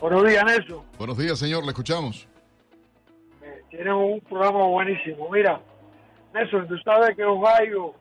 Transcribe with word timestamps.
Buenos 0.00 0.24
días, 0.26 0.44
Nelson. 0.44 0.82
Buenos 0.98 1.18
días, 1.18 1.38
señor, 1.38 1.62
le 1.62 1.68
escuchamos. 1.68 2.26
Eh, 3.42 3.62
Tienen 3.70 3.92
un 3.92 4.20
programa 4.20 4.66
buenísimo. 4.66 5.28
Mira, 5.30 5.60
Nelson, 6.34 6.66
tú 6.66 6.76
sabes 6.78 7.14
que 7.14 7.24
Ohio 7.24 7.94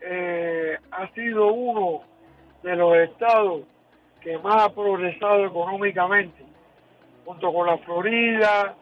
eh, 0.00 0.78
ha 0.90 1.12
sido 1.12 1.52
uno 1.52 2.02
de 2.62 2.76
los 2.76 2.96
estados 2.96 3.62
que 4.22 4.38
más 4.38 4.62
ha 4.62 4.72
progresado 4.72 5.44
económicamente, 5.44 6.42
junto 7.26 7.52
con 7.52 7.66
la 7.66 7.76
Florida, 7.78 8.74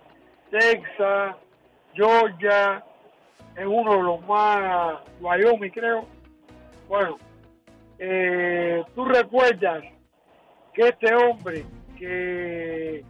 Texas, 0.53 1.37
Georgia, 1.95 2.85
es 3.57 3.67
uno 3.67 3.97
de 3.97 4.03
los 4.03 4.27
más, 4.27 4.99
Wyoming 5.19 5.71
creo. 5.71 6.07
Bueno, 6.87 7.17
eh, 7.99 8.85
tú 8.95 9.07
recuerdas 9.07 9.83
que 10.75 10.89
este 10.89 11.15
hombre 11.15 11.65
que 11.97 13.03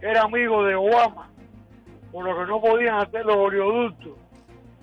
era 0.00 0.22
amigo 0.22 0.64
de 0.64 0.74
Obama, 0.74 1.30
por 2.10 2.24
lo 2.24 2.36
que 2.36 2.46
no 2.46 2.60
podían 2.60 2.96
hacer 2.96 3.24
los 3.24 3.36
oleoductos, 3.36 4.14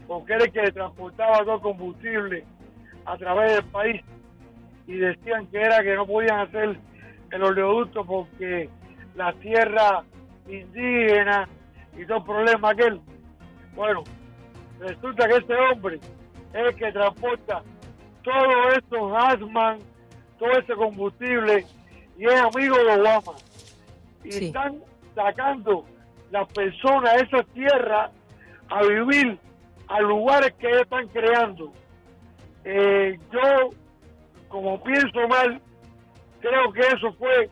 porque 0.08 0.34
era 0.34 0.46
el 0.46 0.52
que 0.54 0.72
transportaba 0.72 1.40
todo 1.40 1.60
combustible 1.60 2.46
a 3.04 3.18
través 3.18 3.56
del 3.56 3.66
país, 3.66 4.02
y 4.88 4.96
decían 4.96 5.46
que 5.48 5.58
era 5.58 5.84
que 5.84 5.94
no 5.96 6.08
podían 6.08 6.40
hacer 6.40 6.78
el 7.32 7.44
oleoducto 7.44 8.06
porque 8.06 8.70
la 9.16 9.34
tierra 9.34 10.06
indígena 10.48 11.50
y 11.98 12.06
todo 12.06 12.18
el 12.20 12.24
problema 12.24 12.70
aquel. 12.70 13.02
Bueno, 13.76 14.04
resulta 14.80 15.28
que 15.28 15.36
este 15.38 15.56
hombre 15.56 15.96
es 16.54 16.66
el 16.68 16.76
que 16.76 16.92
transporta 16.92 17.64
todos 18.24 18.78
estos 18.78 19.14
Asman, 19.16 19.80
todo 20.40 20.52
ese 20.52 20.74
combustible, 20.74 21.66
y 22.18 22.26
es 22.26 22.42
amigo 22.42 22.78
de 22.78 23.02
Obama. 23.02 23.34
Y 24.24 24.32
Sí. 24.32 24.46
están 24.48 24.80
sacando 25.16 25.86
las 26.32 26.48
personas 26.54 27.16
de 27.16 27.22
esa 27.24 27.44
tierra 27.54 28.12
a 28.70 28.82
vivir 28.84 29.40
a 29.88 30.02
lugares 30.02 30.54
que 30.60 30.68
ellos 30.68 30.82
están 30.82 31.08
creando. 31.08 31.72
Eh, 32.66 33.18
yo, 33.32 33.70
como 34.50 34.84
pienso 34.84 35.28
mal, 35.30 35.62
creo 36.42 36.74
que 36.74 36.82
eso 36.82 37.14
fue 37.14 37.50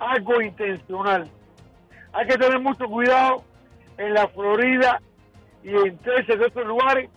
algo 0.00 0.40
intencional. 0.42 1.30
Hay 2.12 2.26
que 2.26 2.36
tener 2.36 2.58
mucho 2.58 2.86
cuidado 2.86 3.44
en 3.98 4.14
la 4.14 4.28
Florida 4.28 5.00
y 5.62 5.70
en 5.70 5.98
Texas, 5.98 6.38
de 6.38 6.46
estos 6.46 6.66
lugares, 6.66 7.10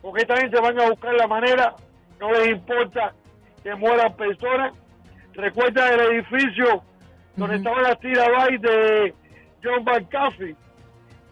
porque 0.00 0.22
esta 0.22 0.36
gente 0.36 0.60
van 0.60 0.80
a 0.80 0.88
buscar 0.90 1.14
la 1.14 1.26
manera, 1.26 1.74
no 2.18 2.32
les 2.32 2.48
importa 2.48 3.12
que 3.62 3.74
mueran 3.74 4.14
personas. 4.14 4.72
Recuerda 5.34 5.94
el 5.94 6.00
edificio 6.12 6.82
donde 7.36 7.56
Ujú. 7.56 7.64
estaban 7.68 7.82
las 7.82 8.00
tiradas 8.00 8.48
de 8.60 9.14
John 9.62 9.84
McAfee, 9.84 10.56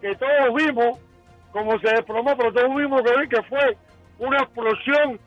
que 0.01 0.15
todos 0.15 0.53
vimos 0.55 0.99
como 1.51 1.79
se 1.79 1.89
desplomó, 1.89 2.35
pero 2.37 2.53
todos 2.53 2.75
vimos 2.75 3.01
que, 3.01 3.27
que 3.29 3.43
fue 3.43 3.77
una 4.19 4.37
explosión 4.37 5.19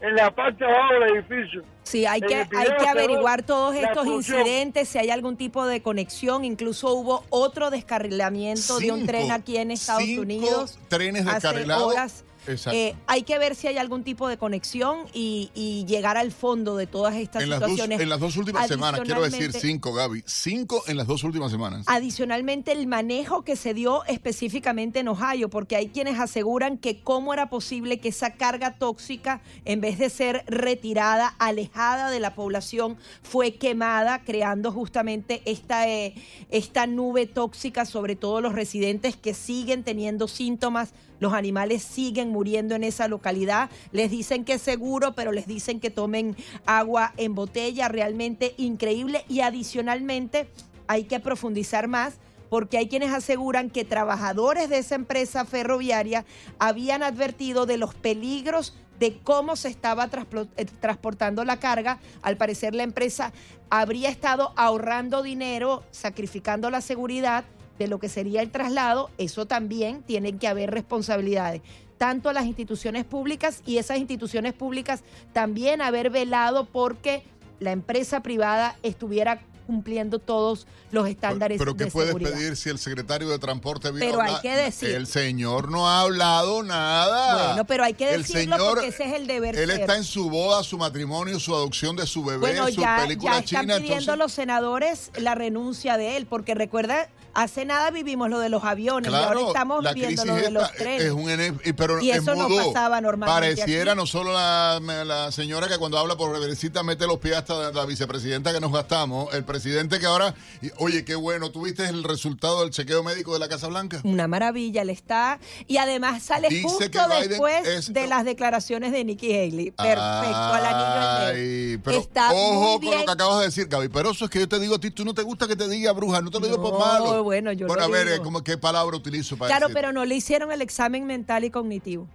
en 0.00 0.14
la 0.16 0.34
parte 0.34 0.64
de 0.64 0.70
abajo 0.70 0.94
del 0.94 1.16
edificio. 1.16 1.62
Sí, 1.82 2.06
hay 2.06 2.20
que, 2.20 2.34
hay 2.36 2.76
que 2.78 2.88
averiguar 2.88 3.42
todos 3.42 3.74
estos 3.74 4.06
incidentes, 4.06 4.88
si 4.88 4.98
hay 4.98 5.10
algún 5.10 5.36
tipo 5.36 5.66
de 5.66 5.82
conexión. 5.82 6.44
Incluso 6.44 6.94
hubo 6.94 7.24
otro 7.30 7.70
descarrilamiento 7.70 8.78
de 8.78 8.92
un 8.92 9.06
tren 9.06 9.30
aquí 9.30 9.56
en 9.56 9.70
Estados 9.70 10.04
cinco 10.04 10.22
Unidos. 10.22 10.78
trenes 10.88 11.26
hace 11.26 11.34
descarrilados 11.34 11.92
horas. 11.92 12.24
Eh, 12.72 12.94
hay 13.06 13.22
que 13.22 13.38
ver 13.38 13.54
si 13.54 13.66
hay 13.66 13.78
algún 13.78 14.04
tipo 14.04 14.28
de 14.28 14.36
conexión 14.36 15.06
y, 15.12 15.50
llegar 15.86 16.16
al 16.16 16.30
fondo 16.30 16.76
de 16.76 16.86
todas 16.86 17.16
estas 17.16 17.42
situaciones. 17.42 18.00
en 18.00 18.08
las 18.08 18.20
dos 18.20 18.36
últimas 18.36 18.68
semanas, 18.68 19.00
quiero 19.04 19.22
decir 19.22 19.52
cinco, 19.52 19.92
Gaby, 19.92 20.22
cinco 20.26 20.82
en 20.86 20.96
las 20.96 21.06
dos 21.06 21.24
últimas 21.24 21.50
semanas. 21.50 21.84
Adicionalmente, 21.86 22.72
el 22.72 22.86
manejo 22.86 23.42
que 23.42 23.56
se 23.56 23.74
dio 23.74 24.04
específicamente 24.04 25.00
en 25.00 25.08
Ohio, 25.08 25.48
porque 25.48 25.76
hay 25.76 25.88
quienes 25.88 26.18
aseguran 26.18 26.78
que 26.78 27.02
cómo 27.02 27.32
era 27.32 27.50
posible 27.50 27.98
que 27.98 28.08
esa 28.08 28.34
carga 28.34 28.74
tóxica, 28.74 29.40
en 29.64 29.80
vez 29.80 29.98
de 29.98 30.10
ser 30.10 30.44
retirada, 30.46 31.34
alejada 31.38 32.10
de 32.10 32.20
la 32.20 32.34
población, 32.34 32.96
fue 33.22 33.54
quemada, 33.54 34.22
creando 34.24 34.72
justamente 34.72 35.42
esta, 35.44 35.88
eh, 35.88 36.14
esta 36.50 36.86
nube 36.86 37.26
tóxica 37.26 37.84
sobre 37.84 38.16
todos 38.16 38.42
los 38.42 38.52
residentes 38.54 39.16
que 39.16 39.34
siguen 39.34 39.84
teniendo 39.84 40.28
síntomas. 40.28 40.92
Los 41.20 41.32
animales 41.32 41.82
siguen 41.82 42.30
muriendo 42.30 42.74
en 42.74 42.82
esa 42.82 43.06
localidad. 43.06 43.70
Les 43.92 44.10
dicen 44.10 44.44
que 44.44 44.54
es 44.54 44.62
seguro, 44.62 45.14
pero 45.14 45.30
les 45.30 45.46
dicen 45.46 45.78
que 45.78 45.90
tomen 45.90 46.36
agua 46.66 47.12
en 47.16 47.34
botella. 47.34 47.88
Realmente 47.88 48.54
increíble. 48.56 49.24
Y 49.28 49.40
adicionalmente 49.42 50.48
hay 50.88 51.04
que 51.04 51.20
profundizar 51.20 51.86
más 51.86 52.14
porque 52.48 52.78
hay 52.78 52.88
quienes 52.88 53.12
aseguran 53.12 53.70
que 53.70 53.84
trabajadores 53.84 54.68
de 54.68 54.78
esa 54.78 54.96
empresa 54.96 55.44
ferroviaria 55.44 56.24
habían 56.58 57.04
advertido 57.04 57.64
de 57.64 57.78
los 57.78 57.94
peligros 57.94 58.74
de 58.98 59.18
cómo 59.22 59.56
se 59.56 59.68
estaba 59.68 60.10
eh, 60.56 60.64
transportando 60.80 61.44
la 61.44 61.58
carga. 61.58 62.00
Al 62.22 62.36
parecer 62.36 62.74
la 62.74 62.82
empresa 62.82 63.32
habría 63.70 64.10
estado 64.10 64.52
ahorrando 64.56 65.22
dinero, 65.22 65.84
sacrificando 65.90 66.70
la 66.70 66.80
seguridad 66.80 67.44
de 67.80 67.88
lo 67.88 67.98
que 67.98 68.10
sería 68.10 68.42
el 68.42 68.50
traslado. 68.50 69.10
Eso 69.16 69.46
también 69.46 70.02
tienen 70.02 70.38
que 70.38 70.46
haber 70.46 70.70
responsabilidades 70.70 71.62
tanto 71.96 72.28
a 72.28 72.32
las 72.32 72.46
instituciones 72.46 73.04
públicas 73.04 73.62
y 73.66 73.76
esas 73.76 73.98
instituciones 73.98 74.54
públicas 74.54 75.02
también 75.34 75.82
haber 75.82 76.08
velado 76.08 76.64
porque 76.64 77.22
la 77.58 77.72
empresa 77.72 78.22
privada 78.22 78.76
estuviera 78.82 79.42
cumpliendo 79.66 80.18
todos 80.18 80.66
los 80.90 81.06
estándares 81.06 81.58
pero, 81.58 81.76
pero 81.76 81.86
¿qué 81.86 81.92
puedes 81.92 82.14
pedir 82.14 82.56
si 82.56 82.70
el 82.70 82.78
secretario 82.78 83.28
de 83.28 83.38
transporte 83.38 83.92
vino 83.92 84.04
pero 84.04 84.20
hay 84.20 84.34
que 84.40 84.56
decir 84.56 84.90
el 84.90 85.06
señor 85.06 85.70
no 85.70 85.88
ha 85.88 86.00
hablado 86.00 86.62
nada 86.62 87.44
bueno 87.48 87.64
pero 87.66 87.84
hay 87.84 87.92
que 87.92 88.06
decirlo 88.06 88.56
el 88.56 88.58
señor, 88.58 88.74
porque 88.74 88.88
ese 88.88 89.04
es 89.04 89.12
el 89.12 89.26
deber 89.26 89.56
él 89.56 89.70
está 89.70 89.96
en 89.96 90.04
su 90.04 90.28
boda 90.28 90.64
su 90.64 90.78
matrimonio 90.78 91.38
su 91.38 91.54
adopción 91.54 91.94
de 91.96 92.06
su 92.06 92.24
bebé 92.24 92.38
bueno, 92.38 92.66
su 92.66 92.80
ya, 92.80 92.96
película 93.02 93.32
ya 93.32 93.38
están 93.40 93.60
china 93.66 93.76
pidiendo 93.76 94.16
los 94.16 94.32
senadores 94.32 95.12
la 95.18 95.34
renuncia 95.34 95.98
de 95.98 96.16
él 96.16 96.26
porque 96.26 96.54
recuerda 96.54 97.08
Hace 97.34 97.64
nada 97.64 97.90
vivimos 97.90 98.28
lo 98.28 98.38
de 98.38 98.48
los 98.48 98.64
aviones 98.64 99.12
y 99.12 99.14
ahora 99.14 99.40
estamos 99.40 99.84
viendo 99.94 100.24
lo 100.24 100.34
de 100.34 100.50
los 100.50 100.72
trenes. 100.72 101.52
pero 101.76 102.00
y 102.00 102.10
eso 102.10 102.34
no 102.34 102.48
pasaba 102.48 103.00
normalmente. 103.00 103.56
Pareciera 103.56 103.94
no 103.94 104.06
solo 104.06 104.32
la, 104.32 105.28
señora 105.32 105.68
que 105.68 105.78
cuando 105.78 105.98
habla 105.98 106.16
por 106.16 106.32
reverencita 106.32 106.82
mete 106.82 107.06
los 107.06 107.18
pies 107.18 107.36
hasta 107.36 107.72
la 107.72 107.84
vicepresidenta 107.86 108.52
que 108.52 108.60
nos 108.60 108.72
gastamos, 108.72 109.32
el 109.34 109.44
presidente 109.44 109.98
que 109.98 110.06
ahora, 110.06 110.34
oye, 110.78 111.04
qué 111.04 111.14
bueno, 111.14 111.50
¿tuviste 111.50 111.88
el 111.88 112.04
resultado 112.04 112.60
del 112.60 112.70
chequeo 112.70 113.02
médico 113.02 113.32
de 113.32 113.38
la 113.38 113.48
Casa 113.48 113.68
Blanca? 113.68 114.00
Una 114.04 114.26
maravilla, 114.28 114.84
le 114.84 114.92
está. 114.92 115.38
Y 115.66 115.76
además 115.76 116.22
sale 116.22 116.62
justo 116.62 117.08
después 117.08 117.92
de 117.92 118.06
las 118.06 118.24
declaraciones 118.24 118.92
de 118.92 119.04
Nikki 119.04 119.32
Haley. 119.32 119.70
Perfecto, 119.70 120.36
al 120.36 120.66
anillo 120.66 121.80
pero 121.82 121.98
está 121.98 122.32
ojo 122.32 122.80
con 122.80 122.98
lo 122.98 123.04
que 123.04 123.10
acabas 123.10 123.38
de 123.40 123.44
decir, 123.46 123.66
Gaby. 123.68 123.88
Pero 123.88 124.10
eso 124.10 124.24
es 124.24 124.30
que 124.30 124.40
yo 124.40 124.48
te 124.48 124.58
digo 124.58 124.76
a 124.76 124.80
ti, 124.80 124.90
tú 124.90 125.04
no 125.04 125.14
te 125.14 125.22
gusta 125.22 125.46
que 125.46 125.56
te 125.56 125.68
diga 125.68 125.92
bruja, 125.92 126.20
no 126.20 126.30
te 126.30 126.40
lo 126.40 126.46
digo 126.46 126.60
por 126.60 126.78
malo 126.78 127.19
bueno, 127.22 127.52
yo 127.52 127.66
bueno, 127.66 127.84
a 127.84 127.88
ver, 127.88 128.20
¿qué 128.44 128.58
palabra 128.58 128.96
utilizo 128.96 129.36
para 129.36 129.56
Claro, 129.56 129.72
pero 129.72 129.92
no 129.92 130.04
le 130.04 130.16
hicieron 130.16 130.52
el 130.52 130.62
examen 130.62 131.06
mental 131.06 131.44
y 131.44 131.50
cognitivo. 131.50 132.08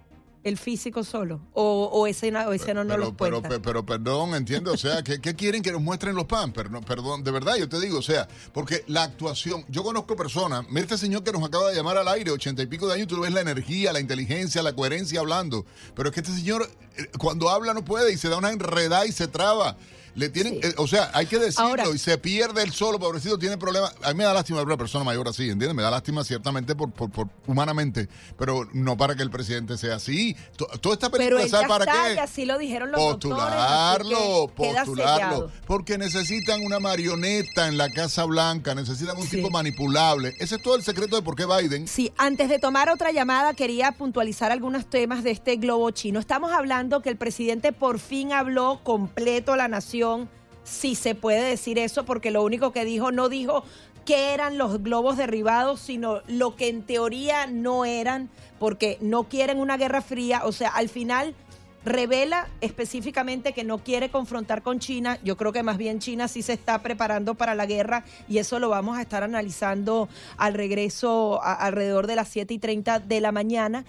El 0.46 0.58
físico 0.58 1.02
solo. 1.02 1.40
O, 1.54 2.06
ese, 2.06 2.30
no, 2.30 2.52
ese 2.52 2.72
no 2.72 2.84
nos 2.84 2.98
lo 3.00 3.16
pero, 3.16 3.42
pero, 3.42 3.84
perdón, 3.84 4.36
entiendo. 4.36 4.72
O 4.72 4.76
sea, 4.76 5.02
¿qué, 5.02 5.18
quieren 5.34 5.60
que 5.60 5.72
nos 5.72 5.82
muestren 5.82 6.14
los 6.14 6.26
pan? 6.26 6.52
Pero, 6.52 6.80
perdón, 6.82 7.24
de 7.24 7.32
verdad, 7.32 7.56
yo 7.56 7.68
te 7.68 7.80
digo, 7.80 7.98
o 7.98 8.02
sea, 8.02 8.28
porque 8.52 8.84
la 8.86 9.02
actuación. 9.02 9.64
Yo 9.68 9.82
conozco 9.82 10.14
personas. 10.14 10.64
Mira 10.68 10.82
este 10.82 10.98
señor 10.98 11.24
que 11.24 11.32
nos 11.32 11.42
acaba 11.42 11.70
de 11.70 11.74
llamar 11.74 11.98
al 11.98 12.06
aire, 12.06 12.30
ochenta 12.30 12.62
y 12.62 12.66
pico 12.66 12.86
de 12.86 12.94
años, 12.94 13.08
tú 13.08 13.20
ves 13.20 13.32
la 13.32 13.40
energía, 13.40 13.92
la 13.92 13.98
inteligencia, 13.98 14.62
la 14.62 14.72
coherencia 14.72 15.18
hablando. 15.18 15.66
Pero 15.96 16.10
es 16.10 16.14
que 16.14 16.20
este 16.20 16.32
señor, 16.32 16.70
eh, 16.96 17.10
cuando 17.18 17.50
habla, 17.50 17.74
no 17.74 17.84
puede 17.84 18.12
y 18.12 18.16
se 18.16 18.28
da 18.28 18.36
una 18.36 18.52
enredada 18.52 19.04
y 19.04 19.10
se 19.10 19.26
traba. 19.26 19.76
Le 20.16 20.30
tienen, 20.30 20.54
eh, 20.62 20.72
o 20.78 20.88
sea, 20.88 21.10
hay 21.12 21.26
que 21.26 21.38
decirlo 21.38 21.92
y 21.94 21.98
se 21.98 22.16
pierde 22.16 22.62
el 22.62 22.72
solo, 22.72 22.98
pobrecito, 22.98 23.38
tiene 23.38 23.58
problemas. 23.58 23.94
A 24.02 24.12
mí 24.12 24.14
me 24.14 24.24
da 24.24 24.32
lástima 24.32 24.60
ver 24.60 24.66
una 24.66 24.78
persona 24.78 25.04
mayor 25.04 25.28
así, 25.28 25.42
¿entiendes? 25.42 25.74
Me 25.74 25.82
da 25.82 25.90
lástima 25.90 26.24
ciertamente 26.24 26.74
por, 26.74 26.90
por, 26.90 27.28
humanamente, 27.46 28.08
pero 28.38 28.66
no 28.72 28.96
para 28.96 29.14
que 29.14 29.22
el 29.22 29.28
presidente 29.30 29.76
sea 29.76 29.96
así. 29.96 30.34
Toda 30.80 30.94
esta 30.94 31.10
película, 31.10 31.46
¿sabe 31.48 31.68
para 31.68 31.84
está, 31.84 32.14
qué? 32.14 32.20
Así 32.20 32.46
lo 32.46 32.56
dijeron 32.56 32.92
los 32.92 32.98
postularlo, 32.98 34.50
postularlo. 34.56 35.50
Porque 35.66 35.98
necesitan 35.98 36.64
una 36.64 36.80
marioneta 36.80 37.68
en 37.68 37.76
la 37.76 37.90
Casa 37.90 38.24
Blanca, 38.24 38.74
necesitan 38.74 39.18
un 39.18 39.28
tipo 39.28 39.50
manipulable. 39.50 40.34
Ese 40.38 40.54
es 40.54 40.62
todo 40.62 40.76
el 40.76 40.82
secreto 40.82 41.16
de 41.16 41.22
por 41.22 41.36
qué 41.36 41.44
Biden. 41.44 41.86
Sí, 41.86 42.10
antes 42.16 42.48
de 42.48 42.58
tomar 42.58 42.88
otra 42.88 43.12
llamada, 43.12 43.52
quería 43.52 43.92
puntualizar 43.92 44.50
algunos 44.50 44.88
temas 44.88 45.22
de 45.22 45.32
este 45.32 45.56
globo 45.56 45.90
chino. 45.90 46.20
Estamos 46.20 46.52
hablando 46.52 47.02
que 47.02 47.10
el 47.10 47.18
presidente 47.18 47.72
por 47.72 47.98
fin 47.98 48.32
habló 48.32 48.80
completo 48.82 49.52
a 49.52 49.58
la 49.58 49.68
nación 49.68 50.05
si 50.64 50.94
se 50.94 51.14
puede 51.14 51.42
decir 51.42 51.78
eso, 51.78 52.04
porque 52.04 52.30
lo 52.30 52.42
único 52.42 52.72
que 52.72 52.84
dijo, 52.84 53.12
no 53.12 53.28
dijo 53.28 53.64
qué 54.04 54.34
eran 54.34 54.58
los 54.58 54.82
globos 54.82 55.16
derribados, 55.16 55.80
sino 55.80 56.22
lo 56.26 56.56
que 56.56 56.68
en 56.68 56.82
teoría 56.82 57.46
no 57.46 57.84
eran, 57.84 58.30
porque 58.58 58.98
no 59.00 59.24
quieren 59.24 59.58
una 59.58 59.76
guerra 59.76 60.00
fría. 60.00 60.42
O 60.44 60.52
sea, 60.52 60.70
al 60.70 60.88
final 60.88 61.34
revela 61.84 62.48
específicamente 62.60 63.52
que 63.52 63.62
no 63.62 63.78
quiere 63.78 64.10
confrontar 64.10 64.62
con 64.62 64.80
China. 64.80 65.18
Yo 65.22 65.36
creo 65.36 65.52
que 65.52 65.62
más 65.62 65.78
bien 65.78 66.00
China 66.00 66.26
sí 66.26 66.42
se 66.42 66.52
está 66.52 66.82
preparando 66.82 67.36
para 67.36 67.54
la 67.54 67.64
guerra 67.64 68.04
y 68.28 68.38
eso 68.38 68.58
lo 68.58 68.68
vamos 68.68 68.98
a 68.98 69.02
estar 69.02 69.22
analizando 69.22 70.08
al 70.36 70.54
regreso 70.54 71.40
alrededor 71.42 72.08
de 72.08 72.16
las 72.16 72.28
7 72.28 72.54
y 72.54 72.58
30 72.58 72.98
de 72.98 73.20
la 73.20 73.30
mañana. 73.30 73.84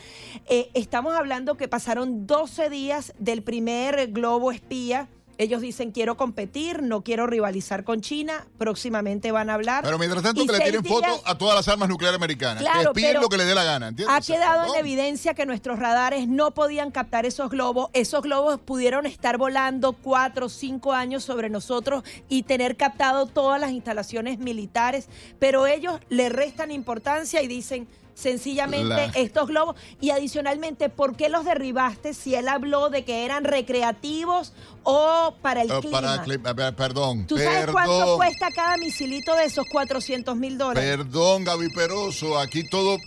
Eh, 0.47 0.69
estamos 0.75 1.15
hablando 1.15 1.57
que 1.57 1.67
pasaron 1.67 2.27
12 2.27 2.69
días 2.69 3.13
del 3.17 3.41
primer 3.41 4.11
globo 4.11 4.51
espía 4.51 5.09
ellos 5.37 5.61
dicen, 5.61 5.91
quiero 5.91 6.17
competir, 6.17 6.81
no 6.81 7.01
quiero 7.03 7.27
rivalizar 7.27 7.83
con 7.83 8.01
China, 8.01 8.47
próximamente 8.57 9.31
van 9.31 9.49
a 9.49 9.53
hablar. 9.53 9.83
Pero 9.83 9.97
mientras 9.99 10.23
tanto 10.23 10.45
que 10.45 10.51
le 10.51 10.59
tienen 10.59 10.83
foto 10.83 11.21
a 11.25 11.37
todas 11.37 11.55
las 11.55 11.67
armas 11.67 11.89
nucleares 11.89 12.15
americanas. 12.15 12.63
Claro, 12.63 12.93
que 12.93 13.13
lo 13.13 13.29
que 13.29 13.37
le 13.37 13.45
dé 13.45 13.55
la 13.55 13.63
gana, 13.63 13.89
¿entiendes? 13.89 14.15
Ha 14.15 14.21
quedado 14.21 14.73
en 14.73 14.79
evidencia 14.79 15.33
que 15.33 15.45
nuestros 15.45 15.79
radares 15.79 16.27
no 16.27 16.51
podían 16.51 16.91
captar 16.91 17.25
esos 17.25 17.49
globos. 17.49 17.89
Esos 17.93 18.21
globos 18.21 18.59
pudieron 18.59 19.05
estar 19.05 19.37
volando 19.37 19.93
cuatro 19.93 20.47
o 20.47 20.49
cinco 20.49 20.93
años 20.93 21.23
sobre 21.23 21.49
nosotros 21.49 22.03
y 22.29 22.43
tener 22.43 22.75
captado 22.75 23.27
todas 23.27 23.61
las 23.61 23.71
instalaciones 23.71 24.39
militares, 24.39 25.07
pero 25.39 25.67
ellos 25.67 25.99
le 26.09 26.29
restan 26.29 26.71
importancia 26.71 27.41
y 27.41 27.47
dicen 27.47 27.87
sencillamente 28.17 29.11
estos 29.15 29.47
globos. 29.47 29.75
Y 30.01 30.09
adicionalmente, 30.09 30.89
¿por 30.89 31.15
qué 31.15 31.29
los 31.29 31.45
derribaste 31.45 32.13
si 32.13 32.35
él 32.35 32.47
habló 32.47 32.89
de 32.89 33.05
que 33.05 33.25
eran 33.25 33.43
recreativos 33.43 34.53
o 34.83 35.35
para 35.41 35.61
el 35.61 35.69
clima? 35.79 36.01
Para 36.41 36.75
perdón. 36.75 37.27
¿Tú 37.27 37.37
sabes 37.37 37.67
cuánto 37.71 38.17
cuesta 38.17 38.49
cada 38.53 38.77
misilito 38.77 39.35
de 39.35 39.45
esos 39.45 39.65
400 39.71 40.35
mil 40.35 40.57
dólares? 40.57 40.97
Perdón, 40.97 41.43
Gaby 41.43 41.69
Peroso, 41.69 42.39
aquí 42.39 42.67
todo 42.67 42.97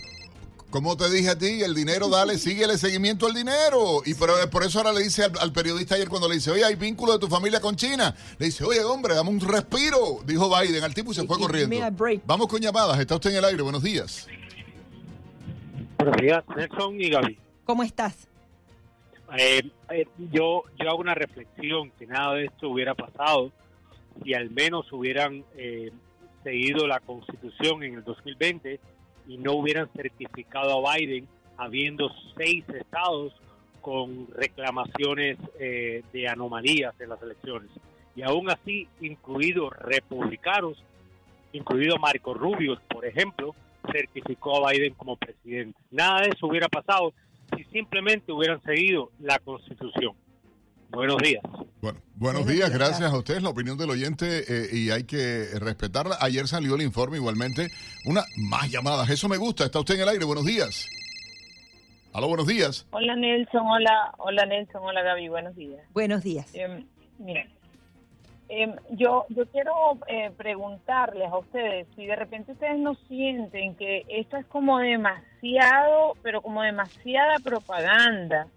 como 0.69 0.95
te 0.95 1.09
dije 1.09 1.29
a 1.31 1.37
ti, 1.37 1.61
el 1.63 1.75
dinero, 1.75 2.07
dale, 2.07 2.37
síguele 2.39 2.77
seguimiento 2.77 3.27
al 3.27 3.33
dinero. 3.33 4.01
Y 4.05 4.13
por, 4.13 4.49
por 4.49 4.63
eso 4.63 4.79
ahora 4.79 4.93
le 4.93 5.03
dice 5.03 5.23
al, 5.23 5.51
periodista 5.51 5.95
ayer 5.95 6.07
cuando 6.07 6.29
le 6.29 6.35
dice, 6.35 6.49
oye, 6.49 6.63
hay 6.63 6.75
vínculo 6.75 7.11
de 7.11 7.19
tu 7.19 7.27
familia 7.27 7.59
con 7.59 7.75
China. 7.75 8.15
Le 8.39 8.45
dice, 8.45 8.63
oye, 8.63 8.81
hombre, 8.85 9.13
dame 9.13 9.29
un 9.29 9.41
respiro, 9.41 10.21
dijo 10.25 10.49
Biden 10.57 10.81
al 10.83 10.93
tipo 10.93 11.11
y 11.11 11.15
se 11.15 11.27
fue 11.27 11.37
corriendo. 11.37 11.75
Vamos 12.25 12.47
con 12.47 12.61
llamadas, 12.61 12.97
está 12.99 13.15
usted 13.15 13.31
en 13.31 13.35
el 13.35 13.45
aire, 13.45 13.61
buenos 13.61 13.83
días. 13.83 14.27
Buenos 16.01 16.19
días, 16.19 16.43
Nelson 16.57 16.99
y 16.99 17.09
Gaby. 17.11 17.37
¿Cómo 17.63 17.83
estás? 17.83 18.27
Eh, 19.37 19.61
eh, 19.91 20.07
yo, 20.31 20.63
yo 20.79 20.89
hago 20.89 20.97
una 20.97 21.13
reflexión 21.13 21.91
que 21.91 22.07
nada 22.07 22.33
de 22.33 22.45
esto 22.45 22.69
hubiera 22.69 22.95
pasado 22.95 23.51
si 24.23 24.33
al 24.33 24.49
menos 24.49 24.91
hubieran 24.91 25.45
eh, 25.55 25.91
seguido 26.43 26.87
la 26.87 27.01
constitución 27.01 27.83
en 27.83 27.93
el 27.93 28.03
2020 28.03 28.79
y 29.27 29.37
no 29.37 29.53
hubieran 29.53 29.89
certificado 29.95 30.87
a 30.87 30.97
Biden 30.97 31.27
habiendo 31.57 32.09
seis 32.35 32.65
estados 32.69 33.35
con 33.81 34.27
reclamaciones 34.33 35.37
de 35.59 36.27
anomalías 36.27 36.99
en 36.99 37.09
las 37.09 37.21
elecciones. 37.21 37.69
Y 38.15 38.23
aún 38.23 38.49
así, 38.49 38.87
incluidos 39.01 39.71
republicanos, 39.77 40.83
incluido 41.53 41.97
Marco 41.97 42.33
Rubio, 42.33 42.81
por 42.89 43.05
ejemplo, 43.05 43.53
certificó 43.91 44.65
a 44.65 44.71
Biden 44.71 44.93
como 44.95 45.15
presidente. 45.17 45.79
Nada 45.91 46.21
de 46.21 46.29
eso 46.29 46.47
hubiera 46.47 46.67
pasado 46.69 47.13
si 47.55 47.63
simplemente 47.65 48.31
hubieran 48.31 48.61
seguido 48.63 49.11
la 49.19 49.39
constitución. 49.39 50.13
Buenos 50.89 51.17
días. 51.19 51.41
Bueno, 51.81 51.99
buenos 52.15 52.45
días, 52.45 52.69
gracias 52.69 53.11
a 53.11 53.17
ustedes. 53.17 53.41
La 53.41 53.49
opinión 53.49 53.77
del 53.77 53.89
oyente 53.89 54.43
eh, 54.47 54.67
y 54.73 54.91
hay 54.91 55.05
que 55.05 55.47
respetarla. 55.57 56.17
Ayer 56.19 56.47
salió 56.47 56.75
el 56.75 56.81
informe 56.81 57.15
igualmente. 57.17 57.69
Una 58.05 58.23
más 58.37 58.69
llamadas, 58.69 59.09
eso 59.09 59.29
me 59.29 59.37
gusta. 59.37 59.63
Está 59.63 59.79
usted 59.79 59.95
en 59.95 60.01
el 60.01 60.09
aire, 60.09 60.25
buenos 60.25 60.45
días. 60.45 60.89
Hola, 62.13 62.27
buenos 62.27 62.45
días. 62.45 62.85
Hola 62.91 63.15
Nelson, 63.15 63.65
hola, 63.65 64.13
hola 64.17 64.45
Nelson, 64.45 64.81
hola 64.83 65.01
Gaby, 65.01 65.29
buenos 65.29 65.55
días. 65.55 65.81
Buenos 65.93 66.23
días. 66.23 66.53
Em, 66.53 66.85
mira, 67.19 67.47
em, 68.51 68.75
yo, 68.89 69.25
yo 69.29 69.45
quiero 69.47 69.73
eh, 70.07 70.31
preguntarles 70.35 71.31
a 71.31 71.37
ustedes 71.37 71.87
si 71.95 72.05
de 72.05 72.15
repente 72.15 72.51
ustedes 72.51 72.77
no 72.77 72.95
sienten 73.07 73.75
que 73.75 74.05
esto 74.09 74.37
es 74.37 74.45
como 74.45 74.79
demasiado, 74.79 76.15
pero 76.21 76.41
como 76.41 76.61
demasiada 76.61 77.39
propaganda 77.39 78.47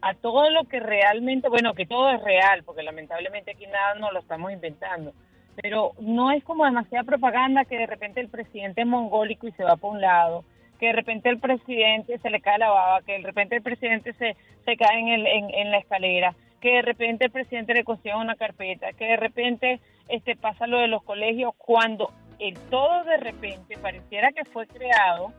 a 0.00 0.14
todo 0.14 0.50
lo 0.50 0.64
que 0.64 0.80
realmente, 0.80 1.48
bueno, 1.48 1.74
que 1.74 1.86
todo 1.86 2.10
es 2.10 2.22
real, 2.22 2.64
porque 2.64 2.82
lamentablemente 2.82 3.52
aquí 3.52 3.66
nada 3.66 3.94
no 3.94 4.10
lo 4.10 4.20
estamos 4.20 4.52
inventando, 4.52 5.12
pero 5.60 5.92
no 6.00 6.32
es 6.32 6.42
como 6.44 6.64
demasiada 6.64 7.04
propaganda 7.04 7.64
que 7.64 7.78
de 7.78 7.86
repente 7.86 8.20
el 8.20 8.28
presidente 8.28 8.80
es 8.80 8.86
mongólico 8.86 9.46
y 9.46 9.52
se 9.52 9.64
va 9.64 9.76
por 9.76 9.92
un 9.92 10.00
lado, 10.00 10.44
que 10.80 10.86
de 10.86 10.92
repente 10.94 11.28
el 11.28 11.38
presidente 11.38 12.18
se 12.18 12.30
le 12.30 12.40
cae 12.40 12.58
la 12.58 12.70
baba, 12.70 13.02
que 13.02 13.12
de 13.12 13.22
repente 13.22 13.54
el 13.54 13.62
presidente 13.62 14.12
se, 14.14 14.36
se 14.64 14.76
cae 14.76 14.98
en, 14.98 15.08
el, 15.08 15.26
en, 15.26 15.70
la 15.70 15.78
escalera, 15.78 16.34
que 16.62 16.76
de 16.76 16.82
repente 16.82 17.24
el 17.24 17.32
presidente 17.32 17.74
le 17.74 17.82
consiga 17.82 18.16
una 18.16 18.36
carpeta, 18.36 18.92
que 18.92 19.04
de 19.04 19.16
repente 19.16 19.80
este 20.08 20.36
pasa 20.36 20.68
lo 20.68 20.78
de 20.78 20.86
los 20.86 21.02
colegios, 21.02 21.54
cuando 21.58 22.12
el 22.38 22.56
todo 22.70 23.02
de 23.02 23.16
repente 23.16 23.76
pareciera 23.78 24.30
que 24.30 24.44
fue 24.44 24.68
creado 24.68 25.32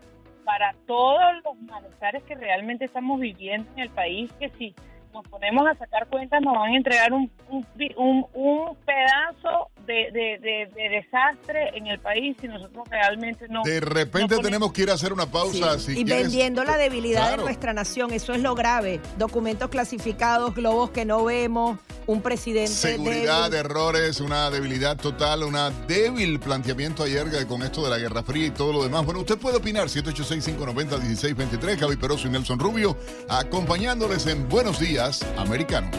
para 0.43 0.75
todos 0.85 1.21
los 1.45 1.57
malestares 1.61 2.23
que 2.23 2.35
realmente 2.35 2.85
estamos 2.85 3.21
viviendo 3.21 3.71
en 3.71 3.79
el 3.79 3.89
país, 3.89 4.31
que 4.33 4.49
si 4.49 4.75
nos 5.13 5.27
ponemos 5.27 5.65
a 5.67 5.75
sacar 5.77 6.07
cuentas 6.07 6.41
nos 6.41 6.53
van 6.55 6.71
a 6.71 6.75
entregar 6.75 7.13
un, 7.13 7.31
un, 7.49 8.25
un, 8.33 8.75
pedazo 8.85 9.69
de, 9.85 10.11
de, 10.11 10.89
desastre 10.89 11.69
en 11.77 11.87
el 11.87 11.99
país 11.99 12.35
y 12.41 12.47
nosotros 12.47 12.87
realmente 12.89 13.47
no... 13.47 13.61
De 13.63 13.79
repente 13.79 14.37
tenemos 14.39 14.73
que 14.73 14.83
ir 14.83 14.89
a 14.89 14.93
hacer 14.93 15.13
una 15.13 15.27
pausa. 15.27 15.77
y 15.87 16.03
vendiendo 16.03 16.63
la 16.63 16.77
debilidad 16.77 17.37
de 17.37 17.43
nuestra 17.43 17.73
nación, 17.73 18.11
eso 18.11 18.33
es 18.33 18.41
lo 18.41 18.55
grave. 18.55 18.99
Documentos 19.17 19.69
clasificados, 19.69 20.55
globos 20.55 20.89
que 20.89 21.05
no 21.05 21.23
vemos, 21.23 21.77
un 22.07 22.21
presidente. 22.21 22.71
Seguridad, 22.71 23.53
errores, 23.53 24.19
una 24.19 24.49
debilidad 24.49 24.97
total, 24.97 25.43
una 25.43 25.69
débil 25.87 26.39
planteamiento 26.39 27.03
ayer 27.03 27.23
con 27.47 27.63
esto 27.63 27.83
de 27.83 27.89
la 27.89 27.97
Guerra 27.97 28.23
Fría 28.23 28.47
y 28.47 28.51
todo 28.51 28.73
lo 28.73 28.83
demás. 28.83 29.05
Bueno, 29.05 29.21
usted 29.21 29.37
puede 29.37 29.57
opinar, 29.57 29.87
786-590-1623, 29.87 31.79
Javi 31.79 31.95
Peroso 31.95 32.27
y 32.27 32.31
Nelson 32.31 32.59
Rubio, 32.59 32.97
acompañándoles 33.29 34.27
en 34.27 34.49
Buenos 34.49 34.79
Días, 34.79 35.02
Americano. 35.37 35.89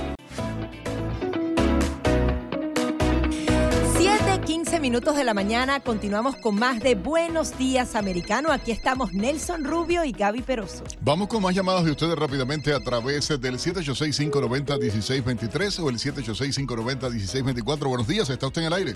15 4.46 4.80
minutos 4.80 5.14
de 5.16 5.25
la 5.25 5.34
mañana, 5.34 5.80
continuamos 5.80 6.37
con 6.37 6.58
más 6.58 6.80
de 6.80 6.94
Buenos 6.94 7.58
Días 7.58 7.94
Americano. 7.96 8.50
Aquí 8.50 8.73
estamos 8.73 9.12
Nelson 9.12 9.64
Rubio 9.64 10.04
y 10.04 10.12
Gaby 10.12 10.40
Peroso. 10.42 10.84
Vamos 11.00 11.28
con 11.28 11.42
más 11.42 11.54
llamadas 11.54 11.84
de 11.84 11.90
ustedes 11.90 12.16
rápidamente 12.16 12.73
a 12.73 12.80
través 12.80 13.28
del 13.40 13.54
786-590-1623 13.54 15.82
o 15.82 15.90
el 15.90 15.96
786-590-1624. 15.96 17.88
Buenos 17.88 18.08
días, 18.08 18.30
está 18.30 18.46
usted 18.46 18.62
en 18.62 18.68
el 18.68 18.73
aire. 18.73 18.92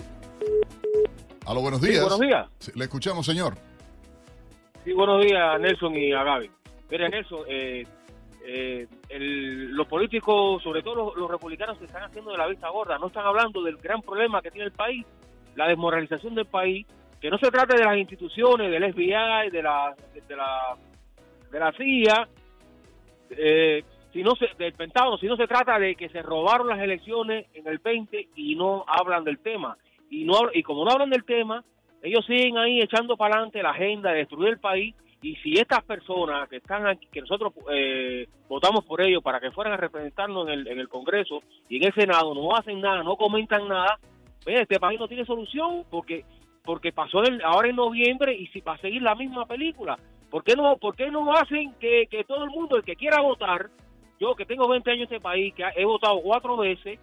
Aló, 1.46 1.60
buenos 1.60 1.80
días. 1.80 2.00
buenos 2.00 2.20
días. 2.20 2.46
le 2.74 2.84
escuchamos, 2.84 3.26
señor. 3.26 3.54
Sí, 4.84 4.92
buenos 4.92 5.24
días, 5.24 5.60
Nelson 5.60 5.96
y 5.96 6.12
a 6.12 6.22
Gaby. 6.24 6.50
Mire, 6.90 7.08
Nelson, 7.08 7.40
eh, 7.48 7.86
eh, 8.50 8.86
los 9.10 9.86
políticos, 9.86 10.62
sobre 10.62 10.82
todo 10.82 11.14
los, 11.14 11.30
republicanos, 11.30 11.76
se 11.76 11.84
están 11.84 12.04
haciendo 12.04 12.30
de 12.30 12.38
la 12.38 12.46
vista 12.46 12.70
gorda. 12.70 12.98
No 12.98 13.08
están 13.08 13.26
hablando 13.26 13.62
del 13.62 13.76
gran 13.76 14.00
problema 14.00 14.40
que 14.40 14.50
tiene 14.50 14.66
el 14.66 14.72
país 14.72 15.04
la 15.54 15.68
desmoralización 15.68 16.34
del 16.34 16.46
país, 16.46 16.86
que 17.20 17.30
no 17.30 17.36
se 17.36 17.50
trate 17.50 17.76
de 17.76 17.84
las 17.84 17.98
instituciones, 17.98 18.70
del 18.70 18.92
FBI, 18.92 19.50
de 19.50 19.62
la, 19.62 19.94
de 20.14 20.36
la, 20.36 20.76
de 21.50 21.58
la 21.58 21.72
CIA, 21.72 22.28
eh, 23.30 23.84
si 24.12 24.22
no 24.22 24.34
se, 24.36 24.46
del 24.56 24.72
Pentágono, 24.72 25.18
si 25.18 25.26
no 25.26 25.36
se 25.36 25.46
trata 25.46 25.78
de 25.78 25.96
que 25.96 26.08
se 26.08 26.22
robaron 26.22 26.68
las 26.68 26.78
elecciones 26.78 27.46
en 27.54 27.66
el 27.66 27.78
20 27.78 28.28
y 28.36 28.54
no 28.54 28.84
hablan 28.86 29.24
del 29.24 29.40
tema. 29.40 29.76
Y, 30.08 30.24
no, 30.24 30.48
y 30.54 30.62
como 30.62 30.84
no 30.84 30.92
hablan 30.92 31.10
del 31.10 31.24
tema, 31.24 31.64
ellos 32.02 32.24
siguen 32.24 32.56
ahí 32.56 32.80
echando 32.80 33.16
para 33.16 33.34
adelante 33.34 33.62
la 33.62 33.70
agenda 33.70 34.12
de 34.12 34.18
destruir 34.18 34.50
el 34.50 34.60
país 34.60 34.94
y 35.20 35.34
si 35.36 35.54
estas 35.54 35.82
personas 35.84 36.48
que 36.48 36.56
están 36.56 36.86
aquí, 36.86 37.06
que 37.10 37.20
nosotros 37.20 37.52
eh, 37.72 38.28
votamos 38.48 38.84
por 38.84 39.00
ellos 39.00 39.22
para 39.22 39.40
que 39.40 39.50
fueran 39.50 39.74
a 39.74 39.76
representarnos 39.76 40.46
en 40.48 40.54
el, 40.54 40.68
en 40.68 40.78
el 40.78 40.88
Congreso 40.88 41.42
y 41.68 41.78
en 41.78 41.84
el 41.84 41.94
Senado, 41.94 42.34
no 42.34 42.54
hacen 42.54 42.80
nada, 42.80 43.02
no 43.02 43.16
comentan 43.16 43.66
nada, 43.66 43.98
este 44.46 44.78
país 44.78 44.98
no 44.98 45.08
tiene 45.08 45.24
solución 45.24 45.84
porque 45.90 46.24
porque 46.68 46.92
pasó 46.92 47.22
ahora 47.44 47.70
en 47.70 47.76
noviembre 47.76 48.34
y 48.34 48.46
si 48.48 48.60
va 48.60 48.74
a 48.74 48.78
seguir 48.78 49.00
la 49.00 49.14
misma 49.14 49.46
película. 49.46 49.98
¿Por 50.30 50.44
qué 50.44 50.54
no, 50.54 50.76
por 50.76 50.94
qué 50.94 51.10
no 51.10 51.32
hacen 51.32 51.72
que, 51.80 52.06
todo 52.28 52.44
el 52.44 52.50
mundo, 52.50 52.76
el 52.76 52.82
que 52.82 52.94
quiera 52.94 53.22
votar, 53.22 53.70
yo 54.20 54.34
que 54.34 54.44
tengo 54.44 54.68
20 54.68 54.90
años 54.90 55.08
en 55.08 55.14
este 55.14 55.20
país, 55.20 55.54
que 55.54 55.64
he 55.74 55.86
votado 55.86 56.20
cuatro 56.20 56.58
veces, 56.58 56.98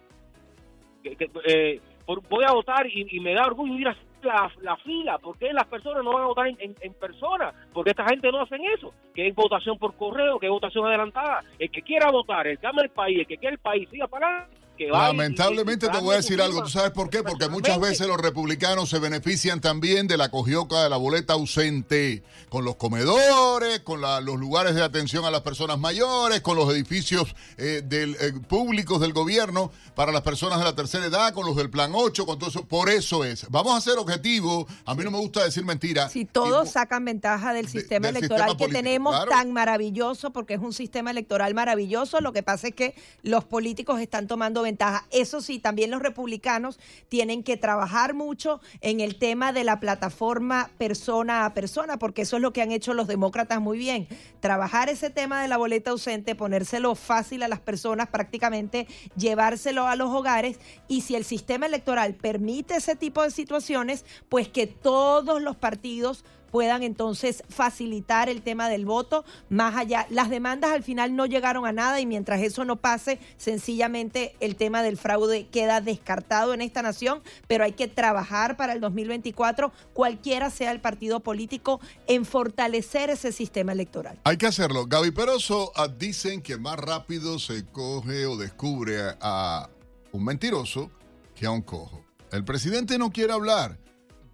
que, 1.02 1.16
eh, 1.48 1.80
voy 2.06 2.44
a 2.46 2.52
votar 2.52 2.86
y, 2.86 3.18
me 3.18 3.34
da 3.34 3.44
orgullo 3.44 3.74
ir 3.74 3.88
a 3.88 3.96
la, 4.26 4.50
la 4.62 4.76
fila. 4.76 5.18
¿Por 5.18 5.38
qué 5.38 5.52
las 5.52 5.66
personas 5.66 6.04
no 6.04 6.12
van 6.12 6.24
a 6.24 6.26
votar 6.26 6.46
en, 6.48 6.94
persona? 6.94 7.52
Porque 7.72 7.90
esta 7.90 8.04
gente 8.04 8.30
no 8.30 8.42
hacen 8.42 8.60
eso. 8.76 8.92
Que 9.14 9.28
es 9.28 9.34
votación 9.34 9.78
por 9.78 9.96
correo, 9.96 10.38
que 10.38 10.46
es 10.46 10.52
votación 10.52 10.86
adelantada. 10.86 11.42
El 11.58 11.70
que 11.70 11.82
quiera 11.82 12.10
votar, 12.10 12.46
el 12.46 12.58
que 12.58 12.66
ama 12.66 12.82
el 12.82 12.90
país, 12.90 13.20
el 13.20 13.26
que 13.26 13.38
quiera 13.38 13.54
el 13.54 13.60
país, 13.60 13.88
siga 13.88 14.06
para 14.06 14.48
Lamentablemente 14.78 15.88
te 15.88 15.98
voy 15.98 16.14
a 16.14 16.16
decir 16.18 16.40
algo. 16.40 16.62
¿Tú 16.62 16.68
sabes 16.68 16.90
por 16.90 17.10
qué? 17.10 17.22
Porque 17.22 17.48
muchas 17.48 17.80
veces 17.80 18.06
los 18.06 18.18
republicanos 18.18 18.88
se 18.88 18.98
benefician 18.98 19.60
también 19.60 20.06
de 20.06 20.16
la 20.16 20.30
cogioca 20.30 20.82
de 20.82 20.90
la 20.90 20.96
boleta 20.96 21.34
ausente, 21.34 22.22
con 22.48 22.64
los 22.64 22.76
comedores, 22.76 23.80
con 23.80 24.00
los 24.00 24.38
lugares 24.38 24.74
de 24.74 24.82
atención 24.82 25.24
a 25.24 25.30
las 25.30 25.42
personas 25.42 25.78
mayores, 25.78 26.40
con 26.40 26.56
los 26.56 26.72
edificios 26.72 27.34
eh, 27.56 27.82
del, 27.84 28.16
eh, 28.20 28.32
públicos 28.48 29.00
del 29.00 29.12
gobierno 29.12 29.70
para 29.94 30.12
las 30.12 30.22
personas 30.22 30.58
de 30.58 30.64
la 30.64 30.74
tercera 30.74 31.06
edad, 31.06 31.32
con 31.32 31.46
los 31.46 31.56
del 31.56 31.70
Plan 31.70 31.92
8, 31.94 32.26
con 32.26 32.38
todo 32.38 32.50
eso. 32.50 32.64
Por 32.64 32.90
eso 32.90 33.24
es. 33.24 33.46
Vamos 33.50 33.76
a 33.76 33.80
ser 33.80 33.98
objetivos. 33.98 34.66
A 34.84 34.94
mí 34.94 35.04
no 35.04 35.10
me 35.10 35.18
gusta 35.18 35.44
decir 35.44 35.64
mentiras. 35.64 36.12
Si 36.12 36.24
todos 36.24 36.70
sacan 36.70 37.04
ventaja 37.04 37.52
del 37.52 37.68
sistema 37.68 38.08
electoral 38.08 38.56
que 38.56 38.68
tenemos 38.68 39.16
tan 39.28 39.52
maravilloso, 39.52 40.30
porque 40.30 40.54
es 40.54 40.60
un 40.60 40.72
sistema 40.72 41.10
electoral 41.10 41.54
maravilloso, 41.54 42.20
lo 42.20 42.32
que 42.32 42.42
pasa 42.42 42.68
es 42.68 42.74
que 42.74 42.94
los 43.22 43.44
políticos 43.44 44.00
están 44.00 44.26
tomando 44.26 44.62
ventaja. 44.66 45.06
Eso 45.10 45.40
sí, 45.40 45.58
también 45.58 45.90
los 45.90 46.02
republicanos 46.02 46.78
tienen 47.08 47.42
que 47.42 47.56
trabajar 47.56 48.14
mucho 48.14 48.60
en 48.80 49.00
el 49.00 49.18
tema 49.18 49.52
de 49.52 49.64
la 49.64 49.80
plataforma 49.80 50.70
persona 50.78 51.44
a 51.44 51.54
persona, 51.54 51.98
porque 51.98 52.22
eso 52.22 52.36
es 52.36 52.42
lo 52.42 52.52
que 52.52 52.62
han 52.62 52.72
hecho 52.72 52.94
los 52.94 53.06
demócratas 53.06 53.60
muy 53.60 53.78
bien. 53.78 54.08
Trabajar 54.40 54.88
ese 54.88 55.10
tema 55.10 55.42
de 55.42 55.48
la 55.48 55.56
boleta 55.56 55.90
ausente, 55.90 56.34
ponérselo 56.34 56.94
fácil 56.94 57.42
a 57.42 57.48
las 57.48 57.60
personas, 57.60 58.08
prácticamente 58.08 58.86
llevárselo 59.16 59.86
a 59.86 59.96
los 59.96 60.10
hogares 60.10 60.58
y 60.88 61.00
si 61.00 61.14
el 61.14 61.24
sistema 61.24 61.66
electoral 61.66 62.14
permite 62.14 62.76
ese 62.76 62.96
tipo 62.96 63.22
de 63.22 63.30
situaciones, 63.30 64.04
pues 64.28 64.48
que 64.48 64.66
todos 64.66 65.40
los 65.40 65.56
partidos 65.56 66.24
puedan 66.50 66.82
entonces 66.82 67.42
facilitar 67.48 68.28
el 68.28 68.42
tema 68.42 68.68
del 68.68 68.84
voto 68.84 69.24
más 69.48 69.76
allá. 69.76 70.06
Las 70.10 70.30
demandas 70.30 70.72
al 70.72 70.82
final 70.82 71.16
no 71.16 71.26
llegaron 71.26 71.66
a 71.66 71.72
nada 71.72 72.00
y 72.00 72.06
mientras 72.06 72.40
eso 72.42 72.64
no 72.64 72.76
pase, 72.76 73.18
sencillamente 73.36 74.34
el 74.40 74.56
tema 74.56 74.82
del 74.82 74.96
fraude 74.96 75.46
queda 75.48 75.80
descartado 75.80 76.54
en 76.54 76.62
esta 76.62 76.82
nación, 76.82 77.22
pero 77.46 77.64
hay 77.64 77.72
que 77.72 77.88
trabajar 77.88 78.56
para 78.56 78.72
el 78.72 78.80
2024, 78.80 79.72
cualquiera 79.92 80.50
sea 80.50 80.72
el 80.72 80.80
partido 80.80 81.20
político, 81.20 81.80
en 82.06 82.24
fortalecer 82.24 83.10
ese 83.10 83.32
sistema 83.32 83.72
electoral. 83.72 84.18
Hay 84.24 84.36
que 84.36 84.46
hacerlo. 84.46 84.86
Gaby 84.86 85.10
Peroso 85.10 85.72
ah, 85.76 85.88
dicen 85.88 86.42
que 86.42 86.56
más 86.56 86.78
rápido 86.78 87.38
se 87.38 87.64
coge 87.66 88.26
o 88.26 88.36
descubre 88.36 88.98
a 89.20 89.68
un 90.12 90.24
mentiroso 90.24 90.90
que 91.34 91.46
a 91.46 91.50
un 91.50 91.62
cojo. 91.62 92.04
El 92.32 92.44
presidente 92.44 92.98
no 92.98 93.10
quiere 93.10 93.32
hablar 93.32 93.78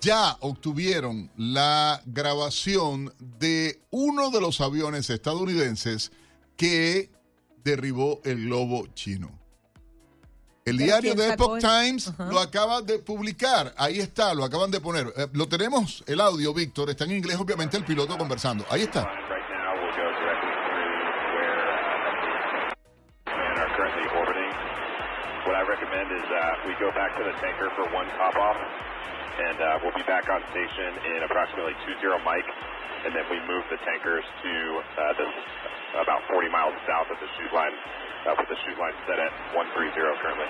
ya 0.03 0.37
obtuvieron 0.41 1.31
la 1.37 2.03
grabación 2.05 3.15
de 3.19 3.81
uno 3.91 4.31
de 4.31 4.41
los 4.41 4.61
aviones 4.61 5.09
estadounidenses 5.09 6.11
que 6.57 7.09
derribó 7.63 8.21
el 8.25 8.47
globo 8.47 8.89
chino. 8.95 9.31
El 10.65 10.77
diario 10.77 11.15
de 11.15 11.33
Epoch 11.33 11.61
Times 11.61 12.13
lo 12.19 12.41
acaba 12.41 12.83
de 12.83 12.99
publicar. 12.99 13.75
Ahí 13.77 14.01
está, 14.01 14.35
lo 14.35 14.45
acaban 14.45 14.71
de 14.71 14.81
poner. 14.81 15.13
Eh, 15.17 15.29
lo 15.33 15.49
tenemos, 15.49 16.05
el 16.07 16.21
audio, 16.21 16.53
Víctor. 16.53 16.91
Está 16.91 17.05
en 17.05 17.13
inglés, 17.13 17.37
obviamente, 17.37 17.77
el 17.77 17.85
piloto 17.85 18.19
conversando. 18.19 18.65
Ahí 18.71 18.83
está. 18.83 19.09
What 25.43 25.57
I 25.57 25.67
recommend 25.67 26.07
is 26.13 26.23
uh, 26.23 26.69
we 26.69 26.75
go 26.79 26.95
back 26.95 27.19
to 27.19 27.25
the 27.25 27.35
tanker 27.43 27.69
for 27.75 27.83
one 27.93 28.07
top 28.15 28.37
off 28.37 28.57
and 29.39 29.59
uh, 29.61 29.79
we'll 29.81 29.97
be 29.97 30.05
back 30.05 30.29
on 30.29 30.41
station 30.53 30.91
in 31.17 31.25
approximately 31.25 31.73
20 31.89 32.25
Mike, 32.25 32.49
and 33.05 33.17
then 33.17 33.25
we 33.31 33.41
move 33.49 33.65
the 33.71 33.81
tankers 33.85 34.25
to 34.43 34.53
uh, 34.99 35.13
this 35.17 35.33
about 36.01 36.25
40 36.29 36.49
miles 36.49 36.73
south 36.89 37.09
of 37.13 37.19
the 37.21 37.29
shoot 37.37 37.53
line, 37.53 37.73
uh, 38.27 38.35
with 38.37 38.49
the 38.49 38.57
shoot 38.65 38.77
line 38.81 38.97
set 39.09 39.21
at 39.21 39.33
130 39.57 39.93
currently. 40.21 40.49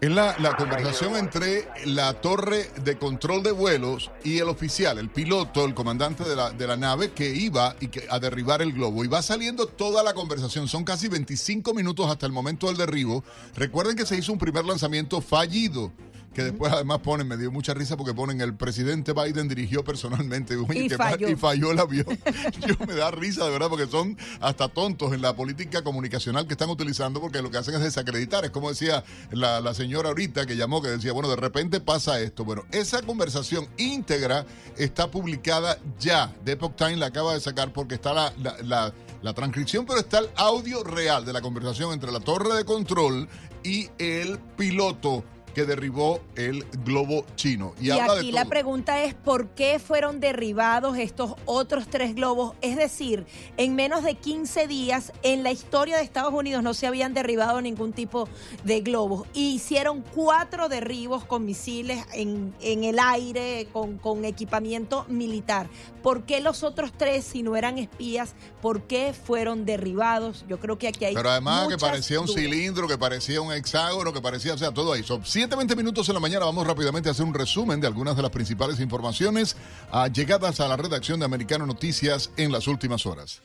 Es 0.00 0.10
la, 0.10 0.34
la, 0.38 0.56
conversación 0.56 1.14
entre 1.14 1.68
la 1.84 2.14
torre 2.22 2.70
de 2.82 2.96
control 2.96 3.42
de 3.42 3.52
vuelos 3.52 4.10
y 4.24 4.38
el 4.38 4.48
oficial, 4.48 4.96
el 4.96 5.10
piloto, 5.10 5.66
el 5.66 5.74
comandante 5.74 6.24
de 6.24 6.34
la, 6.34 6.52
de 6.52 6.66
la 6.66 6.78
nave 6.78 7.12
que 7.12 7.28
iba 7.28 7.76
y 7.80 7.88
que, 7.88 8.06
a 8.08 8.18
derribar 8.18 8.62
el 8.62 8.72
globo. 8.72 9.04
Y 9.04 9.08
va 9.08 9.20
saliendo 9.20 9.66
toda 9.66 10.02
la 10.02 10.14
conversación. 10.14 10.68
Son 10.68 10.84
casi 10.84 11.08
25 11.08 11.74
minutos 11.74 12.10
hasta 12.10 12.24
el 12.24 12.32
momento 12.32 12.68
del 12.68 12.78
derribo. 12.78 13.22
Recuerden 13.54 13.94
que 13.94 14.06
se 14.06 14.16
hizo 14.16 14.32
un 14.32 14.38
primer 14.38 14.64
lanzamiento 14.64 15.20
fallido 15.20 15.92
que 16.34 16.44
después 16.44 16.72
además 16.72 17.00
ponen, 17.00 17.26
me 17.26 17.36
dio 17.36 17.50
mucha 17.50 17.74
risa 17.74 17.96
porque 17.96 18.14
ponen 18.14 18.40
el 18.40 18.54
presidente 18.54 19.12
Biden 19.12 19.48
dirigió 19.48 19.82
personalmente 19.84 20.56
y, 20.74 20.88
falló. 20.90 21.28
y 21.28 21.36
falló 21.36 21.72
el 21.72 21.78
avión. 21.78 22.06
Yo 22.66 22.74
me 22.86 22.94
da 22.94 23.10
risa 23.10 23.44
de 23.44 23.50
verdad 23.50 23.68
porque 23.68 23.86
son 23.86 24.16
hasta 24.40 24.68
tontos 24.68 25.12
en 25.12 25.22
la 25.22 25.34
política 25.34 25.82
comunicacional 25.82 26.46
que 26.46 26.54
están 26.54 26.70
utilizando 26.70 27.20
porque 27.20 27.42
lo 27.42 27.50
que 27.50 27.58
hacen 27.58 27.74
es 27.74 27.80
desacreditar. 27.80 28.44
Es 28.44 28.50
como 28.50 28.68
decía 28.68 29.04
la, 29.32 29.60
la 29.60 29.74
señora 29.74 30.10
ahorita 30.10 30.46
que 30.46 30.56
llamó, 30.56 30.80
que 30.80 30.88
decía, 30.88 31.12
bueno, 31.12 31.28
de 31.28 31.36
repente 31.36 31.80
pasa 31.80 32.20
esto. 32.20 32.44
Bueno, 32.44 32.64
esa 32.70 33.02
conversación 33.02 33.68
íntegra 33.76 34.46
está 34.76 35.10
publicada 35.10 35.78
ya. 35.98 36.32
The 36.44 36.52
Epoch 36.52 36.76
Times 36.76 36.98
la 36.98 37.06
acaba 37.06 37.34
de 37.34 37.40
sacar 37.40 37.72
porque 37.72 37.96
está 37.96 38.12
la, 38.12 38.32
la, 38.62 38.92
la 39.22 39.34
transcripción, 39.34 39.84
pero 39.86 39.98
está 39.98 40.18
el 40.18 40.28
audio 40.36 40.84
real 40.84 41.24
de 41.24 41.32
la 41.32 41.40
conversación 41.40 41.92
entre 41.92 42.12
la 42.12 42.20
torre 42.20 42.56
de 42.56 42.64
control 42.64 43.28
y 43.62 43.88
el 43.98 44.38
piloto 44.56 45.24
que 45.54 45.64
derribó 45.64 46.20
el 46.36 46.64
globo 46.84 47.24
chino. 47.36 47.74
Y, 47.80 47.90
aquí 47.90 48.32
la 48.32 48.44
pregunta 48.46 49.02
es 49.04 49.14
por 49.14 49.48
qué 49.48 49.78
fueron 49.78 50.20
derribados 50.20 50.96
estos 50.98 51.34
otros 51.44 51.88
tres 51.88 52.14
globos. 52.14 52.54
Es 52.60 52.76
decir, 52.76 53.26
en 53.56 53.74
menos 53.74 54.04
de 54.04 54.14
15 54.14 54.66
días 54.66 55.12
en 55.22 55.42
la 55.42 55.50
historia 55.50 55.96
de 55.96 56.02
Estados 56.02 56.32
Unidos 56.32 56.62
no 56.62 56.74
se 56.74 56.86
habían 56.86 57.14
derribado 57.14 57.60
ningún 57.60 57.92
tipo 57.92 58.28
de 58.64 58.80
globos. 58.80 59.26
Y 59.34 59.54
hicieron 59.54 60.02
cuatro 60.14 60.68
derribos 60.68 61.24
con 61.24 61.44
misiles 61.44 62.04
en, 62.12 62.54
en 62.60 62.84
el 62.84 62.98
aire, 62.98 63.68
con, 63.72 63.98
con 63.98 64.24
equipamiento 64.24 65.04
militar. 65.08 65.68
¿Por 66.02 66.24
qué 66.24 66.40
los 66.40 66.62
otros 66.62 66.92
tres, 66.96 67.24
si 67.24 67.42
no 67.42 67.56
eran 67.56 67.78
espías, 67.78 68.34
por 68.62 68.82
qué 68.82 69.12
fueron 69.12 69.64
derribados? 69.64 70.44
Yo 70.48 70.58
creo 70.58 70.78
que 70.78 70.88
aquí 70.88 71.04
hay. 71.04 71.14
Pero 71.14 71.30
además 71.30 71.68
que 71.68 71.78
parecía 71.78 72.20
un 72.20 72.28
cilindro, 72.28 72.88
que 72.88 72.96
parecía 72.96 73.40
un 73.40 73.52
hexágono, 73.52 74.12
que 74.12 74.20
parecía, 74.20 74.54
o 74.54 74.58
sea, 74.58 74.72
todo. 74.72 74.90
Son 75.02 75.24
7, 75.40 75.56
20 75.56 75.74
minutos 75.74 76.06
en 76.06 76.12
la 76.12 76.20
mañana. 76.20 76.44
Vamos 76.44 76.66
rápidamente 76.66 77.08
a 77.08 77.12
hacer 77.12 77.24
un 77.24 77.32
resumen 77.32 77.80
de 77.80 77.86
algunas 77.86 78.14
de 78.14 78.20
las 78.20 78.30
principales 78.30 78.78
informaciones 78.78 79.56
ah, 79.90 80.06
llegadas 80.06 80.60
a 80.60 80.68
la 80.68 80.76
redacción 80.76 81.18
de 81.18 81.24
Americano 81.24 81.64
Noticias 81.64 82.30
en 82.36 82.52
las 82.52 82.66
últimas 82.66 83.06
horas. 83.06 83.40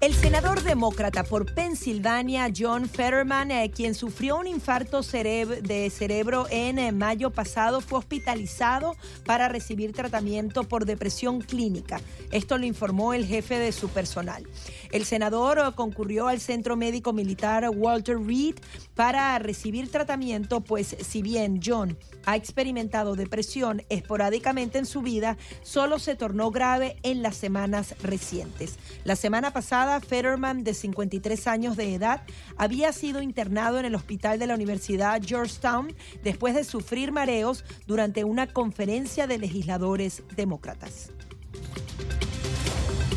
El 0.00 0.14
senador 0.14 0.62
demócrata 0.62 1.24
por 1.24 1.52
Pensilvania, 1.54 2.52
John 2.56 2.88
Fetterman, 2.88 3.50
eh, 3.50 3.68
quien 3.74 3.96
sufrió 3.96 4.36
un 4.36 4.46
infarto 4.46 5.00
de 5.02 5.90
cerebro 5.92 6.46
en 6.50 6.78
eh, 6.78 6.92
mayo 6.92 7.30
pasado, 7.30 7.80
fue 7.80 7.98
hospitalizado 7.98 8.94
para 9.26 9.48
recibir 9.48 9.92
tratamiento 9.92 10.62
por 10.62 10.84
depresión 10.84 11.40
clínica. 11.40 12.00
Esto 12.30 12.58
lo 12.58 12.64
informó 12.64 13.12
el 13.12 13.26
jefe 13.26 13.58
de 13.58 13.72
su 13.72 13.88
personal. 13.88 14.46
El 14.92 15.04
senador 15.04 15.58
eh, 15.58 15.62
concurrió 15.74 16.28
al 16.28 16.38
Centro 16.38 16.76
Médico 16.76 17.12
Militar 17.12 17.68
Walter 17.68 18.20
Reed 18.20 18.54
para 18.94 19.36
recibir 19.40 19.90
tratamiento, 19.90 20.60
pues 20.60 20.96
si 21.00 21.22
bien 21.22 21.60
John 21.64 21.98
ha 22.24 22.36
experimentado 22.36 23.16
depresión 23.16 23.82
esporádicamente 23.88 24.78
en 24.78 24.86
su 24.86 25.02
vida, 25.02 25.36
solo 25.62 25.98
se 25.98 26.14
tornó 26.14 26.52
grave 26.52 26.98
en 27.02 27.20
las 27.20 27.36
semanas 27.36 27.96
recientes. 28.00 28.76
La 29.02 29.16
semana 29.16 29.52
pasada, 29.52 29.87
Fetterman, 30.00 30.64
de 30.64 30.74
53 30.74 31.46
años 31.46 31.76
de 31.76 31.94
edad, 31.94 32.22
había 32.56 32.92
sido 32.92 33.22
internado 33.22 33.78
en 33.78 33.84
el 33.84 33.94
hospital 33.94 34.38
de 34.38 34.46
la 34.46 34.54
Universidad 34.54 35.22
Georgetown 35.24 35.94
después 36.22 36.54
de 36.54 36.64
sufrir 36.64 37.12
mareos 37.12 37.64
durante 37.86 38.24
una 38.24 38.46
conferencia 38.46 39.26
de 39.26 39.38
legisladores 39.38 40.22
demócratas. 40.36 41.10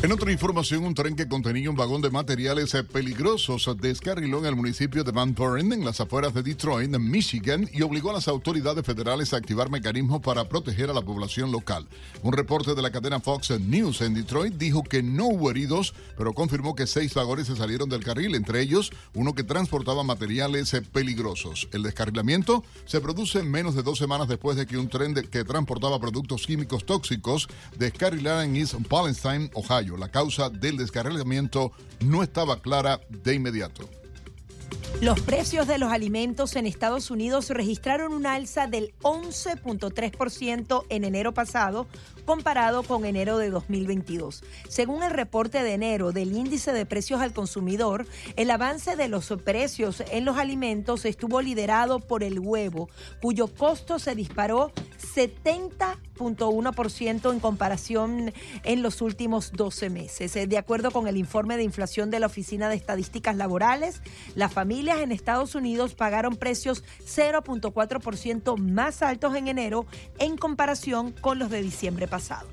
En 0.02 0.10
otra 0.10 0.32
información, 0.32 0.82
un 0.82 0.94
tren 0.94 1.14
que 1.14 1.28
contenía 1.28 1.70
un 1.70 1.76
vagón 1.76 2.02
de 2.02 2.10
materiales 2.10 2.76
peligrosos 2.92 3.70
descarriló 3.80 4.40
en 4.40 4.46
el 4.46 4.56
municipio 4.56 5.04
de 5.04 5.12
Van 5.12 5.32
Buren, 5.32 5.72
en 5.72 5.84
las 5.84 6.00
afueras 6.00 6.34
de 6.34 6.42
Detroit, 6.42 6.90
Michigan, 6.90 7.70
y 7.72 7.82
obligó 7.82 8.10
a 8.10 8.14
las 8.14 8.26
autoridades 8.26 8.84
federales 8.84 9.32
a 9.32 9.36
activar 9.36 9.70
mecanismos 9.70 10.20
para 10.20 10.48
proteger 10.48 10.90
a 10.90 10.92
la 10.92 11.02
población 11.02 11.52
local. 11.52 11.86
Un 12.24 12.32
reporte 12.32 12.74
de 12.74 12.82
la 12.82 12.90
cadena 12.90 13.20
Fox 13.20 13.50
News 13.60 14.00
en 14.00 14.14
Detroit 14.14 14.54
dijo 14.54 14.82
que 14.82 15.04
no 15.04 15.26
hubo 15.26 15.52
heridos, 15.52 15.94
pero 16.18 16.34
confirmó 16.34 16.74
que 16.74 16.88
seis 16.88 17.14
vagones 17.14 17.46
se 17.46 17.54
salieron 17.54 17.88
del 17.88 18.02
carril, 18.02 18.34
entre 18.34 18.60
ellos 18.60 18.90
uno 19.14 19.36
que 19.36 19.44
transportaba 19.44 20.02
materiales 20.02 20.72
peligrosos. 20.92 21.68
El 21.70 21.84
descarrilamiento 21.84 22.64
se 22.86 23.00
produce 23.00 23.44
menos 23.44 23.76
de 23.76 23.84
dos 23.84 23.98
semanas 23.98 24.26
después 24.26 24.56
de 24.56 24.66
que 24.66 24.78
un 24.78 24.88
tren 24.88 25.14
que 25.14 25.44
transportaba 25.44 26.00
productos 26.00 26.44
químicos 26.44 26.84
tóxicos 26.84 27.46
descarrilara 27.78 28.44
en 28.44 28.56
East 28.56 28.74
Palestine, 28.88 29.48
Ohio. 29.54 29.91
La 29.96 30.08
causa 30.08 30.50
del 30.50 30.76
descarrilamiento 30.76 31.72
no 32.00 32.22
estaba 32.22 32.60
clara 32.60 33.00
de 33.08 33.34
inmediato. 33.34 33.88
Los 35.00 35.20
precios 35.20 35.66
de 35.66 35.78
los 35.78 35.92
alimentos 35.92 36.54
en 36.54 36.66
Estados 36.66 37.10
Unidos 37.10 37.50
registraron 37.50 38.12
un 38.12 38.24
alza 38.24 38.68
del 38.68 38.94
11.3% 39.02 40.84
en 40.88 41.04
enero 41.04 41.34
pasado 41.34 41.88
comparado 42.24 42.84
con 42.84 43.04
enero 43.04 43.36
de 43.38 43.50
2022. 43.50 44.44
Según 44.68 45.02
el 45.02 45.10
reporte 45.10 45.64
de 45.64 45.72
enero 45.72 46.12
del 46.12 46.36
índice 46.36 46.72
de 46.72 46.86
precios 46.86 47.20
al 47.20 47.32
consumidor, 47.32 48.06
el 48.36 48.48
avance 48.50 48.94
de 48.94 49.08
los 49.08 49.34
precios 49.44 50.04
en 50.10 50.24
los 50.24 50.38
alimentos 50.38 51.04
estuvo 51.04 51.42
liderado 51.42 51.98
por 51.98 52.22
el 52.22 52.38
huevo, 52.38 52.88
cuyo 53.20 53.48
costo 53.48 53.98
se 53.98 54.14
disparó 54.14 54.70
70.1% 55.14 57.32
en 57.32 57.40
comparación 57.40 58.32
en 58.62 58.82
los 58.82 59.02
últimos 59.02 59.50
12 59.52 59.90
meses. 59.90 60.32
De 60.32 60.58
acuerdo 60.58 60.92
con 60.92 61.08
el 61.08 61.16
informe 61.16 61.56
de 61.56 61.64
inflación 61.64 62.10
de 62.10 62.20
la 62.20 62.26
Oficina 62.26 62.68
de 62.68 62.76
Estadísticas 62.76 63.34
Laborales, 63.36 64.00
las 64.36 64.52
familias 64.62 65.00
en 65.00 65.10
Estados 65.10 65.56
Unidos 65.56 65.96
pagaron 65.96 66.36
precios 66.36 66.84
0.4% 67.04 68.56
más 68.58 69.02
altos 69.02 69.34
en 69.34 69.48
enero 69.48 69.86
en 70.20 70.36
comparación 70.36 71.10
con 71.20 71.40
los 71.40 71.50
de 71.50 71.60
diciembre 71.62 72.06
pasado. 72.06 72.46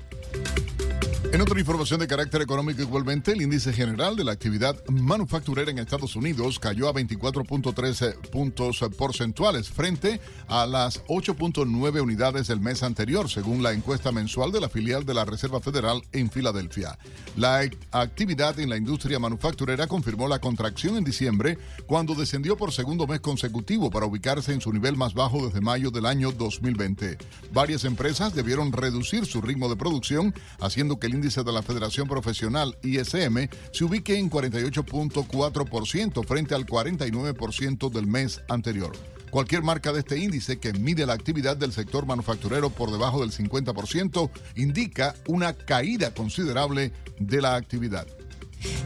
En 1.32 1.40
otra 1.40 1.60
información 1.60 2.00
de 2.00 2.08
carácter 2.08 2.42
económico 2.42 2.82
igualmente, 2.82 3.30
el 3.30 3.42
índice 3.42 3.72
general 3.72 4.16
de 4.16 4.24
la 4.24 4.32
actividad 4.32 4.84
manufacturera 4.88 5.70
en 5.70 5.78
Estados 5.78 6.16
Unidos 6.16 6.58
cayó 6.58 6.88
a 6.88 6.92
24.13 6.92 8.16
puntos 8.30 8.80
porcentuales 8.98 9.68
frente 9.68 10.20
a 10.48 10.66
las 10.66 11.04
8.9 11.04 12.02
unidades 12.02 12.48
del 12.48 12.58
mes 12.58 12.82
anterior, 12.82 13.30
según 13.30 13.62
la 13.62 13.72
encuesta 13.72 14.10
mensual 14.10 14.50
de 14.50 14.60
la 14.60 14.68
filial 14.68 15.06
de 15.06 15.14
la 15.14 15.24
Reserva 15.24 15.60
Federal 15.60 16.02
en 16.10 16.32
Filadelfia. 16.32 16.98
La 17.36 17.60
actividad 17.92 18.58
en 18.58 18.68
la 18.68 18.76
industria 18.76 19.20
manufacturera 19.20 19.86
confirmó 19.86 20.26
la 20.26 20.40
contracción 20.40 20.96
en 20.96 21.04
diciembre 21.04 21.58
cuando 21.86 22.16
descendió 22.16 22.56
por 22.56 22.72
segundo 22.72 23.06
mes 23.06 23.20
consecutivo 23.20 23.88
para 23.88 24.06
ubicarse 24.06 24.52
en 24.52 24.60
su 24.60 24.72
nivel 24.72 24.96
más 24.96 25.14
bajo 25.14 25.46
desde 25.46 25.60
mayo 25.60 25.92
del 25.92 26.06
año 26.06 26.32
2020. 26.32 27.18
Varias 27.52 27.84
empresas 27.84 28.34
debieron 28.34 28.72
reducir 28.72 29.26
su 29.26 29.40
ritmo 29.40 29.68
de 29.68 29.76
producción, 29.76 30.34
haciendo 30.58 30.98
que 30.98 31.06
el 31.06 31.19
índice 31.20 31.44
de 31.44 31.52
la 31.52 31.62
Federación 31.62 32.08
Profesional 32.08 32.78
ISM 32.82 33.50
se 33.72 33.84
ubique 33.84 34.16
en 34.16 34.30
48.4% 34.30 36.24
frente 36.24 36.54
al 36.54 36.64
49% 36.64 37.90
del 37.90 38.06
mes 38.06 38.40
anterior. 38.48 38.92
Cualquier 39.30 39.62
marca 39.62 39.92
de 39.92 39.98
este 39.98 40.16
índice 40.16 40.58
que 40.58 40.72
mide 40.72 41.04
la 41.04 41.12
actividad 41.12 41.58
del 41.58 41.72
sector 41.72 42.06
manufacturero 42.06 42.70
por 42.70 42.90
debajo 42.90 43.20
del 43.20 43.32
50% 43.32 44.30
indica 44.56 45.14
una 45.28 45.52
caída 45.52 46.14
considerable 46.14 46.90
de 47.18 47.42
la 47.42 47.54
actividad. 47.54 48.06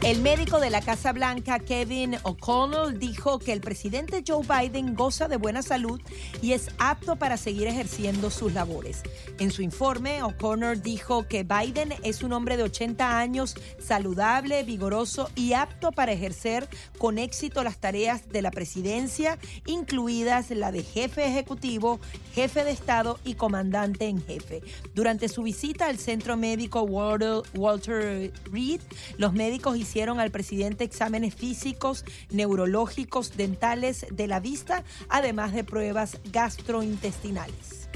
El 0.03 0.21
médico 0.21 0.59
de 0.59 0.69
la 0.69 0.81
Casa 0.81 1.11
Blanca, 1.13 1.57
Kevin 1.59 2.17
O'Connell, 2.23 2.99
dijo 2.99 3.39
que 3.39 3.51
el 3.53 3.61
presidente 3.61 4.23
Joe 4.25 4.45
Biden 4.45 4.93
goza 4.93 5.27
de 5.27 5.37
buena 5.37 5.63
salud 5.63 5.99
y 6.41 6.53
es 6.53 6.69
apto 6.77 7.15
para 7.15 7.37
seguir 7.37 7.67
ejerciendo 7.67 8.29
sus 8.29 8.53
labores. 8.53 9.01
En 9.39 9.49
su 9.49 9.63
informe, 9.63 10.21
O'Connell 10.21 10.81
dijo 10.81 11.27
que 11.27 11.43
Biden 11.43 11.93
es 12.03 12.21
un 12.21 12.33
hombre 12.33 12.55
de 12.55 12.63
80 12.63 13.17
años, 13.17 13.55
saludable, 13.79 14.63
vigoroso 14.63 15.31
y 15.33 15.53
apto 15.53 15.91
para 15.91 16.11
ejercer 16.11 16.69
con 16.99 17.17
éxito 17.17 17.63
las 17.63 17.79
tareas 17.79 18.29
de 18.29 18.43
la 18.43 18.51
presidencia, 18.51 19.39
incluidas 19.65 20.51
la 20.51 20.71
de 20.71 20.83
jefe 20.83 21.25
ejecutivo, 21.25 21.99
jefe 22.35 22.63
de 22.63 22.71
Estado 22.71 23.19
y 23.25 23.33
comandante 23.33 24.05
en 24.05 24.23
jefe. 24.23 24.61
Durante 24.93 25.29
su 25.29 25.41
visita 25.41 25.87
al 25.87 25.97
centro 25.97 26.37
médico 26.37 26.83
Walter 26.83 28.31
Reed, 28.51 28.81
los 29.17 29.33
médicos 29.33 29.64
hicieron 29.73 30.19
al 30.19 30.31
presidente 30.31 30.83
exámenes 30.83 31.33
físicos, 31.33 32.05
neurológicos, 32.29 33.35
dentales 33.35 34.05
de 34.11 34.27
la 34.27 34.39
vista, 34.39 34.83
además 35.09 35.53
de 35.53 35.63
pruebas 35.63 36.19
gastrointestinales. 36.31 37.89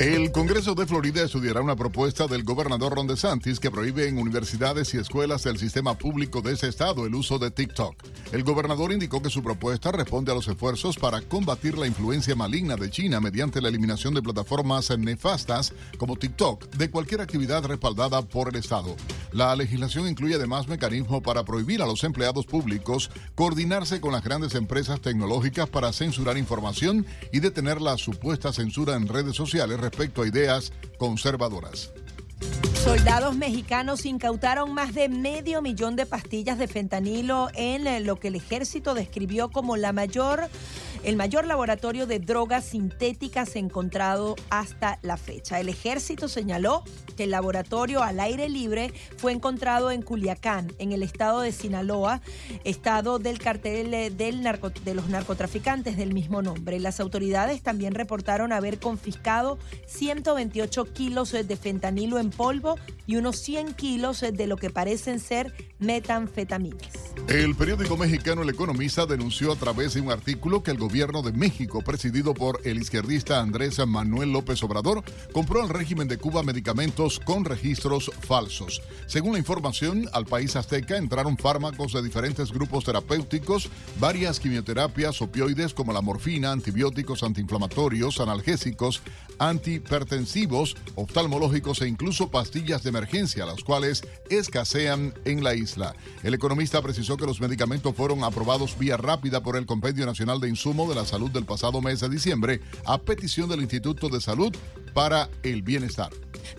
El 0.00 0.32
Congreso 0.32 0.74
de 0.74 0.88
Florida 0.88 1.22
estudiará 1.22 1.60
una 1.60 1.76
propuesta 1.76 2.26
del 2.26 2.42
gobernador 2.42 2.96
Ron 2.96 3.06
DeSantis 3.06 3.60
que 3.60 3.70
prohíbe 3.70 4.08
en 4.08 4.18
universidades 4.18 4.92
y 4.92 4.98
escuelas 4.98 5.44
del 5.44 5.56
sistema 5.56 5.96
público 5.96 6.42
de 6.42 6.54
ese 6.54 6.66
estado 6.66 7.06
el 7.06 7.14
uso 7.14 7.38
de 7.38 7.52
TikTok. 7.52 7.94
El 8.32 8.42
gobernador 8.42 8.90
indicó 8.92 9.22
que 9.22 9.30
su 9.30 9.40
propuesta 9.40 9.92
responde 9.92 10.32
a 10.32 10.34
los 10.34 10.48
esfuerzos 10.48 10.96
para 10.96 11.20
combatir 11.20 11.78
la 11.78 11.86
influencia 11.86 12.34
maligna 12.34 12.74
de 12.74 12.90
China 12.90 13.20
mediante 13.20 13.60
la 13.60 13.68
eliminación 13.68 14.14
de 14.14 14.22
plataformas 14.22 14.90
nefastas 14.98 15.72
como 15.96 16.16
TikTok 16.16 16.70
de 16.70 16.90
cualquier 16.90 17.20
actividad 17.20 17.64
respaldada 17.64 18.20
por 18.22 18.48
el 18.48 18.56
Estado. 18.56 18.96
La 19.30 19.54
legislación 19.54 20.08
incluye 20.08 20.34
además 20.34 20.66
mecanismos 20.66 21.22
para 21.22 21.44
prohibir 21.44 21.82
a 21.82 21.86
los 21.86 22.02
empleados 22.02 22.46
públicos 22.46 23.12
coordinarse 23.36 24.00
con 24.00 24.12
las 24.12 24.24
grandes 24.24 24.56
empresas 24.56 25.00
tecnológicas 25.00 25.68
para 25.68 25.92
censurar 25.92 26.36
información 26.36 27.06
y 27.32 27.38
detener 27.38 27.80
la 27.80 27.96
supuesta 27.96 28.52
censura 28.52 28.96
en 28.96 29.06
redes 29.06 29.36
sociales 29.36 29.83
respecto 29.84 30.22
a 30.22 30.26
ideas 30.26 30.72
conservadoras. 30.98 31.92
Soldados 32.84 33.34
mexicanos 33.36 34.04
incautaron 34.04 34.74
más 34.74 34.94
de 34.94 35.08
medio 35.08 35.62
millón 35.62 35.96
de 35.96 36.04
pastillas 36.04 36.58
de 36.58 36.68
fentanilo 36.68 37.48
en 37.54 38.04
lo 38.04 38.16
que 38.16 38.28
el 38.28 38.34
ejército 38.34 38.92
describió 38.92 39.50
como 39.50 39.78
la 39.78 39.92
mayor 39.92 40.50
el 41.04 41.16
mayor 41.16 41.46
laboratorio 41.46 42.06
de 42.06 42.18
drogas 42.18 42.64
sintéticas 42.64 43.56
encontrado 43.56 44.36
hasta 44.48 44.98
la 45.02 45.18
fecha. 45.18 45.60
El 45.60 45.68
ejército 45.68 46.28
señaló 46.28 46.82
que 47.16 47.24
el 47.24 47.30
laboratorio 47.30 48.02
al 48.02 48.20
aire 48.20 48.48
libre 48.48 48.92
fue 49.18 49.32
encontrado 49.32 49.90
en 49.90 50.00
Culiacán, 50.00 50.72
en 50.78 50.92
el 50.92 51.02
estado 51.02 51.42
de 51.42 51.52
Sinaloa, 51.52 52.22
estado 52.64 53.18
del 53.18 53.38
cartel 53.38 54.16
del 54.16 54.42
de 54.84 54.94
los 54.94 55.08
narcotraficantes 55.08 55.98
del 55.98 56.14
mismo 56.14 56.40
nombre. 56.40 56.80
Las 56.80 57.00
autoridades 57.00 57.62
también 57.62 57.94
reportaron 57.94 58.52
haber 58.52 58.78
confiscado 58.78 59.58
128 59.86 60.86
kilos 60.94 61.32
de 61.32 61.56
fentanilo 61.56 62.18
en 62.18 62.30
polvo 62.30 62.78
y 63.06 63.16
unos 63.16 63.36
100 63.40 63.74
kilos 63.74 64.20
de 64.20 64.46
lo 64.46 64.56
que 64.56 64.70
parecen 64.70 65.20
ser 65.20 65.52
metanfetaminas. 65.78 66.88
El 67.28 67.54
periódico 67.54 67.96
mexicano 67.96 68.42
El 68.42 68.48
Economista 68.48 69.04
denunció 69.06 69.52
a 69.52 69.56
través 69.56 69.94
de 69.94 70.00
un 70.00 70.10
artículo 70.10 70.62
que 70.62 70.70
el 70.70 70.78
gobierno 70.78 70.93
de 70.94 71.32
México, 71.32 71.82
presidido 71.82 72.34
por 72.34 72.60
el 72.62 72.78
izquierdista 72.78 73.40
Andrés 73.40 73.84
Manuel 73.84 74.32
López 74.32 74.62
Obrador, 74.62 75.02
compró 75.32 75.60
al 75.60 75.68
régimen 75.68 76.06
de 76.06 76.18
Cuba 76.18 76.44
medicamentos 76.44 77.18
con 77.18 77.44
registros 77.44 78.12
falsos. 78.20 78.80
Según 79.06 79.32
la 79.32 79.40
información, 79.40 80.08
al 80.12 80.24
país 80.24 80.54
azteca 80.54 80.96
entraron 80.96 81.36
fármacos 81.36 81.94
de 81.94 82.02
diferentes 82.02 82.52
grupos 82.52 82.84
terapéuticos, 82.84 83.68
varias 83.98 84.38
quimioterapias, 84.38 85.20
opioides 85.20 85.74
como 85.74 85.92
la 85.92 86.00
morfina, 86.00 86.52
antibióticos 86.52 87.24
antiinflamatorios, 87.24 88.20
analgésicos, 88.20 89.02
antihipertensivos, 89.40 90.76
oftalmológicos 90.94 91.82
e 91.82 91.88
incluso 91.88 92.30
pastillas 92.30 92.84
de 92.84 92.90
emergencia, 92.90 93.46
las 93.46 93.64
cuales 93.64 94.04
escasean 94.30 95.12
en 95.24 95.42
la 95.42 95.56
isla. 95.56 95.96
El 96.22 96.34
economista 96.34 96.80
precisó 96.82 97.16
que 97.16 97.26
los 97.26 97.40
medicamentos 97.40 97.96
fueron 97.96 98.22
aprobados 98.22 98.78
vía 98.78 98.96
rápida 98.96 99.42
por 99.42 99.56
el 99.56 99.66
Compendio 99.66 100.06
Nacional 100.06 100.38
de 100.38 100.48
Insumo 100.48 100.83
de 100.88 100.94
la 100.94 101.04
Salud 101.04 101.30
del 101.30 101.44
pasado 101.44 101.80
mes 101.80 102.00
de 102.00 102.08
diciembre 102.08 102.60
a 102.84 102.98
petición 102.98 103.48
del 103.48 103.60
Instituto 103.60 104.08
de 104.08 104.20
Salud 104.20 104.54
para 104.94 105.28
el 105.42 105.62
Bienestar. 105.62 106.10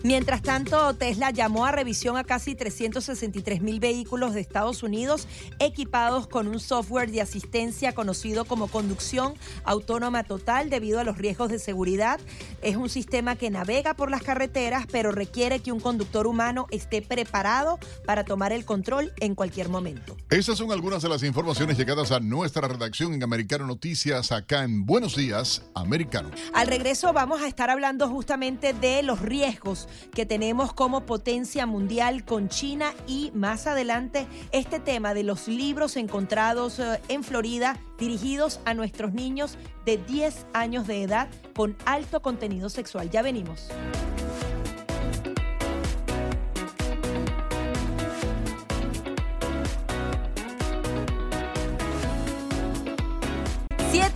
Mientras 0.02 0.42
tanto, 0.42 0.94
Tesla 0.94 1.30
llamó 1.30 1.64
a 1.64 1.72
revisión 1.72 2.16
a 2.16 2.24
casi 2.24 2.54
363 2.54 3.62
mil 3.62 3.80
vehículos 3.80 4.34
de 4.34 4.40
Estados 4.40 4.82
Unidos 4.82 5.26
equipados 5.58 6.26
con 6.26 6.48
un 6.48 6.60
software 6.60 7.10
de 7.10 7.20
asistencia 7.20 7.94
conocido 7.94 8.44
como 8.44 8.68
conducción 8.68 9.34
autónoma 9.64 10.24
total 10.24 10.70
debido 10.70 11.00
a 11.00 11.04
los 11.04 11.18
riesgos 11.18 11.50
de 11.50 11.58
seguridad. 11.58 12.20
Es 12.62 12.76
un 12.76 12.88
sistema 12.88 13.36
que 13.36 13.50
navega 13.50 13.94
por 13.94 14.10
las 14.10 14.22
carreteras, 14.22 14.86
pero 14.90 15.12
requiere 15.12 15.60
que 15.60 15.72
un 15.72 15.80
conductor 15.80 16.26
humano 16.26 16.66
esté 16.70 17.00
preparado 17.00 17.78
para 18.04 18.24
tomar 18.24 18.52
el 18.52 18.64
control 18.64 19.12
en 19.20 19.34
cualquier 19.34 19.68
momento. 19.68 20.16
Esas 20.30 20.58
son 20.58 20.72
algunas 20.72 21.02
de 21.02 21.08
las 21.08 21.22
informaciones 21.22 21.78
llegadas 21.78 22.10
a 22.10 22.20
nuestra 22.20 22.68
redacción 22.68 23.14
en 23.14 23.22
Americano 23.22 23.66
Noticias 23.66 24.32
acá 24.32 24.64
en 24.64 24.84
Buenos 24.84 25.14
Días, 25.16 25.62
Americano. 25.74 26.30
Al 26.52 26.66
regreso 26.66 27.12
vamos 27.12 27.40
a 27.40 27.46
estar 27.46 27.70
hablando 27.70 28.08
justamente 28.08 28.25
de 28.26 29.02
los 29.04 29.22
riesgos 29.22 29.88
que 30.12 30.26
tenemos 30.26 30.72
como 30.72 31.06
potencia 31.06 31.64
mundial 31.64 32.24
con 32.24 32.48
China 32.48 32.92
y 33.06 33.30
más 33.34 33.68
adelante 33.68 34.26
este 34.50 34.80
tema 34.80 35.14
de 35.14 35.22
los 35.22 35.46
libros 35.46 35.96
encontrados 35.96 36.80
eh, 36.80 37.00
en 37.08 37.22
Florida 37.22 37.78
dirigidos 37.98 38.58
a 38.64 38.74
nuestros 38.74 39.12
niños 39.12 39.56
de 39.84 39.98
10 39.98 40.46
años 40.54 40.88
de 40.88 41.04
edad 41.04 41.28
con 41.54 41.76
alto 41.86 42.20
contenido 42.20 42.68
sexual. 42.68 43.10
Ya 43.10 43.22
venimos. 43.22 43.68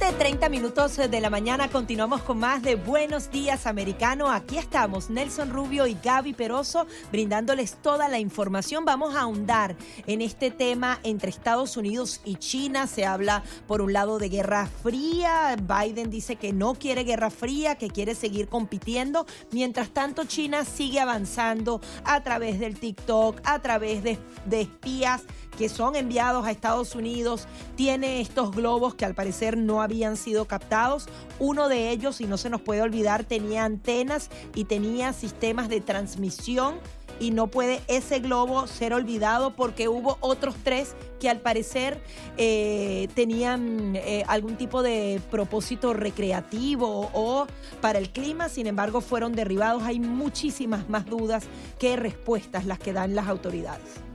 7.30 0.01 0.49
minutos 0.49 0.97
de 0.97 1.21
la 1.21 1.29
mañana 1.29 1.69
continuamos 1.69 2.23
con 2.23 2.39
más 2.39 2.63
de 2.63 2.75
Buenos 2.75 3.31
Días 3.31 3.67
Americano. 3.67 4.31
Aquí 4.31 4.57
estamos, 4.57 5.11
Nelson 5.11 5.51
Rubio 5.51 5.87
y 5.87 5.95
Gaby 6.03 6.33
Peroso, 6.33 6.87
brindándoles 7.13 7.75
toda 7.75 8.09
la 8.09 8.19
información. 8.19 8.87
Vamos 8.87 9.15
a 9.15 9.21
ahondar 9.21 9.77
en 10.07 10.23
este 10.23 10.51
tema 10.51 10.99
entre 11.03 11.29
Estados 11.29 11.77
Unidos 11.77 12.23
y 12.25 12.37
China. 12.37 12.87
Se 12.87 13.05
habla, 13.05 13.43
por 13.67 13.83
un 13.83 13.93
lado, 13.93 14.19
de 14.19 14.31
guerra 14.31 14.71
fría. 14.83 15.55
Biden 15.57 16.09
dice 16.09 16.37
que 16.37 16.55
no 16.55 16.73
quiere 16.73 17.05
guerra 17.05 17.29
fría, 17.29 17.75
que 17.75 17.91
quiere 17.91 18.15
seguir 18.15 18.49
compitiendo. 18.49 19.27
Mientras 19.51 19.91
tanto, 19.91 20.25
China 20.25 20.65
sigue 20.65 21.01
avanzando 21.01 21.83
a 22.05 22.23
través 22.23 22.59
del 22.59 22.81
TikTok, 22.81 23.43
a 23.45 23.61
través 23.61 24.03
de 24.03 24.19
espías 24.51 25.25
que 25.57 25.69
son 25.69 25.97
enviados 25.97 26.47
a 26.47 26.51
Estados 26.51 26.95
Unidos. 26.95 27.47
Tiene 27.77 28.21
estos 28.21 28.53
globos 28.53 28.95
que 28.95 29.05
al 29.05 29.15
parecer 29.15 29.57
no 29.57 29.83
habían 29.83 30.17
sido 30.17 30.47
captados. 30.47 31.09
Uno 31.39 31.69
de 31.69 31.91
ellos, 31.91 32.21
y 32.21 32.27
no 32.27 32.37
se 32.37 32.51
nos 32.51 32.61
puede 32.61 32.83
olvidar, 32.83 33.25
tenía 33.25 33.65
antenas 33.65 34.31
y 34.55 34.65
tenía 34.65 35.13
sistemas 35.13 35.69
de 35.69 35.81
transmisión 35.81 36.77
y 37.21 37.31
no 37.31 37.49
puede 37.49 37.83
ese 37.87 38.19
globo 38.19 38.67
ser 38.67 38.95
olvidado 38.95 39.55
porque 39.55 39.89
hubo 39.89 40.17
otros 40.21 40.57
tres 40.65 40.97
que 41.21 41.29
al 41.29 41.41
parecer 41.41 42.03
eh, 42.39 43.09
tenían 43.15 43.95
eh, 43.95 44.25
algún 44.27 44.57
tipo 44.57 44.83
de 44.83 45.21
propósito 45.31 45.93
recreativo 45.93 47.11
o 47.13 47.47
para 47.83 47.99
el 47.99 48.11
clima, 48.11 48.49
sin 48.49 48.67
embargo 48.67 49.03
fueron 49.03 49.33
derribados. 49.33 49.83
Hay 49.83 50.01
muchísimas 50.01 50.89
más 50.89 51.05
dudas 51.07 51.45
que 51.79 51.95
respuestas 51.97 52.65
las 52.65 52.79
que 52.79 52.95
dan 52.95 53.15
las 53.15 53.29
autoridades. 53.29 54.10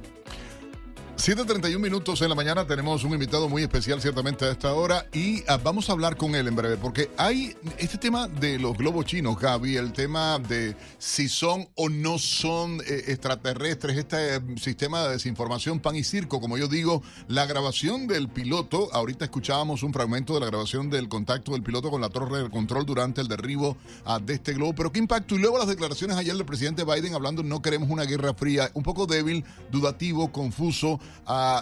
7.31 1.18 1.80
minutos 1.80 2.22
en 2.22 2.30
la 2.30 2.36
mañana 2.36 2.68
tenemos 2.68 3.06
un 3.06 3.14
invitado 3.14 3.48
muy 3.48 3.64
especial 3.64 4.02
ciertamente 4.02 4.44
a 4.44 4.52
esta 4.52 4.74
hora 4.74 5.06
y 5.14 5.44
ah, 5.48 5.58
vamos 5.58 5.90
a 5.90 5.94
hablar 5.94 6.18
con 6.18 6.36
él 6.36 6.46
en 6.50 6.56
breve 6.58 6.76
porque 6.76 7.10
hay 7.18 7.56
este 7.78 7.98
tema 7.98 8.28
de 8.28 8.60
los 8.60 8.78
globos 8.78 9.06
chinos, 9.06 9.40
Gaby, 9.40 9.78
el 9.78 9.94
tema 9.94 10.40
de 10.40 10.76
si 11.00 11.30
son 11.30 11.70
o 11.76 11.88
no 11.88 12.20
son 12.20 12.82
eh, 12.82 13.06
extraterrestres, 13.08 13.98
este 13.98 14.42
mm, 14.42 14.58
sistema 14.58 15.04
de 15.04 15.14
desinformación 15.14 15.80
pan 15.80 15.96
y 15.96 16.04
circo, 16.04 16.42
como 16.42 16.58
yo 16.58 16.68
digo, 16.68 17.02
la 17.30 17.46
grabación 17.46 18.08
del 18.08 18.28
piloto, 18.28 18.90
ahorita 18.94 19.24
escuchábamos 19.24 19.84
un 19.84 19.94
fragmento 19.94 20.34
de 20.34 20.42
la 20.42 20.48
grabación 20.48 20.90
del 20.90 21.08
contacto 21.08 21.54
del 21.54 21.64
piloto 21.64 21.90
con 21.90 22.02
la 22.02 22.10
torre 22.10 22.44
de 22.44 22.50
control 22.50 22.86
durante 22.86 23.22
el 23.22 23.30
derribo 23.30 23.78
ah, 24.04 24.20
de 24.20 24.34
este 24.34 24.54
globo, 24.54 24.76
pero 24.76 24.92
qué 24.92 25.00
impacto 25.00 25.36
y 25.36 25.40
luego 25.40 25.58
las 25.58 25.70
declaraciones 25.70 26.18
ayer 26.18 26.36
del 26.36 26.46
presidente 26.46 26.84
Biden 26.84 27.14
hablando 27.14 27.42
no 27.42 27.62
queremos 27.62 27.90
una 27.90 28.04
guerra 28.04 28.34
fría, 28.34 28.70
un 28.74 28.84
poco 28.84 29.08
débil, 29.08 29.46
dudativo, 29.72 30.32
confuso 30.34 31.00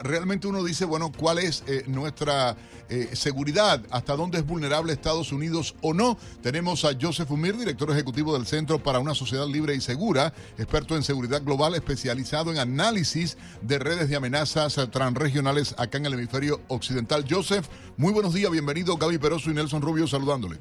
realmente 0.04 0.48
uno 0.48 0.64
dice, 0.64 0.86
bueno, 0.86 1.12
¿cuál 1.16 1.40
es 1.40 1.64
eh, 1.68 1.84
nuestra 1.88 2.56
eh, 2.90 3.10
seguridad? 3.14 3.82
¿Hasta 3.90 4.16
dónde 4.16 4.40
es 4.40 4.46
vulnerable 4.46 4.94
Estados 4.94 5.32
Unidos 5.32 5.76
o 5.82 5.94
no? 5.94 6.18
Tenemos 6.42 6.86
a 6.86 6.92
Joseph 7.00 7.32
Umir, 7.32 7.58
director 7.58 7.90
ejecutivo 7.92 8.34
del 8.34 8.46
Centro 8.46 8.82
para 8.82 9.00
una 9.00 9.16
Sociedad 9.16 9.48
Libre 9.48 9.76
y 9.76 9.82
Segura, 9.82 10.34
experto 10.58 10.96
en 10.96 11.04
seguridad 11.04 11.44
global, 11.44 11.76
especializado 11.76 12.52
en 12.52 12.58
análisis 12.58 13.38
de 13.62 13.80
redes 13.80 14.10
de 14.10 14.16
amenazas 14.16 14.76
transregionales 14.92 15.76
acá 15.78 15.98
en 15.98 16.06
el 16.06 16.14
hemisferio 16.14 16.62
occidental. 16.68 17.26
Joseph, 17.30 17.68
muy 17.98 18.12
buenos 18.14 18.34
días, 18.34 18.52
bienvenido. 18.52 18.98
Gaby 18.98 19.18
Peroso 19.18 19.50
y 19.50 19.54
Nelson 19.54 19.82
Rubio 19.82 20.08
saludándole. 20.08 20.60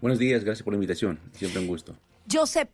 Buenos 0.00 0.18
días, 0.18 0.42
gracias 0.42 0.64
por 0.64 0.72
la 0.72 0.76
invitación. 0.76 1.20
Siempre 1.32 1.60
un 1.60 1.66
gusto. 1.66 1.94
Joseph, 2.30 2.68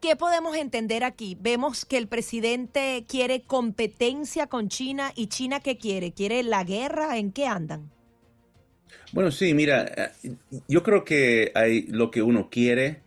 ¿Qué 0.00 0.14
podemos 0.14 0.56
entender 0.56 1.02
aquí? 1.02 1.36
Vemos 1.40 1.84
que 1.84 1.98
el 1.98 2.06
presidente 2.06 3.04
quiere 3.08 3.42
competencia 3.42 4.46
con 4.46 4.68
China 4.68 5.12
y 5.16 5.26
China 5.26 5.58
¿qué 5.58 5.76
quiere? 5.76 6.12
¿Quiere 6.12 6.44
la 6.44 6.62
guerra? 6.62 7.18
¿En 7.18 7.32
qué 7.32 7.46
andan? 7.46 7.90
Bueno, 9.12 9.32
sí, 9.32 9.54
mira, 9.54 10.12
eh, 10.22 10.36
yo 10.68 10.84
creo 10.84 11.04
que 11.04 11.50
hay 11.54 11.82
lo 11.88 12.12
que 12.12 12.22
uno 12.22 12.48
quiere 12.48 13.00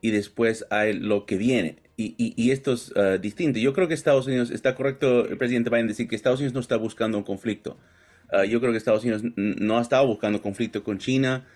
y 0.00 0.10
después 0.10 0.66
hay 0.70 0.92
lo 0.92 1.26
que 1.26 1.36
viene. 1.36 1.78
Y, 1.98 2.50
esto 2.50 2.74
es 2.74 2.92
eh, 2.94 3.18
distinto. 3.20 3.58
Yo 3.58 3.72
creo 3.72 3.88
que 3.88 3.94
Estados 3.94 4.26
Unidos, 4.26 4.50
está 4.50 4.74
correcto 4.74 5.26
el 5.26 5.38
presidente 5.38 5.70
Biden 5.70 5.88
decir 5.88 6.06
que 6.06 6.14
Estados 6.14 6.40
Unidos 6.40 6.52
no 6.52 6.60
está 6.60 6.76
buscando 6.76 7.16
un 7.16 7.24
conflicto. 7.24 7.78
Eh, 8.32 8.48
yo 8.48 8.60
creo 8.60 8.70
que 8.70 8.78
Estados 8.78 9.02
Unidos 9.02 9.22
no 9.34 9.78
ha 9.78 9.82
estado 9.82 10.06
buscando 10.06 10.42
conflicto 10.42 10.84
con 10.84 10.98
China. 10.98 11.46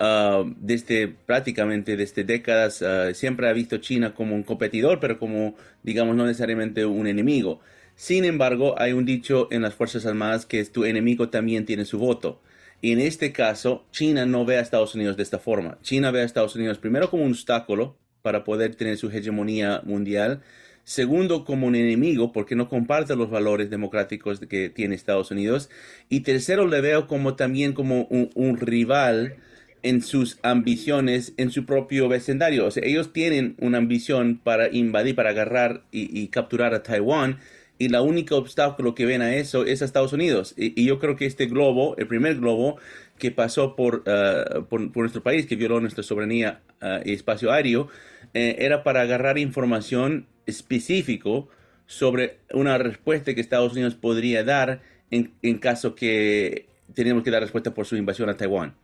Uh, 0.00 0.52
desde 0.56 1.08
prácticamente 1.08 1.96
desde 1.96 2.24
décadas, 2.24 2.82
uh, 2.82 3.14
siempre 3.14 3.48
ha 3.48 3.52
visto 3.52 3.78
China 3.78 4.14
como 4.14 4.34
un 4.34 4.42
competidor, 4.42 5.00
pero 5.00 5.18
como, 5.18 5.54
digamos, 5.82 6.16
no 6.16 6.26
necesariamente 6.26 6.84
un 6.84 7.06
enemigo. 7.06 7.60
Sin 7.96 8.24
embargo, 8.24 8.74
hay 8.78 8.92
un 8.92 9.04
dicho 9.04 9.48
en 9.50 9.62
las 9.62 9.74
Fuerzas 9.74 10.04
Armadas 10.06 10.46
que 10.46 10.64
tu 10.64 10.84
enemigo 10.84 11.28
también 11.28 11.64
tiene 11.64 11.84
su 11.84 11.98
voto. 11.98 12.40
Y 12.80 12.92
en 12.92 13.00
este 13.00 13.32
caso, 13.32 13.86
China 13.92 14.26
no 14.26 14.44
ve 14.44 14.58
a 14.58 14.60
Estados 14.60 14.94
Unidos 14.94 15.16
de 15.16 15.22
esta 15.22 15.38
forma. 15.38 15.78
China 15.82 16.10
ve 16.10 16.20
a 16.20 16.24
Estados 16.24 16.54
Unidos 16.54 16.78
primero 16.78 17.08
como 17.08 17.24
un 17.24 17.30
obstáculo 17.30 17.96
para 18.20 18.44
poder 18.44 18.74
tener 18.74 18.98
su 18.98 19.08
hegemonía 19.08 19.80
mundial. 19.84 20.42
Segundo, 20.82 21.46
como 21.46 21.66
un 21.66 21.76
enemigo, 21.76 22.32
porque 22.32 22.56
no 22.56 22.68
comparte 22.68 23.16
los 23.16 23.30
valores 23.30 23.70
democráticos 23.70 24.40
que 24.40 24.68
tiene 24.68 24.94
Estados 24.94 25.30
Unidos. 25.30 25.70
Y 26.10 26.20
tercero, 26.20 26.66
le 26.66 26.82
veo 26.82 27.06
como 27.06 27.36
también 27.36 27.72
como 27.72 28.02
un, 28.02 28.56
rival 28.58 29.36
en 29.84 30.02
sus 30.02 30.40
ambiciones 30.42 31.32
en 31.36 31.52
su 31.52 31.64
propio 31.64 32.08
vecindario. 32.08 32.66
O 32.66 32.72
sea, 32.72 32.82
ellos 32.84 33.12
tienen 33.12 33.54
una 33.60 33.78
ambición 33.78 34.40
para 34.42 34.68
invadir, 34.68 35.14
para 35.14 35.30
agarrar 35.30 35.84
y 35.92 36.26
capturar 36.28 36.74
a 36.74 36.82
Taiwán 36.82 37.38
y 37.78 37.88
la 37.88 38.02
única 38.02 38.36
obstáculo 38.36 38.94
que 38.94 39.04
ven 39.04 39.22
a 39.22 39.34
eso 39.34 39.64
es 39.64 39.82
a 39.82 39.84
Estados 39.84 40.12
Unidos. 40.12 40.54
Y, 40.56 40.84
yo 40.84 40.98
creo 40.98 41.16
que 41.16 41.26
este 41.26 41.46
globo, 41.46 41.96
el 41.98 42.06
primer 42.06 42.36
globo 42.36 42.78
que 43.18 43.30
pasó 43.30 43.74
por, 43.74 44.04
uh, 44.06 44.64
por, 44.66 44.96
nuestro 44.96 45.22
país, 45.22 45.46
que 45.46 45.56
violó 45.56 45.80
nuestra 45.80 46.02
soberanía 46.02 46.60
uh, 46.82 47.00
y 47.04 47.12
espacio 47.12 47.52
aéreo, 47.52 47.88
eh, 48.32 48.56
era 48.60 48.84
para 48.84 49.02
agarrar 49.02 49.38
información 49.38 50.26
específico 50.46 51.48
sobre 51.86 52.38
una 52.52 52.78
respuesta 52.78 53.34
que 53.34 53.40
Estados 53.40 53.72
Unidos 53.72 53.94
podría 53.94 54.44
dar 54.44 54.80
en, 55.10 55.32
en 55.42 55.58
caso 55.58 55.94
que 55.94 56.66
tenemos 56.94 57.22
que 57.22 57.30
dar 57.30 57.42
respuesta 57.42 57.74
por 57.74 57.86
su 57.86 57.96
invasión 57.96 58.28
a 58.28 58.36
Taiwán. 58.36 58.74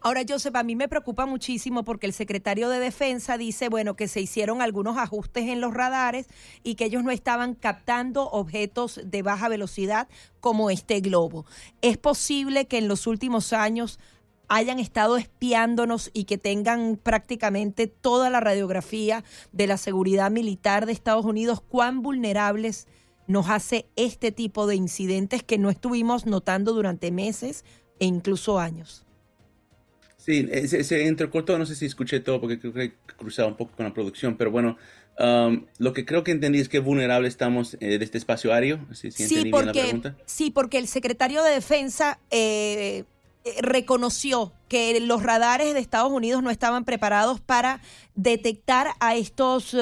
Ahora, 0.00 0.22
Joseph, 0.28 0.54
a 0.56 0.62
mí 0.62 0.76
me 0.76 0.88
preocupa 0.88 1.26
muchísimo 1.26 1.84
porque 1.84 2.06
el 2.06 2.12
secretario 2.12 2.68
de 2.68 2.78
Defensa 2.78 3.38
dice, 3.38 3.68
bueno, 3.68 3.96
que 3.96 4.08
se 4.08 4.20
hicieron 4.20 4.62
algunos 4.62 4.96
ajustes 4.96 5.48
en 5.48 5.60
los 5.60 5.74
radares 5.74 6.26
y 6.62 6.74
que 6.74 6.84
ellos 6.84 7.04
no 7.04 7.10
estaban 7.10 7.54
captando 7.54 8.30
objetos 8.30 9.00
de 9.04 9.22
baja 9.22 9.48
velocidad 9.48 10.08
como 10.40 10.70
este 10.70 11.00
globo. 11.00 11.46
¿Es 11.82 11.98
posible 11.98 12.66
que 12.66 12.78
en 12.78 12.88
los 12.88 13.06
últimos 13.06 13.52
años 13.52 13.98
hayan 14.48 14.78
estado 14.78 15.16
espiándonos 15.16 16.10
y 16.12 16.24
que 16.24 16.38
tengan 16.38 16.96
prácticamente 16.96 17.86
toda 17.86 18.30
la 18.30 18.40
radiografía 18.40 19.24
de 19.52 19.66
la 19.66 19.76
seguridad 19.76 20.30
militar 20.30 20.86
de 20.86 20.92
Estados 20.92 21.24
Unidos? 21.24 21.60
¿Cuán 21.60 22.02
vulnerables 22.02 22.86
nos 23.26 23.50
hace 23.50 23.86
este 23.96 24.32
tipo 24.32 24.66
de 24.66 24.76
incidentes 24.76 25.42
que 25.42 25.58
no 25.58 25.70
estuvimos 25.70 26.24
notando 26.24 26.72
durante 26.72 27.10
meses 27.10 27.64
e 27.98 28.06
incluso 28.06 28.58
años? 28.58 29.07
Sí, 30.28 30.46
eh, 30.52 30.68
se, 30.68 31.06
entrecortó, 31.06 31.56
no 31.56 31.64
sé 31.64 31.74
si 31.74 31.86
escuché 31.86 32.20
todo 32.20 32.38
porque 32.38 32.58
creo 32.58 32.74
que 32.74 32.84
he 32.84 32.92
cruzado 33.16 33.48
un 33.48 33.56
poco 33.56 33.74
con 33.74 33.86
la 33.86 33.94
producción, 33.94 34.36
pero 34.36 34.50
bueno, 34.50 34.76
um, 35.18 35.64
lo 35.78 35.94
que 35.94 36.04
creo 36.04 36.22
que 36.22 36.32
entendí 36.32 36.58
es 36.58 36.68
que 36.68 36.80
vulnerable 36.80 37.28
estamos 37.28 37.78
eh, 37.80 37.96
de 37.96 38.04
este 38.04 38.18
espacio 38.18 38.52
aéreo. 38.52 38.78
sí, 38.92 39.46
porque, 39.50 40.12
sí, 40.26 40.50
porque 40.50 40.76
el 40.76 40.86
secretario 40.86 41.42
de 41.42 41.52
Defensa 41.52 42.20
eh, 42.30 43.04
reconoció 43.62 44.52
que 44.68 45.00
los 45.00 45.22
radares 45.22 45.72
de 45.72 45.80
Estados 45.80 46.12
Unidos 46.12 46.42
no 46.42 46.50
estaban 46.50 46.84
preparados 46.84 47.40
para 47.40 47.80
detectar 48.14 48.88
a 49.00 49.16
estos 49.16 49.74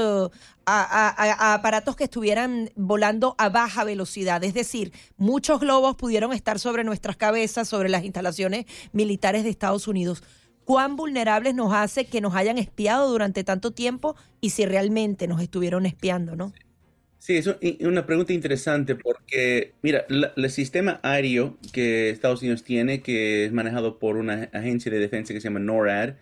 aparatos 0.64 1.96
que 1.96 2.04
estuvieran 2.04 2.70
volando 2.76 3.34
a 3.38 3.48
baja 3.48 3.82
velocidad. 3.82 4.44
Es 4.44 4.54
decir, 4.54 4.92
muchos 5.16 5.58
globos 5.58 5.96
pudieron 5.96 6.32
estar 6.32 6.60
sobre 6.60 6.84
nuestras 6.84 7.16
cabezas, 7.16 7.68
sobre 7.68 7.88
las 7.88 8.04
instalaciones 8.04 8.66
militares 8.92 9.42
de 9.42 9.50
Estados 9.50 9.88
Unidos. 9.88 10.22
¿Cuán 10.66 10.96
vulnerables 10.96 11.54
nos 11.54 11.72
hace 11.72 12.06
que 12.06 12.20
nos 12.20 12.34
hayan 12.34 12.58
espiado 12.58 13.08
durante 13.08 13.44
tanto 13.44 13.70
tiempo 13.70 14.16
y 14.40 14.50
si 14.50 14.66
realmente 14.66 15.28
nos 15.28 15.40
estuvieron 15.40 15.86
espiando, 15.86 16.34
no? 16.34 16.52
Sí, 17.20 17.36
es 17.36 17.46
una 17.82 18.04
pregunta 18.04 18.32
interesante 18.32 18.96
porque, 18.96 19.74
mira, 19.82 20.06
el 20.08 20.50
sistema 20.50 20.98
aéreo 21.04 21.56
que 21.72 22.10
Estados 22.10 22.42
Unidos 22.42 22.64
tiene, 22.64 23.00
que 23.00 23.44
es 23.44 23.52
manejado 23.52 24.00
por 24.00 24.16
una 24.16 24.50
agencia 24.52 24.90
de 24.90 24.98
defensa 24.98 25.32
que 25.32 25.40
se 25.40 25.46
llama 25.46 25.60
NORAD, 25.60 26.14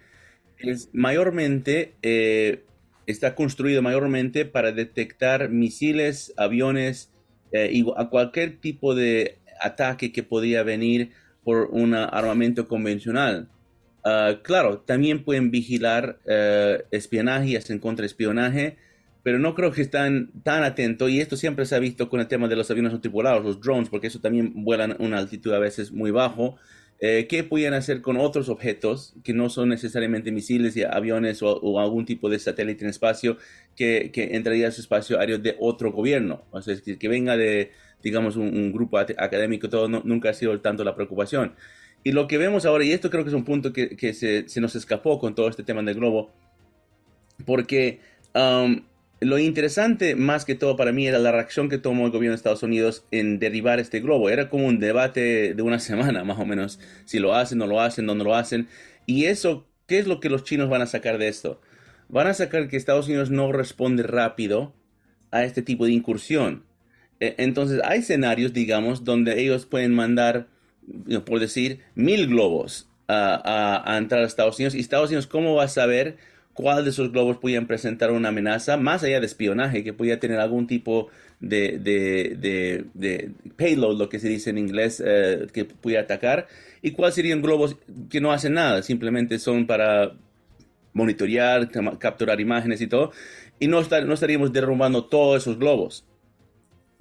es 0.59 0.91
mayormente, 0.93 1.95
eh, 2.03 2.65
está 3.07 3.35
construido 3.35 3.81
mayormente 3.81 4.45
para 4.45 4.73
detectar 4.73 5.49
misiles, 5.49 6.35
aviones 6.37 7.11
eh, 7.53 7.71
y 7.73 7.87
a 7.97 8.11
cualquier 8.11 8.59
tipo 8.59 8.95
de 8.95 9.39
ataque 9.59 10.13
que 10.13 10.23
podría 10.23 10.63
venir 10.65 11.13
por 11.45 11.71
un 11.71 11.95
armamento 11.95 12.69
convencional. 12.69 13.49
Ah, 14.05 14.41
claro, 14.43 14.81
también 14.81 15.25
pueden 15.25 15.51
vigilar 15.51 16.19
uh, 16.27 16.83
espionaje 16.91 17.49
y 17.49 17.57
hacen 17.57 17.79
contraespionaje, 17.79 18.77
pero 19.23 19.39
no 19.39 19.55
creo 19.55 19.73
que 19.73 19.81
están 19.81 20.31
tan 20.43 20.63
atentos, 20.63 21.11
y 21.11 21.21
esto 21.21 21.37
siempre 21.37 21.65
se 21.65 21.75
ha 21.75 21.79
visto 21.79 22.11
con 22.11 22.21
el 22.21 22.29
tema 22.29 22.47
de 22.47 22.57
los 22.57 22.71
aviones 22.71 22.93
no 22.93 23.01
tripulados, 23.01 23.43
los 23.43 23.61
drones, 23.63 23.89
porque 23.89 24.09
eso 24.09 24.21
también 24.21 24.53
vuelan 24.63 24.93
a 24.93 24.97
una 24.99 25.19
altitud 25.19 25.53
a 25.55 25.59
veces 25.59 25.91
muy 25.91 26.11
bajo, 26.11 26.57
eh, 27.01 27.27
¿qué 27.29 27.45
pueden 27.45 27.73
hacer 27.73 28.03
con 28.03 28.19
otros 28.19 28.51
objetos 28.51 29.15
que 29.25 29.33
no 29.33 29.49
son 29.49 29.71
necesariamente 29.71 30.31
misiles 30.33 30.77
y 30.77 30.85
aviones 30.85 31.43
o, 31.43 31.81
algún 31.81 32.05
tipo 32.05 32.29
de 32.31 32.39
satélite 32.39 32.85
en 32.85 32.91
espacio 32.91 33.39
que, 33.75 34.11
entraría 34.15 34.69
a 34.69 34.71
su 34.71 34.81
espacio 34.83 35.19
aéreo 35.19 35.39
de 35.39 35.57
otro 35.59 35.93
gobierno? 35.93 36.45
O 36.51 36.61
sea, 36.63 36.77
que, 36.77 36.99
que 36.99 37.09
venga 37.09 37.37
de, 37.37 37.73
digamos, 38.03 38.37
un, 38.37 38.73
grupo 38.73 38.99
académico, 38.99 39.69
todo 39.69 39.89
nunca 39.89 40.31
ha 40.31 40.35
sido 40.35 40.61
tanto 40.61 40.85
la 40.85 40.95
preocupación. 40.95 41.55
Y 42.05 42.13
lo 42.13 42.29
que 42.29 42.39
vemos 42.39 42.67
ahora, 42.67 42.85
y 42.85 42.93
esto 42.93 43.11
creo 43.11 43.25
que 43.25 43.31
es 43.31 43.35
un 43.35 43.45
punto 43.45 43.73
que, 43.73 44.15
se, 44.15 44.61
nos 44.61 44.77
escapó 44.77 45.19
con 45.19 45.35
todo 45.35 45.49
este 45.49 45.65
tema 45.65 45.83
del 45.83 45.95
globo, 45.95 46.31
porque 47.47 48.01
um, 48.35 48.83
lo 49.21 49.39
interesante 49.39 50.15
más 50.15 50.45
que 50.45 50.55
todo 50.55 50.77
para 50.77 50.93
mí 50.93 51.07
era 51.07 51.19
la 51.19 51.33
reacción 51.33 51.71
que 51.71 51.79
tomó 51.79 52.05
el 52.05 52.13
gobierno 52.13 52.33
de 52.33 52.37
Estados 52.37 52.63
Unidos 52.63 53.05
en 53.11 53.39
derribar 53.39 53.81
este 53.81 54.01
globo. 54.01 54.29
Era 54.29 54.51
como 54.51 54.67
un 54.67 54.79
debate 54.79 55.55
de 55.55 55.63
una 55.63 55.79
semana 55.81 56.25
más 56.25 56.39
o 56.39 56.45
menos, 56.45 56.79
si 57.07 57.19
lo 57.19 57.35
hacen, 57.35 57.59
no 57.59 57.67
lo 57.67 57.81
hacen, 57.81 58.07
dónde 58.07 58.25
lo 58.25 58.35
hacen. 58.35 58.69
Y 59.07 59.25
eso, 59.25 59.67
¿qué 59.87 59.99
es 59.99 60.07
lo 60.07 60.21
que 60.21 60.29
los 60.29 60.45
chinos 60.45 60.69
van 60.69 60.83
a 60.83 60.87
sacar 60.87 61.17
de 61.19 61.29
esto? 61.29 61.61
Van 62.09 62.27
a 62.27 62.35
sacar 62.35 62.69
que 62.69 62.77
Estados 62.77 63.07
Unidos 63.07 63.31
no 63.31 63.51
responde 63.51 64.03
rápido 64.03 64.75
a 65.31 65.45
este 65.45 65.63
tipo 65.63 65.87
de 65.87 65.93
incursión. 65.93 66.65
E, 67.21 67.35
entonces 67.39 67.81
hay 67.85 68.01
escenarios, 68.01 68.53
digamos, 68.53 69.05
donde 69.05 69.41
ellos 69.41 69.67
pueden 69.67 69.95
mandar, 69.95 70.49
por 71.25 71.41
decir, 71.41 71.81
mil 71.95 72.27
globos 72.27 72.89
a, 73.09 73.83
a 73.85 73.99
entrar 73.99 74.23
a 74.23 74.27
Estados 74.27 74.59
Unidos. 74.59 74.75
Y 74.75 74.81
Estados 74.81 75.11
Unidos, 75.11 75.27
¿cómo 75.27 75.55
va 75.55 75.65
a 75.65 75.69
saber? 75.69 76.17
cuál 76.55 76.85
de 76.85 76.91
esos 76.91 77.13
globos 77.13 77.39
podían 77.39 77.67
presentar 77.67 78.13
una 78.13 78.29
amenaza, 78.31 78.77
más 78.77 79.03
allá 79.03 79.21
de 79.21 79.27
espionaje, 79.27 79.85
que 79.85 79.93
podía 79.93 80.21
tener 80.21 80.39
algún 80.39 80.67
tipo 80.67 81.09
de, 81.41 81.79
de, 81.79 82.87
de, 82.95 83.31
payload, 83.57 83.99
lo 83.99 84.09
que 84.09 84.21
se 84.21 84.29
dice 84.29 84.51
en 84.51 84.59
inglés, 84.59 85.03
eh, 85.05 85.49
que 85.53 85.65
pudiera 85.65 86.05
atacar, 86.05 86.47
y 86.81 86.93
cuáles 86.93 87.17
serían 87.17 87.43
globos 87.43 87.77
que 88.09 88.21
no 88.21 88.33
hacen 88.33 88.55
nada, 88.55 88.83
simplemente 88.83 89.39
son 89.39 89.67
para 89.67 90.15
monitorear, 90.93 91.69
capturar 91.99 92.41
imágenes 92.41 92.81
y 92.81 92.87
todo, 92.87 93.11
y 93.59 93.67
no, 93.67 93.83
no 93.83 94.15
estaríamos 94.15 94.53
derrumbando 94.53 95.05
todos 95.05 95.43
esos 95.43 95.59
globos. 95.59 96.05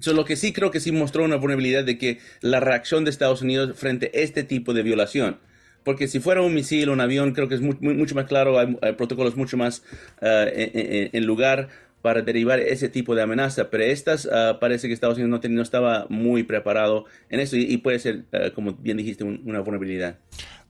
Eso 0.04 0.12
lo 0.12 0.26
que 0.26 0.36
sí 0.36 0.52
creo 0.52 0.70
que 0.70 0.80
sí 0.80 0.92
mostró 0.92 1.24
una 1.24 1.36
vulnerabilidad 1.36 1.82
de 1.82 1.96
que 1.96 2.18
la 2.42 2.60
reacción 2.60 3.04
de 3.04 3.10
Estados 3.10 3.40
Unidos 3.40 3.74
frente 3.74 4.12
a 4.14 4.18
este 4.18 4.44
tipo 4.44 4.74
de 4.74 4.82
violación 4.82 5.38
porque 5.82 6.08
si 6.08 6.20
fuera 6.20 6.42
un 6.42 6.52
misil 6.52 6.90
o 6.90 6.92
un 6.92 7.00
avión, 7.00 7.32
creo 7.32 7.48
que 7.48 7.54
es 7.54 7.62
mucho 7.62 8.14
más 8.14 8.26
claro, 8.26 8.58
hay, 8.58 8.76
protocolos 8.98 9.36
mucho 9.36 9.56
más 9.56 9.82
eh, 10.20 11.10
en, 11.12 11.26
lugar 11.26 11.68
para 12.02 12.22
derivar 12.22 12.58
ese 12.60 12.90
tipo 12.90 13.14
de 13.14 13.22
amenaza. 13.22 13.70
Pero 13.70 13.84
estas 13.84 14.26
ah, 14.30 14.58
parece 14.60 14.88
que 14.88 14.94
Estados 14.94 15.18
Unidos 15.18 15.42
no, 15.50 15.62
estaba 15.62 16.06
muy 16.08 16.42
preparado 16.42 17.04
en 17.30 17.40
eso 17.40 17.56
y, 17.56 17.76
puede 17.78 17.98
ser, 17.98 18.24
ah, 18.32 18.50
como 18.54 18.72
bien 18.72 18.96
dijiste, 18.96 19.24
una 19.24 19.60
vulnerabilidad. 19.60 20.18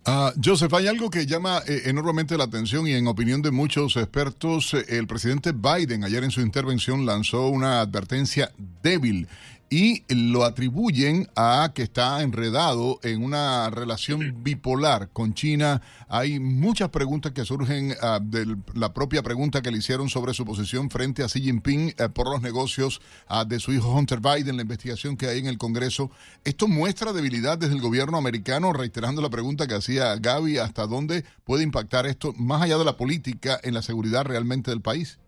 Uh, 0.07 0.33
Joseph, 0.43 0.75
hay 0.75 0.87
algo 0.87 1.09
que 1.09 1.25
llama 1.25 1.63
eh, 1.67 1.85
enormemente 1.87 2.37
la 2.37 2.45
atención 2.45 2.87
y 2.87 2.93
en 2.93 3.07
opinión 3.07 3.41
de 3.41 3.51
muchos 3.51 3.97
expertos, 3.97 4.75
eh, 4.75 4.85
el 4.89 5.07
presidente 5.07 5.53
Biden 5.53 6.05
ayer 6.05 6.23
en 6.23 6.31
su 6.31 6.43
intervención 6.43 7.07
lanzó 7.07 7.49
una 7.49 7.81
advertencia 7.81 8.53
débil 8.83 9.27
y 9.75 10.05
lo 10.07 10.45
atribuyen 10.45 11.29
a 11.35 11.73
que 11.75 11.83
está 11.83 12.23
enredado 12.23 13.01
en 13.03 13.25
una 13.25 13.71
relación 13.71 14.45
bipolar 14.45 15.09
con 15.13 15.35
China. 15.35 15.83
Hay 16.09 16.39
muchas 16.39 16.91
preguntas 16.91 17.33
que 17.33 17.45
surgen 17.45 17.91
uh, 17.91 18.21
de 18.23 18.57
la 18.73 18.95
propia 18.95 19.25
pregunta 19.25 19.63
que 19.63 19.73
le 19.73 19.79
hicieron 19.79 20.09
sobre 20.09 20.33
su 20.33 20.45
posición 20.45 20.91
frente 20.91 21.25
a 21.25 21.27
Xi 21.27 21.41
Jinping 21.41 21.93
uh, 21.99 22.09
por 22.13 22.31
los 22.31 22.41
negocios 22.41 23.01
uh, 23.29 23.45
de 23.45 23.59
su 23.59 23.73
hijo 23.73 23.93
Hunter 23.93 24.21
Biden, 24.21 24.55
la 24.55 24.63
investigación 24.63 25.17
que 25.17 25.27
hay 25.27 25.41
en 25.41 25.47
el 25.47 25.59
Congreso. 25.59 26.09
¿Esto 26.45 26.69
muestra 26.69 27.13
debilidad 27.13 27.59
desde 27.59 27.75
el 27.75 27.81
gobierno 27.81 28.17
americano? 28.17 28.73
Reiterando 28.73 29.23
la 29.23 29.31
pregunta 29.31 29.67
que 29.67 29.75
hacía 29.75 30.15
Gaby, 30.15 30.59
¿hasta 30.59 30.87
dónde 30.87 31.25
puede 31.43 31.65
impactar 31.65 32.07
esto, 32.07 32.33
más 32.35 32.63
allá 32.63 32.79
de 32.79 32.85
la 32.85 32.97
política, 32.97 33.59
en 33.65 33.75
la 33.75 33.83
seguridad 33.83 34.23
realmente 34.23 34.71
del 34.71 34.83
país? 34.83 35.19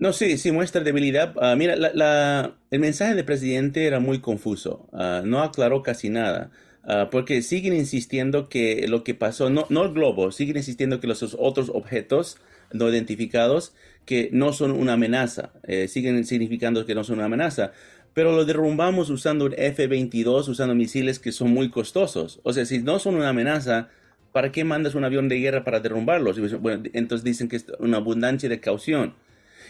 No, 0.00 0.14
sí, 0.14 0.38
sí 0.38 0.50
muestra 0.50 0.80
debilidad. 0.82 1.34
Ah, 1.42 1.54
mira, 1.56 1.76
la, 1.76 2.56
el 2.70 2.80
mensaje 2.80 3.14
del 3.14 3.24
presidente 3.26 3.84
era 3.86 4.00
muy 4.00 4.20
confuso. 4.20 4.88
Ah, 4.94 5.20
no 5.24 5.42
aclaró 5.42 5.82
casi 5.82 6.08
nada. 6.08 6.50
Ah, 6.82 7.08
porque 7.10 7.42
siguen 7.42 7.74
insistiendo 7.74 8.48
que 8.48 8.88
lo 8.88 9.04
que 9.04 9.14
pasó, 9.14 9.50
no, 9.50 9.66
no 9.68 9.84
el 9.84 9.92
globo, 9.92 10.32
siguen 10.32 10.56
insistiendo 10.56 11.00
que 11.00 11.06
los 11.06 11.36
otros 11.38 11.68
objetos 11.68 12.38
no 12.72 12.88
identificados 12.88 13.74
que 14.06 14.30
no 14.32 14.54
son 14.54 14.70
una 14.70 14.94
amenaza, 14.94 15.52
eh, 15.64 15.86
siguen 15.86 16.24
significando 16.24 16.86
que 16.86 16.94
no 16.94 17.04
son 17.04 17.16
una 17.16 17.26
amenaza, 17.26 17.72
pero 18.14 18.32
lo 18.32 18.46
derrumbamos 18.46 19.10
usando 19.10 19.44
un 19.44 19.54
F-22, 19.56 20.48
usando 20.48 20.74
misiles 20.74 21.18
que 21.18 21.30
son 21.32 21.50
muy 21.50 21.68
costosos. 21.70 22.40
O 22.42 22.54
sea, 22.54 22.64
si 22.64 22.78
no 22.78 22.98
son 22.98 23.16
una 23.16 23.28
amenaza, 23.28 23.90
¿para 24.32 24.50
qué 24.50 24.64
mandas 24.64 24.94
un 24.94 25.04
avión 25.04 25.28
de 25.28 25.38
guerra 25.38 25.62
para 25.62 25.80
derrumbarlos? 25.80 26.40
Bueno, 26.60 26.84
entonces 26.94 27.24
dicen 27.24 27.48
que 27.48 27.56
es 27.56 27.66
una 27.78 27.98
abundancia 27.98 28.48
de 28.48 28.60
caución. 28.60 29.14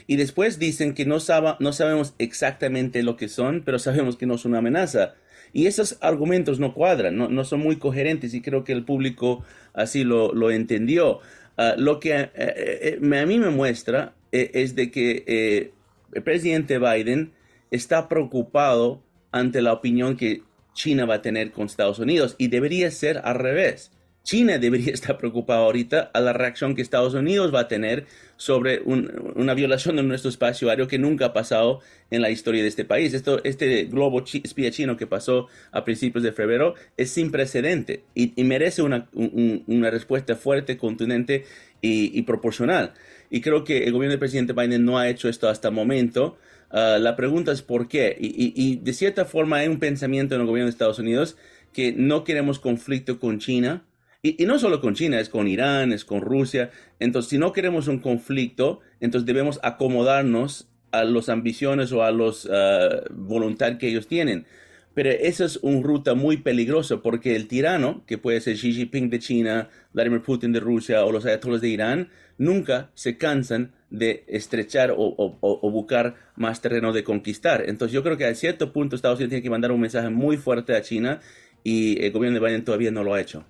Y 0.07 0.17
después 0.17 0.59
dicen 0.59 0.95
que 0.95 1.05
no, 1.05 1.19
no 1.61 1.73
sabemos 1.73 2.15
exactamente 2.19 3.03
lo 3.03 3.17
que 3.17 3.29
son, 3.29 3.63
pero 3.65 3.79
sabemos 3.79 4.17
que 4.17 4.27
no 4.27 4.39
son 4.39 4.53
una 4.53 4.59
amenaza. 4.59 5.15
Y 5.53 5.67
esos 5.67 5.99
argumentos 6.01 6.61
no 6.61 6.75
cuadran, 6.75 7.17
no, 7.17 7.29
no 7.29 7.45
son 7.45 7.61
muy 7.61 7.77
coherentes 7.77 8.35
y 8.35 8.41
creo 8.41 8.63
que 8.63 8.73
el 8.73 8.85
público 8.85 9.43
así 9.75 10.05
lo, 10.05 10.33
lo 10.33 10.51
entendió. 10.51 11.21
Ah, 11.57 11.75
lo 11.77 12.01
que 12.01 12.15
eh, 12.15 12.31
eh, 12.35 12.99
eh, 13.03 13.19
a 13.19 13.27
mí 13.27 13.39
me 13.39 13.51
muestra 13.51 14.15
es 14.33 14.77
de 14.77 14.91
que 14.91 15.73
el 16.15 16.23
presidente 16.23 16.79
Biden 16.79 17.33
está 17.71 18.09
preocupado 18.09 19.03
ante 19.33 19.61
la 19.61 19.73
opinión 19.73 20.17
que 20.17 20.43
China 20.73 21.05
va 21.05 21.17
a 21.17 21.23
tener 21.23 21.51
con 21.51 21.67
Estados 21.67 21.99
Unidos 21.99 22.37
y 22.39 22.49
debería 22.49 22.91
ser 22.91 23.21
al 23.25 23.35
revés. 23.35 23.91
China 24.23 24.59
debería 24.59 24.93
estar 24.95 25.19
preocupada 25.19 25.61
ahorita 25.61 26.11
a 26.13 26.21
la 26.21 26.33
reacción 26.33 26.75
que 26.75 26.83
Estados 26.83 27.15
Unidos 27.15 27.55
va 27.55 27.61
a 27.61 27.69
tener 27.69 28.07
sobre 28.37 28.81
una 28.81 29.53
violación 29.53 29.97
de 29.97 30.03
nuestro 30.03 30.31
espacio 30.31 30.71
aéreo 30.71 30.89
que 30.89 30.99
nunca 30.99 31.27
ha 31.27 31.33
pasado 31.35 31.81
en 32.11 32.23
la 32.23 32.31
historia 32.31 32.63
de 32.63 32.69
este 32.69 32.87
país. 32.87 33.13
Esto, 33.13 33.43
este 33.45 33.85
globo 33.85 34.25
espía 34.25 34.71
chino 34.71 34.97
que 34.97 35.07
pasó 35.07 35.49
a 35.73 35.85
principios 35.85 36.25
de 36.25 36.33
febrero 36.33 36.75
es 36.97 37.11
sin 37.11 37.31
precedente 37.31 38.05
y, 38.15 38.33
merece 38.45 38.81
una, 38.81 39.09
una, 39.13 39.91
respuesta 39.91 40.37
fuerte, 40.37 40.79
contundente 40.79 41.45
y, 41.83 42.23
proporcional. 42.23 42.95
Y 43.29 43.43
creo 43.43 43.63
que 43.63 43.85
el 43.85 43.93
gobierno 43.93 44.13
del 44.13 44.21
presidente 44.21 44.55
Biden 44.55 44.87
no 44.87 44.99
ha 44.99 45.11
hecho 45.11 45.29
esto 45.29 45.49
hasta 45.49 45.69
el 45.69 45.75
momento. 45.75 46.39
Ah, 46.71 46.97
la 46.99 47.17
pregunta 47.17 47.53
es 47.53 47.61
por 47.61 47.89
qué. 47.89 48.17
Y, 48.19 48.55
y 48.57 48.77
de 48.77 48.93
cierta 48.95 49.27
forma 49.27 49.59
hay 49.59 49.69
un 49.69 49.79
pensamiento 49.79 50.35
en 50.35 50.41
el 50.41 50.47
gobierno 50.47 50.67
de 50.67 50.71
Estados 50.71 50.99
Unidos 50.99 51.37
que 51.75 51.93
no 51.93 52.25
queremos 52.25 52.59
conflicto 52.59 53.21
con 53.21 53.39
China 53.39 53.85
y, 54.23 54.45
no 54.45 54.59
solo 54.59 54.81
con 54.81 54.95
China, 54.95 55.19
es 55.19 55.29
con 55.29 55.49
Irán, 55.49 55.93
es 55.93 56.05
con 56.05 56.21
Rusia. 56.21 56.71
Entonces, 56.99 57.31
si 57.31 57.39
no 57.39 57.53
queremos 57.53 57.89
un 57.89 58.01
conflicto, 58.01 58.81
entonces 59.01 59.27
debemos 59.27 59.59
acomodarnos 59.63 60.69
a 60.93 61.05
las 61.05 61.29
ambiciones 61.29 61.93
o 61.93 62.03
a 62.03 62.11
los 62.11 62.45
uh, 62.45 63.03
voluntad 63.11 63.79
que 63.79 63.89
ellos 63.89 64.07
tienen. 64.09 64.47
Pero 64.93 65.11
esa 65.11 65.45
es 65.45 65.57
una 65.63 65.81
ruta 65.81 66.15
muy 66.15 66.39
peligrosa 66.39 67.01
porque 67.01 67.37
el 67.37 67.47
tirano, 67.47 68.03
que 68.07 68.19
puede 68.19 68.41
ser 68.41 68.57
Xi 68.57 68.73
Jinping 68.73 69.09
de 69.09 69.21
China, 69.21 69.69
Vladimir 69.93 70.21
Putin 70.21 70.53
de 70.53 70.61
Rusia 70.61 71.05
o 71.05 71.13
los 71.13 71.25
ayatollahs 71.25 71.61
de 71.63 71.69
Irán, 71.69 72.09
nunca 72.39 72.91
se 72.95 73.17
cansan 73.17 73.73
de 73.89 74.25
estrechar 74.27 74.91
o, 74.91 75.15
o, 75.41 75.71
buscar 75.71 76.17
más 76.37 76.61
terreno 76.61 76.93
de 76.93 77.05
conquistar. 77.05 77.65
Entonces 77.69 77.95
yo 77.95 78.03
creo 78.03 78.17
que 78.17 78.25
a 78.25 78.35
cierto 78.35 78.73
punto 78.73 78.97
Estados 78.97 79.19
Unidos 79.19 79.31
tiene 79.31 79.43
que 79.43 79.51
mandar 79.51 79.71
un 79.73 79.81
mensaje 79.81 80.11
muy 80.11 80.37
fuerte 80.37 80.77
a 80.77 80.83
China 80.83 81.21
y 81.63 82.05
el 82.05 82.11
gobierno 82.13 82.41
de 82.41 82.47
Biden 82.47 82.65
todavía 82.65 82.91
no 82.91 83.05
lo 83.05 83.15
ha 83.15 83.21
hecho. 83.21 83.45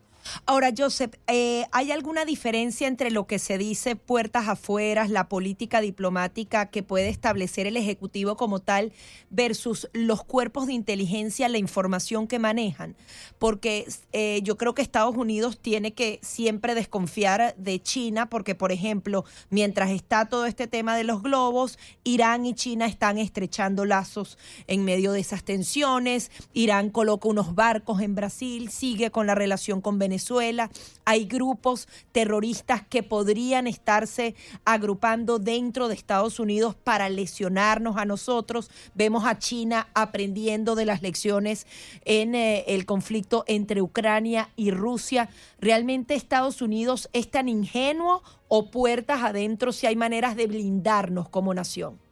Ahora, 0.47 0.71
Joseph, 0.77 1.15
eh, 1.27 1.67
¿hay 1.73 1.91
alguna 1.91 2.25
diferencia 2.25 2.87
entre 2.87 3.11
lo 3.11 3.27
que 3.27 3.39
se 3.39 3.59
dice 3.59 3.97
puertas 3.97 4.49
afuera, 4.49 5.07
la 5.09 5.29
política 5.29 5.81
diplomática 5.81 6.67
que 6.67 6.83
puede 6.83 7.09
establecer 7.09 7.67
el 7.67 7.77
Ejecutivo 7.77 8.37
como 8.37 8.61
tal, 8.61 8.93
versus 9.31 9.89
los 9.93 10.25
cuerpos 10.25 10.67
de 10.67 10.75
inteligencia, 10.75 11.49
la 11.49 11.59
información 11.59 12.27
que 12.27 12.39
manejan? 12.39 12.97
Porque 13.39 13.87
eh, 14.13 14.41
yo 14.43 14.57
creo 14.57 14.75
que 14.75 14.83
Estados 14.83 15.17
Unidos 15.17 15.59
tiene 15.61 15.93
que 15.93 16.21
siempre 16.23 16.75
desconfiar 16.75 17.55
de 17.57 17.83
China, 17.83 18.29
porque, 18.29 18.55
por 18.55 18.73
ejemplo, 18.73 19.25
mientras 19.49 19.91
está 19.91 20.27
todo 20.27 20.47
este 20.47 20.67
tema 20.67 20.97
de 20.97 21.05
los 21.05 21.23
globos, 21.23 21.79
Irán 22.05 22.47
y 22.47 22.55
China 22.55 22.87
están 22.87 23.19
estrechando 23.19 23.85
lazos 23.85 24.39
en 24.67 24.85
medio 24.85 25.13
de 25.13 25.21
esas 25.21 25.45
tensiones. 25.45 26.31
Irán 26.53 26.91
coloca 26.91 27.29
unos 27.29 27.55
barcos 27.55 28.01
en 28.01 28.15
Brasil, 28.15 28.71
sigue 28.71 29.11
con 29.11 29.27
la 29.27 29.35
relación 29.35 29.81
con 29.81 29.99
Venezuela 29.99 30.20
Venezuela, 30.21 30.71
hay 31.07 31.25
grupos 31.25 31.89
terroristas 32.13 32.83
que 32.87 33.03
podrían 33.03 33.67
estarse 33.67 34.35
agrupando 34.67 35.39
dentro 35.39 35.89
de 35.89 35.95
Estados 35.95 36.39
Unidos 36.39 36.75
para 36.75 37.09
lesionarnos 37.09 37.97
a 37.97 38.05
nosotros. 38.05 38.71
Vemos 38.95 39.25
a 39.25 39.39
China 39.39 39.89
aprendiendo 39.95 40.75
de 40.75 40.85
las 40.85 41.01
lecciones 41.01 41.67
en 42.05 42.35
eh, 42.35 42.65
el 42.69 42.85
conflicto 42.85 43.45
entre 43.47 43.81
Ucrania 43.81 44.51
y 44.57 44.73
Rusia. 44.73 45.31
¿Realmente 45.59 46.15
Estados 46.15 46.61
Unidos 46.61 47.09
es 47.15 47.31
tan 47.31 47.49
ingenuo 47.49 48.23
o 48.49 48.71
puertas 48.71 49.23
adentro 49.23 49.73
si 49.73 49.87
hay 49.87 49.97
maneras 49.97 50.37
de 50.37 50.49
blindarnos 50.49 51.31
como 51.31 51.55
nación? 51.55 52.10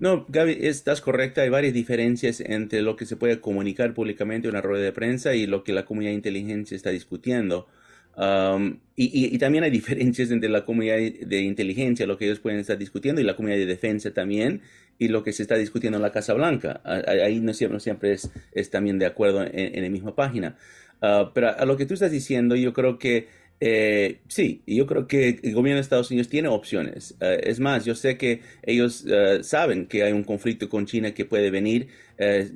No, 0.00 0.26
Gaby, 0.28 0.58
estás 0.60 1.00
correcta. 1.00 1.42
Hay 1.42 1.50
varias 1.50 1.72
diferencias 1.72 2.40
entre 2.40 2.82
lo 2.82 2.96
que 2.96 3.06
se 3.06 3.16
puede 3.16 3.40
comunicar 3.40 3.94
públicamente 3.94 4.48
en 4.48 4.54
una 4.54 4.60
rueda 4.60 4.84
de 4.84 4.92
prensa 4.92 5.34
y 5.34 5.46
lo 5.46 5.62
que 5.62 5.72
la 5.72 5.84
comunidad 5.84 6.10
de 6.10 6.16
inteligencia 6.16 6.76
está 6.76 6.90
discutiendo. 6.90 7.68
Um, 8.16 8.78
y, 8.96 9.36
también 9.38 9.64
hay 9.64 9.70
diferencias 9.70 10.30
entre 10.30 10.48
la 10.48 10.64
comunidad 10.64 10.96
de 10.96 11.40
inteligencia, 11.42 12.06
lo 12.06 12.16
que 12.16 12.26
ellos 12.26 12.40
pueden 12.40 12.60
estar 12.60 12.78
discutiendo, 12.78 13.20
y 13.20 13.24
la 13.24 13.36
comunidad 13.36 13.58
de 13.58 13.66
defensa 13.66 14.12
también, 14.12 14.62
y 14.98 15.08
lo 15.08 15.24
que 15.24 15.32
se 15.32 15.42
está 15.42 15.56
discutiendo 15.56 15.96
en 15.96 16.02
la 16.02 16.12
Casa 16.12 16.34
Blanca. 16.34 16.80
Ahí 16.84 17.40
no 17.40 17.52
siempre, 17.54 18.12
es, 18.12 18.70
también 18.70 18.98
de 18.98 19.06
acuerdo 19.06 19.44
en, 19.44 19.82
la 19.82 19.90
misma 19.90 20.14
página. 20.14 20.56
Uh, 21.02 21.32
pero 21.34 21.58
a 21.58 21.64
lo 21.66 21.76
que 21.76 21.86
tú 21.86 21.94
estás 21.94 22.12
diciendo, 22.12 22.54
yo 22.56 22.72
creo 22.72 22.98
que 22.98 23.28
eh, 23.60 24.20
sí, 24.28 24.62
yo 24.66 24.86
creo 24.86 25.06
que 25.06 25.40
el 25.42 25.54
gobierno 25.54 25.76
de 25.76 25.82
Estados 25.82 26.10
Unidos 26.10 26.28
tiene 26.28 26.48
opciones. 26.48 27.14
Eh, 27.20 27.40
es 27.44 27.60
más, 27.60 27.84
yo 27.84 27.94
sé 27.94 28.18
que 28.18 28.40
ellos 28.62 29.04
eh, 29.08 29.42
saben 29.42 29.86
que 29.86 30.02
hay 30.02 30.12
un 30.12 30.24
conflicto 30.24 30.68
con 30.68 30.86
China 30.86 31.14
que 31.14 31.24
puede 31.24 31.50
venir. 31.50 31.88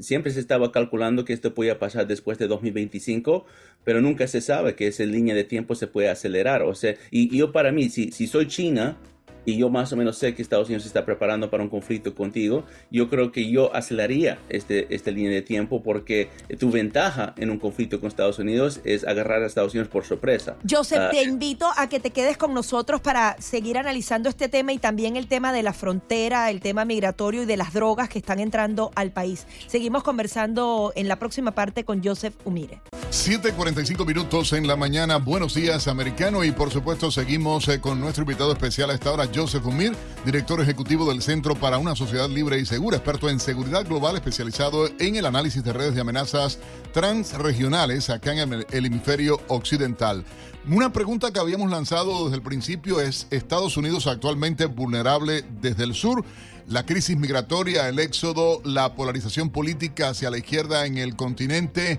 siempre 0.00 0.30
se 0.32 0.40
estaba 0.40 0.70
calculando 0.70 1.24
que 1.24 1.32
esto 1.32 1.52
podía 1.54 1.78
pasar 1.78 2.06
después 2.06 2.38
de 2.38 2.46
2025, 2.46 3.44
pero 3.84 4.00
nunca 4.00 4.28
se 4.28 4.40
sabe 4.40 4.74
que 4.76 4.86
esa 4.88 5.04
línea 5.04 5.34
de 5.34 5.44
tiempo 5.44 5.74
se 5.74 5.86
puede 5.86 6.08
acelerar. 6.08 6.62
O 6.62 6.74
sea, 6.74 6.94
y, 7.10 7.36
yo 7.36 7.52
para 7.52 7.72
mí, 7.72 7.88
si, 7.88 8.12
si 8.12 8.26
soy 8.26 8.46
China, 8.46 8.98
y 9.44 9.56
yo 9.56 9.70
más 9.70 9.92
o 9.92 9.96
menos 9.96 10.18
sé 10.18 10.34
que 10.34 10.42
Estados 10.42 10.68
Unidos 10.68 10.82
se 10.82 10.88
está 10.88 11.04
preparando 11.04 11.50
para 11.50 11.62
un 11.62 11.68
conflicto 11.68 12.14
contigo, 12.14 12.64
yo 12.90 13.08
creo 13.08 13.32
que 13.32 13.50
yo 13.50 13.74
aceleraría 13.74 14.38
este, 14.48 14.94
esta 14.94 15.10
línea 15.10 15.32
de 15.32 15.42
tiempo 15.42 15.82
porque 15.82 16.30
tu 16.58 16.70
ventaja 16.70 17.34
en 17.36 17.50
un 17.50 17.58
conflicto 17.58 18.00
con 18.00 18.08
Estados 18.08 18.38
Unidos 18.38 18.80
es 18.84 19.06
agarrar 19.06 19.42
a 19.42 19.46
Estados 19.46 19.74
Unidos 19.74 19.88
por 19.88 20.04
sorpresa. 20.04 20.56
Joseph, 20.68 21.00
ah, 21.00 21.10
te 21.10 21.22
invito 21.22 21.66
a 21.76 21.88
que 21.88 22.00
te 22.00 22.10
quedes 22.10 22.36
con 22.36 22.54
nosotros 22.54 23.00
para 23.00 23.36
seguir 23.40 23.78
analizando 23.78 24.28
este 24.28 24.48
tema 24.48 24.72
y 24.72 24.78
también 24.78 25.16
el 25.16 25.26
tema 25.26 25.52
de 25.52 25.62
la 25.62 25.72
frontera, 25.72 26.50
el 26.50 26.60
tema 26.60 26.84
migratorio 26.84 27.42
y 27.42 27.46
de 27.46 27.56
las 27.56 27.72
drogas 27.72 28.08
que 28.08 28.18
están 28.18 28.40
entrando 28.40 28.90
al 28.94 29.10
país. 29.12 29.46
Seguimos 29.66 30.02
conversando 30.02 30.92
en 30.94 31.08
la 31.08 31.18
próxima 31.18 31.52
parte 31.52 31.84
con 31.84 32.02
Joseph 32.02 32.34
Umire. 32.44 32.80
7:45 33.10 34.04
minutos 34.04 34.52
en 34.52 34.66
la 34.66 34.76
mañana. 34.76 35.16
Buenos 35.16 35.54
días, 35.54 35.88
americano. 35.88 36.44
Y 36.44 36.52
por 36.52 36.70
supuesto, 36.70 37.10
seguimos 37.10 37.66
eh, 37.68 37.80
con 37.80 38.00
nuestro 38.00 38.22
invitado 38.22 38.52
especial 38.52 38.90
a 38.90 38.94
esta 38.94 39.12
hora, 39.12 39.27
Joseph 39.34 39.66
Umir, 39.66 39.92
director 40.24 40.60
ejecutivo 40.60 41.08
del 41.08 41.22
Centro 41.22 41.54
para 41.54 41.78
una 41.78 41.96
Sociedad 41.96 42.28
Libre 42.28 42.58
y 42.58 42.66
Segura, 42.66 42.96
experto 42.96 43.28
en 43.28 43.40
seguridad 43.40 43.86
global, 43.86 44.16
especializado 44.16 44.88
en 44.98 45.16
el 45.16 45.26
análisis 45.26 45.62
de 45.62 45.72
redes 45.72 45.94
de 45.94 46.00
amenazas 46.00 46.58
transregionales 46.92 48.10
acá 48.10 48.32
en 48.32 48.52
el 48.52 48.86
hemisferio 48.86 49.40
occidental. 49.48 50.24
Una 50.68 50.92
pregunta 50.92 51.32
que 51.32 51.40
habíamos 51.40 51.70
lanzado 51.70 52.24
desde 52.24 52.36
el 52.36 52.42
principio 52.42 53.00
es, 53.00 53.26
¿Estados 53.30 53.76
Unidos 53.76 54.06
actualmente 54.06 54.66
vulnerable 54.66 55.44
desde 55.60 55.84
el 55.84 55.94
sur? 55.94 56.24
La 56.66 56.84
crisis 56.84 57.16
migratoria, 57.16 57.88
el 57.88 57.98
éxodo, 57.98 58.60
la 58.64 58.94
polarización 58.94 59.48
política 59.48 60.10
hacia 60.10 60.28
la 60.30 60.36
izquierda 60.36 60.84
en 60.84 60.98
el 60.98 61.16
continente, 61.16 61.98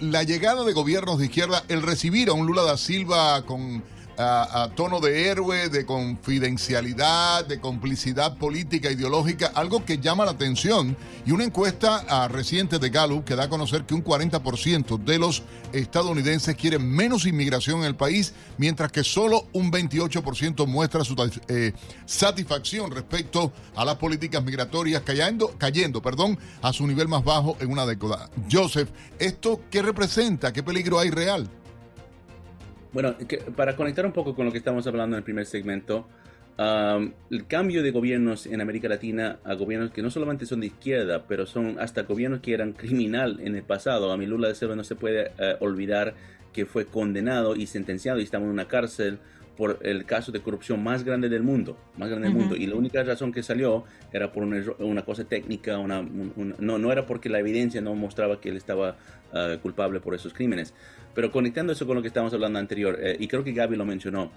la 0.00 0.22
llegada 0.22 0.64
de 0.64 0.72
gobiernos 0.72 1.18
de 1.18 1.26
izquierda, 1.26 1.62
el 1.68 1.82
recibir 1.82 2.30
a 2.30 2.32
un 2.32 2.46
Lula 2.46 2.62
da 2.62 2.78
Silva 2.78 3.44
con 3.44 3.84
a, 4.18 4.70
tono 4.74 5.00
de 5.00 5.28
héroe, 5.28 5.68
de 5.68 5.86
confidencialidad, 5.86 7.46
de 7.46 7.60
complicidad 7.60 8.36
política, 8.36 8.90
ideológica, 8.90 9.52
algo 9.54 9.84
que 9.84 9.98
llama 9.98 10.24
la 10.24 10.32
atención. 10.32 10.96
Y 11.24 11.30
una 11.30 11.44
encuesta 11.44 12.04
ah, 12.08 12.28
reciente 12.28 12.78
de 12.78 12.90
Gallup 12.90 13.24
que 13.24 13.36
da 13.36 13.44
a 13.44 13.48
conocer 13.48 13.84
que 13.84 13.94
un 13.94 14.02
40% 14.02 14.98
de 14.98 15.18
los 15.18 15.42
estadounidenses 15.72 16.56
quieren 16.56 16.88
menos 16.90 17.26
inmigración 17.26 17.80
en 17.80 17.86
el 17.86 17.94
país, 17.94 18.34
mientras 18.56 18.90
que 18.90 19.04
solo 19.04 19.46
un 19.52 19.70
28% 19.70 20.66
muestra 20.66 21.04
su 21.04 21.14
eh, 21.48 21.72
satisfacción 22.06 22.90
respecto 22.90 23.52
a 23.76 23.84
las 23.84 23.96
políticas 23.96 24.42
migratorias, 24.42 25.02
cayendo, 25.02 25.54
cayendo 25.58 26.02
perdón, 26.02 26.38
a 26.62 26.72
su 26.72 26.86
nivel 26.86 27.08
más 27.08 27.22
bajo 27.22 27.56
en 27.60 27.70
una 27.70 27.86
década. 27.86 28.30
Joseph, 28.50 28.88
¿esto 29.18 29.60
qué 29.70 29.82
representa? 29.82 30.52
¿Qué 30.52 30.62
peligro 30.62 30.98
hay 30.98 31.10
real? 31.10 31.48
Bueno, 32.92 33.14
para 33.56 33.76
conectar 33.76 34.06
un 34.06 34.12
poco 34.12 34.34
con 34.34 34.46
lo 34.46 34.52
que 34.52 34.58
estamos 34.58 34.86
hablando 34.86 35.16
en 35.16 35.18
el 35.18 35.24
primer 35.24 35.46
segmento, 35.46 36.06
el 36.58 37.46
cambio 37.46 37.82
de 37.82 37.90
gobiernos 37.90 38.46
en 38.46 38.60
América 38.60 38.88
Latina 38.88 39.38
a 39.44 39.54
gobiernos 39.54 39.92
que 39.92 40.02
no 40.02 40.10
solamente 40.10 40.46
son 40.46 40.60
de 40.60 40.66
izquierda, 40.66 41.24
pero 41.28 41.46
son 41.46 41.78
hasta 41.78 42.02
gobiernos 42.02 42.40
que 42.40 42.52
eran 42.52 42.72
criminal 42.72 43.38
en 43.40 43.54
el 43.54 43.62
pasado. 43.62 44.10
A 44.10 44.16
mi 44.16 44.26
Lula 44.26 44.48
de 44.48 44.54
Silva 44.54 44.74
no 44.74 44.84
se 44.84 44.96
puede 44.96 45.30
eh, 45.38 45.56
olvidar 45.60 46.14
que 46.52 46.66
fue 46.66 46.86
condenado 46.86 47.54
y 47.54 47.66
sentenciado 47.66 48.18
y 48.18 48.24
estaba 48.24 48.44
en 48.44 48.50
una 48.50 48.66
cárcel 48.66 49.18
por 49.56 49.80
el 49.82 50.04
caso 50.04 50.30
de 50.30 50.40
corrupción 50.40 50.82
más 50.82 51.02
grande 51.02 51.28
del 51.28 51.42
mundo, 51.42 51.76
más 51.96 52.08
grande 52.08 52.28
del 52.28 52.36
mundo. 52.36 52.54
Y 52.54 52.66
la 52.66 52.76
única 52.76 53.02
razón 53.02 53.32
que 53.32 53.42
salió 53.42 53.84
era 54.12 54.32
por 54.32 54.44
una, 54.44 55.04
cosa 55.04 55.24
técnica, 55.24 55.78
una, 55.78 56.00
no, 56.00 56.78
no 56.78 56.92
era 56.92 57.06
porque 57.06 57.28
la 57.28 57.40
evidencia 57.40 57.80
no 57.80 57.94
mostraba 57.96 58.40
que 58.40 58.50
él 58.50 58.56
estaba 58.56 58.96
eh, 59.32 59.58
culpable 59.62 60.00
por 60.00 60.14
esos 60.14 60.32
crímenes. 60.32 60.74
Pero 61.14 61.30
conectando 61.30 61.72
eso 61.72 61.86
con 61.86 61.96
lo 61.96 62.02
que 62.02 62.08
estábamos 62.08 62.32
hablando 62.34 62.58
anterior, 62.58 62.98
eh, 63.00 63.16
y 63.18 63.28
creo 63.28 63.44
que 63.44 63.52
Gaby 63.52 63.76
lo 63.76 63.84
mencionó, 63.84 64.30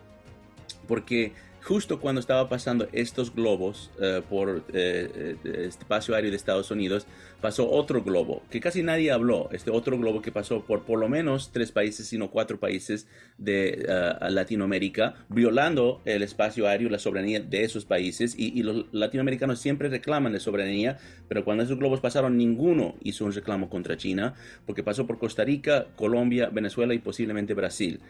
porque 0.88 1.34
justo 1.64 2.00
cuando 2.00 2.20
estaba 2.20 2.50
pasando 2.50 2.88
estos 2.92 3.34
globos 3.34 3.92
eh, 4.02 4.22
por 4.28 4.64
espacio 4.74 6.16
aéreo 6.16 6.32
de 6.32 6.38
Estados 6.38 6.72
Unidos, 6.72 7.06
pasó 7.42 7.70
otro 7.70 8.04
globo, 8.04 8.44
que 8.50 8.60
casi 8.60 8.84
nadie 8.84 9.12
habló, 9.12 9.50
este 9.52 9.72
otro 9.72 9.98
globo 9.98 10.22
que 10.22 10.32
pasó 10.32 10.64
por 10.64 10.84
por 10.84 11.00
lo 11.00 11.10
menos 11.10 11.52
tres 11.52 11.72
países, 11.72 12.08
sino 12.08 12.30
cuatro 12.30 12.60
países 12.60 13.08
de 13.38 13.86
Latinoamérica, 14.30 15.16
violando 15.30 16.02
el 16.06 16.22
espacio 16.22 16.68
aéreo, 16.68 16.90
la 16.90 17.00
soberanía 17.00 17.40
de 17.40 17.64
esos 17.64 17.86
países, 17.86 18.36
y, 18.38 18.62
los 18.62 18.86
latinoamericanos 18.92 19.60
siempre 19.60 19.90
reclaman 19.90 20.34
la 20.34 20.40
soberanía, 20.40 20.98
pero 21.28 21.44
cuando 21.44 21.64
esos 21.64 21.80
globos 21.80 22.00
pasaron, 22.00 22.38
ninguno 22.38 22.96
hizo 23.04 23.26
un 23.26 23.32
reclamo 23.32 23.70
contra 23.70 23.98
China, 23.98 24.36
porque 24.66 24.84
pasó 24.84 25.08
por 25.08 25.18
Costa 25.18 25.44
Rica, 25.44 25.88
Colombia, 25.96 26.50
Venezuela 26.50 26.94
y 26.94 27.00
posiblemente 27.00 27.54
Brasil. 27.54 28.02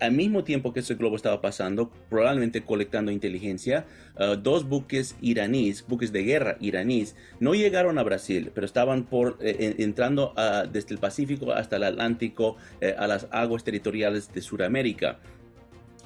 al 0.00 0.12
mismo 0.12 0.44
tiempo 0.44 0.72
que 0.72 0.80
ese 0.80 0.94
globo 0.94 1.16
estaba 1.16 1.40
pasando, 1.40 1.90
probablemente 2.08 2.62
colectando 2.62 3.10
inteligencia, 3.10 3.86
uh, 4.18 4.36
dos 4.36 4.68
buques 4.68 5.16
iraníes, 5.20 5.84
buques 5.86 6.12
de 6.12 6.22
guerra 6.22 6.56
iraníes, 6.60 7.16
no 7.40 7.54
llegaron 7.54 7.98
a 7.98 8.02
Brasil, 8.02 8.37
pero 8.54 8.64
estaban 8.64 9.04
por, 9.04 9.38
eh, 9.40 9.74
entrando 9.78 10.34
desde 10.72 10.94
el 10.94 10.98
Pacífico 10.98 11.52
hasta 11.52 11.76
el 11.76 11.84
Atlántico 11.84 12.56
eh, 12.80 12.94
a 12.96 13.06
las 13.06 13.26
aguas 13.30 13.64
territoriales 13.64 14.32
de 14.32 14.40
Sudamérica. 14.42 15.18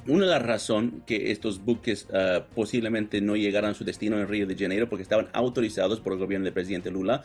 Una 0.05 0.24
de 0.24 0.30
las 0.33 0.43
razones 0.43 0.95
que 1.07 1.30
estos 1.30 1.64
buques 1.64 2.09
uh, 2.11 2.43
posiblemente 2.57 3.20
no 3.20 3.37
llegaran 3.37 3.70
a 3.70 3.74
su 3.74 3.85
destino 3.85 4.18
en 4.18 4.26
Río 4.26 4.49
de 4.49 4.57
Janeiro 4.57 4.89
porque 4.89 5.05
estaban 5.05 5.28
autorizados 5.33 6.01
por 6.01 6.14
el 6.14 6.18
gobierno 6.18 6.45
del 6.47 6.53
presidente 6.53 6.91
Lula, 6.91 7.22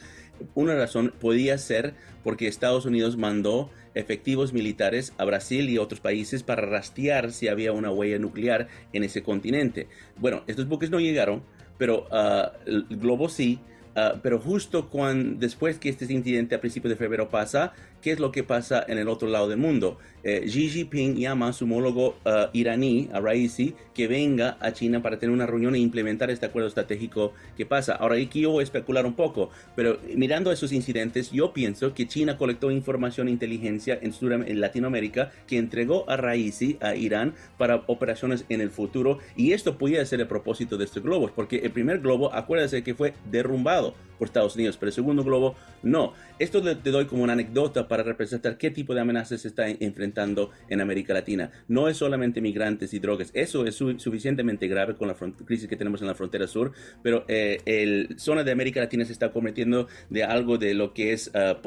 una 0.53 0.75
razón 0.75 1.11
podía 1.19 1.57
ser 1.57 1.95
porque 2.23 2.47
Estados 2.47 2.85
Unidos 2.85 3.17
mandó 3.17 3.71
efectivos 3.95 4.53
militares 4.53 5.11
a 5.17 5.25
Brasil 5.25 5.67
y 5.71 5.79
otros 5.79 6.01
países 6.01 6.43
para 6.43 6.67
rastrear 6.67 7.31
si 7.31 7.47
había 7.47 7.71
una 7.71 7.89
huella 7.89 8.19
nuclear 8.19 8.67
en 8.93 9.03
ese 9.03 9.23
continente. 9.23 9.87
Bueno, 10.17 10.43
estos 10.45 10.67
buques 10.67 10.91
no 10.91 10.99
llegaron, 10.99 11.41
pero 11.79 12.05
uh, 12.11 12.51
el 12.67 12.85
globo 12.89 13.27
sí. 13.27 13.59
Uh, 13.97 14.19
pero 14.21 14.37
justo 14.37 14.89
cuando, 14.89 15.39
después 15.39 15.79
que 15.79 15.89
este 15.89 16.05
incidente 16.13 16.53
a 16.53 16.61
principios 16.61 16.91
de 16.91 16.97
febrero 16.97 17.29
pasa, 17.29 17.73
¿qué 18.07 18.13
es 18.13 18.21
lo 18.21 18.31
que 18.31 18.45
pasa 18.45 18.85
en 18.87 18.99
el 18.99 19.09
otro 19.09 19.27
lado 19.27 19.49
del 19.49 19.57
mundo? 19.57 19.97
Eh, 20.23 20.45
Xi 20.45 20.69
Jinping 20.69 21.17
llama 21.17 21.49
a 21.49 21.53
su 21.53 21.65
homólogo 21.65 22.15
uh, 22.25 22.47
iraní, 22.53 23.09
a 23.11 23.19
Raisi, 23.19 23.75
que 23.93 24.07
venga 24.07 24.55
a 24.61 24.71
China 24.71 25.01
para 25.01 25.19
tener 25.19 25.33
una 25.33 25.45
reunión 25.45 25.75
e 25.75 25.79
implementar 25.79 26.31
este 26.31 26.45
acuerdo 26.45 26.69
estratégico 26.69 27.33
que 27.57 27.65
pasa. 27.65 27.95
Ahora 27.95 28.15
aquí 28.15 28.39
yo 28.39 28.51
voy 28.51 28.61
a 28.61 28.63
especular 28.63 29.05
un 29.05 29.13
poco, 29.13 29.49
pero 29.75 29.99
mirando 30.15 30.53
esos 30.53 30.71
incidentes, 30.71 31.31
yo 31.31 31.51
pienso 31.51 31.93
que 31.93 32.07
China 32.07 32.37
colectó 32.37 32.71
información 32.71 33.27
e 33.27 33.31
inteligencia 33.31 33.99
en, 34.01 34.13
en 34.47 34.61
Latinoamérica 34.61 35.31
que 35.45 35.57
entregó 35.57 36.09
a 36.09 36.15
Raisi, 36.15 36.77
a 36.79 36.95
Irán, 36.95 37.33
para 37.57 37.83
operaciones 37.87 38.45
en 38.47 38.61
el 38.61 38.69
futuro. 38.69 39.19
Y 39.35 39.51
esto 39.51 39.77
podría 39.77 40.05
ser 40.05 40.21
el 40.21 40.27
propósito 40.27 40.77
de 40.77 40.85
estos 40.85 41.03
globos, 41.03 41.31
porque 41.31 41.57
el 41.57 41.71
primer 41.71 41.99
globo, 41.99 42.33
acuérdese 42.33 42.83
que 42.83 42.95
fue 42.95 43.13
derrumbado 43.29 43.95
por 44.17 44.27
Estados 44.27 44.55
Unidos, 44.55 44.77
pero 44.77 44.89
el 44.89 44.93
segundo 44.93 45.23
globo 45.23 45.55
no. 45.83 46.13
Esto 46.39 46.61
te 46.61 46.91
doy 46.91 47.05
como 47.05 47.23
una 47.23 47.33
anécdota 47.33 47.87
para 47.87 47.96
representar 48.03 48.57
qué 48.57 48.71
tipo 48.71 48.93
de 48.93 49.01
amenazas 49.01 49.41
se 49.41 49.47
está 49.47 49.69
enfrentando 49.69 50.51
en 50.69 50.81
América 50.81 51.13
Latina. 51.13 51.51
No 51.67 51.87
es 51.87 51.97
solamente 51.97 52.41
migrantes 52.41 52.93
y 52.93 52.99
drogas, 52.99 53.31
eso 53.33 53.65
es 53.65 53.75
suficientemente 53.75 54.67
grave 54.67 54.95
con 54.95 55.07
la 55.07 55.15
crisis 55.45 55.67
que 55.67 55.75
tenemos 55.75 56.01
en 56.01 56.07
la 56.07 56.15
frontera 56.15 56.47
sur, 56.47 56.71
pero 57.03 57.25
eh, 57.27 57.59
el 57.65 58.15
zona 58.17 58.43
de 58.43 58.51
América 58.51 58.79
Latina 58.79 59.05
se 59.05 59.13
está 59.13 59.31
convirtiendo 59.31 59.87
de 60.09 60.23
algo 60.23 60.57
de 60.57 60.73
lo 60.73 60.93
que 60.93 61.13
es 61.13 61.31
uh, 61.33 61.61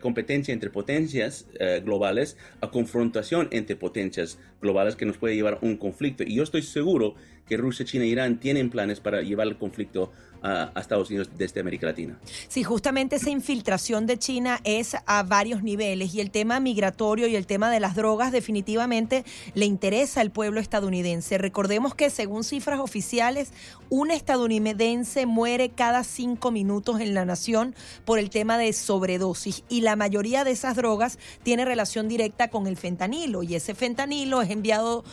competencia 0.00 0.52
entre 0.52 0.70
potencias 0.70 1.46
uh, 1.54 1.84
globales 1.84 2.36
a 2.60 2.70
confrontación 2.70 3.48
entre 3.50 3.76
potencias 3.76 4.38
globales 4.60 4.96
que 4.96 5.06
nos 5.06 5.18
puede 5.18 5.34
llevar 5.34 5.54
a 5.54 5.58
un 5.62 5.76
conflicto. 5.76 6.24
Y 6.24 6.34
yo 6.34 6.42
estoy 6.42 6.62
seguro 6.62 7.14
que 7.48 7.56
Rusia, 7.56 7.84
China 7.84 8.04
e 8.04 8.08
Irán 8.08 8.38
tienen 8.38 8.70
planes 8.70 9.00
para 9.00 9.22
llevar 9.22 9.46
el 9.46 9.56
conflicto 9.56 10.12
a, 10.42 10.72
Estados 10.80 11.08
Unidos 11.10 11.30
desde 11.36 11.60
América 11.60 11.86
Latina. 11.86 12.18
Sí, 12.48 12.62
justamente 12.62 13.16
esa 13.16 13.30
infiltración 13.30 14.06
de 14.06 14.18
China 14.18 14.60
es 14.64 14.96
a 15.06 15.22
varios 15.22 15.62
niveles 15.62 16.14
y 16.14 16.20
el 16.20 16.30
tema 16.30 16.60
migratorio 16.60 17.26
y 17.26 17.36
el 17.36 17.46
tema 17.46 17.70
de 17.70 17.80
las 17.80 17.96
drogas 17.96 18.32
definitivamente 18.32 19.24
le 19.54 19.66
interesa 19.66 20.20
al 20.20 20.30
pueblo 20.30 20.60
estadounidense. 20.60 21.38
Recordemos 21.38 21.94
que 21.94 22.10
según 22.10 22.44
cifras 22.44 22.80
oficiales, 22.80 23.52
un 23.88 24.10
estadounidense 24.10 25.26
muere 25.26 25.70
cada 25.70 26.04
cinco 26.04 26.50
minutos 26.50 27.00
en 27.00 27.14
la 27.14 27.24
nación 27.24 27.74
por 28.04 28.18
el 28.18 28.30
tema 28.30 28.58
de 28.58 28.72
sobredosis 28.72 29.64
y 29.68 29.80
la 29.80 29.96
mayoría 29.96 30.44
de 30.44 30.52
esas 30.52 30.76
drogas 30.76 31.18
tiene 31.42 31.64
relación 31.64 32.08
directa 32.08 32.48
con 32.48 32.66
el 32.66 32.76
fentanilo 32.76 33.42
y 33.42 33.54
ese 33.54 33.74
fentanilo 33.74 34.42
es 34.42 34.50
enviado 34.50 35.04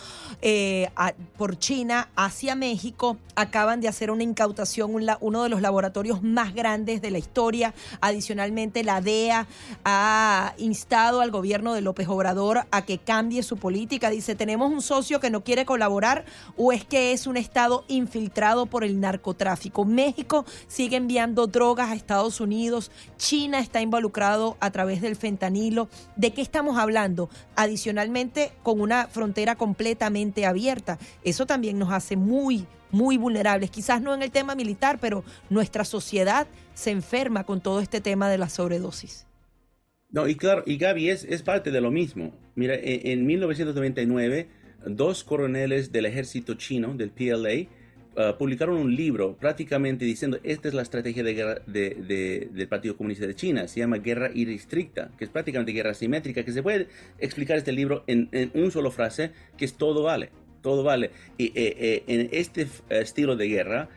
eh, 0.41 0.89
por 1.37 1.57
China 1.57 2.09
hacia 2.25 2.55
México. 2.55 3.17
Acaban 3.35 3.81
de 3.81 3.87
hacer 3.87 4.11
una 4.11 4.23
incautación, 4.23 4.93
un, 4.93 5.09
uno 5.19 5.43
de 5.43 5.49
los 5.49 5.61
laboratorios 5.61 6.21
más 6.23 6.53
grandes 6.53 7.01
de 7.01 7.11
la 7.11 7.17
historia. 7.17 7.73
Adicionalmente, 7.99 8.83
la 8.83 9.01
DEA 9.01 9.47
ha 9.83 10.53
instado 10.57 11.21
al 11.21 11.31
gobierno 11.31 11.73
de 11.73 11.81
López 11.81 12.07
Obrador 12.07 12.65
a 12.71 12.85
que 12.85 12.99
cambie 12.99 13.43
su 13.43 13.57
política. 13.57 14.09
Dice, 14.09 14.35
tenemos 14.35 14.71
un 14.71 14.81
socio 14.81 15.19
que 15.19 15.29
no 15.29 15.43
quiere 15.43 15.65
colaborar 15.65 16.25
o 16.57 16.71
es 16.71 16.85
que 16.85 17.11
es 17.11 17.27
un 17.27 17.37
Estado 17.37 17.83
infiltrado 17.87 18.67
por 18.67 18.83
el 18.83 18.99
narcotráfico. 18.99 19.85
México 19.85 20.45
sigue 20.67 20.97
enviando 20.97 21.47
drogas 21.47 21.89
a 21.89 21.95
Estados 21.95 22.39
Unidos. 22.39 22.91
China 23.17 23.59
está 23.59 23.81
involucrado 23.81 24.57
a 24.59 24.71
través 24.71 25.01
del 25.01 25.15
fentanilo. 25.15 25.89
¿De 26.15 26.33
qué 26.33 26.41
estamos 26.41 26.77
hablando? 26.77 27.29
Adicionalmente, 27.55 28.53
con 28.63 28.79
una 28.79 29.07
frontera 29.07 29.55
completamente 29.55 30.45
abierta. 30.45 30.99
Eso 31.23 31.45
también 31.45 31.79
nos 31.79 31.91
hace 31.91 32.12
muy 32.15 32.65
muy 32.93 33.17
vulnerables, 33.17 33.71
quizás 33.71 34.01
no 34.01 34.13
en 34.13 34.21
el 34.21 34.31
tema 34.31 34.55
militar, 34.55 34.99
pero 35.01 35.25
nuestra 35.49 35.83
sociedad 35.83 36.47
se 36.75 36.91
enferma 36.91 37.43
con 37.43 37.59
todo 37.59 37.81
este 37.81 37.99
tema 37.99 38.29
de 38.29 38.37
la 38.37 38.49
sobredosis. 38.49 39.25
No, 40.11 40.27
y 40.27 40.35
claro, 40.35 40.63
y 40.65 40.77
Gaby 40.77 41.09
es, 41.09 41.23
es 41.23 41.41
parte 41.41 41.71
de 41.71 41.81
lo 41.81 41.89
mismo. 41.89 42.31
Mira, 42.55 42.75
e, 42.75 43.11
en, 43.11 43.25
1999, 43.25 44.47
dos 44.85 45.23
coroneles 45.23 45.91
del 45.91 46.05
ejército 46.05 46.53
chino, 46.53 46.93
del 46.93 47.09
PLA, 47.09 47.65
uh, 48.15 48.37
publicaron 48.37 48.77
un 48.77 48.95
libro 48.95 49.35
prácticamente 49.37 50.05
diciendo 50.05 50.37
esta 50.43 50.67
es 50.67 50.75
la 50.75 50.83
estrategia 50.83 51.23
del 51.23 52.67
Partido 52.69 52.95
Comunista 52.95 53.25
de 53.25 53.33
China. 53.33 53.67
Se 53.67 53.79
llama 53.79 53.97
guerra 53.97 54.29
irrestricta, 54.35 55.09
que 55.17 55.23
es 55.23 55.31
prácticamente 55.31 55.71
guerra 55.71 55.95
simétrica, 55.95 56.45
que 56.45 56.51
se 56.51 56.61
puede 56.61 56.89
explicar 57.17 57.57
este 57.57 57.71
libro 57.71 58.03
en, 58.05 58.29
en 58.33 58.51
un 58.53 58.69
solo 58.69 58.91
frase, 58.91 59.31
que 59.57 59.65
es 59.65 59.73
todo 59.73 60.03
vale 60.03 60.29
todo 60.63 60.81
vale. 60.81 61.11
Y 61.37 61.47
eh, 61.47 61.53
eh, 61.55 62.03
en 62.07 62.29
este 62.31 62.63
eh, 62.63 62.67
estilo 62.89 63.35
de 63.35 63.47
guerra, 63.47 63.89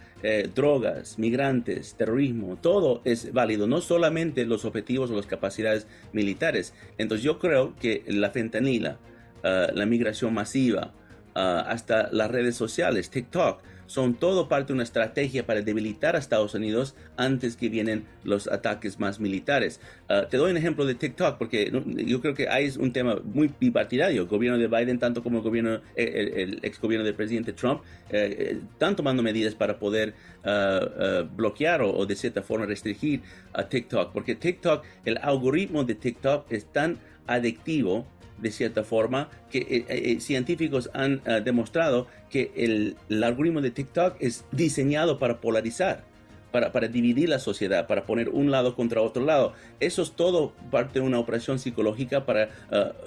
drogas, 0.56 1.20
migrantes, 1.20 1.94
terrorismo, 1.94 2.58
todo 2.60 3.00
es 3.04 3.32
válido, 3.32 3.68
no 3.68 3.80
solamente 3.80 4.44
los 4.44 4.64
objetivos 4.64 5.08
o 5.10 5.14
las 5.14 5.26
capacidades 5.26 5.86
militares. 6.12 6.74
Entonces 6.98 7.22
yo 7.22 7.38
creo 7.38 7.76
que 7.76 8.02
la 8.08 8.30
fentanila, 8.30 8.98
la 9.44 9.86
migración 9.86 10.34
masiva, 10.34 10.92
hasta 11.34 12.08
las 12.10 12.28
redes 12.28 12.56
sociales, 12.56 13.10
TikTok, 13.10 13.62
son 13.86 14.14
todo 14.14 14.48
parte 14.48 14.68
de 14.68 14.74
una 14.74 14.82
estrategia 14.82 15.46
para 15.46 15.62
debilitar 15.62 16.16
a 16.16 16.18
Estados 16.18 16.54
Unidos 16.54 16.94
antes 17.16 17.56
que 17.56 17.68
vienen 17.68 18.04
los 18.24 18.48
ataques 18.48 18.98
más 18.98 19.20
militares. 19.20 19.80
Ah, 20.08 20.26
te 20.28 20.36
doy 20.36 20.50
un 20.50 20.56
ejemplo 20.56 20.84
de 20.84 20.94
TikTok 20.94 21.38
porque 21.38 21.70
yo 22.06 22.20
creo 22.20 22.34
que 22.34 22.48
hay 22.48 22.72
un 22.78 22.92
tema 22.92 23.16
muy 23.22 23.50
bipartidario. 23.58 24.22
El 24.22 24.28
gobierno 24.28 24.58
de 24.58 24.68
Biden, 24.68 24.98
tanto 24.98 25.22
como 25.22 25.38
el 25.38 25.44
gobierno, 25.44 25.80
el, 25.94 26.58
ex 26.62 26.80
gobierno 26.80 27.04
del 27.04 27.14
presidente 27.14 27.52
Trump, 27.52 27.82
eh, 28.10 28.36
eh, 28.38 28.60
están 28.72 28.96
tomando 28.96 29.22
medidas 29.22 29.54
para 29.54 29.78
poder 29.78 30.14
ah, 30.44 31.24
bloquear 31.36 31.82
o, 31.82 31.96
o 31.96 32.06
de 32.06 32.16
cierta 32.16 32.42
forma 32.42 32.66
restringir 32.66 33.22
a 33.52 33.68
TikTok. 33.68 34.12
Porque 34.12 34.34
TikTok, 34.34 34.84
el 35.04 35.18
algoritmo 35.18 35.84
de 35.84 35.94
TikTok 35.94 36.50
es 36.50 36.66
tan 36.72 36.98
adictivo 37.26 38.06
de 38.38 38.50
cierta 38.50 38.84
forma, 38.84 39.28
que 39.50 39.58
eh, 39.58 39.66
eh, 39.70 39.84
eh, 39.88 40.20
científicos 40.20 40.90
han 40.94 41.22
demostrado 41.44 42.06
que 42.30 42.52
el, 42.56 42.96
algoritmo 43.22 43.60
de 43.60 43.70
TikTok 43.70 44.16
es 44.20 44.44
diseñado 44.52 45.18
para 45.18 45.40
polarizar, 45.40 46.04
para, 46.52 46.72
para, 46.72 46.88
dividir 46.88 47.28
la 47.28 47.38
sociedad, 47.38 47.86
para 47.86 48.04
poner 48.04 48.28
un 48.28 48.50
lado 48.50 48.74
contra 48.74 49.00
otro 49.00 49.24
lado. 49.24 49.52
Eso 49.80 50.02
es 50.02 50.12
todo 50.12 50.52
parte 50.70 51.00
de 51.00 51.06
una 51.06 51.18
operación 51.18 51.58
psicológica 51.58 52.24
para 52.24 52.50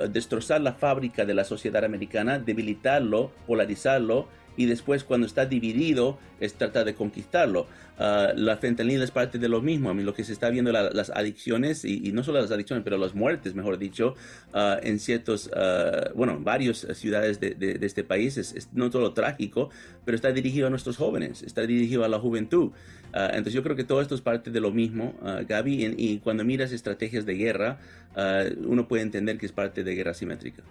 destrozar 0.09 0.61
la 0.61 0.73
fábrica 0.73 1.25
de 1.25 1.33
la 1.33 1.43
sociedad 1.43 1.83
americana, 1.83 2.39
debilitarlo, 2.39 3.31
polarizarlo 3.47 4.27
y 4.59 4.65
después 4.65 5.05
cuando 5.05 5.25
está 5.25 5.45
dividido 5.45 6.19
es 6.41 6.53
tratar 6.53 6.83
de 6.83 6.93
conquistarlo. 6.93 7.65
Uh, 7.99 8.31
la 8.33 8.55
fentanil 8.55 9.01
es 9.01 9.11
parte 9.11 9.37
de 9.39 9.49
lo 9.49 9.61
mismo. 9.61 9.89
A 9.89 9.93
mí 9.93 10.03
lo 10.03 10.13
que 10.13 10.23
se 10.23 10.31
está 10.31 10.49
viendo 10.49 10.71
las 10.71 11.09
adicciones 11.09 11.83
y, 11.83 12.11
no 12.13 12.23
solo 12.23 12.39
las 12.41 12.51
adicciones, 12.51 12.83
pero 12.83 12.97
las 12.97 13.13
muertes, 13.13 13.55
mejor 13.55 13.77
dicho, 13.77 14.15
uh, 14.53 14.79
en 14.81 14.99
ciertos, 14.99 15.47
uh, 15.47 16.15
bueno, 16.15 16.39
varias 16.39 16.87
ciudades 16.93 17.39
de, 17.41 17.55
de, 17.55 17.85
este 17.85 18.05
país 18.05 18.37
es, 18.37 18.69
no 18.71 18.89
solo 18.89 19.13
trágico, 19.13 19.69
pero 20.05 20.15
está 20.15 20.31
dirigido 20.31 20.67
a 20.67 20.69
nuestros 20.69 20.95
jóvenes, 20.95 21.43
está 21.43 21.61
dirigido 21.67 22.05
a 22.05 22.07
la 22.07 22.19
juventud. 22.19 22.71
entonces 23.13 23.53
yo 23.53 23.63
creo 23.63 23.75
que 23.75 23.83
todo 23.83 24.01
esto 24.01 24.15
es 24.15 24.21
parte 24.21 24.51
de 24.51 24.59
lo 24.59 24.71
mismo, 24.71 25.15
Gaby, 25.47 25.85
y, 25.85 26.13
y, 26.13 26.19
cuando 26.19 26.45
miras 26.45 26.71
estrategias 26.71 27.25
de 27.25 27.33
guerra, 27.33 27.79
uno 28.65 28.87
puede 28.87 29.03
entender 29.03 29.37
que 29.37 29.45
es 29.45 29.51
parte 29.51 29.83
de 29.83 29.95
guerra 29.95 30.13
simétrica. 30.13 30.63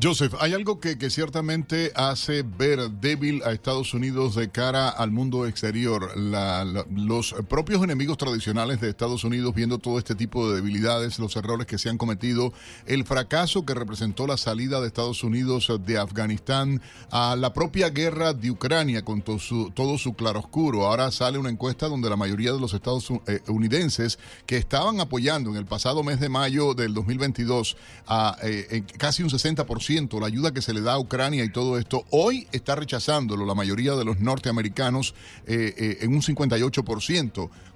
Joseph, 0.00 0.34
hay 0.40 0.52
algo 0.52 0.78
que, 0.78 0.98
que 0.98 1.08
ciertamente 1.08 1.90
hace 1.94 2.42
ver 2.42 2.90
débil 2.90 3.42
a 3.44 3.52
Estados 3.52 3.94
Unidos 3.94 4.34
de 4.34 4.50
cara 4.50 4.90
al 4.90 5.10
mundo 5.10 5.46
exterior. 5.46 6.14
La, 6.18 6.75
los 6.94 7.34
propios 7.48 7.82
enemigos 7.82 8.18
tradicionales 8.18 8.80
de 8.80 8.88
Estados 8.88 9.24
Unidos, 9.24 9.54
viendo 9.54 9.78
todo 9.78 9.98
este 9.98 10.14
tipo 10.14 10.48
de 10.48 10.56
debilidades, 10.56 11.18
los 11.18 11.36
errores 11.36 11.66
que 11.66 11.78
se 11.78 11.88
han 11.88 11.98
cometido, 11.98 12.52
el 12.86 13.04
fracaso 13.04 13.64
que 13.64 13.74
representó 13.74 14.26
la 14.26 14.36
salida 14.36 14.80
de 14.80 14.86
Estados 14.86 15.24
Unidos 15.24 15.72
de 15.86 15.98
Afganistán, 15.98 16.80
a 17.10 17.36
la 17.36 17.52
propia 17.52 17.90
guerra 17.90 18.32
de 18.32 18.50
Ucrania 18.50 19.04
con 19.04 19.22
todo 19.22 19.38
su, 19.38 19.70
todo 19.70 19.98
su 19.98 20.14
claroscuro. 20.14 20.86
Ahora 20.86 21.10
sale 21.10 21.38
una 21.38 21.50
encuesta 21.50 21.88
donde 21.88 22.10
la 22.10 22.16
mayoría 22.16 22.52
de 22.52 22.60
los 22.60 22.74
estadounidenses 22.74 24.14
eh, 24.14 24.42
que 24.46 24.56
estaban 24.56 25.00
apoyando 25.00 25.50
en 25.50 25.56
el 25.56 25.66
pasado 25.66 26.02
mes 26.02 26.20
de 26.20 26.28
mayo 26.28 26.74
del 26.74 26.94
2022 26.94 27.76
a 28.06 28.36
eh, 28.42 28.82
casi 28.98 29.22
un 29.22 29.30
60% 29.30 30.20
la 30.20 30.26
ayuda 30.26 30.52
que 30.52 30.62
se 30.62 30.72
le 30.72 30.80
da 30.80 30.94
a 30.94 30.98
Ucrania 30.98 31.44
y 31.44 31.50
todo 31.50 31.78
esto, 31.78 32.04
hoy 32.10 32.46
está 32.52 32.74
rechazándolo 32.74 33.44
la 33.46 33.54
mayoría 33.54 33.94
de 33.94 34.04
los 34.04 34.20
norteamericanos 34.20 35.14
eh, 35.46 35.74
eh, 35.76 35.98
en 36.00 36.14
un 36.14 36.22
58%. 36.22 36.65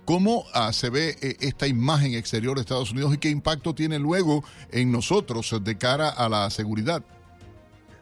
¿Cómo 0.05 0.45
ah, 0.55 0.73
se 0.73 0.91
ve 0.91 1.17
eh, 1.21 1.37
esta 1.41 1.67
imagen 1.67 2.15
exterior 2.15 2.57
de 2.57 2.63
Estados 2.63 2.91
Unidos 2.91 3.15
y 3.15 3.19
qué 3.19 3.29
impacto 3.31 3.75
tiene 3.75 3.99
luego 3.99 4.43
en 4.73 4.91
nosotros 4.91 5.55
de 5.63 5.79
cara 5.79 6.09
a 6.09 6.29
la 6.29 6.51
seguridad? 6.51 7.03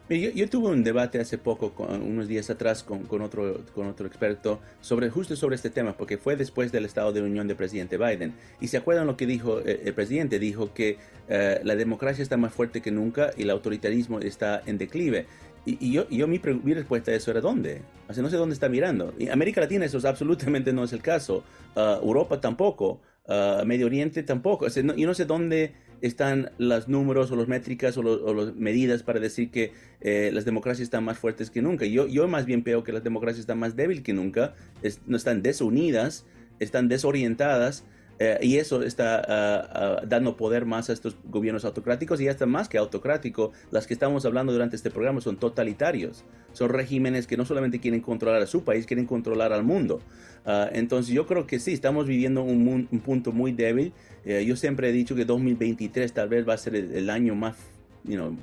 Yo, 0.09 0.49
tuve 0.49 0.69
un 0.69 0.83
debate 0.83 1.21
hace 1.21 1.37
poco, 1.37 1.71
unos 1.87 2.27
días 2.27 2.49
atrás, 2.49 2.81
con, 2.81 3.21
otro, 3.21 3.63
con 3.75 3.85
otro 3.85 4.07
experto, 4.07 4.59
sobre, 4.81 5.11
justo 5.11 5.35
sobre 5.35 5.55
este 5.55 5.69
tema, 5.69 5.95
porque 5.95 6.17
fue 6.17 6.35
después 6.35 6.71
del 6.71 6.85
Estado 6.85 7.13
de 7.13 7.21
Unión 7.21 7.47
del 7.47 7.55
presidente 7.55 7.97
Biden. 7.99 8.33
Y 8.59 8.69
se 8.69 8.77
acuerdan 8.77 9.05
lo 9.05 9.15
que 9.15 9.27
dijo 9.27 9.59
el 9.59 9.93
presidente, 9.93 10.39
dijo 10.39 10.73
que 10.73 10.97
la 11.27 11.75
democracia 11.75 12.23
está 12.23 12.37
más 12.37 12.51
fuerte 12.51 12.81
que 12.81 12.89
nunca 12.89 13.29
y 13.37 13.43
el 13.43 13.51
autoritarismo 13.51 14.19
está 14.19 14.63
en 14.65 14.79
declive. 14.79 15.27
Y, 15.65 15.91
yo, 15.91 16.09
yo 16.09 16.27
mi, 16.27 16.39
respuesta 16.39 17.11
a 17.11 17.15
eso 17.15 17.31
era 17.31 17.41
¿dónde? 17.41 17.81
O 18.07 18.13
sea, 18.13 18.23
no 18.23 18.29
sé 18.29 18.37
dónde 18.37 18.53
está 18.53 18.69
mirando. 18.69 19.13
Y 19.19 19.29
América 19.29 19.61
Latina 19.61 19.85
eso 19.85 19.99
absolutamente 20.07 20.73
no 20.73 20.83
es 20.83 20.93
el 20.93 21.01
caso. 21.01 21.43
Uh, 21.75 22.05
Europa 22.05 22.41
tampoco. 22.41 23.01
Uh, 23.27 23.65
Medio 23.65 23.85
Oriente 23.85 24.23
tampoco. 24.23 24.65
O 24.65 24.69
sea, 24.69 24.83
yo 24.83 25.07
no 25.07 25.13
sé 25.13 25.25
dónde 25.25 25.73
están 26.01 26.51
los 26.57 26.87
números 26.87 27.31
o 27.31 27.35
las 27.35 27.47
métricas 27.47 27.97
o, 27.97 28.03
las 28.03 28.55
medidas 28.55 29.03
para 29.03 29.19
decir 29.19 29.51
que 29.51 29.73
eh, 30.01 30.31
las 30.33 30.45
democracias 30.45 30.85
están 30.85 31.03
más 31.03 31.17
fuertes 31.17 31.51
que 31.51 31.61
nunca. 31.61 31.85
Yo, 31.85 32.07
yo 32.07 32.27
más 32.27 32.45
bien 32.45 32.63
veo 32.63 32.83
que 32.83 32.91
las 32.91 33.03
democracias 33.03 33.41
están 33.41 33.59
más 33.59 33.75
débiles 33.75 34.03
que 34.03 34.13
nunca. 34.13 34.55
no 35.05 35.17
están 35.17 35.41
desunidas, 35.41 36.25
están 36.59 36.87
desorientadas. 36.87 37.83
Eh, 38.19 38.37
y 38.41 38.57
eso 38.57 38.83
está 38.83 39.23
ah, 39.27 40.01
dando 40.05 40.35
poder 40.35 40.65
más 40.65 40.89
a 40.89 40.93
estos 40.93 41.15
gobiernos 41.23 41.63
autocráticos 41.63 42.19
y 42.19 42.27
hasta 42.27 42.45
más 42.45 42.67
que 42.67 42.77
autocrático, 42.77 43.53
las 43.71 43.87
que 43.87 43.93
estamos 43.93 44.25
hablando 44.25 44.51
durante 44.51 44.75
este 44.75 44.91
programa 44.91 45.21
son 45.21 45.37
totalitarios. 45.37 46.25
Son 46.51 46.69
regímenes 46.69 47.27
que 47.27 47.37
no 47.37 47.45
solamente 47.45 47.79
quieren 47.79 48.01
controlar 48.01 48.41
a 48.41 48.47
su 48.47 48.63
país, 48.63 48.85
quieren 48.85 49.05
controlar 49.05 49.53
al 49.53 49.63
mundo. 49.63 50.01
Ah, 50.45 50.69
entonces 50.73 51.13
yo 51.13 51.25
creo 51.25 51.47
que 51.47 51.59
sí, 51.59 51.71
estamos 51.71 52.07
viviendo 52.07 52.43
un, 52.43 52.87
punto 53.05 53.31
muy 53.31 53.53
débil. 53.53 53.93
Eh, 54.25 54.43
yo 54.45 54.57
siempre 54.57 54.89
he 54.89 54.91
dicho 54.91 55.15
que 55.15 55.23
2023 55.23 56.11
tal 56.11 56.27
vez 56.27 56.47
va 56.47 56.53
a 56.53 56.57
ser 56.57 56.75
el, 56.75 57.09
año 57.09 57.35
más 57.35 57.55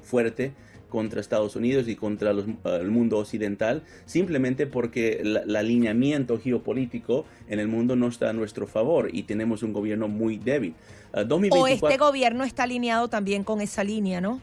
fuerte 0.03 0.53
contra 0.97 1.20
Estados 1.20 1.57
Unidos 1.57 1.88
y 1.88 1.94
contra 1.94 2.30
el 2.30 2.90
mundo 2.90 3.18
occidental, 3.18 3.82
simplemente 4.07 4.66
porque 4.66 5.20
el 5.20 5.55
alineamiento 5.55 6.40
geopolítico 6.40 7.26
en 7.51 7.59
el 7.59 7.68
mundo 7.68 7.97
no 7.97 8.09
está 8.09 8.30
a 8.30 8.32
nuestro 8.32 8.66
favor 8.66 9.11
y 9.12 9.24
tenemos 9.24 9.62
un 9.62 9.74
gobierno 9.74 10.09
muy 10.09 10.38
débil. 10.38 10.72
Ah, 11.12 11.26
o 11.51 11.66
este 11.66 11.99
gobierno 11.99 12.44
está 12.44 12.62
alineado 12.62 13.09
también 13.09 13.44
con 13.44 13.61
esa 13.61 13.84
línea, 13.84 14.22
¿no? 14.22 14.40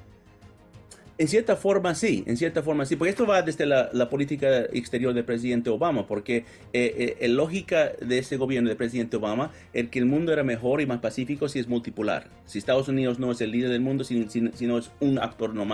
En 1.18 1.28
cierta 1.28 1.56
forma 1.56 1.96
sí, 1.96 2.24
en 2.28 2.38
cierta 2.38 2.62
forma 2.62 2.86
sí, 2.86 2.96
porque 2.96 3.12
esto 3.12 3.28
va 3.28 3.44
desde 3.44 3.66
la, 3.66 4.10
política 4.10 4.66
exterior 4.74 5.14
del 5.14 5.24
presidente 5.24 5.70
Obama, 5.70 6.06
porque 6.08 6.46
eh, 6.74 7.18
eh 7.20 7.28
lógica 7.30 7.92
de 8.02 8.18
ese 8.18 8.38
gobierno 8.38 8.70
del 8.70 8.78
presidente 8.78 9.18
Obama 9.18 9.52
es 9.74 9.90
que 9.90 10.00
el 10.00 10.06
mundo 10.06 10.34
era 10.34 10.44
mejor 10.44 10.82
y 10.82 10.86
más 10.86 11.00
pacífico 11.00 11.48
si 11.50 11.60
es 11.60 11.68
multipolar, 11.68 12.30
si 12.46 12.58
Estados 12.58 12.88
Unidos 12.88 13.20
no 13.20 13.32
es 13.32 13.42
el 13.42 13.52
líder 13.52 13.70
del 13.70 13.82
mundo, 13.82 14.04
sino 14.04 14.78
es 14.78 14.92
un 15.00 15.20
actor 15.20 15.54
no 15.54 15.66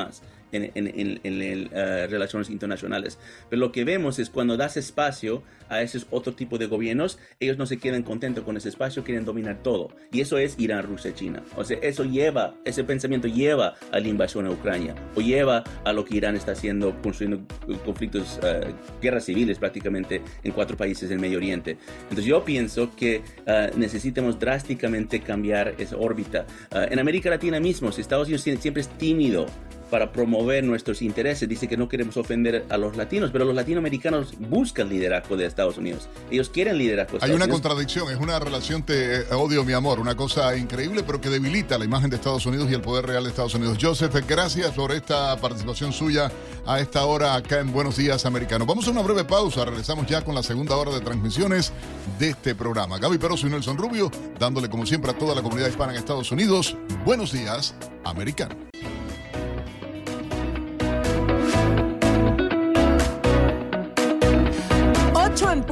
más 0.50 0.60
en, 0.64 0.72
en, 0.76 1.20
en, 1.24 1.70
eh, 1.72 2.08
relaciones 2.08 2.50
internacionales. 2.50 3.18
Pero 3.50 3.60
lo 3.60 3.72
que 3.72 3.84
vemos 3.84 4.20
es 4.20 4.30
cuando 4.30 4.58
das 4.58 4.78
espacio 4.78 5.44
a 5.70 5.82
ese 5.82 6.00
otro 6.10 6.34
tipo 6.34 6.58
de 6.58 6.66
gobiernos, 6.66 7.20
ellos 7.40 7.58
no 7.58 7.66
se 7.66 7.78
quedan 7.78 8.04
contentos 8.04 8.44
con 8.44 8.58
ese 8.58 8.70
espacio, 8.70 9.04
quieren 9.04 9.26
dominar 9.26 9.62
todo. 9.62 9.90
Y 10.12 10.22
eso 10.22 10.38
es 10.38 10.56
Irán, 10.60 10.84
Rusia, 10.84 11.14
China. 11.14 11.44
O 11.56 11.64
sea, 11.64 11.78
eso 11.82 12.04
lleva, 12.04 12.56
ese 12.66 12.84
pensamiento 12.84 13.28
lleva 13.28 13.76
a 13.92 14.00
la 14.00 14.08
invasión 14.08 14.48
a 14.48 14.52
Ucrania, 14.52 14.96
o 15.16 15.22
lleva 15.22 15.64
a 15.86 15.94
lo 15.94 16.04
que 16.04 16.18
Irán 16.18 16.36
está 16.36 16.54
haciendo, 16.54 17.00
construyendo 17.02 17.46
conflictos, 17.86 18.40
uh, 18.42 19.02
guerras 19.02 19.26
civiles 19.26 19.60
prácticamente 19.60 20.22
en 20.44 20.52
cuatro 20.52 20.76
países 20.76 21.10
del 21.10 21.20
Medio 21.20 21.38
Oriente. 21.38 21.78
Entonces 22.04 22.26
yo 22.26 22.44
pienso 22.44 22.96
que 22.96 23.22
uh, 23.46 23.78
necesitamos 23.78 24.40
drásticamente 24.40 25.20
cambiar 25.20 25.76
esa 25.78 25.98
órbita. 25.98 26.46
en 26.72 27.00
América 27.00 27.30
Latina 27.30 27.60
mismo, 27.60 27.92
si 27.92 28.02
Estados 28.02 28.28
Unidos 28.28 28.42
siempre 28.42 28.82
es 28.82 28.90
tímido 28.98 29.46
para 29.90 30.12
promover 30.12 30.64
nuestros 30.64 31.02
intereses. 31.02 31.48
Dice 31.48 31.68
que 31.68 31.78
no 31.78 31.90
queremos 31.90 32.18
ofender 32.18 32.66
a 32.70 32.78
los 32.78 32.96
latinos, 32.96 33.32
pero 33.32 33.46
los 33.46 33.56
latinoamericanos 33.56 34.34
buscan 34.40 34.90
liderazgo 34.90 35.38
de 35.38 35.46
Estados 35.46 35.78
Unidos. 35.78 36.08
Ellos 36.32 36.50
quieren 36.50 36.78
liderazgo. 36.78 37.18
Hay 37.22 37.32
una 37.32 37.48
contradicción, 37.48 38.12
es 38.12 38.18
una 38.18 38.40
relación 38.40 38.84
te 38.84 39.24
odio 39.34 39.64
mi 39.64 39.74
amor, 39.74 40.00
una 40.00 40.16
cosa 40.16 40.56
increíble, 40.56 41.04
pero 41.04 41.20
que 41.20 41.30
debilita 41.30 41.78
la 41.78 41.86
imagen 41.86 42.10
de 42.10 42.16
Estados 42.16 42.46
Unidos 42.46 42.70
y 42.70 42.74
el 42.74 42.82
poder 42.82 43.06
real 43.06 43.24
de 43.24 43.30
Estados 43.30 43.56
Unidos. 43.56 43.78
Joseph, 43.82 44.14
gracias 44.28 44.72
por 44.72 44.92
esta 44.92 45.36
participación 45.38 45.92
suya 45.92 46.32
a 46.66 46.80
esta 46.80 47.06
hora 47.06 47.36
acá 47.36 47.60
en 47.60 47.72
Buenos 47.72 47.98
Días 47.98 48.26
Americanos. 48.26 48.68
Vamos 48.68 48.88
a 48.88 48.92
una 48.92 49.02
breve 49.02 49.26
pausa, 49.26 49.66
regresamos 49.66 50.06
ya 50.08 50.24
con 50.24 50.36
la 50.36 50.44
segunda 50.44 50.76
hora 50.76 50.92
de 50.92 51.02
transmisiones 51.02 51.74
de 52.18 52.30
este 52.30 52.56
programa. 52.56 53.00
Gaby 53.00 53.18
Peroso 53.18 53.48
y 53.48 53.50
Nelson 53.50 53.78
Rubio, 53.78 54.12
dándole 54.40 54.70
como 54.70 54.86
siempre 54.86 55.12
a 55.12 55.18
toda 55.18 55.36
la 55.36 55.42
comunidad 55.42 55.68
hispana 55.68 55.94
en 55.94 56.00
Estados 56.00 56.32
Unidos, 56.32 56.76
Buenos 57.06 57.32
Días 57.32 57.76
Americanos. 58.04 58.69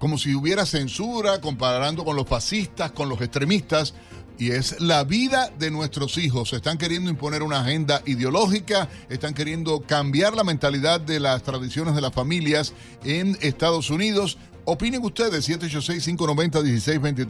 como 0.00 0.18
si 0.18 0.34
hubiera 0.34 0.66
censura, 0.66 1.40
comparando 1.40 2.04
con 2.04 2.16
los 2.16 2.26
fascistas, 2.26 2.90
con 2.90 3.08
los 3.08 3.20
extremistas. 3.20 3.94
y 4.38 4.50
es 4.52 4.80
la 4.80 5.04
vida 5.04 5.52
de 5.58 5.70
nuestros 5.70 6.16
hijos. 6.16 6.54
Están 6.54 6.78
queriendo 6.78 7.10
imponer 7.10 7.42
una 7.42 7.60
agenda 7.60 8.00
ideológica, 8.06 8.88
están 9.10 9.34
queriendo 9.34 9.82
cambiar 9.82 10.34
la 10.34 10.44
mentalidad 10.44 10.98
de 10.98 11.20
las 11.20 11.42
tradiciones 11.42 11.94
de 11.94 12.00
las 12.00 12.14
familias 12.14 12.72
en 13.04 13.36
Estados 13.42 13.90
Unidos. 13.90 14.38
Opinen 14.64 15.04
ustedes, 15.04 15.46
786-590-1623, 15.46 17.26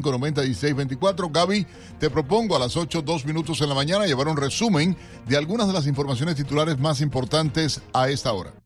786-590-1624. 0.00 1.30
Gaby, 1.30 1.66
te 2.00 2.08
propongo 2.08 2.56
a 2.56 2.58
las 2.58 2.78
8, 2.78 3.02
2 3.02 3.26
minutos 3.26 3.60
en 3.60 3.68
la 3.68 3.74
mañana 3.74 4.06
llevar 4.06 4.28
un 4.28 4.38
resumen 4.38 4.96
de 5.28 5.36
algunas 5.36 5.66
de 5.66 5.74
las 5.74 5.86
informaciones 5.86 6.36
titulares 6.36 6.78
más 6.78 7.02
importantes 7.02 7.82
a 7.92 8.08
esta 8.08 8.32
hora. 8.32 8.63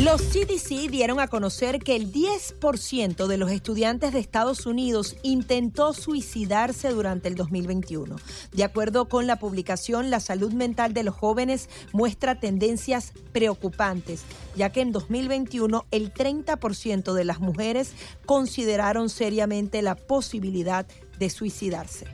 Los 0.00 0.22
CDC 0.22 0.90
dieron 0.90 1.20
a 1.20 1.28
conocer 1.28 1.78
que 1.78 1.94
el 1.94 2.10
10% 2.10 3.26
de 3.26 3.36
los 3.36 3.50
estudiantes 3.50 4.14
de 4.14 4.20
Estados 4.20 4.64
Unidos 4.64 5.16
intentó 5.22 5.92
suicidarse 5.92 6.88
durante 6.88 7.28
el 7.28 7.34
2021. 7.34 8.16
De 8.52 8.64
acuerdo 8.64 9.10
con 9.10 9.26
la 9.26 9.36
publicación, 9.36 10.08
la 10.08 10.20
salud 10.20 10.54
mental 10.54 10.94
de 10.94 11.02
los 11.02 11.14
jóvenes 11.14 11.68
muestra 11.92 12.40
tendencias 12.40 13.12
preocupantes, 13.32 14.22
ya 14.56 14.70
que 14.70 14.80
en 14.80 14.92
2021 14.92 15.84
el 15.90 16.14
30% 16.14 17.12
de 17.12 17.24
las 17.24 17.40
mujeres 17.40 17.92
consideraron 18.24 19.10
seriamente 19.10 19.82
la 19.82 19.94
posibilidad 19.94 20.86
de 21.18 21.28
suicidarse. 21.28 22.06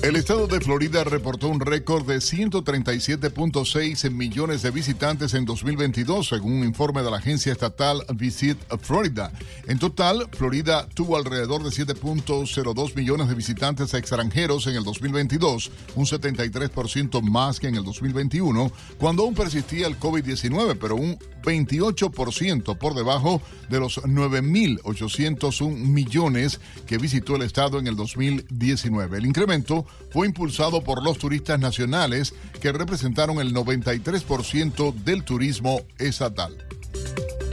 El 0.00 0.14
estado 0.14 0.46
de 0.46 0.60
Florida 0.60 1.02
reportó 1.02 1.48
un 1.48 1.58
récord 1.58 2.06
de 2.06 2.18
137.6 2.18 4.10
millones 4.12 4.62
de 4.62 4.70
visitantes 4.70 5.34
en 5.34 5.44
2022, 5.44 6.28
según 6.28 6.52
un 6.60 6.64
informe 6.64 7.02
de 7.02 7.10
la 7.10 7.16
agencia 7.16 7.50
estatal 7.50 8.04
Visit 8.14 8.58
Florida. 8.80 9.32
En 9.66 9.80
total, 9.80 10.28
Florida 10.30 10.88
tuvo 10.94 11.16
alrededor 11.16 11.64
de 11.64 11.70
7.02 11.70 12.94
millones 12.94 13.28
de 13.28 13.34
visitantes 13.34 13.92
extranjeros 13.92 14.68
en 14.68 14.76
el 14.76 14.84
2022, 14.84 15.72
un 15.96 16.06
73% 16.06 17.20
más 17.20 17.58
que 17.58 17.66
en 17.66 17.74
el 17.74 17.82
2021, 17.82 18.70
cuando 18.98 19.24
aún 19.24 19.34
persistía 19.34 19.88
el 19.88 19.98
COVID-19, 19.98 20.78
pero 20.80 20.94
un 20.94 21.18
28% 21.42 22.78
por 22.78 22.94
debajo 22.94 23.42
de 23.68 23.80
los 23.80 23.98
9.801 24.02 25.76
millones 25.76 26.60
que 26.86 26.98
visitó 26.98 27.34
el 27.34 27.42
estado 27.42 27.80
en 27.80 27.88
el 27.88 27.96
2019. 27.96 29.18
El 29.18 29.26
incremento 29.26 29.86
fue 30.10 30.26
impulsado 30.26 30.82
por 30.82 31.02
los 31.02 31.18
turistas 31.18 31.58
nacionales 31.58 32.34
que 32.60 32.72
representaron 32.72 33.40
el 33.40 33.54
93% 33.54 34.94
del 34.94 35.24
turismo 35.24 35.82
estatal. 35.98 36.56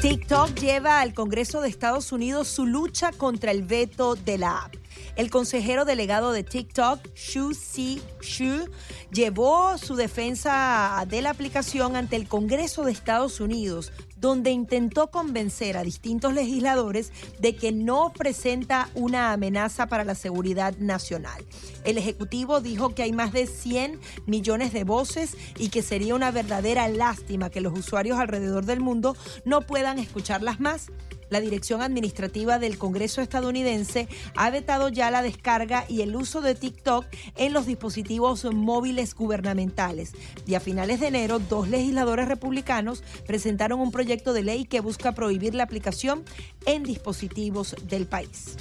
TikTok 0.01 0.53
lleva 0.59 1.01
al 1.01 1.13
Congreso 1.13 1.61
de 1.61 1.69
Estados 1.69 2.11
Unidos 2.11 2.47
su 2.47 2.65
lucha 2.65 3.11
contra 3.11 3.51
el 3.51 3.63
veto 3.63 4.15
de 4.15 4.37
la 4.37 4.59
app. 4.59 4.75
El 5.15 5.29
consejero 5.29 5.85
delegado 5.85 6.31
de 6.31 6.43
TikTok, 6.43 6.99
Xu 7.15 7.53
Si 7.53 8.01
Xu, 8.21 8.69
llevó 9.11 9.77
su 9.77 9.95
defensa 9.95 11.05
de 11.07 11.21
la 11.21 11.29
aplicación 11.29 11.95
ante 11.95 12.15
el 12.15 12.27
Congreso 12.27 12.83
de 12.83 12.91
Estados 12.91 13.39
Unidos, 13.39 13.91
donde 14.17 14.51
intentó 14.51 15.11
convencer 15.11 15.77
a 15.77 15.83
distintos 15.83 16.33
legisladores 16.33 17.11
de 17.39 17.55
que 17.55 17.71
no 17.71 18.11
presenta 18.11 18.89
una 18.93 19.33
amenaza 19.33 19.87
para 19.87 20.03
la 20.03 20.15
seguridad 20.15 20.75
nacional. 20.77 21.45
El 21.83 21.97
Ejecutivo 21.97 22.59
dijo 22.59 22.95
que 22.95 23.03
hay 23.03 23.11
más 23.11 23.31
de 23.33 23.45
100 23.45 23.99
millones 24.25 24.73
de 24.73 24.83
voces 24.83 25.37
y 25.57 25.69
que 25.69 25.81
sería 25.81 26.15
una 26.15 26.31
verdadera 26.31 26.87
lástima 26.87 27.49
que 27.49 27.61
los 27.61 27.77
usuarios 27.77 28.19
alrededor 28.19 28.65
del 28.65 28.79
mundo 28.79 29.15
no 29.45 29.61
puedan 29.61 29.99
escucharlas 29.99 30.59
más. 30.59 30.91
La 31.29 31.41
Dirección 31.41 31.81
Administrativa 31.81 32.59
del 32.59 32.77
Congreso 32.77 33.21
estadounidense 33.21 34.07
ha 34.35 34.49
vetado 34.49 34.89
ya 34.89 35.11
la 35.11 35.21
descarga 35.21 35.85
y 35.87 36.01
el 36.01 36.15
uso 36.15 36.41
de 36.41 36.55
TikTok 36.55 37.05
en 37.35 37.53
los 37.53 37.65
dispositivos 37.65 38.45
móviles 38.45 39.15
gubernamentales. 39.15 40.11
Y 40.45 40.55
a 40.55 40.59
finales 40.59 40.99
de 40.99 41.07
enero, 41.07 41.39
dos 41.39 41.67
legisladores 41.69 42.27
republicanos 42.27 43.03
presentaron 43.25 43.79
un 43.79 43.91
proyecto 43.91 44.33
de 44.33 44.43
ley 44.43 44.65
que 44.65 44.81
busca 44.81 45.13
prohibir 45.13 45.55
la 45.55 45.63
aplicación 45.63 46.23
en 46.65 46.83
dispositivos 46.83 47.75
del 47.87 48.05
país. 48.05 48.57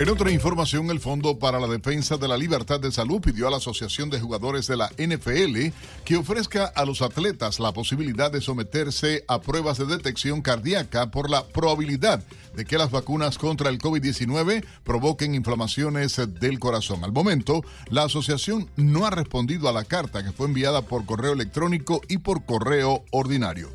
En 0.00 0.08
otra 0.10 0.30
información, 0.30 0.90
el 0.90 1.00
Fondo 1.00 1.40
para 1.40 1.58
la 1.58 1.66
Defensa 1.66 2.16
de 2.16 2.28
la 2.28 2.36
Libertad 2.36 2.78
de 2.78 2.92
Salud 2.92 3.20
pidió 3.20 3.48
a 3.48 3.50
la 3.50 3.56
Asociación 3.56 4.10
de 4.10 4.20
Jugadores 4.20 4.68
de 4.68 4.76
la 4.76 4.88
NFL 4.96 5.74
que 6.04 6.16
ofrezca 6.16 6.66
a 6.66 6.84
los 6.84 7.02
atletas 7.02 7.58
la 7.58 7.72
posibilidad 7.72 8.30
de 8.30 8.40
someterse 8.40 9.24
a 9.26 9.40
pruebas 9.40 9.76
de 9.76 9.86
detección 9.86 10.40
cardíaca 10.40 11.10
por 11.10 11.28
la 11.28 11.44
probabilidad 11.48 12.22
de 12.54 12.64
que 12.64 12.78
las 12.78 12.92
vacunas 12.92 13.38
contra 13.38 13.70
el 13.70 13.80
COVID-19 13.80 14.64
provoquen 14.84 15.34
inflamaciones 15.34 16.20
del 16.38 16.60
corazón. 16.60 17.02
Al 17.02 17.10
momento, 17.10 17.64
la 17.90 18.04
asociación 18.04 18.70
no 18.76 19.04
ha 19.04 19.10
respondido 19.10 19.68
a 19.68 19.72
la 19.72 19.82
carta 19.82 20.22
que 20.22 20.30
fue 20.30 20.46
enviada 20.46 20.82
por 20.82 21.06
correo 21.06 21.32
electrónico 21.32 22.02
y 22.08 22.18
por 22.18 22.44
correo 22.44 23.02
ordinario. 23.10 23.68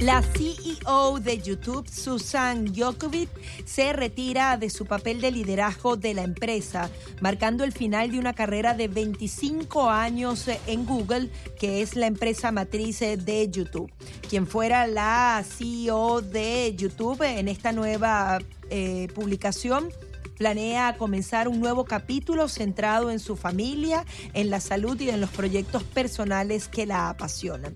La 0.00 0.22
CEO 0.22 1.20
de 1.20 1.38
YouTube, 1.38 1.88
Susan 1.88 2.74
Jokovic, 2.74 3.30
se 3.64 3.94
retira 3.94 4.58
de 4.58 4.68
su 4.68 4.84
papel 4.84 5.22
de 5.22 5.30
liderazgo 5.30 5.96
de 5.96 6.12
la 6.12 6.22
empresa, 6.22 6.90
marcando 7.22 7.64
el 7.64 7.72
final 7.72 8.10
de 8.10 8.18
una 8.18 8.34
carrera 8.34 8.74
de 8.74 8.88
25 8.88 9.88
años 9.88 10.48
en 10.66 10.84
Google, 10.84 11.30
que 11.58 11.80
es 11.80 11.96
la 11.96 12.08
empresa 12.08 12.52
matriz 12.52 13.00
de 13.00 13.48
YouTube. 13.50 13.90
Quien 14.28 14.46
fuera 14.46 14.86
la 14.86 15.42
CEO 15.42 16.20
de 16.20 16.74
YouTube 16.76 17.22
en 17.22 17.48
esta 17.48 17.72
nueva 17.72 18.38
eh, 18.68 19.08
publicación 19.14 19.88
planea 20.36 20.98
comenzar 20.98 21.48
un 21.48 21.60
nuevo 21.60 21.86
capítulo 21.86 22.48
centrado 22.48 23.10
en 23.10 23.18
su 23.18 23.34
familia, 23.34 24.04
en 24.34 24.50
la 24.50 24.60
salud 24.60 25.00
y 25.00 25.08
en 25.08 25.22
los 25.22 25.30
proyectos 25.30 25.82
personales 25.82 26.68
que 26.68 26.84
la 26.84 27.08
apasionan. 27.08 27.74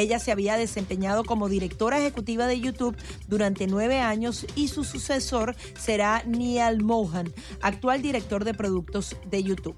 Ella 0.00 0.18
se 0.18 0.32
había 0.32 0.56
desempeñado 0.56 1.24
como 1.24 1.50
directora 1.50 1.98
ejecutiva 1.98 2.46
de 2.46 2.58
YouTube 2.58 2.96
durante 3.28 3.66
nueve 3.66 4.00
años 4.00 4.46
y 4.56 4.68
su 4.68 4.84
sucesor 4.84 5.54
será 5.78 6.22
Neil 6.26 6.82
Mohan, 6.82 7.32
actual 7.60 8.00
director 8.00 8.44
de 8.44 8.54
productos 8.54 9.16
de 9.30 9.42
YouTube. 9.42 9.76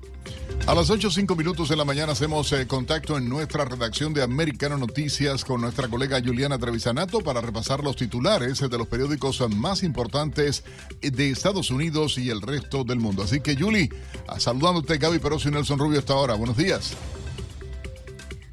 A 0.68 0.76
las 0.76 0.90
8.05 0.90 1.36
minutos 1.36 1.68
de 1.68 1.76
la 1.76 1.84
mañana 1.84 2.12
hacemos 2.12 2.52
eh, 2.52 2.68
contacto 2.68 3.18
en 3.18 3.28
nuestra 3.28 3.64
redacción 3.64 4.14
de 4.14 4.22
Americano 4.22 4.78
Noticias 4.78 5.44
con 5.44 5.60
nuestra 5.60 5.88
colega 5.88 6.22
Juliana 6.24 6.56
Trevisanato 6.56 7.20
para 7.20 7.40
repasar 7.40 7.82
los 7.82 7.96
titulares 7.96 8.60
de 8.60 8.78
los 8.78 8.86
periódicos 8.86 9.40
más 9.50 9.82
importantes 9.82 10.62
de 11.00 11.30
Estados 11.30 11.72
Unidos 11.72 12.16
y 12.16 12.30
el 12.30 12.40
resto 12.40 12.84
del 12.84 13.00
mundo. 13.00 13.24
Así 13.24 13.40
que, 13.40 13.56
Julie, 13.56 13.90
saludándote, 14.38 14.98
Gaby 14.98 15.18
Peroso 15.18 15.48
y 15.48 15.52
Nelson 15.52 15.80
Rubio 15.80 15.98
hasta 15.98 16.12
ahora. 16.12 16.34
Buenos 16.34 16.56
días. 16.56 16.94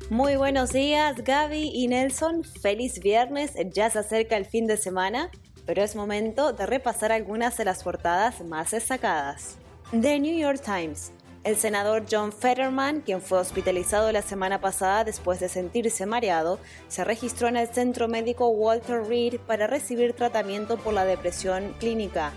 Muy 0.09 0.37
buenos 0.37 0.71
días, 0.71 1.23
Gaby 1.23 1.69
y 1.71 1.87
Nelson. 1.87 2.43
Feliz 2.43 2.99
viernes. 2.99 3.53
Ya 3.75 3.91
se 3.91 3.99
acerca 3.99 4.37
el 4.37 4.45
fin 4.45 4.65
de 4.65 4.75
semana, 4.75 5.29
pero 5.67 5.83
es 5.83 5.95
momento 5.95 6.51
de 6.51 6.65
repasar 6.65 7.11
algunas 7.11 7.57
de 7.57 7.65
las 7.65 7.83
portadas 7.83 8.43
más 8.43 8.71
destacadas. 8.71 9.57
The 9.91 10.19
New 10.19 10.35
York 10.35 10.61
Times. 10.65 11.11
El 11.43 11.57
senador 11.57 12.05
John 12.09 12.31
Fetterman, 12.31 13.01
quien 13.01 13.21
fue 13.21 13.37
hospitalizado 13.37 14.11
la 14.11 14.23
semana 14.23 14.59
pasada 14.59 15.03
después 15.03 15.39
de 15.39 15.47
sentirse 15.47 16.07
mareado, 16.07 16.57
se 16.87 17.03
registró 17.03 17.47
en 17.47 17.57
el 17.57 17.67
centro 17.67 18.07
médico 18.07 18.49
Walter 18.49 19.03
Reed 19.03 19.39
para 19.45 19.67
recibir 19.67 20.13
tratamiento 20.13 20.77
por 20.77 20.95
la 20.95 21.05
depresión 21.05 21.75
clínica. 21.79 22.33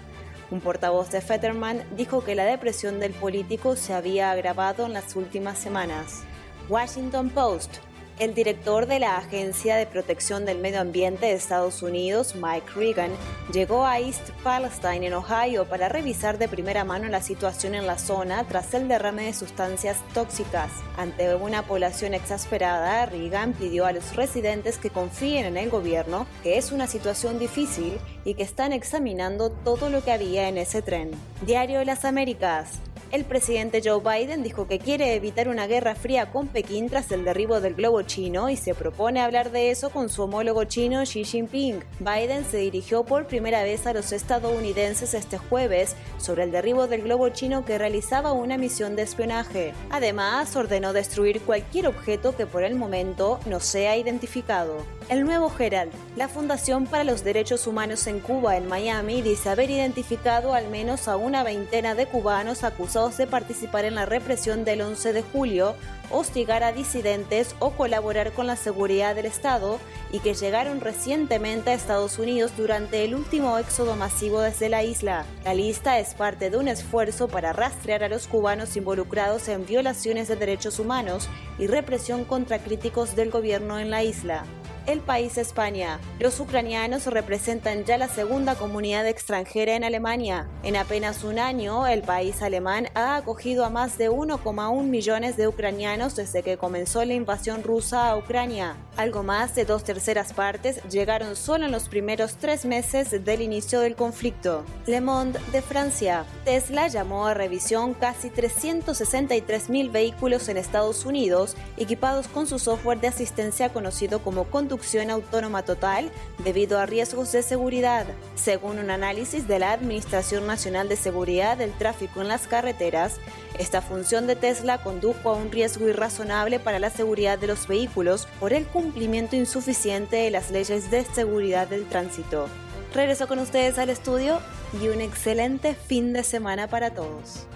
Un 0.50 0.60
portavoz 0.60 1.10
de 1.10 1.22
Fetterman 1.22 1.82
dijo 1.96 2.22
que 2.22 2.34
la 2.34 2.44
depresión 2.44 3.00
del 3.00 3.14
político 3.14 3.76
se 3.76 3.94
había 3.94 4.30
agravado 4.30 4.84
en 4.84 4.92
las 4.92 5.16
últimas 5.16 5.56
semanas. 5.58 6.24
Washington 6.68 7.30
Post. 7.30 7.78
El 8.18 8.34
director 8.34 8.86
de 8.86 8.98
la 9.00 9.16
Agencia 9.16 9.74
de 9.74 9.86
Protección 9.86 10.44
del 10.44 10.58
Medio 10.58 10.80
Ambiente 10.80 11.26
de 11.26 11.32
Estados 11.32 11.82
Unidos, 11.82 12.34
Mike 12.36 12.70
Regan, 12.76 13.10
llegó 13.52 13.84
a 13.84 13.98
East 13.98 14.30
Palestine, 14.44 15.06
en 15.06 15.14
Ohio, 15.14 15.64
para 15.64 15.88
revisar 15.88 16.38
de 16.38 16.46
primera 16.46 16.84
mano 16.84 17.08
la 17.08 17.22
situación 17.22 17.74
en 17.74 17.86
la 17.86 17.98
zona 17.98 18.44
tras 18.46 18.74
el 18.74 18.86
derrame 18.86 19.24
de 19.24 19.32
sustancias 19.32 19.96
tóxicas. 20.14 20.70
Ante 20.96 21.34
una 21.34 21.62
población 21.62 22.14
exasperada, 22.14 23.06
Regan 23.06 23.54
pidió 23.54 23.86
a 23.86 23.92
los 23.92 24.14
residentes 24.14 24.78
que 24.78 24.90
confíen 24.90 25.46
en 25.46 25.56
el 25.56 25.70
gobierno, 25.70 26.26
que 26.42 26.58
es 26.58 26.70
una 26.70 26.86
situación 26.86 27.38
difícil 27.38 27.98
y 28.24 28.34
que 28.34 28.42
están 28.42 28.72
examinando 28.72 29.50
todo 29.50 29.88
lo 29.88 30.04
que 30.04 30.12
había 30.12 30.48
en 30.48 30.58
ese 30.58 30.82
tren. 30.82 31.10
Diario 31.44 31.78
de 31.80 31.86
las 31.86 32.04
Américas. 32.04 32.78
El 33.12 33.26
presidente 33.26 33.82
Joe 33.84 34.00
Biden 34.00 34.42
dijo 34.42 34.66
que 34.66 34.78
quiere 34.78 35.14
evitar 35.14 35.48
una 35.48 35.66
guerra 35.66 35.94
fría 35.94 36.30
con 36.30 36.48
Pekín 36.48 36.88
tras 36.88 37.12
el 37.12 37.26
derribo 37.26 37.60
del 37.60 37.74
globo 37.74 38.00
chino 38.00 38.48
y 38.48 38.56
se 38.56 38.74
propone 38.74 39.20
hablar 39.20 39.50
de 39.50 39.70
eso 39.70 39.90
con 39.90 40.08
su 40.08 40.22
homólogo 40.22 40.64
chino 40.64 41.02
Xi 41.02 41.22
Jinping. 41.22 41.84
Biden 41.98 42.46
se 42.46 42.56
dirigió 42.56 43.04
por 43.04 43.26
primera 43.26 43.64
vez 43.64 43.86
a 43.86 43.92
los 43.92 44.12
estadounidenses 44.12 45.12
este 45.12 45.36
jueves 45.36 45.94
sobre 46.16 46.44
el 46.44 46.52
derribo 46.52 46.86
del 46.86 47.02
globo 47.02 47.28
chino 47.28 47.66
que 47.66 47.76
realizaba 47.76 48.32
una 48.32 48.56
misión 48.56 48.96
de 48.96 49.02
espionaje. 49.02 49.74
Además, 49.90 50.56
ordenó 50.56 50.94
destruir 50.94 51.42
cualquier 51.42 51.88
objeto 51.88 52.34
que 52.34 52.46
por 52.46 52.64
el 52.64 52.76
momento 52.76 53.40
no 53.44 53.60
sea 53.60 53.94
identificado. 53.98 54.86
El 55.10 55.24
nuevo 55.24 55.52
Herald, 55.58 55.92
la 56.16 56.28
Fundación 56.28 56.86
para 56.86 57.04
los 57.04 57.24
Derechos 57.24 57.66
Humanos 57.66 58.06
en 58.06 58.20
Cuba 58.20 58.56
en 58.56 58.68
Miami, 58.68 59.20
dice 59.20 59.50
haber 59.50 59.68
identificado 59.68 60.54
al 60.54 60.70
menos 60.70 61.08
a 61.08 61.16
una 61.16 61.42
veintena 61.42 61.94
de 61.94 62.06
cubanos 62.06 62.64
acusados 62.64 63.01
de 63.11 63.26
participar 63.26 63.84
en 63.84 63.96
la 63.96 64.07
represión 64.07 64.64
del 64.64 64.80
11 64.80 65.12
de 65.12 65.22
julio, 65.22 65.74
hostigar 66.11 66.62
a 66.62 66.72
disidentes 66.72 67.57
o 67.59 67.70
colaborar 67.70 68.32
con 68.32 68.46
la 68.46 68.55
seguridad 68.55 69.16
del 69.16 69.26
Estado 69.26 69.80
y 70.12 70.20
que 70.20 70.34
llegaron 70.34 70.80
recientemente 70.80 71.70
a 71.70 71.74
Estados 71.74 72.18
Unidos 72.18 72.53
durante 72.57 73.05
el 73.05 73.14
último 73.14 73.59
éxodo 73.59 73.96
masivo 73.96 74.40
desde 74.40 74.68
la 74.68 74.84
isla. 74.84 75.24
La 75.44 75.55
lista 75.55 75.98
es 75.98 76.14
parte 76.14 76.48
de 76.48 76.59
un 76.59 76.68
esfuerzo 76.68 77.26
para 77.26 77.53
rastrear 77.53 78.05
a 78.05 78.09
los 78.09 78.28
cubanos 78.28 78.76
involucrados 78.76 79.48
en 79.48 79.66
violaciones 79.66 80.28
de 80.28 80.36
derechos 80.36 80.78
humanos 80.78 81.28
y 81.59 81.66
represión 81.66 82.24
contra 82.24 82.61
críticos 82.61 83.16
del 83.16 83.30
gobierno 83.30 83.80
en 83.80 83.90
la 83.90 84.05
isla 84.05 84.44
el 84.87 85.01
país 85.01 85.39
España. 85.39 86.01
Los 86.18 86.41
ucranianos 86.41 87.07
representan 87.07 87.85
ya 87.85 87.99
la 87.99 88.09
segunda 88.09 88.55
comunidad 88.57 89.07
extranjera 89.07 89.76
en 89.76 89.85
Alemania. 89.85 90.49
En 90.62 90.76
apenas 90.76 91.24
un 91.24 91.39
año, 91.39 91.87
el 91.87 92.03
país 92.03 92.43
alemán 92.43 92.89
ha 92.95 93.16
acogido 93.16 93.64
a 93.64 93.70
más 93.70 93.99
de 93.99 94.11
1,1 94.11 94.83
millones 94.83 95.37
de 95.37 95.47
ucranianos 95.47 96.16
desde 96.16 96.43
que 96.43 96.57
comenzó 96.57 97.05
la 97.05 97.14
invasión 97.14 97.62
rusa 97.62 98.09
a 98.09 98.16
Ucrania. 98.16 98.76
Algo 98.97 99.22
más 99.22 99.55
de 99.55 99.64
dos 99.64 99.85
terceras 99.85 100.33
partes 100.33 100.83
llegaron 100.91 101.37
solo 101.37 101.66
en 101.66 101.72
los 101.72 101.89
primeros 101.89 102.37
tres 102.37 102.64
meses 102.64 103.24
del 103.24 103.41
inicio 103.41 103.80
del 103.80 103.97
conflicto. 103.97 104.64
Le 104.87 105.01
Monde 105.01 105.39
de 105.53 105.62
Francia. 105.62 106.24
Tesla 106.45 106.89
llamó 106.89 107.26
a 107.26 107.35
revisión 107.35 107.95
casi 107.95 108.30
363 108.30 109.70
mil 109.70 109.91
vehículos 109.91 110.49
en 110.49 110.57
Estados 110.57 111.07
Unidos 111.07 111.57
equipados 111.76 112.28
con 112.28 112.47
su 112.47 112.59
software 112.59 113.01
de 113.01 113.09
asistencia 113.09 113.72
conocido 113.72 114.22
como 114.22 114.45
conducción 114.45 114.71
autónoma 115.10 115.64
total 115.64 116.10
debido 116.44 116.78
a 116.78 116.86
riesgos 116.86 117.32
de 117.32 117.42
seguridad. 117.42 118.06
Según 118.34 118.78
un 118.78 118.90
análisis 118.90 119.46
de 119.48 119.58
la 119.58 119.72
Administración 119.72 120.46
Nacional 120.46 120.88
de 120.88 120.96
Seguridad 120.96 121.56
del 121.56 121.72
Tráfico 121.72 122.20
en 122.20 122.28
las 122.28 122.46
Carreteras, 122.46 123.16
esta 123.58 123.82
función 123.82 124.26
de 124.26 124.36
Tesla 124.36 124.82
condujo 124.82 125.30
a 125.30 125.34
un 125.34 125.52
riesgo 125.52 125.88
irrazonable 125.88 126.58
para 126.60 126.78
la 126.78 126.90
seguridad 126.90 127.38
de 127.38 127.46
los 127.48 127.66
vehículos 127.66 128.26
por 128.40 128.52
el 128.52 128.66
cumplimiento 128.66 129.36
insuficiente 129.36 130.16
de 130.16 130.30
las 130.30 130.50
leyes 130.50 130.90
de 130.90 131.04
seguridad 131.04 131.68
del 131.68 131.88
tránsito. 131.88 132.48
Regreso 132.94 133.26
con 133.26 133.38
ustedes 133.38 133.78
al 133.78 133.90
estudio 133.90 134.40
y 134.80 134.88
un 134.88 135.00
excelente 135.00 135.74
fin 135.74 136.12
de 136.12 136.22
semana 136.22 136.68
para 136.68 136.90
todos. 136.90 137.46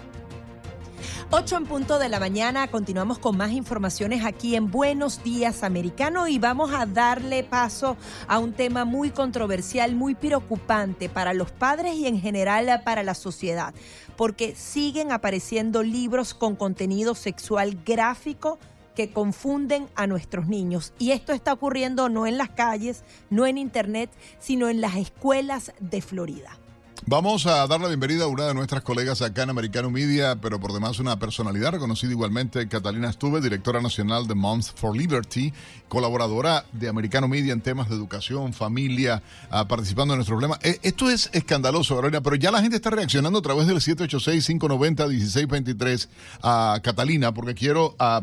8 1.29 1.57
en 1.57 1.65
punto 1.65 1.99
de 1.99 2.07
la 2.07 2.21
mañana, 2.21 2.69
continuamos 2.69 3.19
con 3.19 3.35
más 3.35 3.51
informaciones 3.51 4.23
aquí 4.23 4.55
en 4.55 4.71
Buenos 4.71 5.21
Días 5.25 5.61
Americano 5.61 6.29
y 6.29 6.39
vamos 6.39 6.71
a 6.73 6.85
darle 6.85 7.43
paso 7.43 7.97
a 8.29 8.39
un 8.39 8.53
tema 8.53 8.85
muy 8.85 9.09
controversial, 9.09 9.93
muy 9.93 10.15
preocupante 10.15 11.09
para 11.09 11.33
los 11.33 11.51
padres 11.51 11.95
y 11.95 12.07
en 12.07 12.21
general 12.21 12.81
para 12.85 13.03
la 13.03 13.13
sociedad, 13.13 13.73
porque 14.15 14.55
siguen 14.55 15.11
apareciendo 15.11 15.83
libros 15.83 16.33
con 16.33 16.55
contenido 16.55 17.13
sexual 17.13 17.77
gráfico 17.85 18.57
que 18.95 19.11
confunden 19.11 19.89
a 19.95 20.07
nuestros 20.07 20.47
niños. 20.47 20.93
Y 20.97 21.11
esto 21.11 21.33
está 21.33 21.51
ocurriendo 21.51 22.07
no 22.07 22.25
en 22.25 22.37
las 22.37 22.51
calles, 22.51 23.03
no 23.29 23.45
en 23.45 23.57
internet, 23.57 24.09
sino 24.39 24.69
en 24.69 24.79
las 24.79 24.95
escuelas 24.95 25.73
de 25.81 26.01
Florida. 26.01 26.57
Vamos 27.05 27.45
a 27.45 27.67
dar 27.67 27.79
la 27.79 27.87
bienvenida 27.87 28.25
a 28.25 28.27
una 28.27 28.47
de 28.47 28.53
nuestras 28.53 28.81
colegas 28.81 29.21
acá 29.21 29.43
en 29.43 29.49
Americano 29.49 29.89
Media, 29.89 30.35
pero 30.41 30.59
por 30.59 30.73
demás 30.73 30.99
una 30.99 31.17
personalidad 31.17 31.71
reconocida 31.71 32.11
igualmente, 32.11 32.67
Catalina 32.67 33.09
Stuve, 33.13 33.39
directora 33.39 33.79
nacional 33.81 34.27
de 34.27 34.35
Moms 34.35 34.71
for 34.71 34.97
Liberty, 34.97 35.53
colaboradora 35.87 36.65
de 36.73 36.89
Americano 36.89 37.29
Media 37.29 37.53
en 37.53 37.61
temas 37.61 37.87
de 37.87 37.95
educación, 37.95 38.51
familia, 38.51 39.23
ah, 39.49 39.69
participando 39.69 40.15
en 40.15 40.17
nuestro 40.17 40.35
problema. 40.35 40.59
Eh, 40.63 40.79
esto 40.81 41.09
es 41.09 41.29
escandaloso, 41.31 41.95
Carolina, 41.95 42.19
pero 42.21 42.35
ya 42.35 42.51
la 42.51 42.59
gente 42.61 42.75
está 42.75 42.89
reaccionando 42.89 43.39
a 43.39 43.41
través 43.41 43.67
del 43.67 43.77
786-590-1623 43.77 46.09
a 46.43 46.77
Catalina, 46.83 47.33
porque 47.33 47.53
quiero 47.53 47.95
ah, 47.99 48.21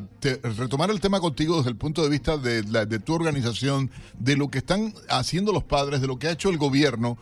retomar 0.59 0.91
el 0.91 1.01
tema 1.01 1.21
contigo 1.21 1.57
desde 1.57 1.71
el 1.71 1.77
punto 1.77 2.03
de 2.03 2.11
vista 2.11 2.37
de, 2.37 2.61
de 2.63 2.99
tu 2.99 3.15
organización, 3.15 3.91
de 4.19 4.37
lo 4.37 4.49
que 4.49 4.59
están 4.59 4.93
haciendo 5.09 5.53
los 5.53 5.65
padres, 5.65 6.03
de 6.03 6.07
lo 6.07 6.19
que 6.19 6.29
ha 6.29 6.33
hecho 6.33 6.51
el 6.51 6.59
gobierno 6.59 7.17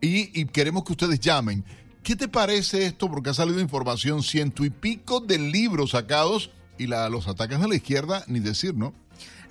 y, 0.00 0.44
queremos 0.46 0.84
que 0.84 0.92
ustedes 0.92 1.20
llamen. 1.20 1.64
¿Qué 2.02 2.16
te 2.16 2.28
parece 2.28 2.86
esto? 2.86 3.10
Porque 3.10 3.30
ha 3.30 3.34
salido 3.34 3.60
información, 3.60 4.22
ciento 4.22 4.64
y 4.64 4.70
pico 4.70 5.20
de 5.20 5.38
libros 5.38 5.90
sacados 5.90 6.50
y 6.78 6.86
la, 6.86 7.08
los 7.08 7.28
ataques 7.28 7.60
de 7.60 7.68
la 7.68 7.74
izquierda, 7.74 8.24
ni 8.28 8.40
decir, 8.40 8.74
¿no? 8.74 8.94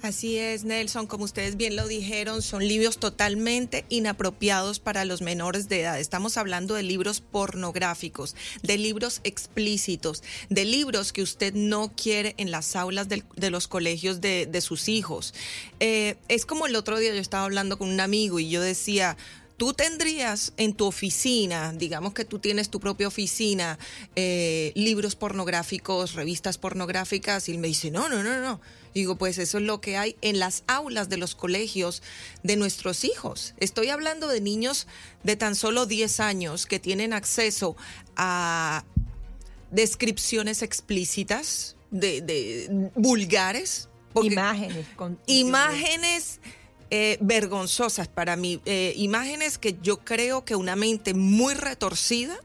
Así 0.04 0.38
es, 0.38 0.64
Nelson, 0.64 1.08
como 1.08 1.24
ustedes 1.24 1.58
bien 1.58 1.76
lo 1.76 1.88
dijeron, 1.88 2.44
son 2.44 2.66
libros 2.68 3.00
totalmente 3.00 3.84
inapropiados 3.90 4.80
para 4.80 5.06
los 5.06 5.22
menores 5.22 5.70
de 5.70 5.82
edad. 5.82 6.00
Estamos 6.00 6.38
hablando 6.38 6.76
de 6.76 6.84
libros 6.84 7.20
pornográficos, 7.20 8.36
de 8.62 8.78
libros 8.78 9.22
explícitos, 9.24 10.22
de 10.50 10.66
libros 10.66 11.14
que 11.14 11.24
usted 11.24 11.56
no 11.56 11.92
quiere 11.96 12.36
en 12.38 12.52
las 12.52 12.76
aulas 12.76 13.08
de, 13.10 13.50
los 13.50 13.68
colegios 13.68 14.22
de, 14.22 14.62
sus 14.62 14.88
hijos. 14.88 15.34
Eh, 15.80 16.16
es 16.28 16.46
como 16.46 16.68
el 16.68 16.76
otro 16.76 17.00
día 17.00 17.14
yo 17.14 17.20
estaba 17.20 17.46
hablando 17.46 17.80
con 17.80 17.90
un 17.90 18.00
amigo 18.00 18.40
y 18.40 18.50
yo 18.50 18.62
decía, 18.62 19.18
tú 19.58 19.74
tendrías 19.74 20.54
en 20.58 20.74
tu 20.74 20.86
oficina, 20.86 21.74
digamos 21.74 22.14
que 22.14 22.24
tú 22.24 22.40
tienes 22.40 22.70
tu 22.70 22.80
propia 22.80 23.08
oficina, 23.08 23.78
eh, 24.16 24.72
libros 24.76 25.16
pornográficos, 25.16 26.14
revistas 26.14 26.58
pornográficas, 26.58 27.50
y 27.50 27.54
él 27.54 27.58
me 27.58 27.68
dice, 27.68 27.92
no, 27.92 28.08
no, 28.08 28.24
no, 28.24 28.40
no. 28.40 28.62
Digo, 28.94 29.16
pues 29.16 29.38
eso 29.38 29.58
es 29.58 29.64
lo 29.64 29.82
que 29.82 29.98
hay 29.98 30.16
en 30.22 30.40
las 30.40 30.64
aulas 30.68 31.10
de 31.10 31.18
los 31.18 31.36
colegios 31.36 32.02
de 32.44 32.56
nuestros 32.56 33.04
hijos. 33.04 33.54
Estoy 33.58 33.90
hablando 33.90 34.28
de 34.28 34.42
niños 34.42 34.88
de 35.24 35.36
tan 35.36 35.56
solo 35.56 35.86
10 35.86 36.20
años 36.20 36.66
que 36.66 36.80
tienen 36.80 37.14
acceso 37.14 37.76
a 38.16 38.86
descripciones 39.72 40.62
explícitas, 40.62 41.76
de, 41.92 42.90
vulgares. 42.96 43.90
Imágenes. 44.16 44.88
imágenes 45.28 46.40
eh, 46.90 47.18
vergonzosas 47.22 48.08
para 48.08 48.36
mí, 48.36 48.62
eh, 48.66 48.94
imágenes 48.96 49.58
que 49.58 49.78
yo 49.82 49.98
creo 49.98 50.46
que 50.46 50.56
una 50.56 50.76
mente 50.76 51.14
muy 51.14 51.54
retorcida 51.54 52.38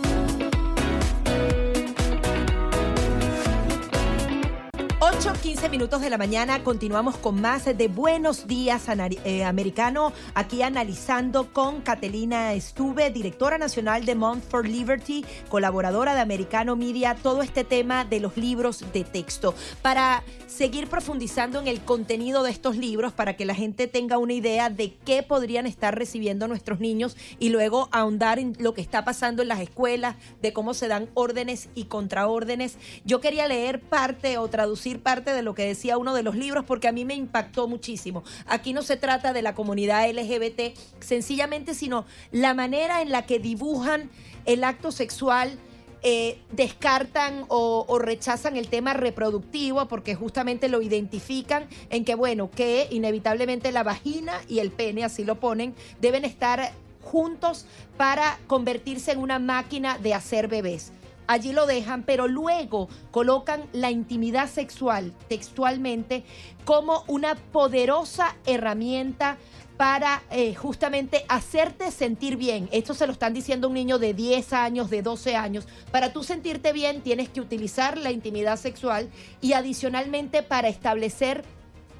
15 5.42 5.70
minutos 5.70 6.02
de 6.02 6.10
la 6.10 6.18
mañana, 6.18 6.66
continuamos 6.66 7.16
con 7.16 7.40
más 7.40 7.64
de 7.64 7.88
Buenos 7.88 8.46
Días 8.46 8.88
eh, 8.90 9.46
Americano, 9.46 10.12
aquí 10.34 10.62
analizando 10.64 11.54
con 11.54 11.80
Catelina 11.80 12.52
Estuve, 12.54 13.10
directora 13.10 13.58
nacional 13.58 14.04
de 14.04 14.16
Month 14.16 14.44
for 14.50 14.68
Liberty, 14.68 15.24
colaboradora 15.48 16.14
de 16.14 16.20
Americano 16.20 16.76
Media, 16.76 17.16
todo 17.16 17.42
este 17.42 17.64
tema 17.64 18.04
de 18.04 18.20
los 18.20 18.36
libros 18.36 18.84
de 18.92 19.06
texto. 19.06 19.56
Para 19.82 20.24
seguir 20.48 20.90
profundizando 20.90 21.60
en 21.62 21.68
el 21.70 21.80
contenido 21.82 22.44
de 22.44 22.52
estos 22.52 22.76
libros, 22.76 23.14
para 23.14 23.38
que 23.38 23.46
la 23.46 23.56
gente 23.56 23.88
tenga 23.88 24.18
una 24.18 24.34
idea 24.34 24.70
de 24.70 24.94
qué 25.06 25.24
podrían 25.24 25.66
estar 25.66 25.98
recibiendo 25.98 26.50
nuestros 26.50 26.82
niños 26.82 27.16
y 27.40 27.48
luego 27.48 27.88
ahondar 27.94 28.40
en 28.40 28.58
lo 28.60 28.74
que 28.74 28.82
está 28.82 29.06
pasando 29.06 29.42
en 29.42 29.48
las 29.48 29.62
escuelas, 29.62 30.18
de 30.42 30.52
cómo 30.52 30.74
se 30.74 30.90
dan 30.90 31.10
órdenes 31.14 31.70
y 31.76 31.86
contraórdenes. 31.86 32.78
Yo 33.06 33.22
quería 33.22 33.48
leer 33.48 33.80
parte 33.80 34.38
o 34.38 34.48
traducir 34.50 35.02
parte 35.02 35.29
de 35.34 35.42
lo 35.42 35.54
que 35.54 35.66
decía 35.66 35.98
uno 35.98 36.14
de 36.14 36.24
los 36.24 36.36
libros 36.36 36.66
porque 36.66 36.88
a 36.88 36.92
mí 36.92 37.06
me 37.06 37.16
impactó 37.16 37.68
muchísimo. 37.68 38.24
Aquí 38.46 38.74
no 38.74 38.82
se 38.82 38.98
trata 38.98 39.34
de 39.34 39.42
la 39.42 39.56
comunidad 39.56 40.10
LGBT 40.10 40.78
sencillamente, 41.00 41.74
sino 41.74 42.06
la 42.32 42.54
manera 42.54 43.02
en 43.02 43.12
la 43.12 43.26
que 43.26 43.40
dibujan 43.40 44.10
el 44.46 44.64
acto 44.64 44.92
sexual. 44.92 45.58
Eh, 46.02 46.40
descartan 46.54 47.44
o, 47.50 47.84
o, 47.86 48.00
rechazan 48.00 48.56
el 48.56 48.70
tema 48.70 48.94
reproductivo 48.94 49.86
porque 49.90 50.16
justamente 50.16 50.70
lo 50.70 50.82
identifican 50.82 51.68
en 51.90 52.06
que, 52.06 52.16
bueno, 52.16 52.50
que 52.50 52.88
inevitablemente 52.90 53.74
la 53.74 53.84
vagina 53.84 54.32
y 54.48 54.60
el 54.60 54.72
pene, 54.72 55.04
así 55.04 55.26
lo 55.26 55.42
ponen, 55.42 55.76
deben 56.00 56.24
estar 56.24 56.72
juntos 57.04 57.66
para 57.98 58.40
convertirse 58.48 59.12
en 59.12 59.20
una 59.20 59.40
máquina 59.40 59.98
de 59.98 60.14
hacer 60.14 60.48
bebés 60.48 60.94
allí 61.30 61.54
lo 61.54 61.68
dejan, 61.68 62.02
pero 62.02 62.28
luego 62.28 62.90
colocan 63.12 63.64
la 63.72 63.92
intimidad 63.92 64.50
sexual 64.50 65.14
textualmente 65.28 66.24
como 66.66 67.04
una 67.08 67.36
poderosa 67.36 68.36
herramienta 68.48 69.38
para 69.78 70.24
eh, 70.32 70.56
justamente 70.56 71.24
hacerte 71.30 71.92
sentir 71.92 72.36
bien. 72.36 72.68
Esto 72.72 72.96
se 72.96 73.06
lo 73.06 73.14
están 73.14 73.36
diciendo 73.36 73.68
un 73.68 73.76
niño 73.76 74.00
de 74.00 74.16
10 74.16 74.54
años, 74.54 74.90
de 74.90 75.04
12 75.04 75.36
años. 75.36 75.68
Para 75.92 76.12
tú 76.12 76.24
sentirte 76.24 76.74
bien 76.74 77.02
tienes 77.02 77.30
que 77.30 77.42
utilizar 77.42 78.00
la 78.00 78.12
intimidad 78.12 78.58
sexual 78.58 79.08
y 79.40 79.54
adicionalmente 79.54 80.42
para 80.42 80.68
establecer 80.68 81.44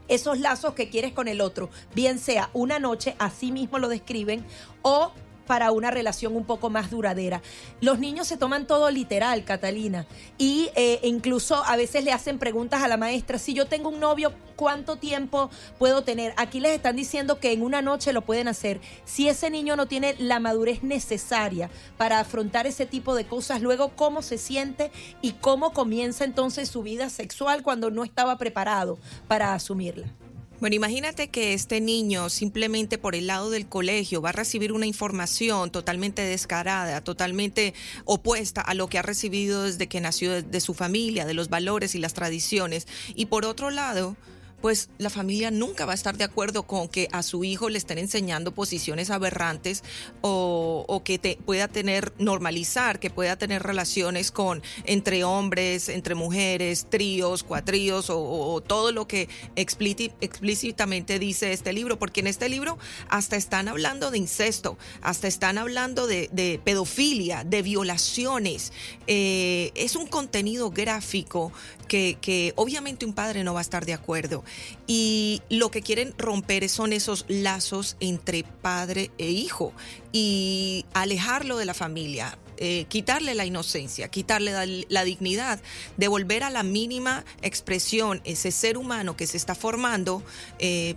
esos 0.08 0.40
lazos 0.40 0.74
que 0.74 0.90
quieres 0.90 1.14
con 1.14 1.28
el 1.28 1.40
otro, 1.40 1.70
bien 1.94 2.18
sea 2.18 2.50
una 2.54 2.80
noche, 2.80 3.16
así 3.20 3.52
mismo 3.52 3.78
lo 3.78 3.90
describen, 3.90 4.44
o 4.82 5.12
para 5.50 5.72
una 5.72 5.90
relación 5.90 6.36
un 6.36 6.46
poco 6.46 6.70
más 6.70 6.92
duradera. 6.92 7.42
Los 7.82 7.98
niños 7.98 8.28
se 8.28 8.38
toman 8.38 8.68
todo 8.68 8.92
literal, 8.92 9.46
Catalina, 9.46 10.06
y 10.38 10.70
eh, 10.76 11.00
incluso 11.02 11.66
a 11.66 11.76
veces 11.76 12.04
le 12.04 12.12
hacen 12.12 12.38
preguntas 12.38 12.84
a 12.84 12.88
la 12.88 12.98
maestra, 12.98 13.40
si 13.40 13.56
yo 13.56 13.66
tengo 13.66 13.90
un 13.90 14.00
novio, 14.00 14.32
¿cuánto 14.56 14.98
tiempo 14.98 15.50
puedo 15.80 16.04
tener? 16.04 16.36
Aquí 16.38 16.60
les 16.60 16.74
están 16.74 16.96
diciendo 16.96 17.40
que 17.40 17.52
en 17.52 17.64
una 17.64 17.82
noche 17.82 18.14
lo 18.14 18.22
pueden 18.22 18.48
hacer. 18.48 18.80
Si 19.06 19.28
ese 19.28 19.50
niño 19.50 19.76
no 19.76 19.88
tiene 19.88 20.16
la 20.20 20.40
madurez 20.40 20.84
necesaria 20.84 21.72
para 21.98 22.20
afrontar 22.20 22.68
ese 22.68 22.86
tipo 22.86 23.16
de 23.16 23.26
cosas, 23.26 23.60
luego 23.60 23.94
cómo 23.96 24.22
se 24.22 24.38
siente 24.38 24.92
y 25.20 25.32
cómo 25.32 25.74
comienza 25.74 26.26
entonces 26.26 26.70
su 26.70 26.84
vida 26.84 27.10
sexual 27.10 27.64
cuando 27.64 27.90
no 27.90 28.04
estaba 28.04 28.38
preparado 28.38 29.00
para 29.28 29.56
asumirla. 29.56 30.14
Bueno, 30.60 30.76
imagínate 30.76 31.30
que 31.30 31.54
este 31.54 31.80
niño 31.80 32.30
simplemente 32.30 32.98
por 32.98 33.16
el 33.16 33.28
lado 33.28 33.50
del 33.50 33.70
colegio 33.70 34.22
va 34.22 34.30
a 34.30 34.34
recibir 34.34 34.74
una 34.74 34.86
información 34.86 35.72
totalmente 35.72 36.22
descarada, 36.22 37.02
totalmente 37.02 37.74
opuesta 38.04 38.60
a 38.60 38.74
lo 38.74 38.88
que 38.88 38.98
ha 38.98 39.02
recibido 39.02 39.64
desde 39.64 39.88
que 39.88 40.02
nació 40.02 40.44
de, 40.44 40.60
su 40.60 40.74
familia, 40.74 41.26
de 41.26 41.34
los 41.34 41.48
valores 41.48 41.96
y 41.96 42.00
las 42.00 42.14
tradiciones. 42.14 42.88
Y 43.16 43.28
por 43.28 43.46
otro 43.46 43.70
lado, 43.70 44.18
pues 44.62 44.90
la 44.98 45.10
familia 45.10 45.52
nunca 45.52 45.86
va 45.86 45.94
a 45.94 45.96
estar 45.96 46.18
de 46.18 46.24
acuerdo 46.24 46.64
con 46.64 46.88
que 46.90 47.08
a 47.12 47.24
su 47.24 47.44
hijo 47.44 47.70
le 47.70 47.78
estén 47.78 47.98
enseñando 47.98 48.54
posiciones 48.54 49.10
aberrantes 49.10 49.84
o, 50.22 51.02
que 51.06 51.18
te, 51.18 51.38
pueda 51.46 51.68
tener, 51.68 52.14
normalizar, 52.18 53.00
que 53.00 53.10
pueda 53.10 53.38
tener 53.38 53.64
relaciones 53.64 54.32
con 54.32 54.62
entre 54.84 55.24
hombres, 55.24 55.90
entre 55.90 56.16
mujeres, 56.16 56.88
tríos, 56.90 57.44
cuatríos 57.44 58.08
o, 58.10 58.62
todo 58.66 58.92
lo 58.92 59.08
que 59.08 59.30
explícitamente 59.56 61.20
dice 61.20 61.54
este 61.54 61.74
libro, 61.74 61.98
porque 61.98 62.20
en 62.20 62.28
este 62.28 62.50
libro 62.50 62.78
hasta 63.10 63.36
están 63.36 63.68
hablando 63.68 64.12
de 64.12 64.18
incesto, 64.18 64.78
hasta 65.02 65.28
están 65.28 65.58
hablando 65.58 66.08
de, 66.08 66.60
pedofilia, 66.64 67.44
de 67.44 67.62
violaciones. 67.62 68.74
Eh, 69.08 69.72
es 69.76 69.96
un 69.96 70.08
contenido 70.08 70.72
gráfico 70.72 71.52
que, 71.88 72.18
que 72.22 72.54
obviamente 72.56 73.06
un 73.06 73.14
padre 73.14 73.44
no 73.44 73.54
va 73.54 73.60
a 73.60 73.62
estar 73.62 73.86
de 73.86 73.94
acuerdo. 73.94 74.44
Y 74.88 75.42
lo 75.50 75.72
que 75.72 75.82
quieren 75.82 76.14
romper 76.18 76.68
son 76.70 76.94
esos 76.94 77.26
lazos 77.28 77.98
entre 78.00 78.44
padre 78.44 79.12
e 79.18 79.30
hijo 79.30 79.74
y 80.12 80.86
alejarlo 80.94 81.58
de 81.58 81.66
la 81.66 81.74
familia, 81.74 82.38
eh, 82.58 82.86
quitarle 82.90 83.36
la 83.36 83.46
inocencia, 83.46 84.10
quitarle 84.10 84.86
la, 84.90 85.04
dignidad, 85.04 85.62
devolver 85.98 86.44
a 86.44 86.50
la 86.50 86.64
mínima 86.64 87.24
expresión 87.42 88.22
ese 88.26 88.52
ser 88.52 88.78
humano 88.78 89.16
que 89.16 89.28
se 89.28 89.38
está 89.38 89.56
formando 89.56 90.24
eh, 90.58 90.96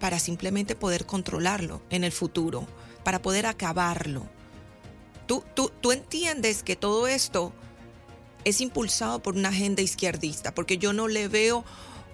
para 0.00 0.18
simplemente 0.18 0.74
poder 0.74 1.06
controlarlo 1.06 1.82
en 1.90 2.04
el 2.04 2.12
futuro, 2.12 2.66
para 3.04 3.22
poder 3.22 3.46
acabarlo. 3.46 4.28
Tú, 5.26 5.44
tú, 5.54 5.70
tú 5.80 5.92
entiendes 5.92 6.62
que 6.64 6.74
todo 6.74 7.06
esto 7.06 7.52
es 8.44 8.60
impulsado 8.60 9.22
por 9.22 9.36
una 9.36 9.50
agenda 9.50 9.82
izquierdista, 9.82 10.54
porque 10.54 10.78
yo 10.78 10.92
no 10.92 11.08
le 11.08 11.28
veo 11.28 11.64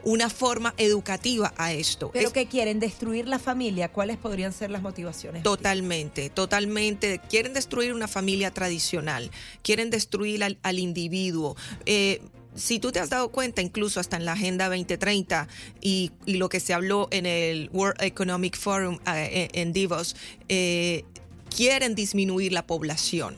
una 0.06 0.30
forma 0.30 0.72
educativa 0.78 1.52
a 1.56 1.72
esto. 1.72 2.12
¿Pero 2.12 2.32
qué 2.32 2.46
quieren? 2.46 2.78
¿Destruir 2.78 3.26
la 3.26 3.40
familia? 3.40 3.90
¿Cuáles 3.90 4.16
podrían 4.16 4.52
ser 4.52 4.70
las 4.70 4.80
motivaciones? 4.80 5.42
Totalmente, 5.42 6.30
totalmente. 6.30 7.20
Quieren 7.28 7.52
destruir 7.52 7.92
una 7.92 8.06
familia 8.06 8.52
tradicional, 8.52 9.32
quieren 9.62 9.90
destruir 9.90 10.44
al, 10.44 10.78
individuo. 10.78 11.56
Eh, 11.86 12.22
si 12.54 12.78
tú 12.78 12.92
te 12.92 13.00
has 13.00 13.10
dado 13.10 13.32
cuenta, 13.32 13.62
incluso 13.62 13.98
hasta 13.98 14.16
en 14.16 14.24
la 14.26 14.32
Agenda 14.34 14.68
2030 14.68 15.48
y, 15.80 16.12
lo 16.26 16.48
que 16.48 16.60
se 16.60 16.72
habló 16.72 17.08
en 17.10 17.26
el 17.26 17.68
World 17.72 18.00
Economic 18.00 18.56
Forum 18.56 19.00
eh, 19.12 19.48
en 19.54 19.72
Davos, 19.72 20.14
eh, 20.48 21.04
quieren 21.50 21.96
disminuir 21.96 22.52
la 22.52 22.64
población. 22.64 23.36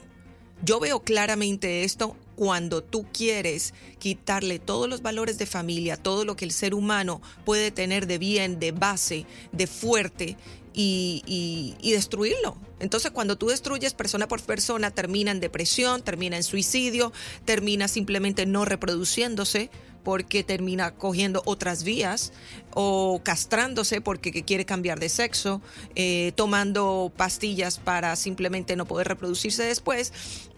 Yo 0.61 0.79
veo 0.79 1.01
claramente 1.01 1.83
esto 1.83 2.15
cuando 2.39 2.81
tú 2.81 3.05
quieres 3.11 3.73
quitarle 3.99 4.59
todos 4.59 4.87
los 4.87 5.01
valores 5.01 5.37
de 5.37 5.45
familia, 5.45 5.97
todo 5.97 6.23
lo 6.23 6.37
que 6.37 6.45
el 6.45 6.53
ser 6.53 6.73
humano 6.73 7.21
puede 7.43 7.69
tener 7.69 8.07
de 8.07 8.17
bien, 8.17 8.61
de 8.61 8.71
base, 8.71 9.25
de 9.51 9.67
fuerte 9.67 10.37
y, 10.73 11.75
destruirlo. 11.83 12.55
Entonces, 12.79 13.11
cuando 13.11 13.37
tú 13.37 13.47
destruyes 13.47 13.93
persona 13.93 14.29
por 14.29 14.41
persona, 14.41 14.89
termina 14.89 15.31
en 15.31 15.41
depresión, 15.41 16.01
termina 16.01 16.37
en 16.37 16.43
suicidio, 16.43 17.11
termina 17.43 17.89
simplemente 17.89 18.45
no 18.45 18.63
reproduciéndose 18.63 19.69
porque 20.03 20.43
termina 20.43 20.91
cogiendo 20.91 21.41
otras 21.45 21.83
vías 21.83 22.31
o 22.73 23.21
castrándose 23.23 24.01
porque 24.01 24.31
quiere 24.43 24.65
cambiar 24.65 24.99
de 24.99 25.09
sexo, 25.09 25.61
eh, 25.95 26.31
tomando 26.35 27.11
pastillas 27.15 27.79
para 27.79 28.15
simplemente 28.15 28.75
no 28.75 28.85
poder 28.85 29.07
reproducirse 29.07 29.63
después. 29.63 30.13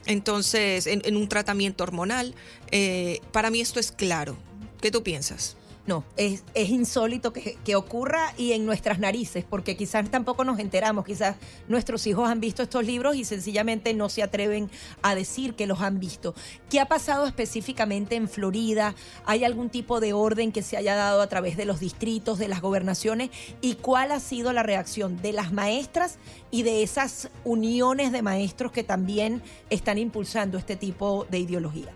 Entonces, 0.06 0.88
en, 0.88 1.16
un 1.16 1.28
tratamiento 1.28 1.84
hormonal, 1.84 2.34
eh, 2.72 3.22
para 3.32 3.52
mí 3.52 3.62
esto 3.62 3.80
es 3.80 3.92
claro. 3.92 4.38
¿Qué 4.82 4.90
tú 4.90 5.04
piensas? 5.04 5.58
No, 5.92 6.06
es, 6.16 6.42
insólito 6.56 7.34
que, 7.34 7.58
que, 7.66 7.76
ocurra 7.76 8.34
y 8.38 8.54
en 8.54 8.66
nuestras 8.66 8.98
narices, 8.98 9.44
porque 9.44 9.76
quizás 9.76 10.10
tampoco 10.10 10.46
nos 10.46 10.58
enteramos, 10.58 11.04
quizás 11.04 11.36
nuestros 11.68 12.08
hijos 12.08 12.30
han 12.30 12.40
visto 12.40 12.64
estos 12.64 12.86
libros 12.86 13.18
y 13.18 13.26
sencillamente 13.26 13.94
no 13.94 14.08
se 14.08 14.24
atreven 14.24 14.72
a 15.02 15.16
decir 15.16 15.54
que 15.54 15.68
los 15.68 15.82
han 15.82 16.00
visto. 16.00 16.34
¿Qué 16.70 16.80
ha 16.80 16.86
pasado 16.86 17.28
específicamente 17.28 18.16
en 18.16 18.30
Florida? 18.30 18.96
¿Hay 19.26 19.44
algún 19.44 19.70
tipo 19.70 20.00
de 20.00 20.14
orden 20.14 20.54
que 20.54 20.64
se 20.64 20.78
haya 20.78 20.96
dado 20.96 21.22
a 21.22 21.28
través 21.28 21.58
de 21.58 21.66
los 21.66 21.82
distritos, 21.82 22.40
de 22.40 22.48
las 22.48 22.62
gobernaciones? 22.62 23.30
¿Y 23.60 23.74
cuál 23.74 24.14
ha 24.14 24.22
sido 24.22 24.54
la 24.54 24.64
reacción 24.64 25.22
de 25.22 25.34
las 25.34 25.52
maestras 25.52 26.20
y 26.52 26.64
de 26.64 26.84
esas 26.84 27.28
uniones 27.44 28.14
de 28.14 28.22
maestros 28.22 28.72
que 28.72 28.86
también 28.86 29.42
están 29.70 29.98
impulsando 29.98 30.58
este 30.58 30.78
tipo 30.78 31.28
de 31.30 31.40
ideología? 31.40 31.94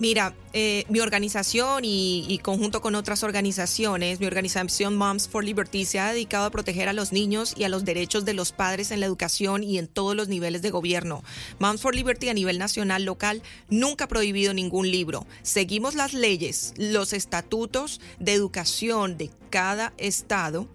Mira, 0.00 0.32
eh, 0.52 0.84
mi 0.88 1.00
organización 1.00 1.82
y, 1.84 2.40
conjunto 2.44 2.80
con 2.80 2.94
otras 2.94 3.24
organizaciones, 3.24 4.20
mi 4.20 4.26
organización 4.26 4.96
Moms 4.96 5.28
for 5.28 5.42
Liberty 5.42 5.84
se 5.84 5.98
ha 5.98 6.12
dedicado 6.12 6.46
a 6.46 6.50
proteger 6.50 6.88
a 6.88 6.92
los 6.92 7.12
niños 7.12 7.52
y 7.56 7.64
a 7.64 7.68
los 7.68 7.84
derechos 7.84 8.24
de 8.24 8.32
los 8.32 8.52
padres 8.52 8.92
en 8.92 9.00
la 9.00 9.06
educación 9.06 9.64
y 9.64 9.76
en 9.76 9.88
todos 9.88 10.14
los 10.14 10.28
niveles 10.28 10.62
de 10.62 10.70
gobierno. 10.70 11.24
Moms 11.58 11.80
for 11.80 11.96
Liberty 11.96 12.28
a 12.28 12.34
nivel 12.34 12.58
nacional, 12.58 13.04
local, 13.04 13.42
nunca 13.70 14.04
ha 14.04 14.08
prohibido 14.08 14.54
ningún 14.54 14.88
libro. 14.88 15.26
Seguimos 15.42 15.96
las 15.96 16.14
leyes, 16.14 16.74
los 16.76 17.12
estatutos 17.12 18.00
de 18.20 18.34
educación 18.34 19.18
de 19.18 19.30
cada 19.50 19.94
estado 19.98 20.68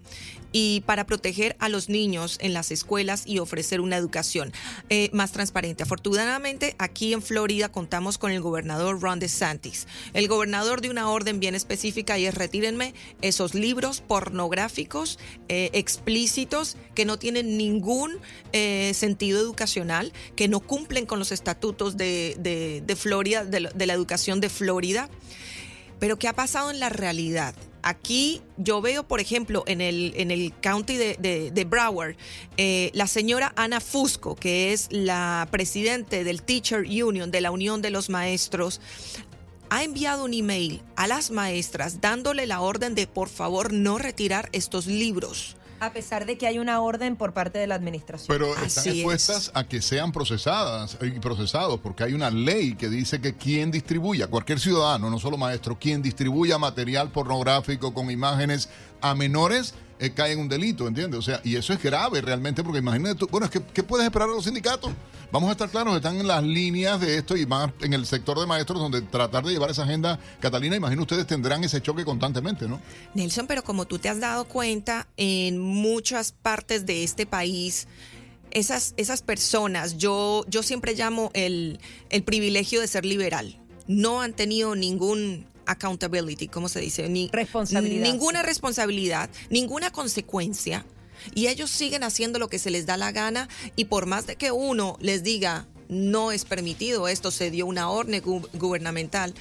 y 0.53 0.81
para 0.85 1.05
proteger 1.05 1.57
a 1.59 1.67
los 1.67 1.89
niños 1.89 2.37
en 2.39 2.53
las 2.53 2.71
escuelas 2.71 3.23
y 3.25 3.39
ofrecer 3.39 3.81
una 3.81 3.97
educación 3.97 4.53
eh, 4.89 5.09
más 5.11 5.33
transparente. 5.33 5.83
Afortunadamente, 5.83 6.75
aquí 6.77 7.11
en 7.11 7.21
Florida 7.21 7.69
contamos 7.69 8.17
con 8.17 8.31
el 8.31 8.39
gobernador 8.39 9.01
Ron 9.01 9.19
DeSantis, 9.19 9.87
el 10.13 10.29
gobernador 10.29 10.79
de 10.79 10.89
una 10.89 11.09
orden 11.09 11.41
bien 11.41 11.55
específica 11.55 12.17
y 12.17 12.27
es 12.27 12.35
retírenme 12.35 12.93
esos 13.21 13.55
libros 13.55 13.99
pornográficos 13.99 15.19
eh, 15.49 15.71
explícitos 15.73 16.77
que 16.93 17.05
no 17.05 17.17
tienen 17.17 17.57
ningún 17.57 18.19
eh, 18.51 18.91
sentido 18.93 19.39
educacional, 19.39 20.13
que 20.35 20.47
no 20.47 20.59
cumplen 20.59 21.05
con 21.05 21.17
los 21.17 21.31
estatutos 21.31 21.97
de, 21.97 22.95
Florida, 22.95 23.43
de, 23.43 23.85
la 23.85 23.93
educación 23.93 24.39
de 24.39 24.49
Florida. 24.49 25.09
Pero 25.99 26.19
¿qué 26.19 26.27
ha 26.27 26.33
pasado 26.33 26.69
en 26.69 26.79
la 26.79 26.89
realidad? 26.89 27.55
Aquí 27.84 28.41
yo 28.57 28.81
veo, 28.81 29.03
por 29.03 29.19
ejemplo, 29.19 29.63
en 29.67 29.81
el, 29.81 30.13
en 30.15 30.31
el 30.31 30.53
county 30.61 30.95
de, 30.95 31.67
Broward, 31.69 32.15
eh, 32.55 32.91
la 32.93 33.07
señora 33.07 33.51
Ana 33.57 33.81
Fusco, 33.81 34.36
que 34.36 34.71
es 34.71 34.88
la 34.89 35.47
presidente 35.51 36.23
del 36.23 36.43
Teacher 36.43 36.79
Union, 36.79 37.29
de 37.29 37.41
la 37.41 37.51
Unión 37.51 37.81
de 37.81 37.89
los 37.89 38.09
Maestros, 38.09 38.79
ha 39.69 39.84
enviado 39.84 40.23
un 40.23 40.34
email 40.34 40.81
a 40.95 41.07
las 41.07 41.29
maestras 41.31 41.99
dándole 41.99 42.45
la 42.45 42.61
orden 42.61 42.95
de 42.95 43.05
por 43.07 43.27
favor 43.27 43.73
no 43.73 43.97
retirar 43.97 44.47
estos 44.53 44.88
libros. 44.88 45.57
A 45.84 45.91
pesar 45.91 46.25
de 46.25 46.38
que 46.38 46.47
hay 46.47 46.59
una 46.59 46.79
orden 46.79 47.17
por 47.17 47.34
parte 47.34 47.59
de 47.59 47.67
la 47.67 47.75
administración. 47.75 48.27
Pero 48.29 48.55
están 48.63 48.88
expuestas 48.88 49.51
a 49.53 49.65
que 49.65 49.81
sean 49.81 50.13
procesadas 50.13 50.97
y 51.01 51.19
procesados, 51.19 51.79
porque 51.81 52.05
hay 52.05 52.13
una 52.13 52.29
ley 52.29 52.75
que 52.75 52.88
dice 52.88 53.19
que 53.19 53.36
quien 53.36 53.69
distribuya, 53.69 54.27
cualquier 54.27 54.61
ciudadano, 54.61 55.09
no 55.09 55.19
solo 55.19 55.38
maestro, 55.38 55.77
quien 55.77 56.01
distribuya 56.01 56.57
material 56.57 57.09
pornográfico 57.09 57.93
con 57.93 58.09
imágenes 58.09 58.69
a 59.03 59.13
menores, 59.13 59.75
eh, 59.99 60.11
cae 60.11 60.31
en 60.31 60.39
un 60.39 60.49
delito, 60.49 60.87
¿entiendes? 60.87 61.19
O 61.19 61.21
sea, 61.21 61.39
y 61.43 61.55
eso 61.55 61.73
es 61.73 61.81
grave 61.83 62.21
realmente, 62.21 62.63
porque 62.63 62.79
imagínate 62.79 63.15
tú, 63.15 63.27
bueno, 63.27 63.45
es 63.45 63.51
que, 63.51 63.61
¿qué 63.61 63.83
puedes 63.83 64.05
esperar 64.05 64.27
de 64.29 64.35
los 64.35 64.45
sindicatos? 64.45 64.91
Vamos 65.31 65.49
a 65.49 65.51
estar 65.51 65.69
claros, 65.69 65.95
están 65.95 66.19
en 66.19 66.27
las 66.27 66.43
líneas 66.43 66.99
de 66.99 67.17
esto 67.17 67.35
y 67.35 67.45
más 67.45 67.71
en 67.81 67.93
el 67.93 68.05
sector 68.05 68.39
de 68.39 68.45
maestros 68.45 68.79
donde 68.79 69.01
tratar 69.01 69.43
de 69.43 69.51
llevar 69.51 69.69
esa 69.69 69.83
agenda, 69.83 70.19
Catalina, 70.39 70.75
imagino 70.75 71.01
ustedes 71.01 71.27
tendrán 71.27 71.63
ese 71.63 71.81
choque 71.81 72.05
constantemente, 72.05 72.67
¿no? 72.67 72.79
Nelson, 73.13 73.45
pero 73.45 73.63
como 73.63 73.85
tú 73.85 73.99
te 73.99 74.09
has 74.09 74.19
dado 74.19 74.45
cuenta, 74.45 75.07
en 75.17 75.59
muchas 75.59 76.31
partes 76.31 76.85
de 76.85 77.03
este 77.03 77.25
país, 77.25 77.87
esas, 78.51 78.93
esas 78.97 79.21
personas, 79.21 79.97
yo, 79.97 80.45
yo 80.47 80.63
siempre 80.63 80.95
llamo 80.95 81.31
el, 81.33 81.79
el 82.09 82.23
privilegio 82.23 82.79
de 82.79 82.87
ser 82.87 83.05
liberal, 83.05 83.59
no 83.87 84.21
han 84.21 84.33
tenido 84.33 84.75
ningún 84.75 85.45
accountability, 85.66 86.47
¿cómo 86.47 86.70
se 86.70 86.80
dice? 86.80 87.09
Ni, 87.09 87.30
responsabilidad. 87.32 88.03
Ninguna 88.03 88.41
responsabilidad, 88.41 89.30
ninguna 89.49 89.91
consecuencia. 89.91 90.86
Y 91.34 91.47
ellos 91.47 91.70
siguen 91.72 92.03
haciendo 92.03 92.39
lo 92.39 92.49
que 92.49 92.59
se 92.59 92.70
les 92.70 92.86
da 92.86 92.97
la 92.97 93.11
gana 93.11 93.47
y 93.76 93.86
por 93.86 94.05
más 94.05 94.28
de 94.28 94.36
que 94.36 94.51
uno 94.51 94.97
les 94.99 95.24
diga, 95.24 95.68
no 95.88 96.32
es 96.32 96.45
permitido, 96.45 97.07
esto 97.07 97.32
se 97.32 97.51
dio 97.51 97.66
una 97.66 97.89
orden 97.89 98.22
gubernamental, 98.53 99.34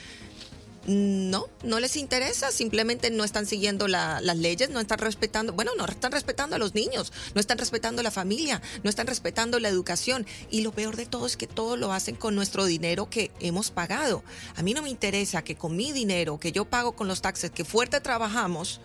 no, 0.87 1.47
no 1.62 1.80
les 1.80 1.97
interesa, 1.97 2.51
simplemente 2.51 3.11
no 3.11 3.24
están 3.24 3.47
siguiendo 3.47 3.89
las 3.89 4.37
leyes, 4.37 4.70
no 4.70 4.80
están 4.80 4.99
respetando, 4.99 5.53
bueno, 5.53 5.72
no 5.76 5.85
están 5.85 6.12
respetando 6.12 6.57
a 6.57 6.59
los 6.59 6.74
niños, 6.74 7.12
no 7.35 7.41
están 7.41 7.59
respetando 7.59 8.03
la 8.03 8.11
familia, 8.11 8.61
no 8.83 8.91
están 8.91 9.07
respetando 9.07 9.61
la 9.61 9.68
educación 9.68 10.26
y 10.51 10.62
lo 10.62 10.72
peor 10.72 10.97
de 10.97 11.07
todo 11.07 11.26
es 11.26 11.37
que 11.37 11.47
todo 11.47 11.76
lo 11.76 11.93
hacen 11.93 12.16
con 12.16 12.35
nuestro 12.35 12.64
dinero 12.64 13.09
que 13.09 13.30
hemos 13.41 13.70
pagado. 13.70 14.24
A 14.57 14.62
mí 14.62 14.74
no 14.74 14.83
me 14.83 14.91
interesa 14.91 15.43
que 15.43 15.57
con 15.57 15.76
mi 15.76 15.93
dinero 15.93 16.39
que 16.39 16.53
yo 16.53 16.64
pago 16.64 16.93
con 16.93 17.09
los 17.09 17.22
taxes 17.22 17.51
que 17.51 17.64
fuerte 17.64 18.01
trabajamos, 18.01 18.80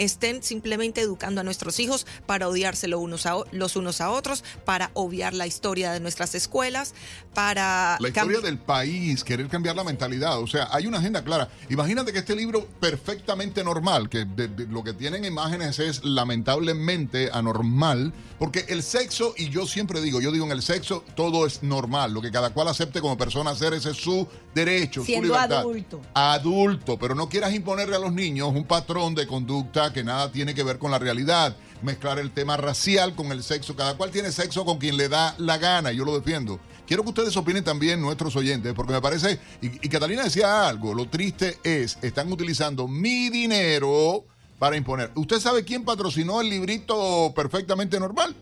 estén 0.00 0.42
simplemente 0.42 1.02
educando 1.02 1.42
a 1.42 1.44
nuestros 1.44 1.78
hijos 1.78 2.06
para 2.26 2.48
odiarse 2.48 2.88
los 2.88 3.00
unos 3.00 3.26
a, 3.26 3.36
los 3.52 3.76
unos 3.76 4.00
a 4.00 4.10
otros, 4.10 4.42
para 4.64 4.90
obviar 4.94 5.34
la 5.34 5.46
historia 5.46 5.92
de 5.92 6.00
nuestras 6.00 6.34
escuelas, 6.34 6.94
para... 7.34 7.98
La 8.00 8.08
historia 8.08 8.40
del 8.40 8.58
país, 8.58 9.22
querer 9.22 9.48
cambiar 9.48 9.76
la 9.76 9.84
mentalidad. 9.84 10.40
O 10.40 10.46
sea, 10.46 10.68
hay 10.72 10.86
una 10.86 10.98
agenda 10.98 11.22
clara. 11.22 11.48
Imagínate 11.68 12.12
que 12.12 12.20
este 12.20 12.34
libro 12.34 12.66
perfectamente 12.80 13.62
normal, 13.62 14.08
que 14.08 14.26
lo 14.68 14.82
que 14.82 14.94
tienen 14.94 15.24
imágenes 15.24 15.78
es 15.78 16.02
lamentablemente 16.02 17.30
anormal, 17.32 18.12
porque 18.38 18.64
el 18.68 18.82
sexo, 18.82 19.34
y 19.36 19.50
yo 19.50 19.66
siempre 19.66 20.00
digo, 20.00 20.20
yo 20.20 20.32
digo 20.32 20.46
en 20.46 20.52
el 20.52 20.62
sexo 20.62 21.04
todo 21.14 21.46
es 21.46 21.62
normal, 21.62 22.14
lo 22.14 22.22
que 22.22 22.30
cada 22.30 22.50
cual 22.50 22.68
acepte 22.68 23.02
como 23.02 23.18
persona 23.18 23.50
hacer, 23.50 23.74
ese 23.74 23.90
es 23.90 23.98
su 23.98 24.26
derecho, 24.54 25.04
Siendo 25.04 25.28
su 25.28 25.34
libertad. 25.34 25.58
adulto. 25.58 26.00
Adulto, 26.14 26.98
pero 26.98 27.14
no 27.14 27.28
quieras 27.28 27.52
imponerle 27.52 27.96
a 27.96 27.98
los 27.98 28.12
niños 28.12 28.48
un 28.48 28.64
patrón 28.64 29.14
de 29.14 29.26
conducta 29.26 29.89
que 29.92 30.04
nada 30.04 30.30
tiene 30.32 30.54
que 30.54 30.62
ver 30.62 30.78
con 30.78 30.90
la 30.90 30.98
realidad. 30.98 31.56
Mezclar 31.82 32.18
el 32.18 32.30
tema 32.30 32.56
racial 32.56 33.14
con 33.14 33.32
el 33.32 33.42
sexo. 33.42 33.76
Cada 33.76 33.96
cual 33.96 34.10
tiene 34.10 34.32
sexo 34.32 34.64
con 34.64 34.78
quien 34.78 34.96
le 34.96 35.08
da 35.08 35.34
la 35.38 35.58
gana. 35.58 35.92
Yo 35.92 36.04
lo 36.04 36.18
defiendo. 36.18 36.60
Quiero 36.86 37.04
que 37.04 37.10
ustedes 37.10 37.36
opinen 37.36 37.62
también, 37.62 38.00
nuestros 38.00 38.34
oyentes, 38.34 38.74
porque 38.74 38.92
me 38.92 39.00
parece, 39.00 39.38
y, 39.60 39.88
Catalina 39.88 40.24
decía 40.24 40.66
algo, 40.66 40.92
lo 40.92 41.08
triste 41.08 41.56
es, 41.62 41.96
están 42.02 42.32
utilizando 42.32 42.88
mi 42.88 43.30
dinero 43.30 44.24
para 44.58 44.76
imponer. 44.76 45.12
¿Usted 45.14 45.38
sabe 45.38 45.62
quién 45.62 45.84
patrocinó 45.84 46.40
el 46.40 46.50
librito 46.50 47.32
perfectamente 47.32 48.00
normal? 48.00 48.34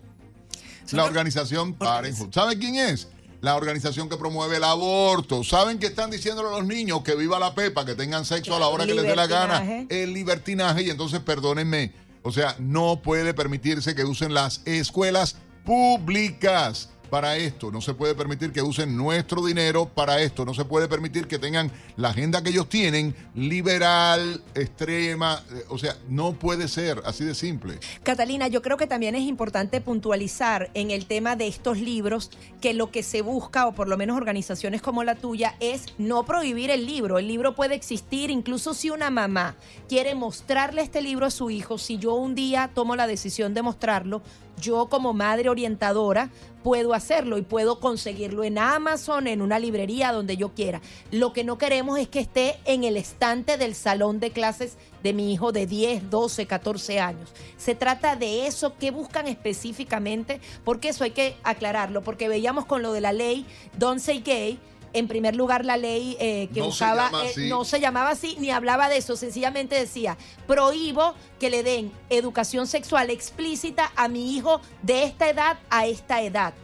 La 0.93 1.05
organización 1.05 1.75
Parenthood. 1.75 2.33
¿Sabe 2.33 2.59
quién 2.59 2.77
es? 2.77 3.09
La 3.41 3.57
organización 3.57 4.09
que 4.09 4.16
promueve 4.16 4.57
el 4.57 4.64
aborto. 4.64 5.45
¿Saben 5.45 5.78
que 5.78 5.86
están 5.86 6.11
diciéndole 6.11 6.49
a 6.49 6.59
los 6.59 6.66
niños 6.66 7.03
que 7.03 7.14
viva 7.14 7.39
la 7.39 7.55
pepa, 7.55 7.84
que 7.84 7.95
tengan 7.95 8.24
sexo 8.24 8.57
a 8.57 8.59
la 8.59 8.68
hora 8.68 8.86
que 8.86 8.95
les 8.95 9.05
dé 9.05 9.16
la 9.16 9.26
gana? 9.26 9.86
El 9.89 10.12
libertinaje. 10.12 10.82
Y 10.82 10.91
entonces, 10.91 11.20
perdónenme, 11.20 11.93
o 12.22 12.32
sea, 12.32 12.57
no 12.59 13.01
puede 13.03 13.34
permitirse 13.34 13.95
que 13.95 14.05
usen 14.05 14.34
las 14.34 14.62
escuelas 14.64 15.36
públicas 15.64 16.91
para 17.09 17.37
esto. 17.37 17.71
No 17.71 17.81
se 17.81 17.95
puede 17.95 18.15
permitir 18.15 18.53
que 18.53 18.63
usen 18.63 18.97
nuestro 18.97 19.45
dinero 19.45 19.87
para 19.87 20.21
esto. 20.21 20.45
No 20.45 20.55
se 20.55 20.65
puede 20.65 20.89
permitir 20.89 21.27
que 21.27 21.39
tengan 21.39 21.71
la 21.97 22.11
agenda 22.11 22.43
que 22.43 22.51
ellos 22.51 22.69
tienen, 22.69 23.15
liberal, 23.35 24.43
extrema. 24.55 25.43
Eh, 25.53 25.65
o 25.69 25.79
sea, 25.79 25.97
no 26.09 26.35
puede 26.35 26.69
ser 26.69 27.03
así 27.05 27.25
de 27.25 27.35
simple. 27.35 27.79
Catalina, 28.03 28.49
yo 28.49 28.63
creo 28.63 28.77
que 28.77 28.87
también 28.87 29.15
es 29.15 29.23
importante 29.23 29.81
puntualizar 29.81 30.71
en 30.75 30.91
el 30.91 31.07
tema 31.07 31.37
de 31.37 31.49
estos 31.49 31.79
libros 31.79 32.31
que 32.61 32.75
lo 32.75 32.91
que 32.91 33.03
se 33.03 33.23
busca, 33.23 33.67
o 33.67 33.73
por 33.73 33.89
lo 33.89 33.97
menos 33.97 34.17
organizaciones 34.17 34.83
como 34.83 35.05
la 35.05 35.15
tuya, 35.15 35.57
es 35.61 35.87
no 35.99 36.25
prohibir 36.25 36.71
el 36.71 36.87
libro. 36.87 37.19
El 37.19 37.29
libro 37.29 37.55
puede 37.55 37.75
existir 37.75 38.31
incluso 38.31 38.75
si 38.75 38.91
una 38.91 39.11
mamá 39.11 39.57
quiere 39.89 40.15
mostrarle 40.15 40.83
este 40.83 41.03
libro 41.03 41.27
a 41.27 41.31
su 41.31 41.51
hijo. 41.51 41.79
Si 41.79 41.99
yo 41.99 42.15
un 42.15 42.35
día 42.35 42.71
tomo 42.75 42.97
la 42.97 43.07
decisión 43.07 43.55
de 43.55 43.63
mostrarlo, 43.63 44.23
yo 44.61 44.89
como 44.89 45.13
madre 45.13 45.49
orientadora 45.49 46.31
puedo 46.63 46.93
hacerlo 46.93 47.39
y 47.39 47.43
puedo 47.43 47.81
conseguirlo 47.81 48.45
en 48.45 48.59
Amazon, 48.59 49.27
en 49.27 49.43
una 49.43 49.59
librería, 49.59 50.13
donde 50.13 50.37
yo 50.37 50.51
quiera. 50.51 50.81
Lo 51.11 51.33
que 51.33 51.45
no 51.45 51.57
queremos 51.57 51.99
es 51.99 52.09
que 52.09 52.21
esté 52.21 52.59
en 52.65 52.85
el 52.85 52.97
estante 52.97 53.57
del 53.57 53.75
salón 53.75 54.21
de 54.21 54.31
clases 54.33 54.77
de 55.03 55.13
mi 55.13 55.33
hijo 55.33 55.53
de 55.53 55.67
10, 55.67 56.11
12, 56.11 56.47
14 56.47 57.01
años. 57.01 57.33
Se 57.57 57.75
trata 57.75 58.17
de 58.17 58.47
eso 58.47 58.77
que 58.77 58.91
buscan 58.91 59.29
específicamente, 59.29 60.41
porque 60.65 60.91
eso 60.91 61.05
hay 61.05 61.13
que 61.13 61.37
aclararlo, 61.43 62.03
porque 62.03 62.29
veíamos 62.29 62.67
con 62.67 62.83
lo 62.83 62.93
de 62.93 63.01
la 63.01 63.13
ley 63.13 63.47
Don't 63.79 64.01
Say 64.01 64.21
Gay, 64.21 64.59
en 64.93 65.09
primer 65.09 65.36
lugar, 65.36 65.64
la 65.64 65.76
ley 65.76 66.16
eh, 66.20 66.49
que 66.53 66.62
buscaba 66.62 67.11
eh, 67.24 67.49
no 67.49 67.64
se 67.64 67.80
llamaba 67.80 68.11
así 68.11 68.36
ni 68.39 68.51
hablaba 68.51 68.89
de 68.89 68.99
eso, 68.99 69.16
sencillamente 69.16 69.74
decía, 69.74 70.16
prohíbo 70.47 71.14
que 71.39 71.51
le 71.51 71.62
den 71.62 71.93
educación 72.11 72.66
sexual 72.66 73.11
explícita 73.11 73.93
a 73.97 74.09
mi 74.09 74.36
hijo 74.36 74.61
de 74.82 75.05
esta 75.05 75.28
edad 75.28 75.59
a 75.70 75.86
esta 75.86 76.22
edad. 76.22 76.55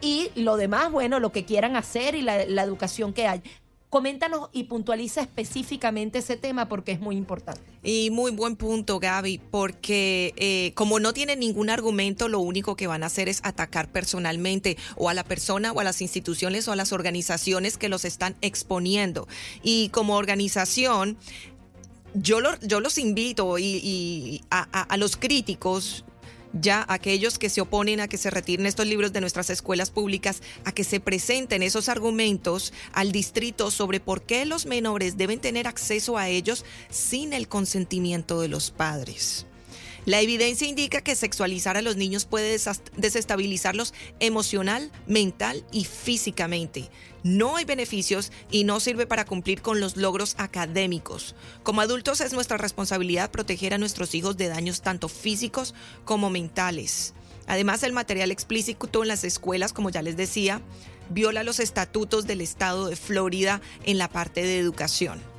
Y 0.00 0.30
lo 0.34 0.56
demás, 0.56 0.92
bueno, 0.92 1.18
lo 1.18 1.32
que 1.32 1.44
quieran 1.44 1.76
hacer 1.76 2.14
y 2.14 2.22
la, 2.22 2.44
la 2.44 2.62
educación 2.62 3.12
que 3.14 3.26
hay. 3.26 3.42
Coméntanos 3.94 4.48
y 4.52 4.64
puntualiza 4.64 5.20
específicamente 5.20 6.18
ese 6.18 6.36
tema 6.36 6.68
porque 6.68 6.90
es 6.90 6.98
muy 6.98 7.14
importante. 7.14 7.60
Y 7.84 8.10
muy 8.10 8.32
buen 8.32 8.56
punto, 8.56 8.98
Gaby, 8.98 9.40
porque 9.52 10.34
eh, 10.36 10.72
como 10.74 10.98
no 10.98 11.12
tienen 11.12 11.38
ningún 11.38 11.70
argumento, 11.70 12.26
lo 12.26 12.40
único 12.40 12.74
que 12.74 12.88
van 12.88 13.04
a 13.04 13.06
hacer 13.06 13.28
es 13.28 13.38
atacar 13.44 13.92
personalmente 13.92 14.76
o 14.96 15.10
a 15.10 15.14
la 15.14 15.22
persona 15.22 15.70
o 15.70 15.78
a 15.78 15.84
las 15.84 16.02
instituciones 16.02 16.66
o 16.66 16.72
a 16.72 16.76
las 16.76 16.92
organizaciones 16.92 17.78
que 17.78 17.88
los 17.88 18.04
están 18.04 18.34
exponiendo. 18.40 19.28
Y 19.62 19.90
como 19.90 20.16
organización, 20.16 21.16
yo, 22.14 22.40
los 22.40 22.98
invito 22.98 23.60
y, 23.60 24.42
a 24.50 24.96
los 24.96 25.16
críticos 25.16 26.04
ya 26.60 26.84
aquellos 26.88 27.38
que 27.38 27.50
se 27.50 27.60
oponen 27.60 28.00
a 28.00 28.08
que 28.08 28.16
se 28.16 28.30
retiren 28.30 28.66
estos 28.66 28.86
libros 28.86 29.12
de 29.12 29.20
nuestras 29.20 29.50
escuelas 29.50 29.90
públicas, 29.90 30.40
a 30.64 30.72
que 30.72 30.84
se 30.84 31.00
presenten 31.00 31.62
esos 31.62 31.88
argumentos 31.88 32.72
al 32.92 33.12
distrito 33.12 33.70
sobre 33.70 34.00
por 34.00 34.22
qué 34.22 34.44
los 34.46 34.66
menores 34.66 35.16
deben 35.16 35.40
tener 35.40 35.66
acceso 35.66 36.16
a 36.16 36.28
ellos 36.28 36.64
sin 36.90 37.32
el 37.32 37.48
consentimiento 37.48 38.40
de 38.40 38.48
los 38.48 38.70
padres. 38.70 39.46
La 40.06 40.20
evidencia 40.20 40.68
indica 40.68 41.00
que 41.00 41.16
sexualizar 41.16 41.78
a 41.78 41.82
los 41.82 41.96
niños 41.96 42.26
puede 42.26 42.58
desestabilizarlos 42.96 43.94
emocional, 44.20 44.92
mental 45.06 45.64
y 45.72 45.84
físicamente. 45.84 46.90
No 47.24 47.56
hay 47.56 47.64
beneficios 47.64 48.30
y 48.50 48.64
no 48.64 48.80
sirve 48.80 49.06
para 49.06 49.24
cumplir 49.24 49.62
con 49.62 49.80
los 49.80 49.96
logros 49.96 50.34
académicos. 50.36 51.34
Como 51.62 51.80
adultos 51.80 52.20
es 52.20 52.34
nuestra 52.34 52.58
responsabilidad 52.58 53.30
proteger 53.30 53.72
a 53.72 53.78
nuestros 53.78 54.14
hijos 54.14 54.36
de 54.36 54.48
daños 54.48 54.82
tanto 54.82 55.08
físicos 55.08 55.74
como 56.04 56.28
mentales. 56.28 57.14
Además, 57.46 57.82
el 57.82 57.94
material 57.94 58.30
explícito 58.30 59.02
en 59.02 59.08
las 59.08 59.24
escuelas, 59.24 59.72
como 59.72 59.88
ya 59.88 60.02
les 60.02 60.18
decía, 60.18 60.60
viola 61.08 61.44
los 61.44 61.60
estatutos 61.60 62.26
del 62.26 62.42
estado 62.42 62.88
de 62.88 62.96
Florida 62.96 63.62
en 63.84 63.96
la 63.96 64.08
parte 64.08 64.42
de 64.42 64.58
educación. 64.58 65.33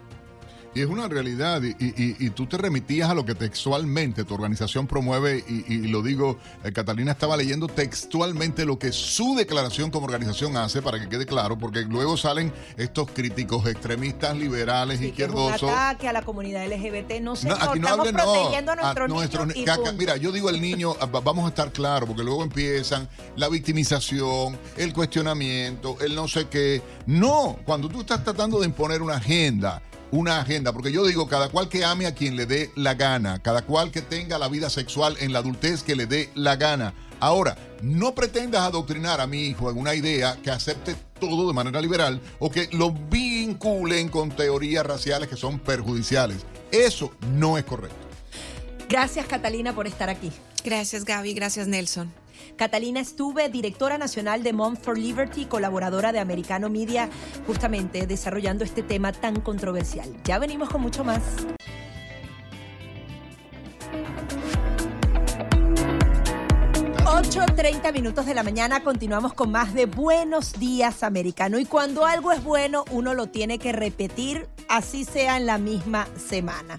Y 0.76 0.82
es 0.82 0.88
una 0.88 1.08
realidad, 1.08 1.62
y, 1.64 2.30
tú 2.32 2.48
te 2.48 2.58
remitías 2.58 3.10
a 3.10 3.14
lo 3.14 3.26
que 3.26 3.34
textualmente 3.34 4.26
tu 4.26 4.34
organización 4.34 4.88
promueve, 4.88 5.42
y, 5.48 5.88
lo 5.88 6.02
digo, 6.02 6.38
eh, 6.66 6.74
Catalina 6.74 7.14
estaba 7.14 7.38
leyendo 7.38 7.70
textualmente 7.70 8.66
lo 8.66 8.78
que 8.78 8.92
su 8.92 9.36
declaración 9.36 9.90
como 9.90 10.06
organización 10.06 10.58
hace, 10.58 10.82
para 10.82 11.00
que 11.00 11.08
quede 11.08 11.26
claro, 11.26 11.58
porque 11.58 11.84
luego 11.84 12.18
salen 12.18 12.52
estos 12.76 13.10
críticos 13.10 13.66
extremistas, 13.68 14.36
liberales, 14.36 15.00
izquierdosos. 15.00 15.62
Que 15.62 15.66
un 15.66 15.72
ataque 15.72 16.10
a 16.10 16.14
la 16.14 16.24
comunidad 16.24 16.68
LGBT, 16.68 17.22
no 17.22 17.38
sé, 17.38 17.48
no, 17.48 17.56
aquí 17.56 17.80
no 17.80 17.88
estamos 17.88 18.12
protegiendo 18.12 18.72
a 18.74 18.76
nuestros 19.08 19.48
niños. 19.48 19.94
mira, 19.98 20.18
yo 20.18 20.34
digo 20.34 20.50
el 20.50 20.60
niño, 20.60 20.94
ah, 21.00 21.06
vamos 21.06 21.46
a 21.46 21.48
estar 21.48 21.72
claros, 21.72 22.06
porque 22.06 22.24
luego 22.26 22.44
empiezan 22.44 23.08
la 23.38 23.48
victimización, 23.48 24.60
el 24.76 24.92
cuestionamiento, 24.92 25.96
el 26.02 26.14
no 26.16 26.28
sé 26.28 26.50
qué. 26.50 26.82
No, 27.06 27.60
cuando 27.64 27.88
tú 27.88 28.02
estás 28.02 28.26
tratando 28.26 28.60
de 28.60 28.66
imponer 28.66 29.02
una 29.02 29.16
agenda, 29.16 29.82
una 30.12 30.40
agenda, 30.40 30.72
porque 30.72 30.92
yo 30.92 31.06
digo, 31.06 31.28
cada 31.28 31.50
cual 31.50 31.70
que 31.70 31.84
ame 31.84 32.06
a 32.06 32.16
quien 32.16 32.36
le 32.36 32.46
dé 32.46 32.72
la 32.76 32.94
gana, 32.94 33.42
cada 33.42 33.64
cual 33.64 33.92
que 33.92 34.02
tenga 34.02 34.38
la 34.38 34.48
vida 34.48 34.70
sexual 34.70 35.18
en 35.20 35.34
la 35.34 35.40
adultez 35.40 35.84
que 35.84 35.96
le 35.96 36.06
dé 36.06 36.30
la 36.36 36.56
gana. 36.56 36.94
Ahora, 37.20 37.58
no 37.82 38.14
pretendas 38.14 38.62
adoctrinar 38.62 39.22
a 39.22 39.28
mi 39.28 39.48
hijo 39.48 39.72
en 39.72 39.78
una 39.78 39.96
idea 39.96 40.38
que 40.44 40.52
acepte 40.52 40.96
todo 41.20 41.48
de 41.48 41.54
manera 41.54 41.82
liberal 41.82 42.22
o 42.40 42.50
que 42.52 42.70
lo 42.74 42.92
vinculen 42.92 44.10
con 44.10 44.32
teorías 44.32 44.86
raciales 44.86 45.30
que 45.30 45.38
son 45.38 45.60
perjudiciales. 45.60 46.46
Eso 46.72 47.12
no 47.34 47.58
es 47.58 47.64
correcto. 47.64 47.98
Gracias 48.90 49.26
Catalina 49.26 49.74
por 49.74 49.88
estar 49.88 50.10
aquí. 50.10 50.32
Gracias 50.64 51.06
Gaby, 51.06 51.34
gracias 51.34 51.68
Nelson. 51.68 52.25
Catalina 52.56 53.00
Estuve, 53.00 53.50
directora 53.50 53.98
nacional 53.98 54.44
de 54.44 54.54
Mom 54.54 54.76
for 54.76 54.98
Liberty, 54.98 55.46
colaboradora 55.46 56.12
de 56.12 56.20
Americano 56.20 56.70
Media, 56.70 57.10
justamente 57.46 58.08
desarrollando 58.08 58.64
este 58.64 58.84
tema 58.84 59.12
tan 59.12 59.42
controversial. 59.42 60.10
Ya 60.24 60.40
venimos 60.40 60.70
con 60.70 60.82
mucho 60.82 61.04
más. 61.04 61.22
8.30 67.06 67.94
minutos 67.94 68.26
de 68.26 68.34
la 68.34 68.44
mañana 68.44 68.84
continuamos 68.84 69.34
con 69.34 69.50
más 69.50 69.74
de 69.74 69.86
Buenos 69.86 70.60
Días 70.60 71.02
Americano. 71.02 71.58
Y 71.60 71.66
cuando 71.66 72.06
algo 72.06 72.32
es 72.32 72.44
bueno, 72.44 72.84
uno 72.92 73.14
lo 73.14 73.28
tiene 73.28 73.58
que 73.58 73.72
repetir, 73.72 74.48
así 74.68 75.06
sea 75.06 75.38
en 75.38 75.46
la 75.46 75.58
misma 75.58 76.08
semana. 76.18 76.78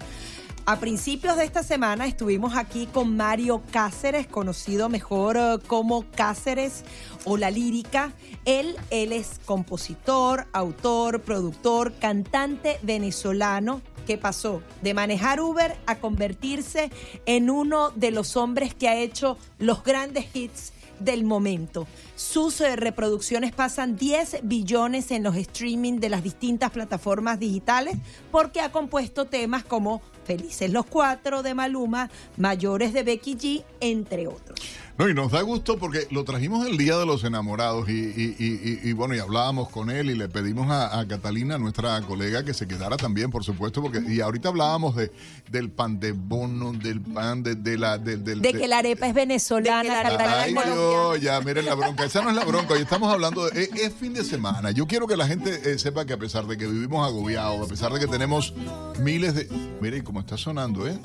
A 0.69 0.81
principios 0.81 1.37
de 1.37 1.45
esta 1.45 1.63
semana 1.63 2.07
estuvimos 2.07 2.57
aquí 2.57 2.87
con 2.87 3.15
Mario 3.15 3.63
Cáceres, 3.71 4.27
conocido 4.27 4.89
mejor 4.89 5.37
eh, 5.37 5.59
como 5.65 6.03
Cáceres 6.11 6.83
o 7.23 7.37
La 7.37 7.49
Lírica. 7.49 8.11
Él, 8.43 8.75
él 8.89 9.13
es 9.13 9.39
compositor, 9.45 10.45
autor, 10.51 11.21
productor, 11.21 11.93
cantante 11.93 12.79
venezolano. 12.81 13.81
¿Qué 14.05 14.17
pasó? 14.17 14.61
De 14.81 14.93
manejar 14.93 15.39
Uber 15.39 15.77
a 15.85 15.99
convertirse 15.99 16.91
en 17.25 17.49
uno 17.49 17.91
de 17.91 18.11
los 18.11 18.35
hombres 18.35 18.73
que 18.73 18.89
ha 18.89 18.97
hecho 18.97 19.37
los 19.59 19.85
grandes 19.85 20.35
hits 20.35 20.73
del 20.99 21.23
momento. 21.23 21.87
Sus 22.15 22.61
eh, 22.61 22.75
reproducciones 22.75 23.53
pasan 23.53 23.95
10 23.95 24.39
billones 24.43 25.11
en 25.11 25.23
los 25.23 25.35
streaming 25.35 25.99
de 25.99 26.09
las 26.09 26.23
distintas 26.23 26.71
plataformas 26.71 27.39
digitales 27.39 27.95
porque 28.31 28.61
ha 28.61 28.71
compuesto 28.71 29.25
temas 29.25 29.63
como 29.63 30.01
Felices 30.25 30.71
los 30.71 30.85
Cuatro 30.85 31.41
de 31.41 31.53
Maluma, 31.53 32.09
Mayores 32.35 32.91
de 32.91 33.03
Becky 33.03 33.35
G, 33.35 33.63
entre 33.79 34.27
otros. 34.27 34.59
No, 34.97 35.07
y 35.07 35.13
nos 35.13 35.31
da 35.31 35.41
gusto 35.41 35.77
porque 35.77 36.07
lo 36.09 36.23
trajimos 36.23 36.65
el 36.65 36.75
Día 36.75 36.97
de 36.97 37.05
los 37.05 37.23
Enamorados 37.23 37.87
y, 37.87 38.93
bueno, 38.93 39.15
y 39.15 39.19
hablábamos 39.19 39.69
con 39.69 39.91
él 39.91 40.09
y 40.09 40.15
le 40.15 40.27
pedimos 40.27 40.71
a, 40.71 41.05
Catalina, 41.07 41.59
nuestra 41.59 42.01
colega, 42.01 42.43
que 42.43 42.53
se 42.53 42.67
quedara 42.67 42.97
también, 42.97 43.29
por 43.29 43.43
supuesto, 43.43 43.81
porque 43.81 44.01
y 44.07 44.21
ahorita 44.21 44.49
hablábamos 44.49 44.95
de 44.95 45.11
del 45.51 45.69
pan 45.69 45.99
de 45.99 46.11
bono, 46.11 46.73
del 46.73 46.99
pan 46.99 47.43
de, 47.43 47.77
la... 47.77 47.97
De, 47.97 48.17
de, 48.17 48.53
que 48.53 48.67
la 48.67 48.79
arepa 48.79 49.07
es 49.07 49.13
venezolana, 49.13 50.01
Catalina 50.03 50.63
Ay, 51.11 51.21
ya, 51.21 51.39
miren 51.41 51.65
la 51.65 51.75
bronca, 51.75 52.03
esa 52.03 52.21
no 52.21 52.29
es 52.29 52.35
la 52.35 52.43
bronca, 52.43 52.73
hoy 52.73 52.81
estamos 52.81 53.11
hablando 53.11 53.47
de... 53.47 53.63
Es, 53.63 53.93
fin 53.93 54.13
de 54.13 54.23
semana, 54.23 54.71
yo 54.71 54.87
quiero 54.87 55.07
que 55.07 55.15
la 55.15 55.27
gente 55.27 55.71
eh, 55.71 55.79
sepa 55.79 56.05
que 56.05 56.13
a 56.13 56.17
pesar 56.17 56.47
de 56.47 56.57
que 56.57 56.67
vivimos 56.67 57.07
agobiados, 57.07 57.65
a 57.65 57.69
pesar 57.69 57.93
de 57.93 57.99
que 57.99 58.07
tenemos 58.07 58.53
miles 58.99 59.35
de... 59.35 59.47
Miren 59.79 60.03
cómo 60.03 60.19
está 60.19 60.37
sonando, 60.37 60.87
¿eh? 60.87 60.97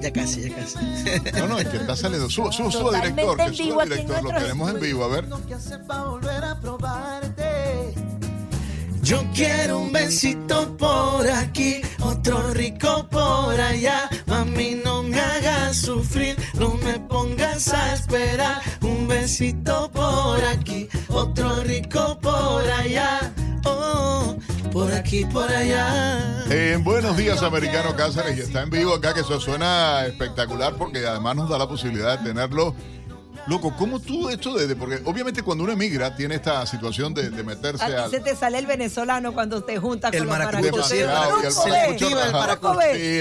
Ya 0.00 0.12
casi, 0.12 0.48
ya 0.48 0.54
casi. 0.54 0.78
No, 1.38 1.48
no, 1.48 1.58
es 1.58 1.68
que 1.68 1.76
está 1.78 1.96
saliendo. 1.96 2.28
Suba, 2.30 2.52
suba, 2.52 2.70
suba, 2.70 3.00
director. 3.00 3.36
Que 3.36 3.54
suba, 3.54 3.84
director. 3.84 4.22
Lo 4.22 4.30
tenemos 4.30 4.70
en 4.70 4.80
vivo, 4.80 5.04
a 5.04 5.08
ver. 5.08 5.24
Yo 9.06 9.22
quiero 9.32 9.78
un 9.78 9.92
besito 9.92 10.76
por 10.76 11.30
aquí, 11.30 11.80
otro 12.00 12.52
rico 12.52 13.06
por 13.08 13.60
allá. 13.60 14.10
Mami, 14.26 14.80
no 14.84 15.04
me 15.04 15.20
hagas 15.20 15.76
sufrir, 15.76 16.34
no 16.58 16.74
me 16.74 16.98
pongas 16.98 17.72
a 17.72 17.94
esperar. 17.94 18.60
Un 18.82 19.06
besito 19.06 19.88
por 19.92 20.44
aquí, 20.44 20.88
otro 21.06 21.62
rico 21.62 22.18
por 22.20 22.68
allá. 22.68 23.32
Oh, 23.64 24.36
por 24.72 24.92
aquí, 24.92 25.24
por 25.26 25.48
allá. 25.52 26.44
En 26.50 26.82
Buenos 26.82 27.16
Días, 27.16 27.44
Americano 27.44 27.94
Cáceres, 27.94 28.36
y 28.36 28.40
está 28.40 28.62
en 28.62 28.70
vivo 28.70 28.92
acá, 28.92 29.14
que 29.14 29.20
eso 29.20 29.38
suena 29.38 30.04
espectacular 30.06 30.74
porque 30.74 31.06
además 31.06 31.36
nos 31.36 31.48
da 31.48 31.58
la 31.58 31.68
posibilidad 31.68 32.18
de 32.18 32.24
tenerlo 32.30 32.74
Loco, 33.46 33.74
¿cómo 33.76 34.00
tú 34.00 34.28
esto 34.28 34.54
de, 34.54 34.74
porque 34.74 35.00
obviamente 35.04 35.42
cuando 35.42 35.62
uno 35.64 35.72
emigra 35.72 36.16
tiene 36.16 36.34
esta 36.34 36.66
situación 36.66 37.14
de, 37.14 37.30
meterse 37.44 37.84
a 37.84 38.08
se 38.08 38.20
te 38.20 38.34
sale 38.34 38.58
el 38.58 38.66
venezolano 38.66 39.32
cuando 39.32 39.62
te 39.62 39.78
juntas 39.78 40.10
con 40.10 40.26
los 40.26 40.38
maracuchos. 40.38 40.88
Sí, 40.88 40.96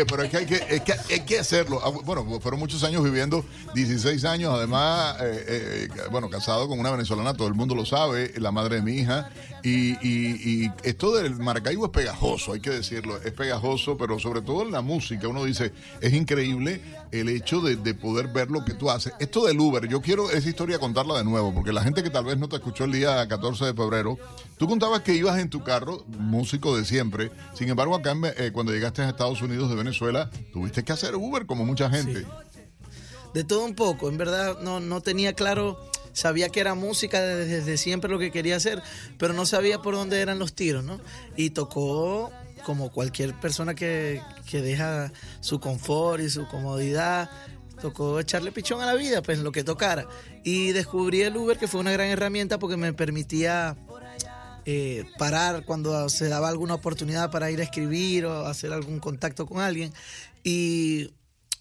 pero 0.09 0.23
es 0.23 0.31
que 0.31 0.37
hay 0.37 0.45
que, 0.45 0.55
es 0.55 0.81
que, 0.81 0.93
hay 1.13 1.19
que 1.21 1.39
hacerlo. 1.39 1.79
Ah, 1.83 1.91
bueno, 2.03 2.25
fueron 2.41 2.59
muchos 2.59 2.83
años 2.83 3.03
viviendo, 3.03 3.45
16 3.75 4.25
años, 4.25 4.53
además, 4.53 5.17
eh, 5.21 5.45
eh, 5.47 5.87
bueno, 6.11 6.29
casado 6.29 6.67
con 6.67 6.79
una 6.79 6.91
venezolana, 6.91 7.33
todo 7.35 7.47
el 7.47 7.53
mundo 7.53 7.75
lo 7.75 7.85
sabe, 7.85 8.33
la 8.37 8.51
madre 8.51 8.77
de 8.77 8.81
mi 8.81 8.93
hija, 8.93 9.29
y, 9.65 10.71
esto 10.83 11.15
del 11.15 11.35
Maracaibo 11.37 11.85
es 11.85 11.91
pegajoso, 11.91 12.53
hay 12.53 12.59
que 12.59 12.69
decirlo, 12.69 13.17
es 13.17 13.31
pegajoso, 13.31 13.97
pero 13.97 14.19
sobre 14.19 14.41
todo 14.41 14.61
en 14.61 14.71
la 14.71 14.81
música, 14.81 15.27
uno 15.27 15.43
dice, 15.43 15.73
es 16.01 16.13
increíble 16.13 16.81
el 17.11 17.29
hecho 17.29 17.61
de, 17.61 17.75
poder 17.95 18.27
ver 18.27 18.51
lo 18.51 18.63
que 18.63 18.73
tú 18.73 18.91
haces. 18.91 19.13
Esto 19.19 19.45
del 19.45 19.59
Uber, 19.59 19.87
yo 19.87 20.01
quiero 20.01 20.29
esa 20.29 20.47
historia 20.49 20.77
contarla 20.77 21.17
de 21.17 21.23
nuevo, 21.23 21.53
porque 21.53 21.73
la 21.73 21.81
gente 21.81 22.03
que 22.03 22.09
tal 22.09 22.25
vez 22.25 22.37
no 22.37 22.47
te 22.47 22.57
escuchó 22.57 22.83
el 22.83 22.91
día 22.91 23.27
14 23.27 23.65
de 23.65 23.73
febrero, 23.73 24.19
tú 24.57 24.67
contabas 24.67 25.01
que 25.01 25.15
ibas 25.15 25.39
en 25.39 25.49
tu 25.49 25.63
carro, 25.63 26.05
músico 26.07 26.77
de 26.77 26.85
siempre, 26.85 27.31
sin 27.53 27.69
embargo 27.69 27.95
acá 27.95 28.15
eh, 28.37 28.51
cuando 28.53 28.71
llegaste 28.71 29.01
a 29.01 29.09
Estados 29.09 29.41
Unidos 29.41 29.69
de 29.69 29.75
Venezuela, 29.75 30.29
tuviste 30.53 30.83
que 30.83 30.93
hacer 30.93 31.15
Uber 31.15 31.45
como 31.45 31.65
mucha 31.65 31.89
gente. 31.89 32.25
De 33.33 33.43
todo 33.43 33.65
un 33.65 33.75
poco, 33.75 34.09
en 34.09 34.17
verdad 34.17 34.59
no, 34.61 34.79
no 34.79 35.01
tenía 35.01 35.33
claro 35.33 35.77
sabía 36.15 36.49
que 36.49 36.61
era 36.61 36.73
música 36.73 37.21
desde, 37.21 37.77
siempre 37.77 38.09
lo 38.09 38.17
que 38.17 38.31
quería 38.31 38.55
hacer, 38.55 38.81
pero 39.19 39.33
no 39.33 39.45
sabía 39.45 39.81
por 39.81 39.95
dónde 39.95 40.21
eran 40.21 40.39
los 40.39 40.53
tiros, 40.53 40.83
¿no? 40.83 40.99
Y 41.35 41.51
tocó 41.51 42.31
como 42.65 42.91
cualquier 42.91 43.39
persona 43.39 43.75
que, 43.75 44.21
deja 44.51 45.11
su 45.41 45.59
confort 45.59 46.23
y 46.23 46.29
su 46.29 46.47
comodidad, 46.47 47.29
tocó 47.81 48.19
echarle 48.19 48.51
pichón 48.51 48.81
a 48.81 48.85
la 48.85 48.95
vida, 48.95 49.21
pues 49.21 49.39
lo 49.39 49.51
que 49.51 49.63
tocara. 49.63 50.07
Y 50.43 50.71
descubrí 50.71 51.21
el 51.21 51.35
Uber, 51.35 51.57
que 51.57 51.67
fue 51.67 51.81
una 51.81 51.91
gran 51.91 52.07
herramienta 52.07 52.57
porque 52.57 52.77
me 52.77 52.93
permitía 52.93 53.77
eh, 54.65 55.03
parar 55.19 55.65
cuando 55.65 56.07
se 56.09 56.29
daba 56.29 56.47
alguna 56.47 56.75
oportunidad 56.75 57.29
para 57.29 57.51
ir 57.51 57.59
a 57.59 57.65
escribir 57.65 58.25
o 58.25 58.47
hacer 58.47 58.71
algún 58.71 58.99
contacto 58.99 59.45
con 59.45 59.59
alguien. 59.59 59.93
Y 60.43 61.11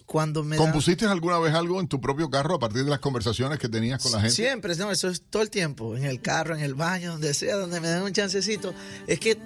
cuando 0.07 0.45
me 0.45 0.57
¿Compusiste 0.57 1.07
alguna 1.07 1.39
vez 1.39 1.55
algo 1.55 1.81
en 1.81 1.89
tu 1.89 2.01
propio 2.01 2.31
carro 2.31 2.57
a 2.57 2.59
partir 2.59 2.85
de 2.85 2.91
las 2.91 3.01
conversaciones 3.01 3.59
que 3.59 3.69
tenías 3.69 4.03
con 4.03 4.13
la 4.13 4.21
gente? 4.21 4.35
Siempre, 4.35 4.73
eso 4.73 5.09
es 5.09 5.23
todo 5.23 5.43
el 5.43 5.51
tiempo, 5.51 5.97
en 5.97 6.05
el 6.05 6.21
carro, 6.21 6.55
en 6.55 6.63
el 6.63 6.75
baño, 6.75 7.13
donde 7.13 7.33
sea, 7.35 7.57
donde 7.57 7.81
me 7.81 7.89
den 7.89 8.03
un 8.03 8.13
chancecito. 8.13 8.75
Es 9.07 9.19
que 9.19 9.39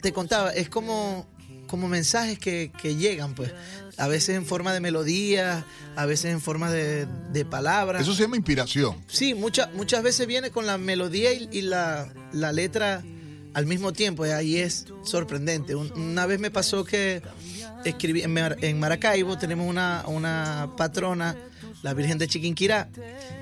te 0.00 0.12
contaba, 0.12 0.50
es 0.50 0.68
como, 0.68 1.26
como 1.66 1.88
mensajes 1.88 2.38
que, 2.38 2.70
llegan, 2.82 3.34
pues. 3.34 3.52
A 3.98 4.08
veces 4.08 4.36
en 4.36 4.44
forma 4.44 4.72
de 4.74 4.80
melodía, 4.80 5.64
a 5.96 6.06
veces 6.06 6.32
en 6.32 6.40
forma 6.40 6.70
de, 6.70 7.06
palabras. 7.48 8.02
Eso 8.02 8.14
se 8.14 8.22
llama 8.22 8.36
inspiración. 8.36 8.96
Sí, 9.06 9.34
muchas 9.34 9.72
muchas 9.74 10.02
veces 10.02 10.26
viene 10.26 10.50
con 10.50 10.66
la 10.66 10.78
melodía 10.78 11.32
y, 11.32 11.62
la, 11.62 12.12
la 12.32 12.52
letra 12.52 13.02
al 13.54 13.64
mismo 13.64 13.92
tiempo, 13.92 14.24
ahí 14.24 14.56
es 14.58 14.86
sorprendente. 15.02 15.74
una 15.74 16.26
vez 16.26 16.40
me 16.40 16.50
pasó 16.50 16.84
que 16.84 17.22
escribí 17.88 18.22
en, 18.22 18.78
Maracaibo, 18.78 19.38
tenemos 19.38 19.68
una, 19.68 20.04
una 20.06 20.70
patrona, 20.76 21.36
la 21.82 21.94
Virgen 21.94 22.18
de 22.18 22.26
Chiquinquirá. 22.26 22.88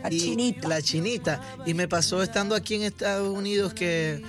La 0.02 0.10
chinita. 0.10 0.68
La 0.68 0.82
chinita. 0.82 1.40
Y 1.66 1.74
me 1.74 1.88
pasó 1.88 2.22
estando 2.22 2.54
aquí 2.54 2.74
en 2.74 2.82
Estados 2.82 3.36
Unidos 3.36 3.74
que 3.74 4.22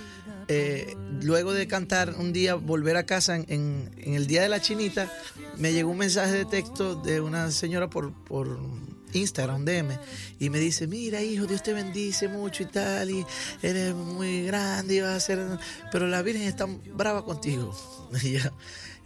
eh, 0.47 0.95
luego 1.23 1.53
de 1.53 1.67
cantar 1.67 2.15
un 2.19 2.31
día, 2.31 2.55
volver 2.55 2.97
a 2.97 3.05
casa 3.05 3.35
en, 3.35 3.89
el 3.97 4.27
día 4.27 4.43
de 4.43 4.49
la 4.49 4.61
chinita, 4.61 5.11
me 5.57 5.73
llegó 5.73 5.91
un 5.91 5.97
mensaje 5.97 6.33
de 6.33 6.45
texto 6.45 6.95
de 6.95 7.19
una 7.19 7.49
señora 7.51 7.89
por, 7.89 8.13
por 8.13 8.59
Instagram, 9.13 9.65
DM, 9.65 9.97
y 10.39 10.49
me 10.49 10.59
dice, 10.59 10.87
mira 10.87 11.21
hijo, 11.21 11.47
Dios 11.47 11.63
te 11.63 11.73
bendice 11.73 12.27
mucho 12.27 12.63
y 12.63 12.67
tal, 12.67 13.09
y 13.09 13.25
eres 13.63 13.95
muy 13.95 14.45
grande 14.45 14.95
y 14.95 15.01
vas 15.01 15.15
a 15.15 15.19
ser, 15.19 15.39
pero 15.91 16.07
la 16.07 16.21
Virgen 16.21 16.43
está 16.43 16.67
brava 16.93 17.25
contigo. 17.25 17.75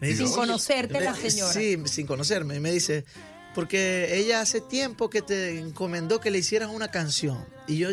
sin 0.02 0.32
conocerte 0.32 1.00
la 1.00 1.16
señora. 1.16 1.54
Sí, 1.54 1.78
sin 1.86 2.08
conocerme. 2.08 2.56
Y 2.56 2.60
me 2.60 2.72
dice, 2.72 3.06
porque 3.54 4.18
ella 4.18 4.42
hace 4.42 4.62
tiempo 4.62 5.10
que 5.10 5.22
te 5.22 5.60
encomendó 5.60 6.20
que 6.20 6.32
le 6.32 6.40
hicieras 6.40 6.70
una 6.70 6.92
canción. 6.92 7.46
Y 7.68 7.78
yo 7.78 7.90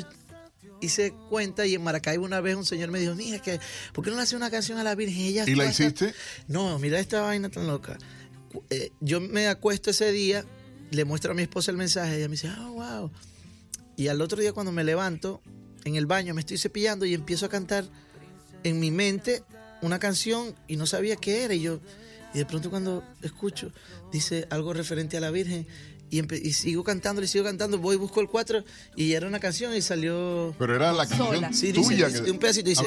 hice 0.81 1.13
cuenta 1.31 1.67
y 1.67 1.75
en 1.75 1.83
Maracaibo 1.83 2.25
una 2.25 2.41
vez 2.41 2.57
un 2.57 2.65
señor 2.65 2.91
me 2.91 2.99
dijo, 2.99 3.15
mira, 3.15 3.41
que, 3.41 3.59
¿por 3.93 4.05
qué 4.05 4.11
no 4.11 4.17
le 4.17 4.23
hace 4.23 4.37
una 4.37 4.51
canción 4.51 4.79
a 4.79 4.85
la 4.85 4.95
Virgen? 4.95 5.23
Ella 5.25 5.45
¿Y 5.47 5.55
la 5.55 5.67
hiciste? 5.67 6.15
No, 6.49 6.79
mira 6.79 7.01
esta 7.01 7.23
vaina 7.23 7.49
tan 7.49 7.67
loca. 7.67 7.99
Eh, 8.71 8.91
yo 9.01 9.21
me 9.21 9.49
acuesto 9.49 9.91
ese 9.91 10.13
día, 10.13 10.45
le 10.91 11.05
muestro 11.05 11.33
a 11.33 11.35
mi 11.35 11.43
esposa 11.43 11.71
el 11.71 11.77
mensaje, 11.77 12.13
y 12.13 12.17
ella 12.19 12.29
me 12.29 12.33
dice, 12.33 12.51
oh, 12.61 12.73
wow. 12.73 13.11
Y 13.97 14.09
al 14.09 14.21
otro 14.21 14.41
día 14.41 14.53
cuando 14.53 14.73
me 14.73 14.85
levanto, 14.85 15.41
en 15.85 15.97
el 15.97 16.07
baño 16.07 16.35
me 16.35 16.41
estoy 16.41 16.59
cepillando 16.59 17.07
y 17.07 17.15
empiezo 17.15 17.47
a 17.47 17.49
cantar 17.49 17.87
en 18.63 18.81
mi 18.81 18.91
mente 18.91 19.43
una 19.83 19.99
canción 19.99 20.55
y 20.69 20.77
no 20.77 20.87
sabía 20.87 21.17
qué 21.17 21.45
era. 21.45 21.55
Y 21.55 21.61
yo, 21.61 21.81
y 22.35 22.39
de 22.39 22.47
pronto 22.47 22.71
cuando 22.71 23.03
escucho, 23.23 23.73
dice 24.13 24.47
algo 24.51 24.73
referente 24.73 25.17
a 25.17 25.21
la 25.21 25.31
Virgen 25.31 25.67
y, 26.11 26.21
y, 26.35 26.53
sigo 26.53 26.85
cantando, 26.85 27.23
y 27.23 27.27
sigo 27.27 27.45
cantando, 27.45 27.79
voy, 27.79 27.97
busco 27.97 28.21
el 28.21 28.29
4 28.29 28.65
y 28.95 29.13
era 29.13 29.27
una 29.27 29.41
canción 29.41 29.75
y 29.75 29.83
salió... 29.83 30.55
Pero 30.59 30.77
era 30.77 30.93
la 30.93 31.07
canción 31.07 31.51
tuya. 31.75 32.09
Dice, 32.09 32.31
Un 32.31 32.39
pedacito 32.39 32.69
dice... 32.69 32.85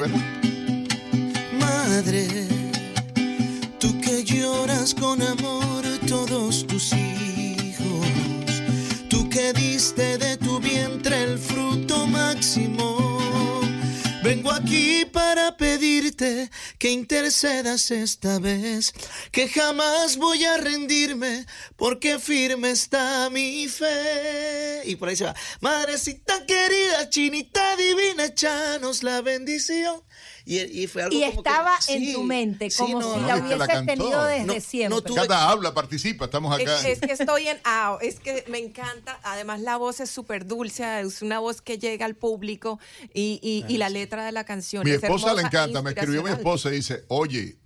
Madre, 1.58 2.26
tú 3.78 4.00
que 4.00 4.24
lloras 4.24 4.94
con 4.94 5.20
amor 5.20 5.84
todos 6.08 6.66
tus 6.66 6.92
hijos, 6.94 8.06
tú 9.10 9.28
que 9.28 9.52
diste 9.52 10.16
de 10.16 10.36
tu 10.38 10.58
vientre 10.58 11.24
el 11.24 11.38
fruto 11.38 12.06
máximo 12.06 13.10
Vengo 14.22 14.52
aquí 14.52 15.06
para 15.30 15.56
pedirte 15.56 16.50
que 16.76 16.90
intercedas 16.90 17.92
esta 17.92 18.40
vez, 18.40 18.92
que 19.30 19.48
jamás 19.48 20.16
voy 20.16 20.42
a 20.44 20.56
rendirme 20.56 21.46
porque 21.76 22.18
firme 22.18 22.72
está 22.72 23.30
mi 23.30 23.68
fe. 23.68 24.82
Y 24.86 24.96
por 24.96 25.08
ahí 25.08 25.14
se 25.14 25.26
va. 25.26 25.36
Madrecita 25.60 26.44
querida, 26.46 27.08
chinita 27.10 27.76
divina, 27.76 28.24
echanos 28.24 29.04
la 29.04 29.20
bendición. 29.20 30.02
Y, 30.50 30.86
fue 30.88 31.04
algo 31.04 31.16
y 31.16 31.22
estaba 31.22 31.78
en 31.86 32.12
tu 32.12 32.24
mente, 32.24 32.70
como 32.76 33.00
si 33.14 33.20
la 33.20 33.36
hubieses 33.36 33.86
tenido 33.86 34.24
desde 34.24 34.60
siempre. 34.60 35.14
Cada 35.14 35.48
habla, 35.48 35.72
participa, 35.72 36.24
estamos 36.24 36.52
acá. 36.52 36.88
Es, 36.88 36.98
que 36.98 37.12
estoy 37.12 37.46
en 37.46 37.58
ah, 37.64 37.98
es 38.00 38.18
que 38.18 38.44
me 38.48 38.58
encanta. 38.58 39.20
Además, 39.22 39.60
la 39.60 39.76
voz 39.76 40.00
es 40.00 40.10
súper 40.10 40.46
dulce, 40.46 41.00
es 41.00 41.22
una 41.22 41.38
voz 41.38 41.62
que 41.62 41.78
llega 41.78 42.04
al 42.04 42.16
público 42.16 42.80
y, 43.14 43.64
y, 43.68 43.76
la 43.78 43.88
letra 43.90 44.24
de 44.26 44.32
la 44.32 44.44
canción. 44.44 44.82
Mi 44.84 44.90
esposa 44.90 45.34
le 45.34 45.42
encanta, 45.42 45.82
me 45.82 45.90
escribió 45.90 46.22
mi 46.24 46.30
esposa 46.30 46.70
y 46.70 46.76
dice, 46.76 47.04
oye, 47.06 47.59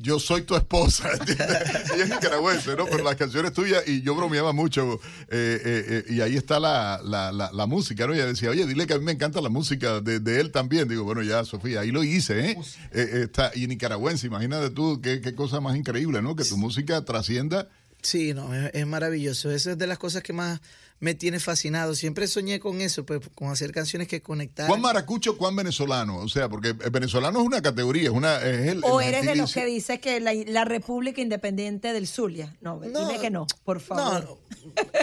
yo 0.00 0.18
soy 0.18 0.42
tu 0.42 0.54
esposa. 0.54 1.08
Ella 1.94 2.04
es 2.04 2.08
nicaragüense, 2.10 2.76
¿no? 2.76 2.86
Pero 2.86 3.02
las 3.02 3.16
canciones 3.16 3.52
tuyas, 3.52 3.82
y 3.86 4.02
yo 4.02 4.14
bromeaba 4.14 4.52
mucho, 4.52 5.00
eh, 5.28 5.60
eh, 5.64 5.84
eh, 5.88 6.04
y 6.08 6.20
ahí 6.20 6.36
está 6.36 6.60
la, 6.60 7.00
la, 7.02 7.32
la, 7.32 7.66
música, 7.66 8.06
¿no? 8.06 8.14
Ella 8.14 8.26
decía, 8.26 8.50
oye, 8.50 8.66
dile 8.66 8.86
que 8.86 8.94
a 8.94 8.98
mí 8.98 9.04
me 9.04 9.12
encanta 9.12 9.40
la 9.40 9.48
música 9.48 10.00
de, 10.00 10.20
de 10.20 10.40
él 10.40 10.52
también. 10.52 10.88
Digo, 10.88 11.04
bueno, 11.04 11.22
ya, 11.22 11.44
Sofía, 11.44 11.80
ahí 11.80 11.90
lo 11.90 12.04
hice, 12.04 12.50
¿eh? 12.50 12.58
está, 12.92 13.50
y 13.54 13.66
nicaragüense, 13.66 14.26
imagínate 14.26 14.70
tú 14.70 15.00
qué, 15.02 15.20
qué 15.20 15.34
cosa 15.34 15.60
más 15.60 15.76
increíble, 15.76 16.22
¿no? 16.22 16.36
Que 16.36 16.44
tu 16.44 16.56
música 16.56 17.04
trascienda. 17.04 17.68
Sí, 18.02 18.34
no, 18.34 18.54
es, 18.54 18.70
es 18.74 18.86
maravilloso. 18.86 19.50
Esa 19.50 19.72
es 19.72 19.78
de 19.78 19.86
las 19.86 19.98
cosas 19.98 20.22
que 20.22 20.32
más 20.32 20.60
me 21.04 21.14
tiene 21.14 21.38
fascinado. 21.38 21.94
Siempre 21.94 22.26
soñé 22.26 22.58
con 22.58 22.80
eso, 22.80 23.04
pues, 23.04 23.20
con 23.34 23.50
hacer 23.50 23.72
canciones 23.72 24.08
que 24.08 24.22
conectaran. 24.22 24.70
¿Cuán 24.70 24.80
maracucho, 24.80 25.36
cuán 25.36 25.54
venezolano? 25.54 26.16
O 26.16 26.28
sea, 26.30 26.48
porque 26.48 26.68
el 26.68 26.90
venezolano 26.90 27.40
es 27.40 27.46
una 27.46 27.60
categoría, 27.60 28.04
es 28.04 28.08
una... 28.08 28.40
Es 28.40 28.68
el, 28.68 28.80
o 28.82 29.02
eres 29.02 29.26
de 29.26 29.36
los 29.36 29.52
que 29.52 29.66
dice 29.66 30.00
que 30.00 30.18
la, 30.20 30.64
República 30.64 31.20
Independiente 31.20 31.92
del 31.92 32.08
Zulia. 32.08 32.56
No, 32.62 32.80
dime 32.80 33.20
que 33.20 33.28
no, 33.28 33.46
por 33.64 33.80
favor. 33.80 34.24
No, 34.24 34.38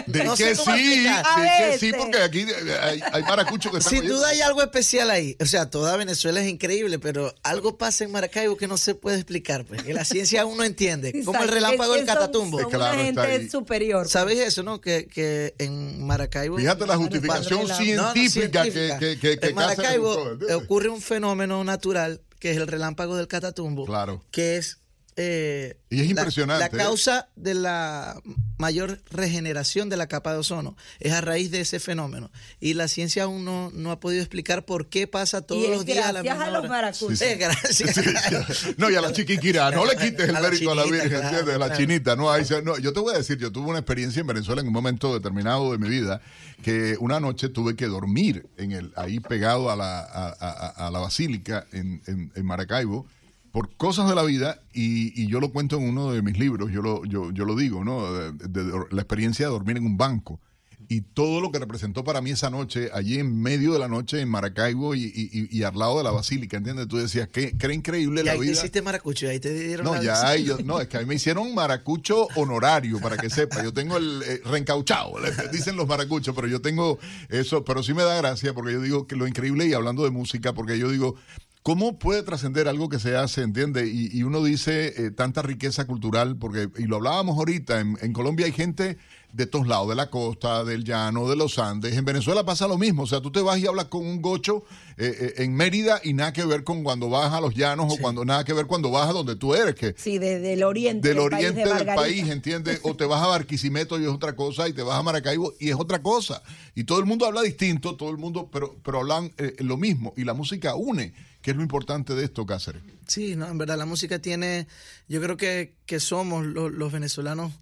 de 0.06 0.20
que 0.36 0.56
sí, 0.56 1.04
de 1.04 1.70
que 1.70 1.78
sí, 1.78 1.92
porque 1.96 2.18
aquí 2.18 2.46
hay, 2.82 3.00
hay 3.12 3.22
maracuchos 3.22 3.70
que 3.70 3.78
están 3.78 3.92
Sin 3.92 4.08
duda 4.08 4.28
hay 4.28 4.40
algo 4.40 4.60
especial 4.60 5.08
ahí. 5.08 5.36
O 5.40 5.46
sea, 5.46 5.70
toda 5.70 5.96
Venezuela 5.96 6.40
es 6.40 6.48
increíble, 6.48 6.98
pero 6.98 7.32
algo 7.44 7.78
pasa 7.78 8.02
en 8.02 8.10
Maracaibo 8.10 8.56
que 8.56 8.66
no 8.66 8.76
se 8.76 8.96
puede 8.96 9.18
explicar, 9.18 9.64
pues. 9.64 9.84
Que 9.84 9.94
la 9.94 10.04
ciencia 10.04 10.42
aún 10.42 10.56
no 10.56 10.64
entiende. 10.64 11.22
Como 11.24 11.40
el 11.42 11.48
relámpago 11.48 11.94
del 11.94 12.04
Catatumbo. 12.06 12.60
Son, 12.60 12.74
una 12.74 12.94
gente 12.94 13.48
superior. 13.48 14.08
¿Sabes 14.08 14.40
eso, 14.40 14.64
no? 14.64 14.80
Que, 14.80 15.06
que 15.06 15.54
en 15.58 15.91
Maracaibo. 15.98 16.56
Fíjate 16.56 16.86
la 16.86 16.96
justificación 16.96 17.68
científica, 17.68 18.62
que, 18.64 19.18
que, 19.20 19.38
En 19.40 19.54
Maracaibo 19.54 20.36
ocurre 20.56 20.88
un 20.88 21.00
fenómeno 21.00 21.62
natural 21.64 22.20
que 22.38 22.50
es 22.50 22.56
el 22.56 22.66
relámpago 22.66 23.16
del 23.16 23.28
Catatumbo. 23.28 23.86
Claro. 23.86 24.24
Que 24.32 24.56
es 24.56 24.81
eh, 25.16 25.76
y 25.90 26.00
es 26.00 26.08
impresionante. 26.08 26.74
La, 26.74 26.82
¿eh? 26.82 26.84
causa 26.84 27.28
de 27.36 27.54
la 27.54 28.20
mayor 28.56 29.02
regeneración 29.10 29.90
de 29.90 29.96
la 29.96 30.06
capa 30.06 30.32
de 30.32 30.38
ozono 30.38 30.76
es 31.00 31.12
a 31.12 31.20
raíz 31.20 31.50
de 31.50 31.60
ese 31.60 31.80
fenómeno. 31.80 32.30
Y 32.60 32.74
la 32.74 32.88
ciencia 32.88 33.24
aún 33.24 33.44
no, 33.44 33.90
ha 33.90 34.00
podido 34.00 34.22
explicar 34.22 34.64
por 34.64 34.88
qué 34.88 35.06
pasa 35.06 35.42
todos 35.42 35.68
los 35.68 35.84
días 35.84 36.06
a 36.06 36.12
la 36.12 36.22
misma 36.22 36.46
a 36.46 36.50
los 36.50 36.62
gracias. 36.62 38.78
no, 38.78 38.90
y 38.90 38.94
a 38.94 39.00
la 39.00 39.12
chiquiquira, 39.12 39.70
no 39.70 39.84
le 39.84 39.96
quites 39.96 40.28
el 40.28 40.40
mérito 40.40 40.72
a 40.72 40.74
la 40.74 40.84
Virgen, 40.84 41.12
¿entiendes? 41.12 41.58
La 41.58 41.76
chinita. 41.76 42.16
No, 42.16 42.32
no, 42.62 42.78
yo 42.78 42.92
te 42.92 43.00
voy 43.00 43.14
a 43.14 43.18
decir, 43.18 43.38
yo 43.38 43.52
tuve 43.52 43.68
una 43.68 43.80
experiencia 43.80 44.20
en 44.20 44.26
Venezuela 44.26 44.62
en 44.62 44.68
un 44.68 44.72
momento 44.72 45.12
determinado 45.12 45.72
de 45.72 45.78
mi 45.78 45.88
vida 45.88 46.22
que 46.62 46.96
una 47.00 47.20
noche 47.20 47.48
tuve 47.48 47.74
que 47.74 47.86
dormir 47.86 48.46
en 48.56 48.72
el, 48.72 48.92
ahí 48.96 49.20
pegado 49.20 49.70
a 49.70 49.76
la, 49.76 50.00
a, 50.00 50.90
la 50.90 50.98
basílica 51.00 51.66
en, 51.72 52.00
en 52.06 52.46
Maracaibo 52.46 53.06
por 53.52 53.76
cosas 53.76 54.08
de 54.08 54.14
la 54.14 54.22
vida, 54.22 54.62
y, 54.72 55.26
yo 55.28 55.38
lo 55.38 55.52
cuento 55.52 55.76
en 55.76 55.88
uno 55.88 56.12
de 56.12 56.22
mis 56.22 56.38
libros, 56.38 56.72
yo 56.72 56.80
lo, 56.80 57.04
yo, 57.04 57.30
yo 57.32 57.44
lo 57.44 57.54
digo, 57.54 57.84
¿no? 57.84 58.10
De, 58.12 58.86
la 58.90 59.02
experiencia 59.02 59.46
de 59.46 59.52
dormir 59.52 59.76
en 59.76 59.84
un 59.84 59.98
banco. 59.98 60.40
Y 60.88 61.02
todo 61.02 61.40
lo 61.40 61.50
que 61.52 61.58
representó 61.58 62.04
para 62.04 62.20
mí 62.20 62.30
esa 62.30 62.50
noche, 62.50 62.90
allí 62.92 63.18
en 63.18 63.40
medio 63.40 63.72
de 63.72 63.78
la 63.78 63.88
noche 63.88 64.20
en 64.20 64.28
Maracaibo 64.28 64.94
y, 64.94 65.10
y, 65.50 65.62
al 65.62 65.78
lado 65.78 65.98
de 65.98 66.04
la 66.04 66.10
basílica, 66.10 66.56
¿entiendes? 66.56 66.88
Tú 66.88 66.98
decías, 66.98 67.28
qué, 67.28 67.56
qué 67.56 67.72
increíble 67.72 68.22
la 68.22 68.32
ahí 68.32 68.40
vida. 68.40 68.52
Te 68.52 68.58
hiciste 68.58 68.82
maracucho, 68.82 69.28
ahí 69.28 69.38
te 69.38 69.54
dieron 69.54 69.86
No, 69.86 70.02
ya, 70.02 70.36
yo, 70.36 70.58
no, 70.64 70.80
es 70.80 70.88
que 70.88 70.98
a 70.98 71.00
mí 71.00 71.06
me 71.06 71.14
hicieron 71.14 71.54
maracucho 71.54 72.28
honorario, 72.36 73.00
para 73.00 73.16
que 73.16 73.30
sepa. 73.30 73.62
Yo 73.62 73.72
tengo 73.72 73.96
el 73.96 74.22
eh, 74.22 74.40
reencauchado, 74.44 75.14
dicen 75.52 75.76
los 75.76 75.86
maracuchos, 75.86 76.34
pero 76.34 76.48
yo 76.48 76.60
tengo 76.60 76.98
eso, 77.28 77.64
pero 77.64 77.82
sí 77.82 77.94
me 77.94 78.02
da 78.02 78.16
gracia 78.16 78.52
porque 78.52 78.72
yo 78.72 78.80
digo 78.82 79.06
que 79.06 79.16
lo 79.16 79.26
increíble, 79.26 79.66
y 79.66 79.72
hablando 79.72 80.04
de 80.04 80.10
música, 80.10 80.52
porque 80.52 80.78
yo 80.78 80.90
digo, 80.90 81.16
¿Cómo 81.62 81.96
puede 81.96 82.24
trascender 82.24 82.66
algo 82.66 82.88
que 82.88 82.98
se 82.98 83.16
hace, 83.16 83.42
entiende? 83.42 83.86
Y, 83.86 84.20
uno 84.24 84.42
dice 84.42 84.94
eh, 84.96 85.10
tanta 85.12 85.42
riqueza 85.42 85.86
cultural, 85.86 86.36
porque, 86.36 86.68
y 86.76 86.86
lo 86.86 86.96
hablábamos 86.96 87.38
ahorita, 87.38 87.78
en, 87.78 88.12
Colombia 88.12 88.46
hay 88.46 88.52
gente 88.52 88.98
de 89.32 89.46
todos 89.46 89.68
lados, 89.68 89.88
de 89.88 89.94
la 89.94 90.10
costa, 90.10 90.64
del 90.64 90.82
llano, 90.82 91.28
de 91.28 91.36
los 91.36 91.60
Andes. 91.60 91.96
En 91.96 92.04
Venezuela 92.04 92.44
pasa 92.44 92.66
lo 92.66 92.78
mismo, 92.78 93.04
o 93.04 93.06
sea, 93.06 93.20
tú 93.20 93.30
te 93.30 93.40
vas 93.40 93.60
y 93.60 93.66
hablas 93.68 93.84
con 93.84 94.04
un 94.04 94.20
gocho 94.20 94.64
eh, 94.96 95.14
eh, 95.20 95.44
en 95.44 95.54
Mérida 95.54 96.00
y 96.02 96.14
nada 96.14 96.32
que 96.32 96.44
ver 96.44 96.64
con 96.64 96.82
cuando 96.82 97.08
vas 97.08 97.32
a 97.32 97.40
los 97.40 97.54
llanos 97.54 97.92
o 97.92 97.96
cuando 97.96 98.24
nada 98.24 98.44
que 98.44 98.52
ver 98.52 98.66
cuando 98.66 98.90
vas 98.90 99.08
a 99.08 99.12
donde 99.12 99.36
tú 99.36 99.54
eres. 99.54 99.76
Que, 99.76 99.94
sí, 99.96 100.18
del 100.18 100.64
oriente. 100.64 101.08
Del, 101.10 101.20
oriente 101.20 101.64
del 101.64 101.86
país, 101.86 102.28
¿entiendes? 102.28 102.80
O 102.82 102.96
te 102.96 103.04
vas 103.04 103.22
a 103.22 103.28
Barquisimeto 103.28 104.00
y 104.00 104.02
es 104.02 104.10
otra 104.10 104.34
cosa, 104.34 104.68
y 104.68 104.72
te 104.72 104.82
vas 104.82 104.98
a 104.98 105.02
Maracaibo 105.04 105.54
y 105.60 105.70
es 105.70 105.76
otra 105.76 106.02
cosa. 106.02 106.42
Y 106.74 106.82
todo 106.84 106.98
el 106.98 107.06
mundo 107.06 107.24
habla 107.24 107.42
distinto, 107.42 107.94
todo 107.94 108.10
el 108.10 108.18
mundo, 108.18 108.50
pero, 108.52 108.74
pero 108.82 108.98
hablan 108.98 109.30
lo 109.58 109.76
mismo, 109.76 110.12
y 110.16 110.24
la 110.24 110.34
música 110.34 110.74
une. 110.74 111.12
¿Qué 111.42 111.50
es 111.50 111.56
lo 111.56 111.62
importante 111.62 112.14
de 112.14 112.24
esto, 112.24 112.46
Cáceres? 112.46 112.82
Sí, 113.08 113.34
no, 113.34 113.48
en 113.48 113.58
verdad 113.58 113.76
la 113.76 113.84
música 113.84 114.20
tiene, 114.20 114.68
yo 115.08 115.20
creo 115.20 115.36
que, 115.36 115.74
que 115.86 115.98
somos 115.98 116.46
los, 116.46 116.92
venezolanos, 116.92 117.52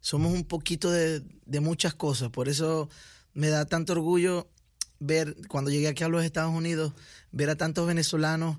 somos 0.00 0.34
un 0.34 0.44
poquito 0.44 0.90
de, 0.90 1.22
muchas 1.60 1.94
cosas, 1.94 2.28
por 2.28 2.50
eso 2.50 2.90
me 3.32 3.48
da 3.48 3.64
tanto 3.64 3.94
orgullo 3.94 4.48
ver, 5.00 5.34
cuando 5.48 5.70
llegué 5.70 5.88
aquí 5.88 6.04
a 6.04 6.08
los 6.08 6.24
Estados 6.24 6.54
Unidos, 6.54 6.92
ver 7.32 7.48
a 7.48 7.56
tantos 7.56 7.86
venezolanos 7.86 8.58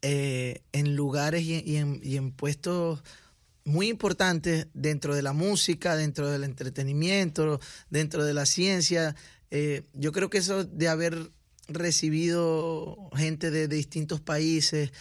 eh, 0.00 0.62
en 0.72 0.96
lugares 0.96 1.42
y, 1.42 1.76
en, 1.76 2.32
puestos 2.32 3.02
muy 3.64 3.88
importantes 3.88 4.68
dentro 4.72 5.14
de 5.14 5.22
la 5.22 5.34
música, 5.34 5.94
dentro 5.94 6.30
del 6.30 6.44
entretenimiento, 6.44 7.60
dentro 7.90 8.24
de 8.24 8.32
la 8.32 8.46
ciencia. 8.46 9.14
Eh, 9.50 9.82
yo 9.92 10.12
creo 10.12 10.30
que 10.30 10.38
eso 10.38 10.64
de 10.64 10.88
haber 10.88 11.30
recibido 11.68 13.10
gente 13.14 13.50
de, 13.50 13.68
distintos 13.68 14.20
países, 14.20 14.92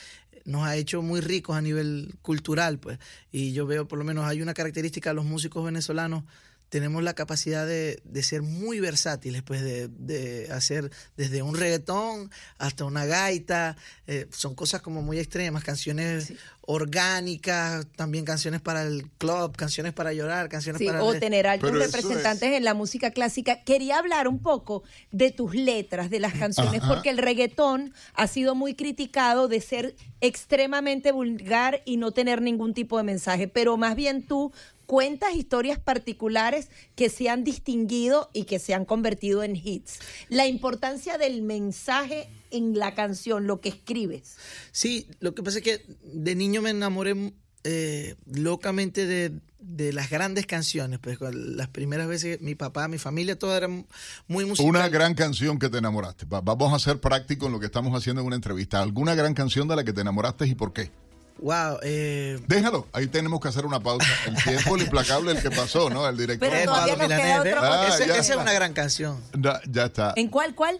nos 0.45 0.63
ha 0.63 0.75
hecho 0.75 1.01
muy 1.01 1.21
ricos 1.21 1.55
a 1.55 1.61
nivel 1.61 2.15
cultural, 2.21 2.79
pues. 2.79 2.99
Y 3.31 3.53
yo 3.53 3.65
veo, 3.65 3.87
por 3.87 3.97
lo 3.99 4.05
menos, 4.05 4.25
hay 4.25 4.41
una 4.41 4.53
característica 4.53 5.09
de 5.09 5.15
los 5.15 5.25
músicos 5.25 5.65
venezolanos 5.65 6.23
tenemos 6.69 7.03
la 7.03 7.13
capacidad 7.13 7.65
de, 7.65 8.01
de 8.03 8.23
ser 8.23 8.41
muy 8.41 8.79
versátiles, 8.79 9.43
pues 9.43 9.61
de, 9.61 9.87
de, 9.87 10.51
hacer 10.51 10.91
desde 11.15 11.41
un 11.41 11.55
reggaetón 11.55 12.31
hasta 12.57 12.85
una 12.85 13.05
gaita, 13.05 13.77
eh, 14.07 14.27
son 14.31 14.55
cosas 14.55 14.81
como 14.81 15.01
muy 15.01 15.19
extremas, 15.19 15.63
canciones 15.63 16.33
orgánicas, 16.67 17.85
también 17.95 18.25
canciones 18.25 18.59
para 18.61 18.83
el 18.83 19.09
club, 19.17 19.55
canciones 19.55 19.93
para 19.93 20.13
llorar, 20.13 20.49
canciones 20.49 20.79
sí, 20.79 20.87
para... 20.87 21.03
O 21.03 21.13
tener 21.13 21.47
altos 21.47 21.71
representantes 21.71 22.49
es... 22.49 22.57
en 22.57 22.63
la 22.63 22.73
música 22.73 23.11
clásica. 23.11 23.63
Quería 23.63 23.99
hablar 23.99 24.27
un 24.27 24.39
poco 24.39 24.83
de 25.11 25.31
tus 25.31 25.53
letras, 25.53 26.09
de 26.09 26.19
las 26.19 26.33
canciones, 26.33 26.81
Ajá. 26.81 26.93
porque 26.93 27.09
el 27.09 27.19
reggaetón 27.19 27.93
ha 28.15 28.27
sido 28.27 28.55
muy 28.55 28.73
criticado 28.73 29.47
de 29.47 29.61
ser 29.61 29.95
extremadamente 30.21 31.11
vulgar 31.11 31.81
y 31.85 31.97
no 31.97 32.11
tener 32.11 32.41
ningún 32.41 32.73
tipo 32.73 32.97
de 32.97 33.03
mensaje, 33.03 33.47
pero 33.47 33.77
más 33.77 33.95
bien 33.95 34.25
tú 34.25 34.51
cuentas 34.85 35.35
historias 35.35 35.79
particulares 35.79 36.69
que 36.95 37.09
se 37.09 37.29
han 37.29 37.43
distinguido 37.43 38.29
y 38.33 38.45
que 38.45 38.59
se 38.59 38.73
han 38.73 38.85
convertido 38.85 39.43
en 39.43 39.55
hits. 39.55 39.99
La 40.29 40.47
importancia 40.47 41.17
del 41.17 41.41
mensaje 41.41 42.29
en 42.51 42.77
la 42.77 42.95
canción, 42.95 43.47
lo 43.47 43.61
que 43.61 43.69
escribes. 43.69 44.37
Sí, 44.71 45.07
lo 45.19 45.35
que 45.35 45.43
pasa 45.43 45.59
es 45.59 45.63
que 45.63 45.85
de 46.03 46.35
niño 46.35 46.61
me 46.61 46.69
enamoré 46.69 47.33
eh, 47.63 48.15
locamente 48.31 49.07
de, 49.07 49.39
de, 49.59 49.91
las 49.91 50.09
grandes 50.09 50.45
canciones. 50.45 50.99
Pues 50.99 51.17
las 51.21 51.67
primeras 51.69 52.07
veces 52.07 52.41
mi 52.41 52.55
papá, 52.55 52.87
mi 52.87 52.97
familia, 52.97 53.37
todo 53.37 53.57
era 53.57 53.67
muy 53.67 54.45
musical. 54.45 54.69
Una 54.69 54.87
gran 54.89 55.15
canción 55.15 55.59
que 55.59 55.69
te 55.69 55.79
enamoraste. 55.79 56.25
Vamos 56.27 56.73
a 56.73 56.79
ser 56.79 56.99
prácticos 56.99 57.47
en 57.47 57.53
lo 57.53 57.59
que 57.59 57.65
estamos 57.65 57.97
haciendo 57.97 58.21
en 58.21 58.27
una 58.27 58.35
entrevista. 58.35 58.81
¿Alguna 58.81 59.15
gran 59.15 59.33
canción 59.33 59.67
de 59.67 59.75
la 59.75 59.83
que 59.83 59.93
te 59.93 60.01
enamoraste 60.01 60.47
y 60.47 60.55
por 60.55 60.73
qué? 60.73 60.91
Wow, 61.39 61.79
eh... 61.83 62.39
Déjalo, 62.47 62.87
ahí 62.93 63.07
tenemos 63.07 63.39
que 63.41 63.49
hacer 63.49 63.65
una 63.65 63.79
pausa. 63.81 64.07
El 64.25 64.41
tiempo, 64.41 64.75
el 64.75 64.83
implacable, 64.83 65.31
el 65.31 65.41
que 65.41 65.51
pasó, 65.51 65.89
¿no? 65.89 66.07
El 66.07 66.17
director. 66.17 66.49
Pero 66.49 66.71
todavía 66.71 66.95
nos 66.95 67.07
queda 67.07 67.41
otro... 67.41 67.61
ah, 67.61 67.87
esa, 67.87 68.05
esa 68.05 68.33
es 68.33 68.39
una 68.39 68.53
gran 68.53 68.73
canción. 68.73 69.21
Ya, 69.37 69.59
ya, 69.69 69.85
está. 69.85 70.13
¿En 70.15 70.29
cuál, 70.29 70.55
cuál? 70.55 70.79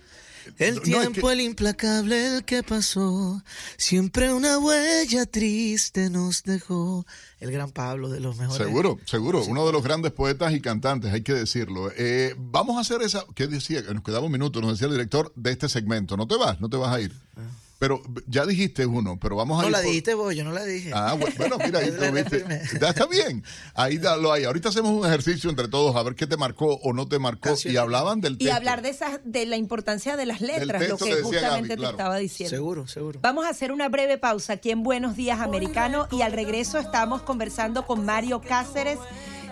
El 0.57 0.81
tiempo, 0.81 1.03
no, 1.03 1.09
es 1.09 1.23
que... 1.23 1.33
el 1.33 1.41
implacable, 1.41 2.37
el 2.37 2.45
que 2.45 2.61
pasó, 2.61 3.41
siempre 3.77 4.31
una 4.31 4.59
huella 4.59 5.25
triste 5.25 6.09
nos 6.09 6.43
dejó. 6.43 7.05
El 7.39 7.51
gran 7.51 7.71
Pablo 7.71 8.09
de 8.09 8.19
los 8.19 8.37
mejores. 8.37 8.65
Seguro, 8.65 8.99
seguro. 9.05 9.43
Sí. 9.43 9.49
Uno 9.49 9.65
de 9.65 9.73
los 9.73 9.83
grandes 9.83 10.11
poetas 10.11 10.53
y 10.53 10.61
cantantes, 10.61 11.11
hay 11.11 11.21
que 11.21 11.33
decirlo. 11.33 11.91
Eh, 11.97 12.35
vamos 12.37 12.77
a 12.77 12.81
hacer 12.81 13.01
esa. 13.01 13.25
¿Qué 13.35 13.47
decía? 13.47 13.81
Nos 13.91 14.03
quedaba 14.03 14.25
un 14.25 14.31
minuto, 14.31 14.61
nos 14.61 14.71
decía 14.73 14.87
el 14.87 14.93
director 14.93 15.33
de 15.35 15.51
este 15.51 15.67
segmento. 15.67 16.15
No 16.15 16.27
te 16.27 16.35
vas, 16.37 16.61
no 16.61 16.69
te 16.69 16.77
vas 16.77 16.93
a 16.95 17.01
ir. 17.01 17.11
Ah. 17.35 17.41
Pero 17.77 18.01
ya 18.27 18.45
dijiste 18.45 18.85
uno, 18.85 19.19
pero 19.21 19.35
vamos 19.35 19.59
a 19.59 19.63
No 19.63 19.67
ir 19.67 19.71
la 19.73 19.79
por... 19.79 19.87
dijiste 19.87 20.13
vos, 20.13 20.33
yo 20.33 20.43
no 20.45 20.51
la 20.51 20.63
dije. 20.63 20.91
Ah, 20.93 21.17
bueno, 21.37 21.57
mira, 21.63 21.79
ahí 21.81 21.91
lo 21.91 22.11
viste. 22.11 22.45
Ya 22.79 22.89
está 22.89 23.05
bien. 23.05 23.43
Ahí 23.73 23.99
lo 23.99 24.31
hay. 24.31 24.45
Ahorita 24.45 24.69
hacemos 24.69 24.91
un 24.91 25.05
ejercicio 25.05 25.49
entre 25.49 25.67
todos 25.67 25.95
a 25.95 26.03
ver 26.03 26.15
qué 26.15 26.25
te 26.25 26.37
marcó 26.37 26.75
o 26.83 26.93
no 26.93 27.07
te 27.07 27.19
marcó. 27.19 27.49
Canción. 27.49 27.73
Y 27.73 27.77
hablaban 27.77 28.21
del 28.21 28.37
Y 28.39 28.49
hablar 28.49 28.81
de 28.81 28.89
esas, 28.89 29.19
de 29.25 29.45
la 29.45 29.57
importancia 29.57 30.15
de 30.15 30.25
las 30.25 30.39
letras, 30.39 30.87
lo 30.87 30.97
que, 30.97 31.05
que 31.05 31.21
justamente 31.21 31.69
Gaby, 31.69 31.75
claro. 31.75 31.81
te 31.81 31.91
estaba 31.91 32.17
diciendo. 32.17 32.55
Seguro, 32.55 32.87
seguro. 32.87 33.19
Vamos 33.21 33.45
a 33.45 33.49
hacer 33.49 33.71
una 33.71 33.89
breve 33.89 34.17
pausa 34.17 34.53
aquí 34.53 34.71
en 34.71 34.81
Buenos 34.83 35.15
Días 35.17 35.41
Americano 35.41 36.07
y 36.11 36.21
al 36.21 36.31
regreso 36.31 36.79
estamos 36.79 37.23
conversando 37.23 37.85
con 37.85 38.05
Mario 38.05 38.41
Cáceres 38.41 38.99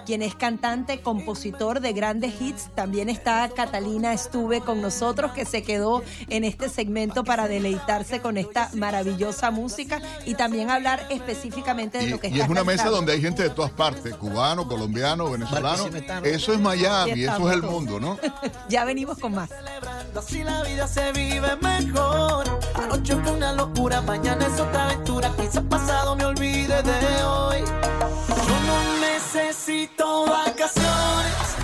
quien 0.05 0.21
es 0.21 0.35
cantante, 0.35 1.01
compositor 1.01 1.79
de 1.79 1.93
grandes 1.93 2.39
hits. 2.41 2.69
También 2.75 3.09
está 3.09 3.49
Catalina 3.49 4.13
Estuve 4.13 4.61
con 4.61 4.81
nosotros, 4.81 5.31
que 5.31 5.45
se 5.45 5.63
quedó 5.63 6.03
en 6.29 6.43
este 6.43 6.69
segmento 6.69 7.23
para 7.23 7.47
deleitarse 7.47 8.21
con 8.21 8.37
esta 8.37 8.69
maravillosa 8.73 9.51
música 9.51 10.01
y 10.25 10.35
también 10.35 10.69
hablar 10.69 11.05
específicamente 11.09 11.97
de 11.97 12.05
y, 12.05 12.09
lo 12.09 12.19
que 12.19 12.27
y 12.27 12.31
está 12.31 12.45
es 12.45 12.49
una 12.49 12.61
cantando. 12.61 12.83
mesa 12.83 12.89
donde 12.95 13.13
hay 13.13 13.21
gente 13.21 13.43
de 13.43 13.49
todas 13.49 13.71
partes, 13.71 14.15
cubano, 14.15 14.67
colombiano, 14.67 15.31
venezolano. 15.31 15.87
Eso 16.23 16.53
es 16.53 16.59
Miami, 16.59 17.23
eso 17.23 17.49
es 17.49 17.55
el 17.55 17.63
mundo, 17.63 17.99
¿no? 17.99 18.17
ya 18.69 18.85
venimos 18.85 19.17
con 19.17 19.33
más. 19.33 19.49
Así 20.15 20.43
la 20.43 20.61
vida 20.63 20.87
se 20.87 21.11
vive 21.11 21.55
mejor. 21.61 22.59
Anoche 22.75 23.15
fue 23.15 23.31
una 23.31 23.53
locura, 23.53 24.01
mañana 24.01 24.45
es 24.45 24.59
otra 24.59 24.89
aventura. 24.89 25.31
Quizás 25.37 25.63
pasado 25.69 26.15
me 26.15 26.25
olvide 26.25 26.81
de 26.83 27.23
hoy. 27.23 27.57
Yo 27.59 28.59
no 28.67 29.02
necesito 29.33 30.25
vacaciones 30.25 31.55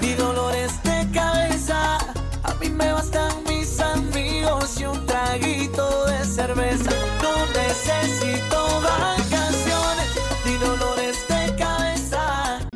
ni 0.00 0.14
dolores 0.14 0.72
de 0.82 1.10
cabeza. 1.12 1.98
A 2.42 2.54
mí 2.60 2.70
me 2.70 2.90
bastan 2.92 3.32
mis 3.46 3.78
amigos 3.80 4.80
y 4.80 4.84
un 4.84 5.04
traguito 5.04 6.06
de 6.06 6.24
cerveza. 6.24 6.90
No 7.22 7.46
necesito 7.48 8.80
vacaciones 8.80 10.08
ni 10.46 10.54
dolores 10.56 11.16
de 11.28 11.56
cabeza. 11.56 12.68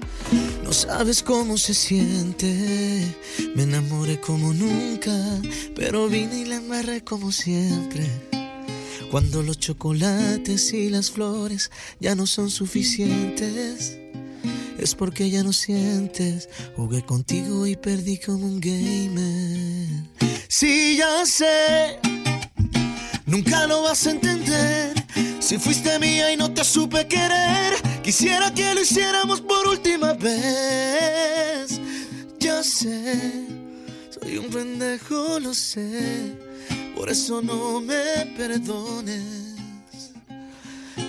No 0.63 0.73
sabes 0.73 1.23
cómo 1.23 1.57
se 1.57 1.73
siente. 1.73 3.17
Me 3.55 3.63
enamoré 3.63 4.21
como 4.21 4.53
nunca, 4.53 5.17
pero 5.75 6.09
vine 6.09 6.41
y 6.41 6.45
la 6.45 6.59
amarré 6.59 7.03
como 7.03 7.33
siempre. 7.33 8.07
Cuando 9.11 9.43
los 9.43 9.59
chocolates 9.59 10.73
y 10.73 10.91
las 10.91 11.11
flores 11.11 11.71
ya 12.01 12.15
no 12.15 12.27
son 12.27 12.51
suficientes, 12.51 14.02
es 14.83 14.95
porque 14.95 15.31
ya 15.31 15.43
no 15.43 15.53
sientes. 15.53 16.49
Jugué 16.77 17.05
contigo 17.05 17.67
y 17.67 17.77
perdí 17.77 18.19
como 18.19 18.47
un 18.47 18.61
gamer. 18.61 19.89
Sí, 20.49 20.97
ya 20.99 21.25
sé, 21.25 21.99
nunca 23.27 23.67
lo 23.67 23.83
vas 23.83 24.07
a 24.07 24.11
entender. 24.11 24.95
Si 25.41 25.59
fuiste 25.59 25.99
mía 25.99 26.33
y 26.33 26.37
no 26.37 26.53
te 26.53 26.65
supe 26.65 27.07
querer, 27.07 27.75
quisiera 28.03 28.53
que 28.53 28.75
lo 28.75 28.83
hiciéramos 28.83 29.41
por 29.41 29.67
última 29.69 30.15
vez. 30.15 31.81
Ya 32.39 32.63
sé, 32.63 33.19
soy 34.11 34.39
un 34.39 34.51
pendejo, 34.51 35.39
lo 35.41 35.55
sé. 35.55 36.37
Por 36.95 37.09
eso 37.09 37.41
no 37.43 37.81
me 37.81 38.27
perdones. 38.37 39.52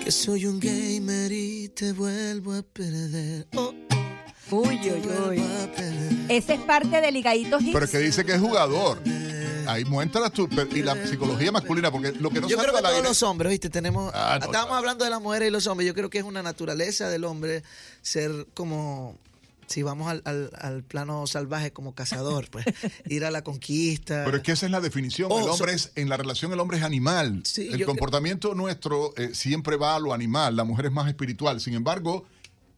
Que 0.01 0.11
soy 0.11 0.45
un 0.45 0.59
gamer 0.59 1.31
y 1.31 1.69
te 1.69 1.93
vuelvo 1.93 2.53
a 2.53 2.61
perder. 2.61 3.47
Oh, 3.55 3.73
oh, 4.51 4.55
Uy, 4.57 4.79
uy, 4.83 5.01
uy. 5.29 5.43
Ese 6.29 6.55
es 6.55 6.59
parte 6.61 6.99
del 7.01 7.13
Ligaditos 7.13 7.61
Hits. 7.61 7.71
Pero 7.73 7.87
que 7.89 7.97
dice 7.99 8.25
que 8.25 8.33
es 8.33 8.39
jugador. 8.41 8.99
Ahí 9.65 9.85
muestra 9.85 10.29
tu, 10.29 10.49
y 10.75 10.81
la 10.81 11.07
psicología 11.07 11.51
masculina, 11.51 11.89
porque 11.89 12.11
lo 12.11 12.29
que 12.29 12.41
no 12.41 12.49
Yo 12.49 12.57
creo 12.57 12.73
que 12.73 12.81
todos 12.81 12.93
aire- 12.95 13.07
los 13.07 13.23
hombres, 13.23 13.49
¿viste? 13.51 13.69
Tenemos. 13.69 14.11
Ah, 14.13 14.37
no, 14.39 14.45
estábamos 14.45 14.71
no. 14.73 14.77
hablando 14.77 15.05
de 15.05 15.09
las 15.09 15.21
mujeres 15.21 15.47
y 15.47 15.51
los 15.51 15.65
hombres. 15.67 15.87
Yo 15.87 15.93
creo 15.93 16.09
que 16.09 16.17
es 16.17 16.25
una 16.25 16.43
naturaleza 16.43 17.09
del 17.09 17.23
hombre 17.23 17.63
ser 18.01 18.45
como. 18.53 19.17
Si 19.73 19.81
vamos 19.81 20.07
al, 20.07 20.21
al- 20.25 20.51
al 20.59 20.83
plano 20.83 21.25
salvaje 21.25 21.71
como 21.73 21.95
cazador, 21.95 22.47
pues 22.51 22.65
ir 23.09 23.25
a 23.25 23.31
la 23.31 23.43
conquista. 23.43 24.23
Pero 24.25 24.37
es 24.37 24.43
que 24.43 24.51
esa 24.51 24.67
es 24.67 24.71
la 24.71 24.81
definición. 24.81 25.29
Oh, 25.31 25.39
el 25.39 25.49
hombre 25.49 25.77
so- 25.77 25.87
es, 25.87 25.91
en 25.95 26.09
la 26.09 26.17
relación 26.17 26.53
el 26.53 26.59
hombre 26.59 26.77
es 26.77 26.83
animal. 26.83 27.41
Sí, 27.43 27.69
el 27.71 27.79
yo- 27.79 27.85
comportamiento 27.87 28.53
nuestro 28.53 29.13
eh, 29.17 29.31
siempre 29.33 29.75
va 29.77 29.95
a 29.95 29.99
lo 29.99 30.13
animal. 30.13 30.55
La 30.55 30.63
mujer 30.63 30.85
es 30.85 30.91
más 30.91 31.07
espiritual. 31.07 31.59
Sin 31.59 31.73
embargo, 31.73 32.25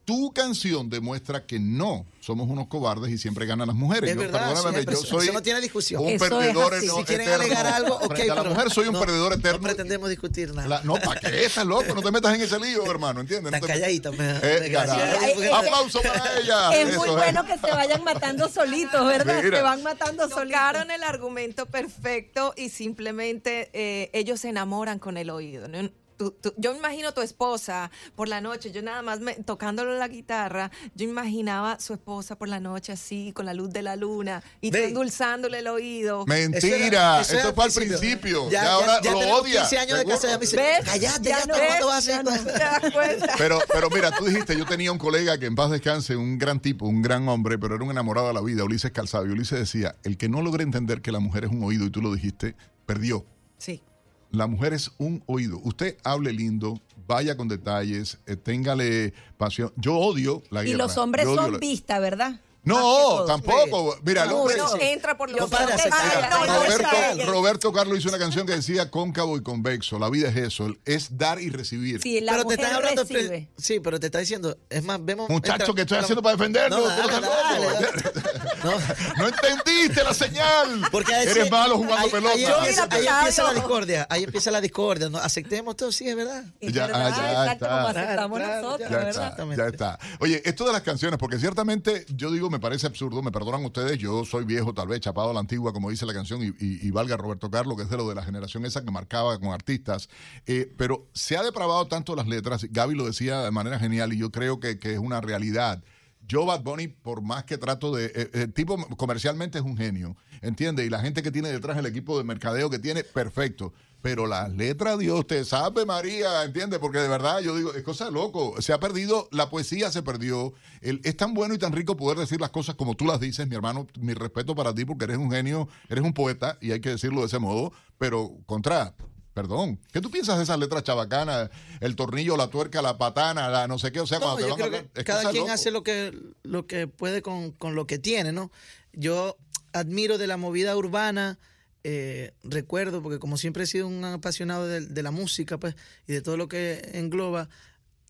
tu 0.06 0.32
canción 0.32 0.88
demuestra 0.88 1.44
que 1.46 1.58
no 1.58 2.06
somos 2.20 2.48
unos 2.48 2.68
cobardes 2.68 3.10
y 3.10 3.18
siempre 3.18 3.44
ganan 3.44 3.66
las 3.66 3.76
mujeres. 3.76 4.08
Es 4.10 4.16
Yo, 4.16 4.22
verdad, 4.22 4.48
perdóname, 4.54 4.84
yo 4.84 4.96
soy 4.96 5.24
eso 5.24 5.32
no 5.32 5.42
tiene 5.42 5.60
discusión. 5.60 6.02
un 6.02 6.08
Eso 6.10 6.24
es 6.24 6.30
perdedor 6.30 6.74
eno- 6.74 6.96
si 6.98 7.04
quieren 7.04 7.26
eterno. 7.28 7.44
alegar 7.44 7.66
algo, 7.66 7.96
ok. 7.96 8.18
A 8.30 8.34
la 8.36 8.42
mujer 8.44 8.70
soy 8.70 8.86
un 8.86 8.92
no- 8.94 9.00
perdedor 9.00 9.32
eterno. 9.34 9.58
No 9.58 9.64
pretendemos 9.64 10.08
discutir 10.08 10.54
nada. 10.54 10.68
La- 10.68 10.80
no, 10.82 10.94
¿para 10.94 11.20
qué 11.20 11.44
estás 11.44 11.66
loco? 11.66 11.92
No 11.94 12.02
te 12.02 12.10
metas 12.12 12.34
en 12.34 12.40
ese 12.40 12.58
lío, 12.58 12.88
hermano, 12.90 13.20
¿entiendes? 13.20 13.50
No 13.52 13.58
Tan 13.58 13.60
te- 13.60 13.66
calladita, 13.66 14.12
me- 14.12 14.30
Eh, 14.42 14.76
ay. 14.78 15.48
Aplauso 15.52 16.00
para 16.00 16.38
ella. 16.40 16.72
Es 16.80 16.88
Eso 16.88 16.98
muy 17.00 17.10
bueno 17.10 17.44
que 17.44 17.58
se 17.58 17.70
vayan 17.72 18.02
matando 18.04 18.48
solitos, 18.48 19.04
¿verdad? 19.06 19.42
Mira. 19.42 19.56
Se 19.58 19.62
van 19.62 19.82
matando 19.82 20.28
solitos. 20.28 20.46
Tocaron 20.46 20.90
el 20.92 21.02
argumento 21.02 21.66
perfecto 21.66 22.54
y 22.56 22.68
simplemente 22.68 23.70
eh, 23.72 24.10
ellos 24.12 24.40
se 24.40 24.50
enamoran 24.50 24.98
con 25.00 25.16
el 25.16 25.30
oído. 25.30 25.66
¿no? 25.68 25.90
Tú- 26.16 26.30
tú- 26.40 26.54
yo 26.56 26.74
imagino 26.74 27.12
tu 27.12 27.20
esposa 27.20 27.90
por 28.14 28.26
la 28.28 28.40
noche, 28.40 28.70
yo 28.72 28.80
nada 28.80 29.02
más 29.02 29.20
me- 29.20 29.34
tocándole 29.34 29.98
la 29.98 30.08
guitarra, 30.08 30.70
yo 30.94 31.04
imaginaba 31.06 31.78
su 31.78 31.92
esposa 31.92 32.36
por 32.36 32.48
la 32.48 32.58
noche 32.58 32.92
así, 32.92 33.32
con 33.34 33.44
la 33.44 33.52
luz 33.52 33.70
de 33.70 33.82
la 33.82 33.96
luna, 33.96 34.42
y 34.62 34.70
tú 34.70 34.78
endulzándole 34.78 35.58
el 35.58 35.66
oído. 35.68 36.24
Mentira, 36.26 36.58
Eso 36.58 36.66
era- 36.76 37.20
eso 37.20 37.36
esto 37.36 37.54
fue 37.54 37.64
al 37.64 37.72
principio. 37.72 38.48
Ya- 38.50 38.62
Ya, 38.64 38.72
ahora 38.72 39.00
ya 39.02 39.12
lo 39.12 39.18
odia. 39.18 39.60
15 39.60 39.78
años 39.78 39.92
de 39.92 39.98
seguro. 39.98 40.16
casa, 40.16 40.28
ya 40.28 40.34
me 40.38 40.40
dice, 40.40 40.56
¿Ves? 40.56 40.80
cállate, 40.84 41.28
Ya 41.28 41.38
ya, 41.40 41.44
no, 41.46 41.52
pero 41.54 41.58
¿ves? 41.60 41.68
¿cuándo 41.68 41.86
vas 41.86 41.94
a 41.94 41.98
hacer 41.98 42.14
Ya 42.14 42.22
no. 42.22 42.44
¿Te 42.44 42.58
das 42.58 42.92
cuenta? 42.94 43.34
Pero, 43.36 43.58
pero 43.72 43.90
mira, 43.90 44.10
tú 44.12 44.24
dijiste, 44.24 44.56
yo 44.56 44.64
tenía 44.64 44.92
un 44.92 44.98
colega 44.98 45.38
que 45.38 45.44
en 45.46 45.54
paz 45.54 45.70
descanse, 45.70 46.16
un 46.16 46.38
gran 46.38 46.60
tipo, 46.60 46.86
un 46.86 47.02
gran 47.02 47.28
hombre, 47.28 47.58
pero 47.58 47.74
era 47.74 47.84
un 47.84 47.90
enamorado 47.90 48.28
de 48.28 48.34
la 48.34 48.40
vida, 48.40 48.64
Ulises 48.64 48.90
Calzado. 48.90 49.26
Y 49.26 49.30
Ulises 49.30 49.58
decía, 49.58 49.96
el 50.02 50.16
que 50.16 50.28
no 50.30 50.40
logre 50.40 50.62
entender 50.62 51.02
que 51.02 51.12
la 51.12 51.18
mujer 51.20 51.44
es 51.44 51.50
un 51.50 51.62
oído, 51.62 51.84
y 51.84 51.90
tú 51.90 52.00
lo 52.00 52.14
dijiste, 52.14 52.56
perdió. 52.86 53.26
Sí. 53.58 53.82
La 54.32 54.46
mujer 54.46 54.72
es 54.74 54.90
un 54.98 55.22
oído. 55.26 55.58
Usted 55.62 55.96
hable 56.04 56.32
lindo, 56.32 56.80
vaya 57.06 57.36
con 57.36 57.48
detalles, 57.48 58.18
eh, 58.26 58.36
téngale 58.36 59.14
pasión. 59.38 59.72
Yo 59.76 59.94
odio 59.94 60.42
la 60.50 60.62
Y 60.62 60.66
guerra. 60.68 60.78
los 60.78 60.96
hombres 60.98 61.24
son 61.26 61.52
la- 61.52 61.58
vista, 61.58 61.98
¿verdad? 61.98 62.40
No, 62.64 63.24
tampoco. 63.26 63.96
Mira, 64.02 64.24
el 64.24 64.30
No, 64.30 64.38
hombre- 64.42 64.56
uno 64.60 64.72
entra 64.80 65.16
por 65.16 65.30
los 65.30 65.38
No 65.38 65.46
para 65.48 65.66
no, 65.66 66.46
no, 66.46 66.54
Roberto, 66.56 66.88
no, 67.16 67.24
no. 67.24 67.30
Roberto 67.30 67.72
Carlos 67.72 67.98
hizo 68.00 68.08
una 68.08 68.18
canción 68.18 68.44
que 68.44 68.54
decía 68.56 68.90
cóncavo 68.90 69.36
y 69.36 69.42
convexo. 69.44 70.00
La 70.00 70.10
vida 70.10 70.30
es 70.30 70.36
eso, 70.36 70.74
es 70.84 71.16
dar 71.16 71.40
y 71.40 71.48
recibir. 71.48 72.02
Sí, 72.02 72.20
la 72.20 72.32
pero 72.32 72.44
te 72.46 72.54
están 72.54 72.72
hablando 72.74 73.02
recibe. 73.04 73.48
sí 73.56 73.78
pero 73.78 74.00
te 74.00 74.06
está 74.06 74.18
diciendo 74.18 74.58
es 74.68 74.82
más 74.82 74.98
vemos 75.04 75.30
Muchacho, 75.30 75.62
entra- 75.62 75.74
¿qué 75.76 75.80
estoy 75.82 75.94
pero- 75.94 76.02
haciendo 76.02 76.22
para 76.22 76.36
no, 76.68 76.82
dale. 76.82 77.66
No. 78.64 78.72
No 79.18 79.28
entendiste 79.28 80.02
la 80.04 80.14
señal. 80.14 80.82
Porque 80.90 81.14
a 81.14 81.22
Eres 81.22 81.50
malo 81.50 81.76
jugando 81.76 81.96
ahí, 81.96 82.10
pelota. 82.10 82.34
Ahí 82.34 82.44
empieza, 82.44 82.88
ahí 82.90 83.06
empieza 83.06 83.42
la 83.44 83.52
discordia. 83.54 84.06
Ahí 84.10 84.24
empieza 84.24 84.50
la 84.50 84.60
discordia. 84.60 85.08
¿no? 85.08 85.18
Aceptemos 85.18 85.76
todo, 85.76 85.92
sí, 85.92 86.08
es 86.08 86.16
verdad. 86.16 86.44
Es 86.60 86.72
Ya, 86.72 86.86
verdad, 86.86 87.06
ah, 87.06 87.16
ya 87.16 87.30
exacto, 87.42 87.64
está. 87.64 87.68
como 87.76 87.88
aceptamos 87.88 88.38
Claro, 88.38 88.46
claro, 88.46 88.62
nosotros, 88.62 88.90
Ya 88.90 88.96
¿verdad? 88.98 89.28
está, 89.40 89.56
ya 89.56 89.66
está. 89.68 89.98
Oye, 90.20 90.42
esto 90.44 90.66
de 90.66 90.72
las 90.72 90.82
canciones, 90.82 91.18
porque 91.18 91.38
ciertamente 91.38 92.06
yo 92.08 92.30
digo, 92.30 92.50
me 92.50 92.58
parece 92.60 92.86
absurdo, 92.86 93.22
me 93.22 93.30
perdonan 93.32 93.64
ustedes, 93.64 93.98
yo 93.98 94.24
soy 94.24 94.44
viejo, 94.44 94.74
tal 94.74 94.88
vez 94.88 95.00
chapado 95.00 95.30
a 95.30 95.34
la 95.34 95.40
antigua, 95.40 95.72
como 95.72 95.90
dice 95.90 96.06
la 96.06 96.14
canción, 96.14 96.42
y, 96.42 96.46
y- 96.64 96.86
y 96.86 96.90
valga 96.90 97.16
Roberto 97.16 97.50
Carlos, 97.50 97.76
que 97.76 97.82
es 97.84 97.90
de 97.90 97.96
lo 97.96 98.08
de 98.08 98.14
la 98.14 98.22
generación 98.22 98.64
esa 98.66 98.82
que 98.84 98.90
marcaba 98.90 99.38
con 99.38 99.50
artistas, 99.52 100.08
eh, 100.46 100.72
pero 100.76 101.06
se 101.12 101.36
ha 101.36 101.42
depravado 101.42 101.86
tanto 101.86 102.14
las 102.16 102.26
letras, 102.26 102.66
Gaby 102.70 102.94
lo 102.94 103.06
decía 103.06 103.40
de 103.40 103.50
manera 103.50 103.78
genial, 103.78 104.12
y 104.12 104.18
yo 104.18 104.30
creo 104.30 104.60
que, 104.60 104.78
que 104.78 104.92
es 104.94 104.98
una 104.98 105.20
realidad. 105.20 105.82
Yo, 106.28 106.44
Bad 106.44 106.62
Bunny, 106.62 106.88
por 106.88 107.22
más 107.22 107.44
que 107.44 107.56
trato 107.58 107.94
de. 107.94 108.06
eh, 108.14 108.30
El 108.32 108.52
tipo 108.52 108.76
comercialmente 108.96 109.58
es 109.58 109.64
un 109.64 109.76
genio, 109.76 110.16
¿entiendes? 110.42 110.86
Y 110.86 110.90
la 110.90 111.00
gente 111.00 111.22
que 111.22 111.30
tiene 111.30 111.48
detrás 111.50 111.78
el 111.78 111.86
equipo 111.86 112.18
de 112.18 112.24
mercadeo 112.24 112.68
que 112.70 112.78
tiene, 112.78 113.04
perfecto. 113.04 113.72
Pero 114.02 114.26
las 114.26 114.52
letras, 114.52 114.98
Dios 114.98 115.26
te 115.26 115.44
sabe, 115.44 115.84
María, 115.84 116.44
¿entiendes? 116.44 116.78
Porque 116.78 116.98
de 116.98 117.08
verdad, 117.08 117.40
yo 117.40 117.56
digo, 117.56 117.74
es 117.74 117.82
cosa 117.82 118.04
de 118.04 118.12
loco. 118.12 118.60
Se 118.60 118.72
ha 118.72 118.78
perdido, 118.78 119.28
la 119.32 119.50
poesía 119.50 119.90
se 119.90 120.02
perdió. 120.02 120.52
El- 120.80 121.00
es 121.02 121.16
tan 121.16 121.34
bueno 121.34 121.54
y 121.54 121.58
tan 121.58 121.72
rico 121.72 121.96
poder 121.96 122.18
decir 122.18 122.40
las 122.40 122.50
cosas 122.50 122.76
como 122.76 122.94
tú 122.94 123.04
las 123.04 123.18
dices, 123.20 123.48
mi 123.48 123.56
hermano. 123.56 123.86
Mi 123.98 124.14
respeto 124.14 124.54
para 124.54 124.74
ti, 124.74 124.84
porque 124.84 125.04
eres 125.04 125.16
un 125.16 125.30
genio, 125.30 125.68
eres 125.88 126.04
un 126.04 126.12
poeta, 126.12 126.56
y 126.60 126.70
hay 126.72 126.80
que 126.80 126.90
decirlo 126.90 127.20
de 127.20 127.26
ese 127.26 127.38
modo. 127.38 127.72
Pero, 127.98 128.36
contra. 128.46 128.94
Perdón, 129.36 129.78
¿qué 129.92 130.00
tú 130.00 130.10
piensas 130.10 130.38
de 130.38 130.44
esas 130.44 130.58
letras 130.58 130.82
chabacanas? 130.82 131.50
El 131.80 131.94
tornillo, 131.94 132.38
la 132.38 132.48
tuerca, 132.48 132.80
la 132.80 132.96
patana, 132.96 133.50
la 133.50 133.68
no 133.68 133.78
sé 133.78 133.92
qué, 133.92 134.00
o 134.00 134.06
sea, 134.06 134.18
No, 134.18 134.34
cuando 134.34 134.46
te 134.46 134.50
van 134.50 134.60
a 134.62 134.64
hablar, 134.64 134.86
es 134.94 135.04
cada 135.04 135.30
quien 135.30 135.42
loco. 135.42 135.52
hace 135.52 135.70
lo 135.70 135.82
que, 135.82 136.18
lo 136.42 136.66
que 136.66 136.86
puede 136.86 137.20
con, 137.20 137.52
con 137.52 137.74
lo 137.74 137.86
que 137.86 137.98
tiene, 137.98 138.32
¿no? 138.32 138.50
Yo 138.94 139.36
admiro 139.74 140.16
de 140.16 140.26
la 140.26 140.38
movida 140.38 140.74
urbana, 140.74 141.38
eh, 141.84 142.32
recuerdo, 142.44 143.02
porque 143.02 143.18
como 143.18 143.36
siempre 143.36 143.64
he 143.64 143.66
sido 143.66 143.86
un 143.88 144.02
apasionado 144.06 144.66
de, 144.66 144.80
de 144.80 145.02
la 145.02 145.10
música, 145.10 145.58
pues, 145.58 145.74
y 146.08 146.14
de 146.14 146.22
todo 146.22 146.38
lo 146.38 146.48
que 146.48 146.88
engloba, 146.94 147.50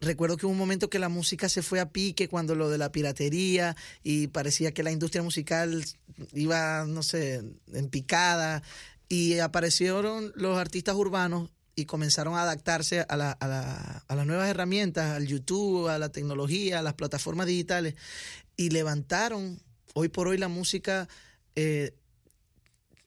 recuerdo 0.01 0.37
que 0.37 0.47
hubo 0.47 0.53
un 0.53 0.59
momento 0.59 0.89
que 0.91 1.01
la 1.01 1.09
música 1.09 1.49
se 1.49 1.61
fue 1.63 1.81
a 1.81 1.91
pique 1.91 2.29
cuando 2.29 2.55
lo 2.55 2.71
de 2.71 2.79
la 2.79 2.93
piratería 2.93 3.75
y 4.05 4.29
parecía 4.29 4.71
que 4.71 4.85
la 4.85 4.93
industria 4.93 5.25
musical 5.25 5.85
iba, 6.35 6.85
no 6.87 7.03
sé, 7.03 7.43
en 7.73 7.89
picada 7.91 8.63
y 9.09 9.39
aparecieron 9.39 10.33
los 10.35 10.59
artistas 10.59 10.95
urbanos 10.97 11.51
y 11.75 11.85
comenzaron 11.85 12.35
a 12.35 12.43
adaptarse 12.43 13.05
a, 13.09 13.17
la- 13.17 13.33
a 13.33 13.47
la- 13.47 14.05
a 14.09 14.15
las 14.17 14.27
nuevas 14.27 14.49
herramientas, 14.49 15.13
al 15.15 15.27
YouTube, 15.27 15.89
a 15.89 15.99
la 15.99 16.09
tecnología, 16.11 16.79
a 16.79 16.83
las 16.83 16.95
plataformas 16.95 17.47
digitales 17.47 17.95
y 18.57 18.71
levantaron, 18.71 19.61
hoy 19.95 20.09
por 20.09 20.29
hoy 20.29 20.39
la 20.39 20.49
música 20.49 21.07
eh, 21.55 21.95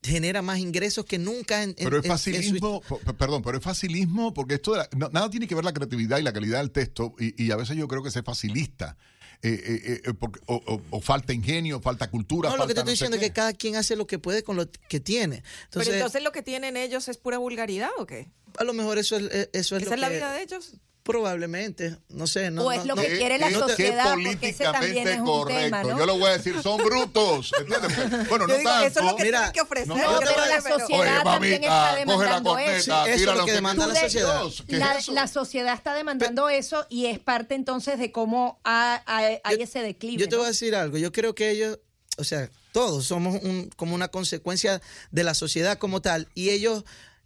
genera 0.02 0.42
más 0.42 0.60
ingresos 0.60 1.04
que 1.06 1.18
nunca 1.18 1.64
en, 1.64 1.74
Pero 1.74 2.00
es 2.00 2.06
en- 2.06 2.12
en 2.12 2.18
su 2.18 2.24
facilismo, 2.32 2.82
perdón, 3.18 3.42
pero 3.44 3.58
es 3.58 3.64
facilismo 3.64 4.34
porque 4.34 4.56
esto 4.56 4.72
de 4.74 4.78
la- 4.80 4.90
no- 4.96 5.10
nada 5.12 5.30
tiene 5.30 5.48
que 5.48 5.56
ver 5.56 5.66
la 5.66 5.74
creatividad 5.74 6.20
y 6.20 6.24
la 6.24 6.32
calidad 6.32 6.60
del 6.60 6.72
texto 6.72 7.16
y, 7.20 7.44
y 7.44 7.52
a 7.52 7.58
veces 7.58 7.76
yo 7.76 7.88
creo 7.88 8.02
que 8.02 8.12
se 8.12 8.24
facilista 8.24 8.96
eh, 9.42 9.62
eh, 9.66 10.02
eh, 10.06 10.14
porque- 10.14 10.40
o, 10.48 10.56
o- 10.56 10.82
o 10.90 11.02
falta 11.02 11.32
ingenio, 11.34 11.80
falta 11.80 12.10
cultura. 12.12 12.50
No, 12.50 12.58
lo 12.58 12.68
que 12.68 12.74
te 12.74 12.82
estoy 12.82 12.94
diciendo 12.94 13.16
es 13.18 13.24
que 13.24 13.32
cada 13.32 13.54
quien 13.54 13.76
hace 13.78 13.96
lo 13.96 14.06
que 14.08 14.20
puede 14.20 14.44
con 14.44 14.56
lo 14.58 14.70
que 14.70 15.00
tiene. 15.00 15.44
Entonces, 15.66 15.88
Pero 15.90 15.94
entonces 15.96 16.24
lo 16.24 16.32
que 16.32 16.44
tienen 16.44 16.76
ellos 16.78 17.08
es 17.08 17.18
pura 17.18 17.38
vulgaridad 17.38 17.90
o 17.98 18.06
qué? 18.06 18.30
a 18.58 18.64
lo 18.64 18.74
mejor 18.74 18.98
eso 18.98 19.16
es, 19.16 19.24
eh, 19.32 19.50
eso 19.54 19.78
es 19.78 19.84
¿Esa 19.84 19.92
lo 19.92 19.96
es 19.96 20.02
la 20.02 20.10
vida 20.10 20.34
de 20.34 20.42
ellos? 20.42 20.74
Probablemente, 21.10 21.98
no 22.10 22.28
sé. 22.28 22.52
No, 22.52 22.66
O 22.66 22.72
es 22.72 22.86
lo 22.86 22.96
no- 22.96 23.02
que 23.02 23.18
quiere 23.18 23.38
la 23.40 23.48
te- 23.48 23.56
sociedad, 23.56 24.16
qué 24.16 24.24
porque 24.30 24.50
ese 24.50 24.64
también 24.64 24.82
políticamente 25.04 25.14
es 25.14 25.20
un 25.20 25.26
correcto. 25.26 25.62
tema, 25.64 25.84
¿no? 25.84 26.00
Yo 26.00 26.06
lo 26.06 26.18
voy 26.18 26.30
a 26.30 26.38
decir, 26.38 26.62
son 26.62 26.78
brutos. 26.78 27.52
¿entiendes? 27.60 27.90
Bueno, 28.30 28.48
Yo 28.48 28.54
no 28.54 28.58
digo, 28.60 28.70
tanto. 28.70 28.86
eso 28.88 29.00
es 29.00 29.06
lo 29.06 29.16
que 29.16 29.24
Mira, 29.24 29.38
tienen 29.40 29.54
que 29.54 29.62
ofrecer. 29.62 29.88
no, 29.88 29.96
pero 29.96 30.32
la 30.46 30.56
que- 30.56 30.62
sociedad 30.62 31.02
Oye, 31.16 31.24
también 31.24 31.64
está 31.64 31.90
coge 31.90 31.94
la 31.94 31.96
demandando 32.00 32.50
corneta, 32.52 32.78
eso. 32.78 32.84
Sí, 32.86 32.92
eso 32.92 33.10
es 33.10 33.18
tira 33.20 33.34
lo 33.36 33.40
que 33.40 33.46
que 33.48 33.52
demanda 33.54 33.88
la 33.88 33.96
sociedad. 33.96 34.42
Dios. 34.42 34.64
¿Qué 34.68 34.74
es 34.76 34.80
La, 34.80 34.94
eso? 34.98 35.12
la 35.14 35.28
sociedad 35.28 35.74
está 35.74 35.94
demandando 35.94 36.50
eso 36.50 36.86
y 36.90 37.08
es 37.08 37.20
parte 37.20 37.56
entonces 37.56 37.98
de 38.00 38.12
cómo 38.12 38.60
ha- 38.64 39.02
ha- 39.06 39.40
hay 39.44 39.58
Yo- 39.58 39.64
ese 39.64 39.82
declive. 39.82 40.18
Yo 40.22 40.30
te 40.30 40.36
voy 40.36 40.46
a 40.46 40.50
decir 40.50 40.76
algo. 40.76 40.98
Yo 40.98 41.12
creo 41.12 41.34
que 41.36 41.50
ellos, 41.50 41.80
o 42.18 42.24
sea, 42.24 42.50
todos 42.72 43.06
somos 43.06 43.42
un- 43.42 43.70
como 43.76 43.96
una 43.96 44.10
consecuencia 44.10 44.82
de 45.12 45.24
la 45.24 45.34
sociedad 45.34 45.78
como 45.80 46.02
tal. 46.02 46.28
Y 46.36 46.52
ellos, 46.52 46.84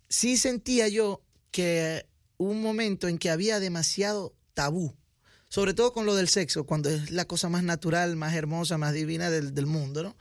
sí 0.09 0.37
sentía 0.37 0.87
yo 0.87 1.21
que 1.51 2.05
un 2.37 2.61
momento 2.61 3.07
en 3.07 3.17
que 3.17 3.29
había 3.29 3.59
demasiado 3.59 4.35
tabú. 4.53 4.95
Sobre 5.49 5.73
todo 5.73 5.93
con 5.93 6.05
lo 6.05 6.15
del 6.15 6.29
sexo, 6.29 6.63
cuando 6.65 6.89
es 6.89 7.11
la 7.11 7.25
cosa 7.25 7.47
más 7.47 7.63
natural, 7.63 8.15
más 8.15 8.33
hermosa, 8.33 8.77
más 8.77 8.93
divina 8.93 9.29
del, 9.29 9.53
del 9.53 9.67
mundo, 9.67 10.01
¿no? 10.01 10.17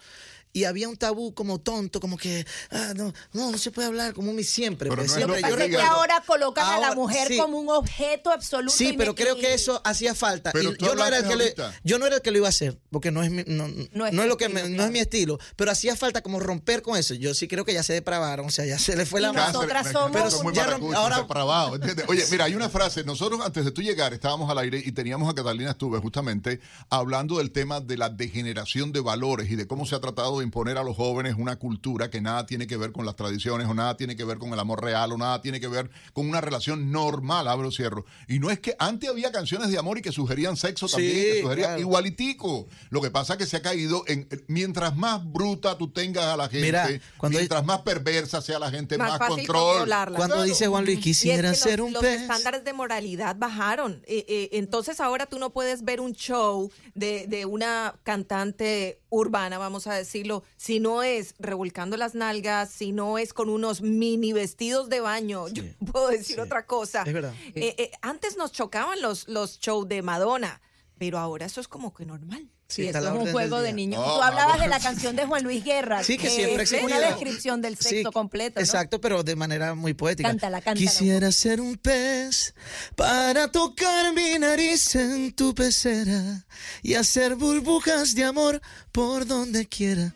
Y 0.55 0.65
había 0.65 0.87
un 0.89 0.99
tabú 0.99 1.33
como 1.33 1.61
tonto, 1.61 1.99
como 1.99 2.19
que, 2.19 2.45
ah, 2.71 2.93
no, 2.95 3.13
no, 3.33 3.51
no 3.51 3.57
se 3.59 3.71
puede 3.71 3.89
hablar, 3.89 4.13
como 4.13 4.35
mi 4.35 4.45
siempre. 4.45 4.91
Pero 4.91 5.03
pues, 5.03 5.13
no 5.13 5.17
es 5.17 5.21
Lo 5.23 5.29
lo 5.29 5.35
siempre 5.39 5.65
que 5.67 5.73
yo 5.73 5.79
es 5.79 5.85
que 5.85 5.91
ahora 5.91 6.23
colocan 6.27 6.67
a 6.69 6.79
la 6.79 6.95
mujer 6.95 7.29
sí. 7.29 7.39
como 7.39 7.59
un 7.59 7.71
objeto 7.71 8.31
absoluto. 8.31 8.77
Sí, 8.77 8.95
pero 8.99 9.15
creo 9.15 9.37
que 9.37 9.55
eso 9.55 9.81
hacía 9.85 10.15
falta. 10.15 10.53
Y 10.55 10.77
yo 10.85 10.95
no 10.95 11.07
era 11.07 11.19
el 11.19 11.27
que 11.29 11.37
le, 11.37 11.55
yo 11.85 11.99
no 11.99 12.07
era 12.07 12.17
el 12.17 12.23
que 12.23 12.31
lo 12.31 12.37
iba 12.37 12.49
a 12.49 12.51
hacer, 12.51 12.79
porque 12.91 13.11
no 13.11 13.23
es 13.23 13.31
mi, 13.31 13.45
no, 13.47 13.67
No 13.67 13.87
no 13.93 14.07
es 14.07 14.13
es, 14.13 14.27
lo 14.27 14.37
que 14.37 14.45
estilo, 14.45 14.69
me- 14.69 14.77
no 14.77 14.85
es 14.85 14.91
mi 14.91 14.99
estilo, 14.99 15.39
pero 15.57 15.71
hacía 15.71 15.97
falta 15.97 16.21
como 16.23 16.39
romper 16.39 16.83
con 16.83 16.99
eso. 16.99 17.15
Yo 17.15 17.33
sí 17.33 17.49
creo 17.49 17.65
que 17.65 17.73
ya 17.73 17.83
se 17.83 17.95
depravaron, 17.95 18.45
o 18.47 18.51
sea, 18.51 18.67
ya 18.67 18.79
se 18.79 18.95
le 18.95 19.07
fue 19.07 19.23
la 19.23 19.33
mano. 19.33 19.53
nosotras 19.55 19.91
somos- 19.91 20.11
Pero 20.13 20.43
muy 20.43 20.53
ya 20.55 20.67
maracucho, 20.67 20.99
ahora- 20.99 21.17
depravado, 21.21 21.77
¿entiendes? 21.77 22.05
Oye, 22.09 22.27
mira, 22.31 22.45
hay 22.45 22.55
una 22.55 22.69
frase. 22.69 23.05
Nosotros 23.05 23.41
antes 23.43 23.65
de 23.65 23.71
tú 23.71 23.81
llegar 23.81 24.13
estábamos 24.13 24.51
al 24.51 24.59
aire 24.59 24.83
y 24.85 24.93
teníamos 24.93 25.31
a 25.31 25.35
Catalina 25.35 25.71
Estuve 25.71 25.99
justamente 25.99 26.61
hablando 26.91 27.39
del 27.39 27.53
tema 27.53 27.81
de 27.81 27.97
la 27.97 28.11
degeneración 28.11 28.93
de 28.93 29.01
valores 29.01 29.51
y 29.51 29.57
de 29.57 29.67
cómo 29.67 29.87
se 29.87 29.95
ha 29.95 30.01
tratado 30.01 30.42
de 30.43 30.47
imponer 30.47 30.77
a 30.79 30.83
los 30.83 30.97
jóvenes 30.97 31.37
una 31.39 31.57
cultura 31.57 32.11
que 32.11 32.21
nada 32.21 32.45
tiene 32.47 32.67
que 32.67 32.77
ver 32.77 32.93
con 32.93 33.07
las 33.07 33.17
tradiciones 33.17 33.67
o 33.69 33.75
nada 33.75 33.97
tiene 33.97 34.17
que 34.17 34.25
ver 34.25 34.39
con 34.39 34.53
el 34.53 34.59
amor 34.61 34.83
real 34.83 35.13
o 35.13 35.17
nada 35.19 35.41
tiene 35.41 35.61
que 35.61 35.69
ver 35.69 35.91
con 36.13 36.29
una 36.29 36.41
relación 36.41 36.91
normal, 36.93 37.49
abro 37.49 37.71
cierro. 37.71 38.05
Y 38.29 38.39
no 38.39 38.51
es 38.51 38.59
que 38.61 38.75
antes 38.79 39.09
había 39.09 39.33
canciones 39.33 39.71
de 39.71 39.79
amor 39.79 39.99
y 39.99 40.03
que 40.03 40.13
sugerían 40.13 40.57
sexo 40.57 40.87
Sí, 40.89 40.95
también, 40.95 41.15
que 41.15 41.41
sugerían 41.43 41.69
claro. 41.71 41.81
igualitico. 41.81 42.67
Lo 42.91 43.01
que 43.01 43.11
pasa 43.11 43.35
es 43.35 43.39
que 43.39 43.47
se 43.47 43.57
ha 43.57 43.63
caído 43.63 44.05
en 44.07 44.29
mientras 44.49 44.97
más 44.97 45.25
bruta 45.25 45.79
tú 45.79 45.91
tengas 45.91 46.25
a 46.25 46.37
la 46.37 46.49
gente, 46.49 46.67
Mira, 46.67 46.89
cuando- 47.17 47.39
mientras 47.39 47.65
más 47.65 47.81
perversa 47.83 48.43
sea 48.43 48.59
la 48.59 48.71
gente, 48.71 48.99
Más 48.99 49.11
más, 49.11 49.19
fácil 49.19 49.37
control. 49.47 49.63
controlarla. 49.79 50.17
Cuando 50.17 50.35
Claro. 50.37 50.49
dice 50.49 50.67
Juan 50.67 50.85
Luis, 50.85 50.97
Y 50.97 50.99
es 51.01 51.05
quisiera 51.05 51.51
que 51.51 51.57
ser 51.57 51.79
los, 51.79 51.87
un 51.89 51.93
los 51.95 52.03
pez. 52.03 52.23
estándares 52.23 52.65
de 52.65 52.73
moralidad 52.73 53.37
bajaron. 53.39 54.03
Eh, 54.07 54.25
eh, 54.29 54.49
entonces 54.53 55.01
ahora 55.01 55.27
tú 55.27 55.39
no 55.39 55.51
puedes 55.53 55.85
ver 55.85 56.01
un 56.01 56.13
show 56.15 56.71
de, 56.95 57.27
de 57.29 57.47
una 57.47 57.95
cantante 58.03 58.99
urbana, 59.13 59.59
vamos 59.59 59.87
a 59.87 59.95
decirlo, 59.95 60.43
si 60.57 60.81
no 60.81 61.03
es 61.03 61.35
revolcando 61.39 61.97
las 61.99 62.15
nalgas, 62.15 62.71
si 62.71 62.93
no 62.93 63.19
es 63.19 63.35
con 63.35 63.51
unos 63.51 63.83
mini 63.83 64.33
vestidos 64.33 64.89
de 64.89 65.01
baño. 65.01 65.49
Yo 65.53 65.63
puedo 65.93 66.09
decir 66.09 66.41
otra 66.41 66.67
cosa. 66.67 67.03
Es 67.07 67.13
verdad. 67.13 67.35
Eh, 67.55 67.75
eh, 67.79 67.91
antes 68.01 68.37
nos 68.37 68.53
chocaban 68.53 69.01
los, 69.03 69.29
los 69.29 69.61
shows 69.61 69.87
de 69.87 70.01
Madonna, 70.03 70.61
pero 71.03 71.19
ahora 71.19 71.47
eso 71.47 71.61
es 71.61 71.67
como 71.67 71.93
que 71.93 72.07
normal. 72.07 72.49
Sí, 72.69 72.93
la 72.93 73.01
es 73.01 73.07
un 73.07 73.33
juego 73.33 73.61
de 73.61 73.73
niños. 73.73 74.05
Tú 74.05 74.23
hablabas 74.23 74.61
de 74.61 74.69
la 74.69 74.79
canción 74.79 75.17
de 75.17 75.27
Juan 75.27 75.43
Luis 75.43 75.65
Guerra. 75.65 76.05
Sí, 76.05 76.17
que 76.17 76.31
siempre 76.31 76.63
es 76.63 76.73
una 76.73 77.01
descripción 77.01 77.61
del 77.61 77.77
Sí, 77.77 77.89
sexo 77.89 78.13
completo. 78.13 78.61
¿no? 78.61 78.65
Exacto, 78.65 79.01
pero 79.01 79.25
de 79.25 79.35
manera 79.35 79.75
muy 79.75 79.95
poética. 79.95 80.29
Cántala, 80.29 80.61
cántala. 80.61 80.77
Quisiera 80.79 81.33
ser 81.33 81.61
un 81.61 81.77
pez 81.77 82.55
para 82.95 83.51
tocar 83.51 84.15
mi 84.15 84.39
nariz 84.39 84.95
en 84.95 85.33
tu 85.33 85.57
pecera 85.57 86.47
y 86.83 86.95
hacer 86.95 87.35
burbujas 87.35 88.15
de 88.15 88.23
amor 88.23 88.63
por 88.93 89.27
donde 89.27 89.67
quiera. 89.67 90.15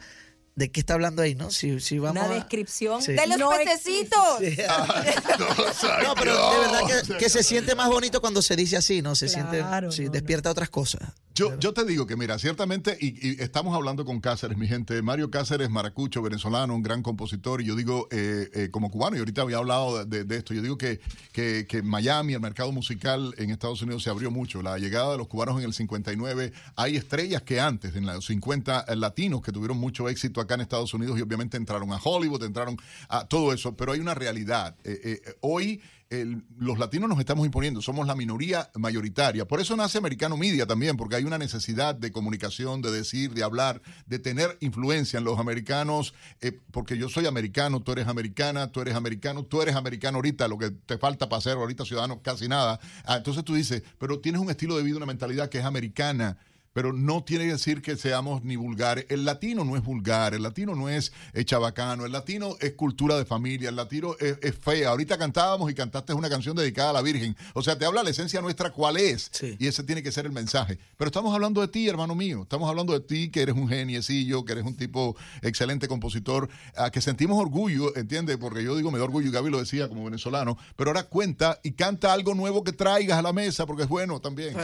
¿De 0.56 0.70
qué 0.70 0.80
está 0.80 0.94
hablando 0.94 1.20
ahí, 1.22 1.34
no? 1.34 1.50
Si, 1.50 1.78
si 1.80 1.98
vamos 1.98 2.16
Una 2.22 2.30
a- 2.32 2.34
descripción 2.34 3.02
Sí. 3.02 3.12
¡De 3.12 3.26
los 3.26 3.38
no 3.38 3.50
pececitos! 3.50 4.38
Sí. 4.40 4.56
No, 5.38 6.02
No, 6.02 6.14
pero 6.14 6.32
de 6.52 6.58
verdad 6.58 6.80
que, 7.08 7.16
que 7.18 7.28
se 7.28 7.42
siente 7.42 7.74
más 7.74 7.88
bonito 7.88 8.20
cuando 8.22 8.40
se 8.42 8.56
dice 8.56 8.76
así, 8.78 9.02
¿no? 9.02 9.14
Se 9.14 9.26
Claro, 9.26 9.92
siente, 9.92 9.96
sí, 9.96 10.02
no, 10.02 10.06
no. 10.08 10.12
despierta 10.12 10.50
otras 10.50 10.70
cosas. 10.70 11.02
Yo, 11.34 11.58
yo 11.58 11.74
te 11.74 11.84
digo 11.84 12.06
que, 12.06 12.16
mira, 12.16 12.38
ciertamente, 12.38 12.96
y, 12.98 13.08
y 13.32 13.42
estamos 13.42 13.76
hablando 13.76 14.06
con 14.06 14.20
Cáceres, 14.22 14.56
mi 14.56 14.66
gente. 14.66 15.02
Mario 15.02 15.30
Cáceres, 15.30 15.68
maracucho, 15.68 16.22
venezolano, 16.22 16.74
un 16.74 16.82
gran 16.82 17.02
compositor. 17.02 17.60
Y 17.60 17.66
yo 17.66 17.76
digo, 17.76 18.08
eh, 18.10 18.48
eh, 18.54 18.68
como 18.70 18.90
cubano, 18.90 19.16
y 19.16 19.18
ahorita 19.18 19.42
había 19.42 19.58
hablado 19.58 20.06
de, 20.06 20.24
de 20.24 20.36
esto, 20.38 20.54
yo 20.54 20.62
digo 20.62 20.78
que, 20.78 20.98
que, 21.32 21.66
que 21.68 21.82
Miami, 21.82 22.32
el 22.32 22.40
mercado 22.40 22.72
musical 22.72 23.34
en 23.36 23.50
Estados 23.50 23.82
Unidos 23.82 24.02
se 24.02 24.08
abrió 24.08 24.30
mucho. 24.30 24.62
La 24.62 24.78
llegada 24.78 25.12
de 25.12 25.18
los 25.18 25.28
cubanos 25.28 25.58
en 25.58 25.64
el 25.66 25.74
59, 25.74 26.52
hay 26.74 26.96
estrellas 26.96 27.42
que 27.42 27.60
antes, 27.60 27.94
en 27.96 28.06
los 28.06 28.24
50 28.24 28.86
eh, 28.88 28.96
latinos, 28.96 29.42
que 29.42 29.52
tuvieron 29.52 29.76
mucho 29.76 30.08
éxito 30.08 30.40
acá 30.46 30.54
en 30.54 30.62
Estados 30.62 30.94
Unidos 30.94 31.18
y 31.18 31.22
obviamente 31.22 31.56
entraron 31.56 31.92
a 31.92 32.00
Hollywood, 32.02 32.42
entraron 32.44 32.76
a 33.08 33.26
todo 33.28 33.52
eso. 33.52 33.76
Pero 33.76 33.92
hay 33.92 34.00
una 34.00 34.14
realidad. 34.14 34.76
Eh, 34.84 35.20
eh, 35.24 35.34
hoy 35.40 35.80
el- 36.08 36.44
los 36.56 36.78
latinos 36.78 37.08
nos 37.08 37.18
estamos 37.18 37.44
imponiendo, 37.46 37.82
somos 37.82 38.06
la 38.06 38.14
minoría 38.14 38.70
mayoritaria. 38.76 39.44
Por 39.48 39.60
eso 39.60 39.76
nace 39.76 39.98
Americano 39.98 40.36
Media 40.36 40.64
también, 40.64 40.96
porque 40.96 41.16
hay 41.16 41.24
una 41.24 41.36
necesidad 41.36 41.96
de 41.96 42.12
comunicación, 42.12 42.80
de 42.80 42.92
decir, 42.92 43.34
de 43.34 43.42
hablar, 43.42 43.82
de 44.06 44.20
tener 44.20 44.56
influencia 44.60 45.18
en 45.18 45.24
los 45.24 45.38
americanos, 45.40 46.14
eh, 46.40 46.56
porque 46.70 46.96
yo 46.96 47.08
soy 47.08 47.26
americano, 47.26 47.80
tú 47.80 47.90
eres 47.92 48.06
americana, 48.06 48.70
tú 48.70 48.80
eres 48.82 48.94
americano, 48.94 49.44
tú 49.44 49.62
eres 49.62 49.74
americano 49.74 50.18
ahorita, 50.18 50.46
lo 50.46 50.58
que 50.58 50.70
te 50.70 50.96
falta 50.96 51.28
para 51.28 51.42
ser 51.42 51.54
ahorita 51.54 51.84
ciudadano, 51.84 52.22
casi 52.22 52.46
nada. 52.46 52.78
Ah, 53.04 53.16
entonces 53.16 53.42
tú 53.44 53.54
dices, 53.54 53.82
pero 53.98 54.20
tienes 54.20 54.40
un 54.40 54.48
estilo 54.50 54.76
de 54.76 54.84
vida, 54.84 54.96
una 54.98 55.06
mentalidad 55.06 55.48
que 55.48 55.58
es 55.58 55.64
americana 55.64 56.38
pero 56.76 56.92
no 56.92 57.24
tiene 57.24 57.46
que 57.46 57.52
decir 57.52 57.80
que 57.80 57.96
seamos 57.96 58.44
ni 58.44 58.56
vulgares. 58.56 59.06
El 59.08 59.24
latino 59.24 59.64
no 59.64 59.78
es 59.78 59.82
vulgar, 59.82 60.34
el 60.34 60.42
latino 60.42 60.74
no 60.74 60.90
es 60.90 61.10
eh, 61.32 61.42
chabacano, 61.42 62.04
el 62.04 62.12
latino 62.12 62.54
es 62.60 62.74
cultura 62.74 63.16
de 63.16 63.24
familia, 63.24 63.70
el 63.70 63.76
latino 63.76 64.14
es, 64.20 64.36
es 64.42 64.54
fea. 64.54 64.90
Ahorita 64.90 65.16
cantábamos 65.16 65.70
y 65.70 65.74
cantaste 65.74 66.12
una 66.12 66.28
canción 66.28 66.54
dedicada 66.54 66.90
a 66.90 66.92
la 66.92 67.00
Virgen. 67.00 67.34
O 67.54 67.62
sea, 67.62 67.78
te 67.78 67.86
habla 67.86 68.02
la 68.02 68.10
esencia 68.10 68.42
nuestra 68.42 68.72
cuál 68.72 68.98
es. 68.98 69.30
Y 69.58 69.66
ese 69.66 69.84
tiene 69.84 70.02
que 70.02 70.12
ser 70.12 70.26
el 70.26 70.32
mensaje. 70.32 70.78
Pero 70.98 71.08
estamos 71.08 71.32
hablando 71.32 71.62
de 71.62 71.68
ti, 71.68 71.88
hermano 71.88 72.14
mío. 72.14 72.42
Estamos 72.42 72.68
hablando 72.68 72.92
de 72.92 73.00
ti, 73.00 73.30
que 73.30 73.40
eres 73.40 73.54
un 73.54 73.70
geniecillo, 73.70 74.44
que 74.44 74.52
eres 74.52 74.66
un 74.66 74.76
tipo 74.76 75.16
excelente 75.40 75.88
compositor, 75.88 76.50
a 76.76 76.90
que 76.90 77.00
sentimos 77.00 77.40
orgullo, 77.40 77.96
¿entiendes? 77.96 78.36
Porque 78.36 78.62
yo 78.62 78.76
digo, 78.76 78.90
me 78.90 78.98
da 78.98 79.04
orgullo, 79.04 79.28
y 79.28 79.32
Gaby 79.32 79.48
lo 79.48 79.60
decía 79.60 79.88
como 79.88 80.04
venezolano, 80.04 80.58
pero 80.76 80.90
ahora 80.90 81.04
cuenta 81.04 81.58
y 81.62 81.72
canta 81.72 82.12
algo 82.12 82.34
nuevo 82.34 82.62
que 82.62 82.72
traigas 82.72 83.18
a 83.18 83.22
la 83.22 83.32
mesa, 83.32 83.64
porque 83.64 83.84
es 83.84 83.88
bueno 83.88 84.20
también. 84.20 84.54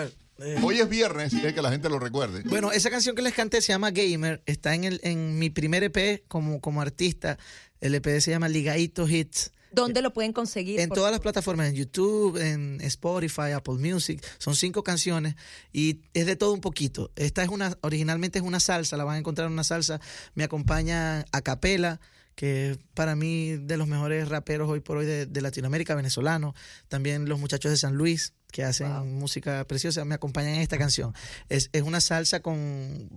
Hoy 0.62 0.80
es 0.80 0.88
viernes, 0.88 1.32
es 1.32 1.52
que 1.52 1.62
la 1.62 1.70
gente 1.70 1.88
lo 1.88 1.98
recuerde. 1.98 2.42
Bueno, 2.44 2.72
esa 2.72 2.90
canción 2.90 3.14
que 3.14 3.22
les 3.22 3.34
canté 3.34 3.60
se 3.60 3.72
llama 3.72 3.90
Gamer. 3.90 4.42
Está 4.46 4.74
en, 4.74 4.84
el, 4.84 5.00
en 5.02 5.38
mi 5.38 5.50
primer 5.50 5.84
EP 5.84 6.24
como, 6.28 6.60
como 6.60 6.80
artista. 6.80 7.38
El 7.80 7.94
EP 7.94 8.20
se 8.20 8.30
llama 8.30 8.48
Ligaito 8.48 9.08
Hits. 9.08 9.52
¿Dónde 9.72 10.02
lo 10.02 10.12
pueden 10.12 10.32
conseguir? 10.32 10.80
En 10.80 10.90
todas 10.90 11.10
las 11.10 11.20
plataformas, 11.20 11.68
en 11.68 11.74
YouTube, 11.74 12.36
en 12.36 12.78
Spotify, 12.82 13.52
Apple 13.54 13.74
Music. 13.74 14.22
Son 14.38 14.54
cinco 14.54 14.82
canciones 14.82 15.34
y 15.72 16.00
es 16.12 16.26
de 16.26 16.36
todo 16.36 16.52
un 16.52 16.60
poquito. 16.60 17.10
Esta 17.16 17.42
es 17.42 17.48
una, 17.48 17.76
originalmente 17.80 18.38
es 18.38 18.44
una 18.44 18.60
salsa, 18.60 18.96
la 18.96 19.04
van 19.04 19.16
a 19.16 19.18
encontrar 19.18 19.46
en 19.46 19.54
una 19.54 19.64
salsa. 19.64 20.00
Me 20.34 20.44
acompaña 20.44 21.24
a 21.32 21.40
capela, 21.40 22.00
que 22.34 22.78
para 22.94 23.14
mí 23.16 23.56
de 23.56 23.76
los 23.76 23.86
mejores 23.86 24.28
raperos 24.28 24.68
hoy 24.68 24.80
por 24.80 24.96
hoy 24.98 25.06
de, 25.06 25.26
de 25.26 25.40
Latinoamérica, 25.40 25.94
venezolano. 25.94 26.54
También 26.88 27.28
los 27.28 27.38
muchachos 27.38 27.70
de 27.70 27.76
San 27.76 27.94
Luis, 27.94 28.34
que 28.50 28.64
hacen 28.64 29.18
música 29.18 29.64
preciosa, 29.66 30.04
me 30.04 30.14
acompañan 30.14 30.54
en 30.54 30.60
esta 30.60 30.78
canción. 30.78 31.14
Es, 31.48 31.70
es 31.72 31.82
una 31.82 32.00
salsa 32.00 32.40
con... 32.40 33.08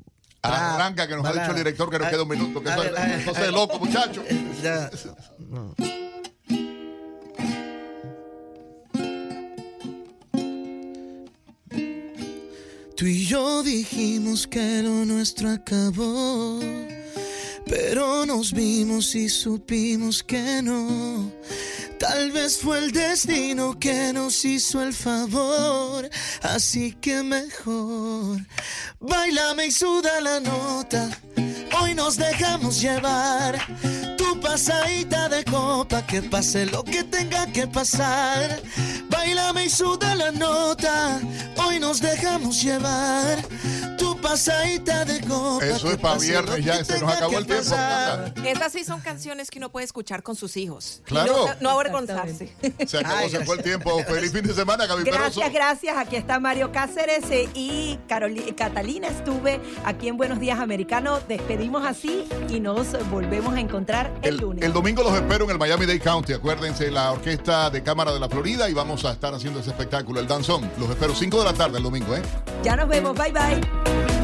trap, 0.42 0.54
Arranca, 0.54 1.08
que 1.08 1.16
nos 1.16 1.26
ha 1.26 1.34
dicho 1.34 1.52
el 1.52 1.58
director 1.58 1.90
que 1.90 1.98
nos 2.00 2.08
Ah, 2.08 2.12
queda 2.12 2.24
un 2.24 2.30
minuto. 2.30 2.62
Que 2.62 2.70
a 2.70 2.76
a 2.76 3.52
loco, 3.52 3.80
muchacho. 3.80 4.24
Ya. 4.64 4.90
No. 5.40 5.76
Tú 12.96 13.06
y 13.08 13.26
yo 13.26 13.62
dijimos 13.62 14.48
que 14.48 14.82
lo 14.82 15.04
nuestro 15.04 15.50
acabó, 15.52 16.60
pero 17.68 18.26
nos 18.26 18.52
vimos 18.54 19.16
y 19.16 19.30
supimos 19.30 20.24
que 20.24 20.62
no. 20.62 21.32
Tal 22.00 22.32
vez 22.32 22.58
fue 22.58 22.80
el 22.80 22.92
destino 22.92 23.80
que 23.80 24.12
nos 24.14 24.44
hizo 24.46 24.82
el 24.82 24.94
favor, 24.94 26.10
así 26.42 26.94
que 27.00 27.24
mejor 27.24 28.42
bailame 29.00 29.68
y 29.68 29.72
suda 29.72 30.20
la 30.22 30.40
nota. 30.40 31.10
Hoy 31.82 31.94
nos 31.94 32.18
dejamos 32.18 32.82
llevar 32.82 33.58
tu 34.18 34.40
pasadita 34.40 35.30
de 35.30 35.44
copa, 35.44 36.06
que 36.06 36.22
pase 36.22 36.66
lo 36.66 36.84
que 36.84 37.04
tenga 37.04 37.52
que 37.52 37.68
pasar. 37.68 38.62
Bailame 39.10 39.66
y 39.66 39.70
suda 39.70 40.16
la 40.16 40.32
nota. 40.32 41.20
Hoy 41.58 41.80
nos 41.80 42.00
dejamos 42.00 42.62
llevar 42.62 43.44
tu 43.98 44.20
pasadita 44.22 45.06
de 45.06 45.22
copa. 45.22 45.66
Eso 45.66 45.88
que 45.88 45.94
es 45.94 46.00
para 46.00 46.20
viernes 46.20 46.56
que 46.56 46.64
ya, 46.64 46.84
se 46.84 47.00
nos 47.00 47.12
acabó 47.12 47.38
el 47.38 47.46
tiempo. 47.46 47.76
Esas 48.46 48.72
sí 48.72 48.84
son 48.84 49.02
canciones 49.02 49.50
que 49.50 49.60
uno 49.60 49.70
puede 49.70 49.86
escuchar 49.86 50.24
con 50.24 50.36
sus 50.36 50.58
hijos. 50.58 51.02
Claro. 51.06 51.48
No, 51.48 51.56
no 51.62 51.70
avergonzarse. 51.72 52.54
Se 52.86 53.00
acabó, 53.00 53.30
se 53.30 53.44
fue 53.46 53.58
el 53.58 53.64
tiempo. 53.64 54.04
Feliz 54.04 54.32
fin 54.32 54.44
de 54.44 54.54
semana, 54.54 54.86
Gaby 54.86 55.04
Peroso. 55.04 55.40
Gracias, 55.40 55.54
gracias. 55.54 55.98
Aquí 55.98 56.16
está 56.16 56.40
Mario 56.40 56.72
Cáceres 56.72 57.30
eh, 57.30 57.50
y 57.54 57.98
Catalina 58.08 59.08
estuve 59.08 59.60
aquí 59.84 60.08
en 60.08 60.18
Buenos 60.18 60.40
Días 60.40 60.60
Americano. 60.60 61.20
Despedimos 61.66 61.90
así 61.90 62.28
y 62.48 62.60
nos 62.60 63.10
volvemos 63.10 63.56
a 63.56 63.60
encontrar 63.60 64.14
el, 64.22 64.38
lunes. 64.38 64.64
El 64.64 64.72
domingo 64.72 65.02
los 65.02 65.16
espero 65.16 65.46
en 65.46 65.50
el 65.50 65.58
Miami-Dade 65.58 66.00
County. 66.00 66.34
Acuérdense, 66.34 66.92
la 66.92 67.12
Orquesta 67.12 67.72
de 67.72 67.82
Cámara 67.82 68.14
de 68.14 68.20
la 68.20 68.30
Florida 68.30 68.70
y 68.70 68.74
vamos 68.74 69.04
a 69.04 69.14
estar 69.14 69.34
haciendo 69.34 69.62
ese 69.62 69.72
espectáculo, 69.72 70.20
el 70.20 70.28
danzón. 70.28 70.70
Los 70.78 70.92
espero 70.92 71.16
5 71.16 71.40
de 71.40 71.44
la 71.44 71.54
tarde 71.54 71.80
el 71.80 71.84
domingo, 71.84 72.16
¿eh? 72.16 72.22
Ya 72.62 72.76
nos 72.76 72.88
vemos. 72.88 73.18
Bye 73.18 73.32
bye. 73.32 74.15